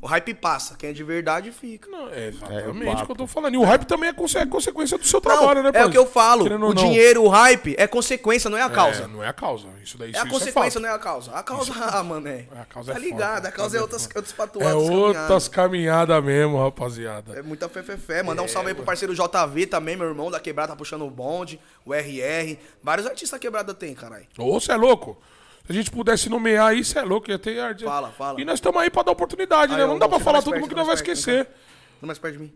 [0.00, 1.90] O hype passa, quem é de verdade fica.
[1.90, 3.54] Não, é É, exatamente o o que eu tô falando.
[3.54, 5.90] E o hype também é, conse- é consequência do seu trabalho, Não, né, é o
[5.90, 6.44] que eu falo.
[6.44, 9.08] Querendo O dinheiro, o hype é consequência, não é a É, causa.
[9.08, 9.66] não é a causa.
[9.82, 10.82] Isso daí É a isso consequência, fato.
[10.82, 11.32] não é a causa.
[11.32, 12.46] A causa, ah, mano, é.
[12.60, 14.52] A causa é tá foda, ligado, a a causa é é outras, foda.
[14.58, 17.38] outros É outras caminhadas mesmo, rapaziada.
[17.38, 18.22] É muita fé, fé, fé.
[18.22, 21.10] Mandar um salve aí pro parceiro JV também, meu irmão da quebrada, tá puxando o
[21.10, 22.56] bonde, o RR.
[22.82, 24.26] Vários artistas da quebrada tem, caralho.
[24.38, 25.18] Ô, você é louco?
[25.66, 27.84] Se a gente pudesse nomear aí, você é louco, ia ter arte.
[27.84, 28.40] Fala, fala.
[28.40, 29.84] E nós estamos aí pra dar oportunidade, Aí, né?
[29.84, 31.48] ó, Não dá pra chega falar todo mundo que nós vai mais perto, esquecer.
[32.02, 32.52] Não mais perto de mim.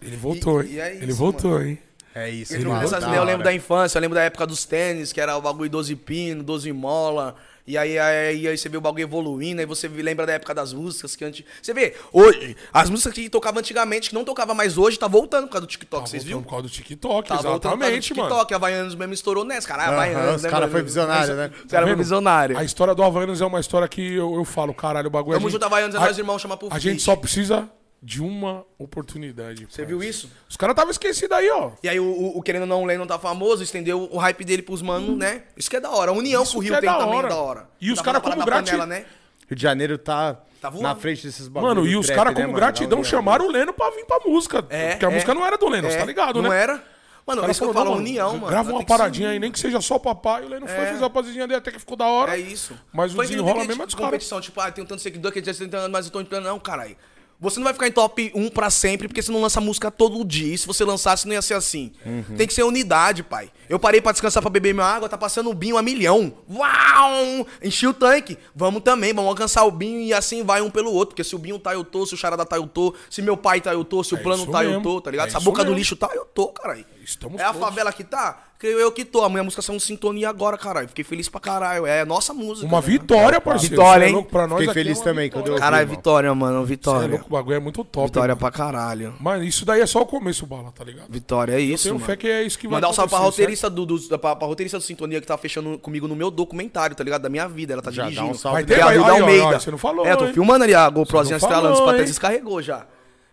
[0.00, 0.72] Ele voltou, E- hein?
[0.74, 1.78] e é Ele isso, voltou, hein?
[2.14, 5.12] É isso, Ele mano, essas eu lembro da infância, eu lembro da época dos tênis,
[5.12, 7.36] que era o bagulho 12 pino, 12 mola.
[7.64, 10.72] E aí, aí, aí você vê o bagulho evoluindo, aí você lembra da época das
[10.72, 11.44] músicas que antes.
[11.62, 15.46] Você vê, hoje, as músicas que tocava antigamente, que não tocava mais hoje, tá voltando
[15.46, 16.42] por causa do TikTok, vocês viram?
[16.42, 18.28] Por causa do TikTok, Tá voltando por causa do exatamente, mano.
[18.30, 19.84] TikTok, a Havaianos mesmo estourou nessa, cara.
[19.84, 20.72] Aham, Havaianos, os né, cara mano?
[20.72, 21.50] foi visionário, né?
[21.64, 21.98] Os cara foi vendo?
[22.02, 22.58] visionário.
[22.58, 25.36] A história do Havaianos é uma história que eu, eu falo, caralho, o bagulho...
[25.36, 27.68] Tamo a gente- junto, Havaianos, é a- nós irmãos, chama pro A gente só precisa
[28.02, 29.66] de uma oportunidade.
[29.70, 30.30] Você viu isso?
[30.48, 31.70] Os caras estavam esquecidos aí, ó.
[31.82, 34.44] E aí o, o, o Querendo ou Não, o Lennon tá famoso, estendeu o hype
[34.44, 35.44] dele pros manos, né?
[35.56, 36.10] Isso que é da hora.
[36.10, 37.28] A união Isso com o Rio é tem da também hora.
[37.28, 37.68] da hora.
[37.80, 39.06] E os Dá cara pra como parar na grati- panela, né?
[39.48, 42.46] Rio de Janeiro tá, Tá na frente desses bagulho Mano, e os caras né, como
[42.48, 42.54] mano?
[42.56, 43.10] gratidão união.
[43.10, 44.64] chamaram o Leno pra vir pra música.
[44.70, 45.14] É, porque a é.
[45.14, 46.60] música não era do Leno, você É, tá ligado, não né?
[46.62, 46.84] era?
[47.24, 48.46] Mano, O cara isso que eu falo, não, união, mano.
[48.48, 50.44] Grava uma paradinha aí, nem que seja só o papai.
[50.44, 50.86] O Leno foi, É.
[50.88, 52.34] fez a paradinha dele até que ficou da hora.
[52.36, 52.76] É isso.
[52.92, 54.10] Mas o Foi não desenrola mesmo é dos caras.
[54.10, 56.44] competição, tipo, ah, tem tanto seguidor que já tem tanto, mas eu tô entrando.
[56.46, 56.96] Não, caralho.
[57.42, 60.24] Você não vai ficar em top 1 pra sempre, porque você não lança música todo
[60.24, 60.54] dia.
[60.54, 61.92] E se você lançasse, não ia ser assim.
[62.06, 62.36] Uhum.
[62.36, 63.50] Tem que ser unidade, pai.
[63.68, 66.32] Eu parei pra descansar pra beber minha água, tá passando o binho a milhão.
[66.48, 67.46] Uau!
[67.62, 68.38] Enchi o tanque.
[68.54, 71.08] Vamos também, vamos alcançar o binho e assim vai um pelo outro.
[71.14, 72.06] Porque se o binho tá, eu tô.
[72.06, 72.94] Se o charada tá, eu tô.
[73.10, 74.04] Se meu pai tá, eu tô.
[74.04, 74.82] Se o É plano tá, eu mesmo.
[74.84, 75.26] tô, tá ligado?
[75.28, 75.78] É Se a boca do mesmo.
[75.78, 76.84] lixo tá, eu tô, caralho.
[77.04, 77.60] Estamos É a todos.
[77.60, 78.40] favela que tá?
[78.62, 79.24] Creio eu que tô.
[79.24, 80.86] A minha música são sintonia agora, caralho.
[80.86, 81.84] Fiquei feliz pra caralho.
[81.84, 82.64] É a nossa música.
[82.64, 82.86] Uma né?
[82.86, 83.74] vitória, parceiro.
[83.74, 84.22] Vitória, é hein?
[84.30, 85.50] Pra nós Fiquei aqui é feliz uma também vitória.
[85.50, 86.58] eu- Caralho, vitória, mano.
[86.58, 87.08] Cê é Vitória.
[87.08, 88.06] louco, o bagulho é muito top.
[88.06, 88.38] Vitória mano.
[88.38, 89.14] pra caralho.
[89.18, 91.06] Mas isso daí é só o começo, bala, tá ligado?
[91.10, 92.06] Vitória é isso, Tenho mano.
[92.06, 94.36] fé que é isso que vai Mandar um salve pra roteirista do, do, da- pra,
[94.36, 97.22] pra roteirista do Sintonia que tá fechando comigo no meu documentário, tá ligado?
[97.22, 97.72] Da minha vida.
[97.72, 98.30] Ela tá Já dá dirigindo.
[98.30, 99.44] um salve Vai ter, é vai- aí, ó, Almeida.
[99.44, 102.04] ó, você não falou, É, eu tô filmando ali a GoProzinha Você estralando, até hein?
[102.04, 102.86] descarregou já.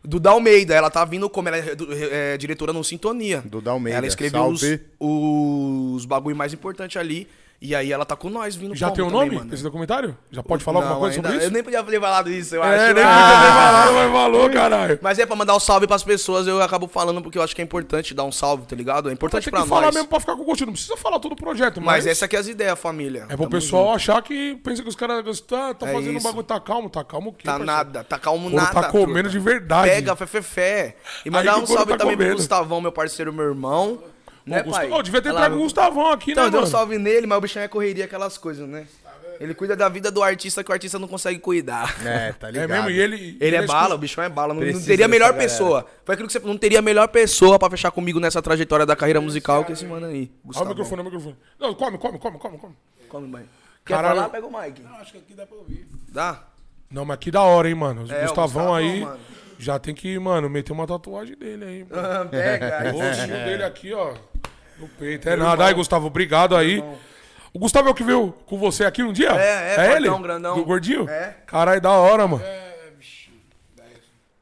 [0.03, 3.43] Duda Almeida, ela tá vindo como ela é, do- é, diretora no Sintonia.
[3.45, 4.79] Duda Almeida, Ela escreveu os, salve.
[4.99, 7.27] os bagulho mais importantes ali.
[7.61, 9.49] E aí ela tá com nós vindo Já tem o também, nome mano.
[9.49, 10.17] desse documentário?
[10.31, 11.47] Já pode falar alguma Não, coisa ainda- sobre isso?
[11.49, 12.93] Eu nem podia ter falado isso, eu É, acho.
[12.93, 13.09] nem Ah.
[13.09, 14.99] podia ter falado, mas falou, caralho.
[15.01, 17.61] Mas é pra mandar um salve pras pessoas, eu acabo falando porque eu acho que
[17.61, 19.09] é importante dar um salve, tá ligado?
[19.09, 19.93] É importante pra que falar nós.
[19.95, 20.67] mesmo pra ficar com gostinho.
[20.67, 22.05] Não precisa falar todo o projeto, mas...
[22.05, 23.23] Mas essa aqui é as ideias, família.
[23.23, 23.95] É pro Tamo pessoal junto.
[23.97, 27.03] achar que pensa que os caras tá, tá É fazendo um bagulho, tá calmo, tá
[27.03, 27.65] calmo o quê, Tá parceiro?
[27.65, 28.71] nada, tá calmo Couro nada.
[28.81, 29.29] tá comendo truta.
[29.31, 29.89] de verdade.
[29.89, 30.95] Pega, fé, fé, fé.
[31.25, 32.37] E mandar um o salve tá também pro comendo.
[32.37, 33.99] Gustavão, meu parceiro, meu irmão.
[34.49, 34.81] Né, Pô, pai?
[34.85, 37.37] Gustavo, devia ter trago o Gustavão aqui, Então, né, eu dei um salve nele, mas
[37.37, 38.85] o bichão é correria, aquelas coisas, né?
[39.39, 41.95] Ele cuida da vida do artista que o artista não consegue cuidar.
[42.05, 42.69] É, tá É ligado.
[42.69, 43.37] mesmo, e ele...
[43.39, 44.53] Ele é exclu- bala, o bichão é bala.
[44.53, 45.85] Não, não teria melhor pessoa.
[46.03, 48.97] Foi aquilo que você falou, não teria melhor pessoa pra fechar comigo nessa trajetória da
[48.97, 50.29] carreira musical que esse mano aí.
[50.53, 51.37] Olha o microfone, olha o microfone.
[51.57, 52.75] Não, come, come, come, come, come.
[53.07, 53.45] Come, mãe.
[53.85, 54.15] Quer Caralho.
[54.17, 54.29] falar?
[54.29, 54.81] Pega o mic.
[54.81, 55.87] Não, acho que aqui dá pra ouvir.
[56.09, 56.43] Dá?
[56.91, 58.01] Não, mas que da hora, hein, mano.
[58.05, 59.19] O É, Gustavão Gustavão, aí mano.
[59.57, 61.85] já tem que, mano, meter uma tatuagem dele aí.
[61.89, 62.27] mano.
[62.31, 62.91] Pega.
[62.93, 64.15] O rostinho dele aqui, ó.
[64.79, 65.27] No peito.
[65.27, 65.65] É nada.
[65.65, 66.83] Aí, Gustavo, obrigado aí.
[67.53, 69.31] O Gustavo é o que veio com você aqui um dia?
[69.31, 70.09] É, é, é ele?
[70.19, 70.55] grandão.
[70.55, 71.09] Do gordinho?
[71.09, 71.35] É.
[71.45, 72.43] Caralho, da hora, mano.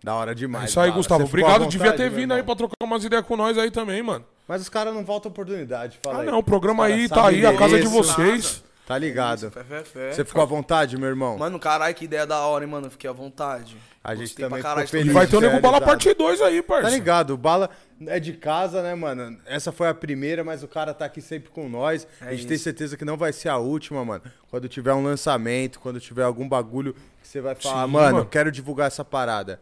[0.03, 0.69] Da hora demais.
[0.69, 0.97] Isso aí, Bala.
[0.97, 1.21] Gustavo.
[1.23, 1.67] Você Obrigado.
[1.67, 4.23] Devia ter vindo aí pra trocar umas ideias com nós aí também, mano.
[4.47, 6.27] Mas os caras não voltam oportunidade, fala Ah, aí.
[6.27, 6.39] não.
[6.39, 8.63] O programa aí tá aí, a casa de vocês.
[8.87, 9.51] Tá ligado.
[9.51, 10.13] Fé, fé, fé.
[10.13, 11.37] Você ficou à vontade, meu irmão?
[11.37, 12.89] Mano, caralho, que ideia da hora, hein, mano.
[12.89, 13.75] Fiquei à vontade.
[14.01, 15.13] A gente Gostei também pra caralho ficou E feliz.
[15.13, 15.49] vai ter o isso.
[15.49, 16.89] Nego Bala parte 2 aí, Tá parça.
[16.91, 17.31] ligado?
[17.31, 17.69] O Bala
[18.05, 19.37] é de casa, né, mano?
[19.45, 22.07] Essa foi a primeira, mas o cara tá aqui sempre com nós.
[22.21, 22.63] a gente tem isso.
[22.63, 24.23] certeza que não vai ser a última, mano.
[24.49, 28.25] Quando tiver um lançamento, quando tiver algum bagulho que você vai falar, Sim, mano, mano.
[28.25, 29.59] quero divulgar essa parada.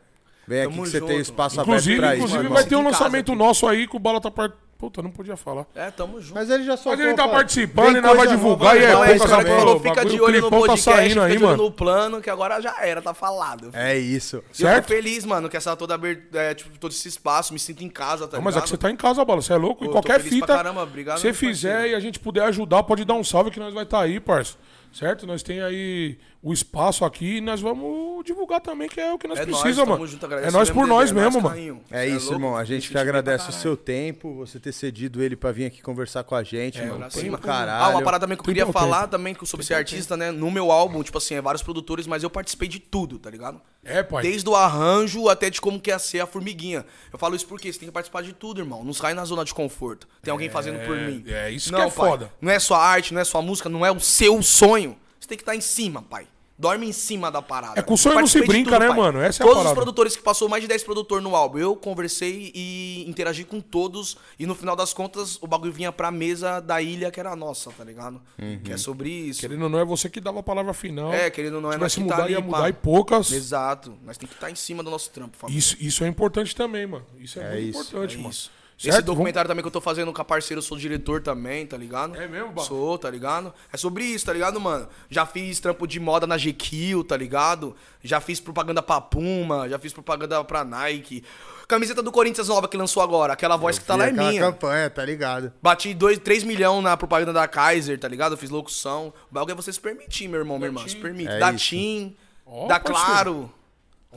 [0.48, 1.10] Vem aqui Tamo que você junto.
[1.10, 3.40] tem espaço Inclusive, aberto pra isso, inclusive vai ter um casa lançamento aqui.
[3.40, 4.54] nosso aí que o Bala tá part...
[4.78, 5.66] Puta, não podia falar.
[5.74, 6.34] É, tamo junto.
[6.36, 6.98] Mas ele já soltou.
[6.98, 9.08] Mas ele tá participando vem e nós vai divulgar nova, e é vai, Então, é
[9.08, 11.24] poucas esse cara que Pô, falou, o fica de olho no tá podcast, saindo fica
[11.24, 11.64] aí, de olho mano.
[11.64, 13.70] no plano, que agora já era, tá falado.
[13.74, 14.36] É isso.
[14.36, 14.86] E eu Certo?
[14.88, 15.98] tô feliz, mano, que essa toda
[16.34, 18.78] é, tipo, todo esse espaço, me sinto em casa, tá Não, mas é que você
[18.78, 19.42] tá em casa, Bala.
[19.42, 19.80] Você é louco?
[19.80, 21.94] Pô, E eu qualquer fita, caramba, obrigado, se meu fizer parceiro.
[21.94, 24.56] e a gente puder ajudar, pode dar um salve que nós vai estar aí, parça.
[24.92, 25.26] Certo?
[25.26, 26.18] Nós tem aí
[26.48, 29.62] o espaço aqui e nós vamos divulgar também, que é o que nós É nóis,
[29.64, 30.06] precisa, tamo mano.
[30.06, 31.50] junto, é nós por nós Dedé, mesmo, mano.
[31.56, 31.82] Carrinho.
[31.90, 32.34] É Cê isso, louco?
[32.36, 32.56] irmão.
[32.56, 35.82] A gente senti que agradece o seu tempo, você ter cedido ele pra vir aqui
[35.82, 37.00] conversar com a gente, mano.
[37.00, 37.40] Pra Tem cima.
[37.40, 37.84] pra caralho.
[37.86, 39.10] Ah, uma parada também que eu queria falar tempo.
[39.10, 40.30] também que sobre ser artista, né?
[40.30, 43.60] No meu álbum, tipo assim, é vários produtores, mas eu participei de tudo, tá ligado?
[43.84, 44.22] É, pai.
[44.22, 46.86] Desde o arranjo até de como que ia ser a formiguinha.
[47.12, 48.84] Eu falo isso porque você tem que participar de tudo, irmão.
[48.84, 50.08] Não sai na zona de conforto.
[50.22, 51.24] Tem alguém fazendo por mim.
[51.26, 52.32] é isso não, que é pai, foda.
[52.40, 54.96] Não é sua arte, não é sua música, não é o seu sonho.
[55.20, 56.28] Você tem que estar em cima, pai.
[56.58, 57.78] Dorme em cima da parada.
[57.78, 59.20] É com o sonho não se brinca, né, mano?
[59.20, 59.76] Essa é a Todos os parada.
[59.76, 64.16] produtores que passou mais de 10 produtores no álbum, eu conversei e interagi com todos.
[64.40, 67.72] E no final das contas, o bagulho vinha pra mesa da ilha que era nossa,
[67.72, 68.22] tá ligado?
[68.64, 69.42] Que é sobre isso.
[69.42, 71.14] Querendo ou não, é você que dava a palavra final.
[71.14, 72.46] É, querendo ou não, é Se nós que mudar, tá ali, ia pá.
[72.46, 73.32] mudar e poucas.
[73.34, 73.94] Exato.
[74.06, 75.60] Nós tem que estar em cima do nosso trampo, família.
[75.60, 77.06] Isso, isso é importante também, mano.
[77.20, 78.30] Isso é, É muito isso, importante, é mano.
[78.30, 78.52] isso.
[78.78, 79.06] Esse Certo?
[79.06, 82.14] documentário também que eu tô fazendo com a parceira, eu sou diretor também, tá ligado?
[82.18, 82.68] É mesmo, Barro?
[82.68, 83.54] Sou, tá ligado?
[83.72, 84.88] É sobre isso, tá ligado, mano?
[85.10, 87.74] Já fiz trampo de moda na GQ, tá ligado?
[88.04, 91.24] Já fiz propaganda pra Puma, já fiz propaganda pra Nike.
[91.70, 94.42] Camiseta do Corinthians nova que lançou agora, aquela voz que tá lá é minha.
[94.42, 95.54] campanha, tá ligado?
[95.64, 98.34] Bati 2, 3 milhões na propaganda da Kaiser, tá ligado?
[98.34, 99.14] Eu fiz locução.
[99.32, 100.86] O bagulho é você se permitir, meu irmão, minha irmã.
[100.86, 101.30] Se permite.
[101.32, 101.66] É da isso.
[101.70, 102.16] TIM,
[102.46, 102.78] Ó, da.
[102.80, 103.50] Claro.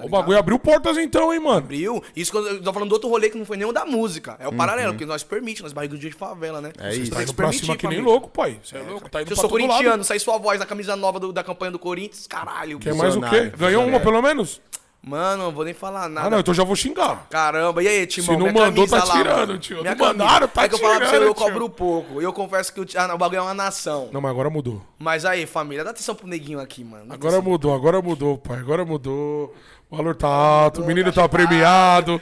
[0.01, 1.59] Ó, o bagulho abriu portas então, hein, mano.
[1.59, 2.03] Abriu.
[2.15, 4.37] Isso quando eu tô falando do outro rolê que não foi o da música.
[4.39, 6.73] É o paralelo, porque nós permite, nós barriga de favela, né?
[6.79, 7.11] É isso.
[7.11, 8.59] Tá indo pra cima que nem louco, pai.
[8.63, 11.19] Você é louco, tá indo Se eu sou corintiano, sai sua voz na camisa nova
[11.19, 12.79] do- da campanha do Corinthians, caralho.
[12.79, 13.53] Quer mais o quê?
[13.57, 14.61] Ganhou uma pelo menos?
[15.01, 16.27] Mano, não vou nem falar nada.
[16.27, 17.29] Ah, não, então já vou xingar.
[17.31, 18.27] Caramba, e aí, Timão?
[18.27, 19.59] Se não minha mandou, tá lá, tirando, mano.
[19.59, 19.81] tio.
[19.81, 22.21] Minha Não mandaram, tá É que eu falava pra você, eu cobro pouco.
[22.21, 24.09] E eu confesso que o, ah, o bagulho é uma nação.
[24.13, 24.83] Não, mas agora mudou.
[24.99, 27.07] Mas aí, família, dá atenção pro neguinho aqui, mano.
[27.07, 27.51] Dá Agora atenção.
[27.53, 28.59] mudou, agora mudou, pai.
[28.59, 29.55] Agora mudou.
[29.91, 32.21] O valor tá alto, o menino tá premiado.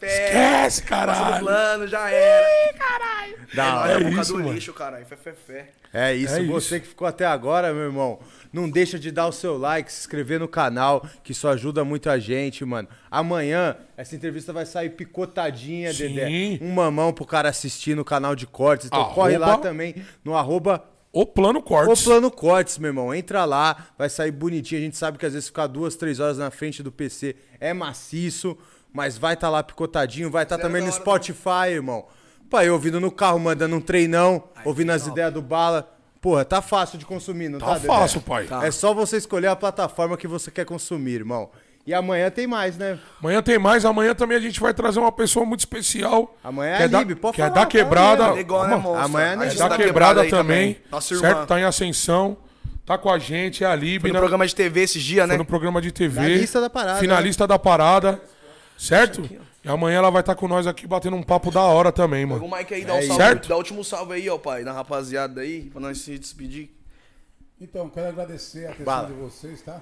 [0.00, 1.44] Fé, Esquece, caralho.
[1.44, 2.46] plano, já era.
[2.70, 3.36] Ih, caralho.
[3.54, 4.52] Da é É a boca isso, do mano.
[4.54, 5.04] lixo, caralho.
[5.04, 5.68] Fé, fé, fé.
[5.92, 6.84] É isso, É você isso.
[6.84, 8.18] que ficou até agora, meu irmão.
[8.50, 12.08] Não deixa de dar o seu like, se inscrever no canal, que isso ajuda muito
[12.08, 12.88] a gente, mano.
[13.10, 16.14] Amanhã, essa entrevista vai sair picotadinha, Sim.
[16.14, 16.64] Dedé.
[16.64, 18.86] Um mamão pro cara assistir no canal de cortes.
[18.86, 19.94] Então Arroba- corre lá também
[20.24, 20.82] no arroba
[21.12, 22.04] O plano o cortes.
[22.04, 23.14] Plano Cortes, meu irmão.
[23.14, 24.80] Entra lá, vai sair bonitinho.
[24.80, 27.74] A gente sabe que às vezes ficar duas, três horas na frente do PC é
[27.74, 28.56] maciço,
[28.92, 30.30] mas vai estar lá picotadinho.
[30.30, 32.06] Vai estar Zero também no Spotify, irmão.
[32.48, 35.90] Pai, ouvindo no carro, mandando um treinão, ouvindo as ideias do Bala.
[36.20, 37.86] Porra, tá fácil de consumir, não tá, Tá Dedé?
[37.88, 38.46] fácil, pai.
[38.62, 41.50] É só você escolher a plataforma que você quer consumir, irmão.
[41.84, 42.96] E amanhã tem mais, né?
[43.20, 46.36] Amanhã tem mais, amanhã também a gente vai trazer uma pessoa muito especial.
[46.44, 48.32] Amanhã que é da, Lib, pode que é falar, da fala quebrada.
[48.32, 50.78] Legal, né, amanhã é A nem gente dá da tá quebrada, aí também.
[50.90, 51.46] Nossa certo?
[51.46, 52.36] Tá em ascensão.
[52.86, 54.00] Tá com a gente, é a Lib.
[54.00, 54.20] Foi no né?
[54.20, 55.34] programa de TV esses dias, né?
[55.34, 56.20] Foi no programa de TV.
[56.20, 57.00] Finalista da parada, né?
[57.00, 58.20] Finalista da parada.
[58.78, 59.28] Certo?
[59.64, 62.40] E amanhã ela vai estar com nós aqui batendo um papo da hora também, Pega
[62.40, 62.52] mano.
[62.52, 63.22] o Mike aí, dá um É salve.
[63.22, 63.48] certo?
[63.48, 66.70] Dá o último salve aí, ó, pai, na rapaziada aí, pra nós se despedir.
[67.60, 69.06] Então, quero agradecer a atenção Bala.
[69.08, 69.80] de vocês, tá?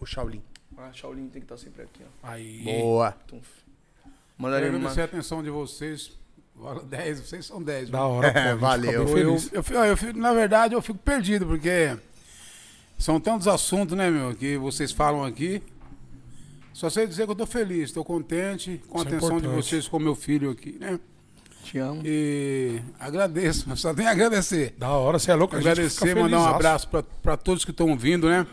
[0.00, 0.42] O Shaolin.
[0.80, 2.26] Ah, Shaolin tem que estar sempre aqui, ó.
[2.28, 2.62] Aí.
[2.62, 3.12] Boa.
[3.26, 3.40] Tum.
[4.38, 6.12] Manda Quero aí, agradecer a atenção de vocês.
[6.56, 7.90] Vale 10, vocês são 10.
[7.90, 8.38] Da hora, pô.
[8.38, 8.92] a gente valeu.
[8.92, 11.96] Eu, eu, eu, eu fico- na verdade, eu fico perdido, porque
[12.98, 15.62] são tantos assuntos, né, meu, que vocês falam aqui.
[16.72, 19.46] Só sei dizer que eu tô feliz, estou contente com a Isso é atenção de
[19.46, 19.64] importante.
[19.68, 20.98] vocês com meu filho aqui, né?
[21.64, 22.00] Te amo.
[22.04, 24.74] E agradeço, só tenho a agradecer.
[24.78, 25.56] Da hora, você é louco.
[25.56, 26.88] a gente Agradecer, fica mandar um abraço
[27.22, 28.46] para todos que estão ouvindo, né?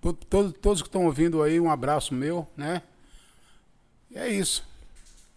[0.00, 2.82] To- to- todos que estão ouvindo aí, um abraço meu, né?
[4.10, 4.64] E é isso.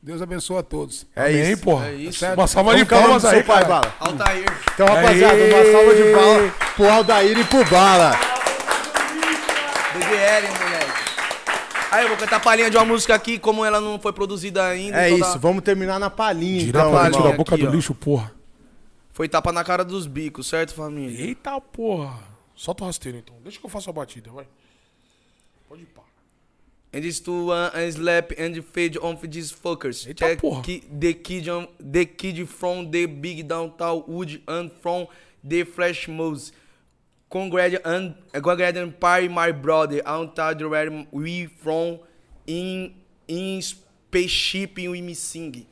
[0.01, 1.05] Deus abençoe a todos.
[1.15, 1.61] É Amém, isso.
[1.61, 1.87] porra.
[1.87, 2.25] É isso.
[2.33, 3.65] Uma salva de Como que é o nome palmas aí, pai.
[3.65, 3.95] Bala?
[3.99, 4.45] Altair.
[4.73, 8.11] Então, rapaziada, uma salva de palmas pro Aldair e pro Bala.
[9.93, 11.03] DDL, moleque.
[11.91, 14.65] Aí eu vou cantar a palhinha de uma música aqui, como ela não foi produzida
[14.65, 14.97] ainda.
[15.05, 17.37] É então isso, vamos terminar na palhinha, Tira então, pra palhinha tirar a irmão.
[17.37, 17.73] boca aqui, do ó.
[17.73, 18.31] lixo, porra.
[19.13, 21.23] Foi tapa na cara dos bicos, certo, família?
[21.23, 22.32] Eita, porra.
[22.55, 23.35] Solta o rasteiro, então.
[23.43, 24.47] Deixa que eu faça a batida, vai.
[25.67, 26.01] Pode ir, pá.
[26.95, 30.05] And this to one and slap and fade on for these fuckers.
[30.05, 30.61] Eita Check porra.
[30.61, 35.07] ki- the kid on, the kid from the big downtown wood and from
[35.43, 36.51] the flash moves.
[37.31, 40.03] Congrats and congrats and party my brother.
[40.05, 41.97] I'm tired where we from
[42.45, 42.93] in
[43.27, 45.65] in spaceship we me sing.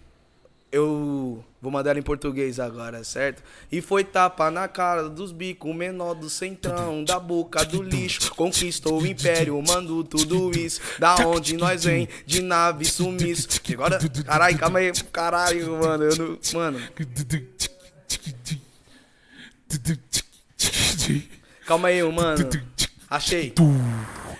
[0.72, 3.44] Eu vou mandar em português agora, certo?
[3.70, 8.34] E foi tapa na cara dos bicos, menor do centrão, da boca do lixo.
[8.36, 10.80] Conquistou o império, mando tudo isso.
[10.98, 13.50] Da onde nós vem, de nave sumiço.
[13.68, 16.04] E agora, caralho, calma aí, caralho, mano.
[16.06, 16.80] Eu não, mano,
[21.68, 22.50] calma aí, mano.
[23.10, 23.54] Achei.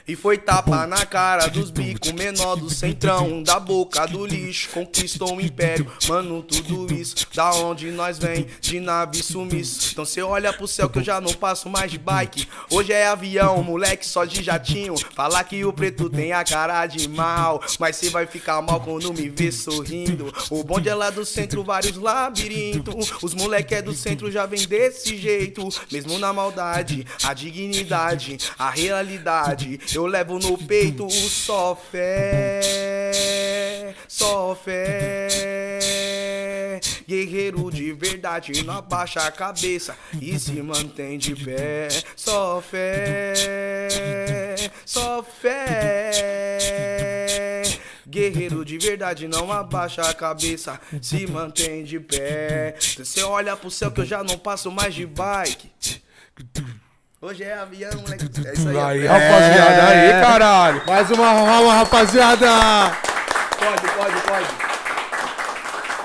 [0.08, 5.38] E foi tapa na cara dos bicos, menor do centrão, da boca do lixo, conquistou
[5.38, 9.92] o império, mano, tudo isso, da onde nós vem, de nave sumiço.
[9.92, 13.08] Então cê olha pro céu que eu já não passo mais de bike, hoje é
[13.08, 17.96] avião, moleque só de jatinho, falar que o preto tem a cara de mal, mas
[17.96, 20.34] cê vai ficar mal quando me ver sorrindo.
[20.50, 24.68] O bonde é lá do centro, vários labirintos, os moleque é do centro já vem
[24.68, 29.80] desse jeito, mesmo na maldade, a dignidade, a realidade.
[29.94, 32.62] Eu levo no peito só fé,
[34.08, 35.80] só fé.
[37.06, 41.90] Guerreiro de verdade, não abaixa a cabeça e se mantém de pé.
[42.16, 44.56] Só fé,
[44.86, 46.12] só fé.
[48.08, 52.78] Guerreiro de verdade, não abaixa a cabeça, se mantém de pé.
[52.80, 55.70] Você olha pro céu que eu já não passo mais de bike.
[57.22, 58.26] Hoje é avião, moleque.
[58.48, 58.78] É isso aí.
[58.80, 59.32] Aí, rapaz.
[59.32, 60.22] rapaziada, aí, É.
[60.22, 60.84] caralho.
[60.88, 62.48] Mais uma palma, rapaziada!
[63.60, 64.71] Pode, pode, pode.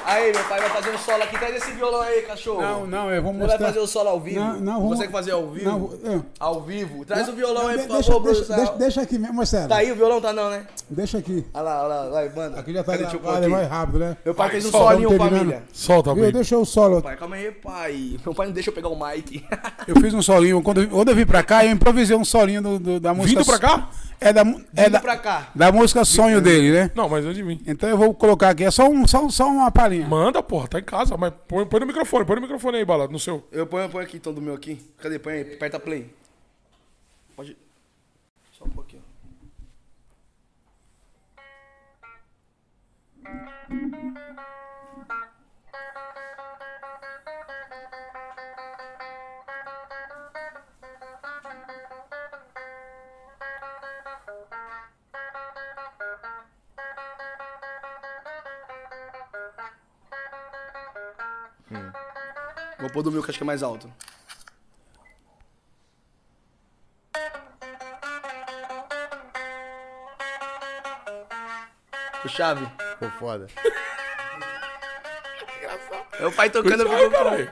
[0.06, 1.36] Aí, meu pai vai fazer um solo aqui.
[1.36, 2.60] Traz esse violão aí, cachorro.
[2.62, 3.58] Não, não, eu vou Você mostrar.
[3.58, 4.38] vai fazer o solo ao vivo?
[4.40, 5.64] Não, não, vamos- Consegue fazer ao vivo?
[5.64, 7.04] Não, eu- Ao vivo.
[7.04, 9.68] Traz não, o violão não, aí, por deixa, favor, deixa, deixa, deixa aqui mesmo, Marcelo.
[9.68, 10.20] Tá aí o violão?
[10.20, 10.64] Tá não, né?
[10.88, 11.44] Deixa aqui.
[11.52, 12.60] Olha lá, olha lá, vai, manda.
[12.60, 13.48] Aqui já tá gravado, é aqui.
[13.48, 14.16] mais rápido, né?
[14.24, 15.62] Meu pai fez um solinho, família.
[15.72, 16.32] Solta, baby.
[16.32, 17.02] Deixa o solo.
[17.02, 18.16] Pai, calma aí, pai.
[18.24, 19.44] Meu pai não deixa eu pegar o mic.
[19.88, 20.62] Eu fiz um solinho.
[20.62, 23.40] Quando eu, quando eu vim pra cá, eu improvisei um solinho do, do- da música.
[23.40, 23.88] Vindo pra cá?
[24.20, 25.50] É da, mu- é da, pra cá.
[25.54, 26.90] da música Sonho dele, né?
[26.94, 27.60] Não, mas é de mim.
[27.66, 28.64] Então eu vou colocar aqui.
[28.64, 30.06] É só, um, só, só uma palhinha.
[30.08, 31.16] Manda, porra, tá em casa.
[31.16, 33.46] Mas põe, põe no microfone, põe no microfone aí, bala, no seu.
[33.52, 34.80] Eu ponho, ponho aqui, então, do meu aqui.
[34.98, 35.18] Cadê?
[35.18, 36.10] Põe aí, aperta play.
[37.36, 37.56] Pode.
[38.58, 39.02] Só um pouquinho.
[62.86, 63.92] Vou pôr do meu que acho que é mais alto.
[72.24, 72.64] O chave.
[72.92, 73.48] Ficou foda.
[76.18, 77.50] É o pai tocando eu Ai,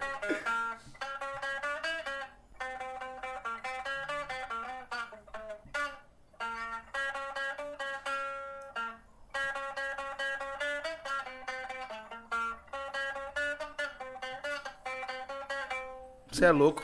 [16.45, 16.83] Você é louco.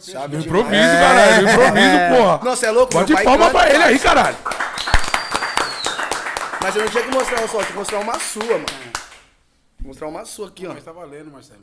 [0.00, 0.36] Sabe?
[0.38, 1.42] Improviso, caralho.
[1.42, 2.40] no Improviso, porra.
[2.44, 2.92] Não, você é louco?
[2.92, 3.58] Pai palma canta.
[3.58, 4.36] pra ele aí, caralho.
[6.60, 8.66] Mas eu não tinha que mostrar uma só, tinha que mostrar uma sua, mano.
[9.80, 10.74] Mostrar uma sua aqui, ó.
[10.74, 11.60] Mas tá valendo, Marcelo.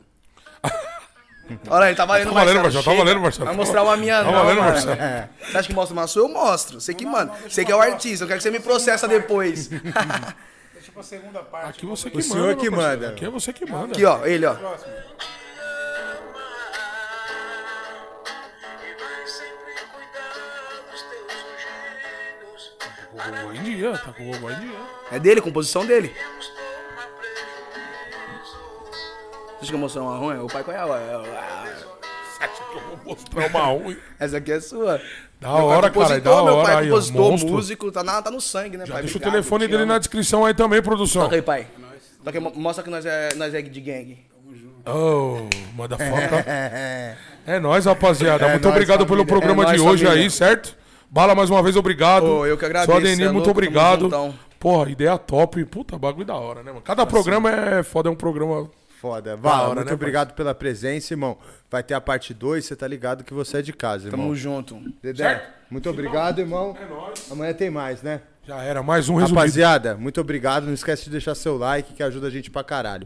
[1.70, 2.84] Olha aí, tá valendo, Tá valendo, Marcelo.
[2.84, 3.44] Tá valendo, Marcelo.
[3.46, 4.70] Vai mostrar uma minha, Tá não, valendo, mano.
[4.72, 4.96] Marcelo.
[5.42, 6.22] Você acha que mostra uma sua?
[6.22, 6.80] Eu mostro.
[6.80, 7.32] Você que manda.
[7.48, 9.68] Você que é o artista, eu quero que você me processa depois.
[10.72, 11.68] Deixa pra segunda parte.
[11.68, 12.32] Aqui você que O manda.
[12.32, 13.08] senhor meu que manda.
[13.10, 13.92] Aqui é você que manda.
[13.92, 14.54] Aqui, ó, ele, ó.
[14.54, 14.92] Próximo.
[23.16, 24.78] Com o vovô em dia, tá com o vovô em dia.
[25.12, 26.14] É dele, composição dele.
[29.60, 30.84] Deixa eu mostrar uma ruim, o pai conhece.
[30.84, 33.96] Você acha que eu vou mostrar uma ruim?
[34.18, 35.00] Essa aqui é sua.
[35.40, 37.50] Da Meu pai hora, cara, da Meu hora pai aí, ó, compositor, monstro.
[37.52, 39.02] músico, tá, na, tá no sangue, né, Já pai?
[39.02, 41.22] deixa o Obrigado, telefone te dele na descrição aí também, produção.
[41.24, 41.66] Toca aí, pai.
[42.24, 44.18] Toca aí, mo- mostra que nós é, nós é de gangue.
[44.86, 46.06] Oh, manda foto.
[47.48, 48.44] É nóis, rapaziada.
[48.44, 49.26] É muito nóis, obrigado pelo família.
[49.26, 50.24] programa É de nóis, hoje família.
[50.24, 50.76] aí, certo?
[51.10, 52.24] Bala, mais uma vez, obrigado.
[52.24, 54.34] Ô, eu que agradeço, Sou cê é muito louco, obrigado.
[54.58, 55.64] Porra, ideia top.
[55.64, 56.82] Puta, bagulho da hora, né, mano?
[56.82, 58.68] Cada programa é foda, é um programa...
[59.00, 59.38] Foda.
[59.42, 61.36] Hora, muito né, obrigado pela presença, irmão.
[61.70, 64.24] Vai ter a parte 2, você tá ligado que você é de casa, irmão.
[64.26, 64.80] Tamo junto.
[65.02, 65.52] Dedé, Certo?
[65.70, 66.74] muito obrigado, irmão.
[66.80, 67.30] É nóis.
[67.30, 68.22] Amanhã tem mais, né?
[68.46, 69.38] Já era, mais um resumido.
[69.38, 70.64] Rapaziada, muito obrigado.
[70.64, 73.04] Não esquece de deixar seu like que ajuda a gente pra caralho.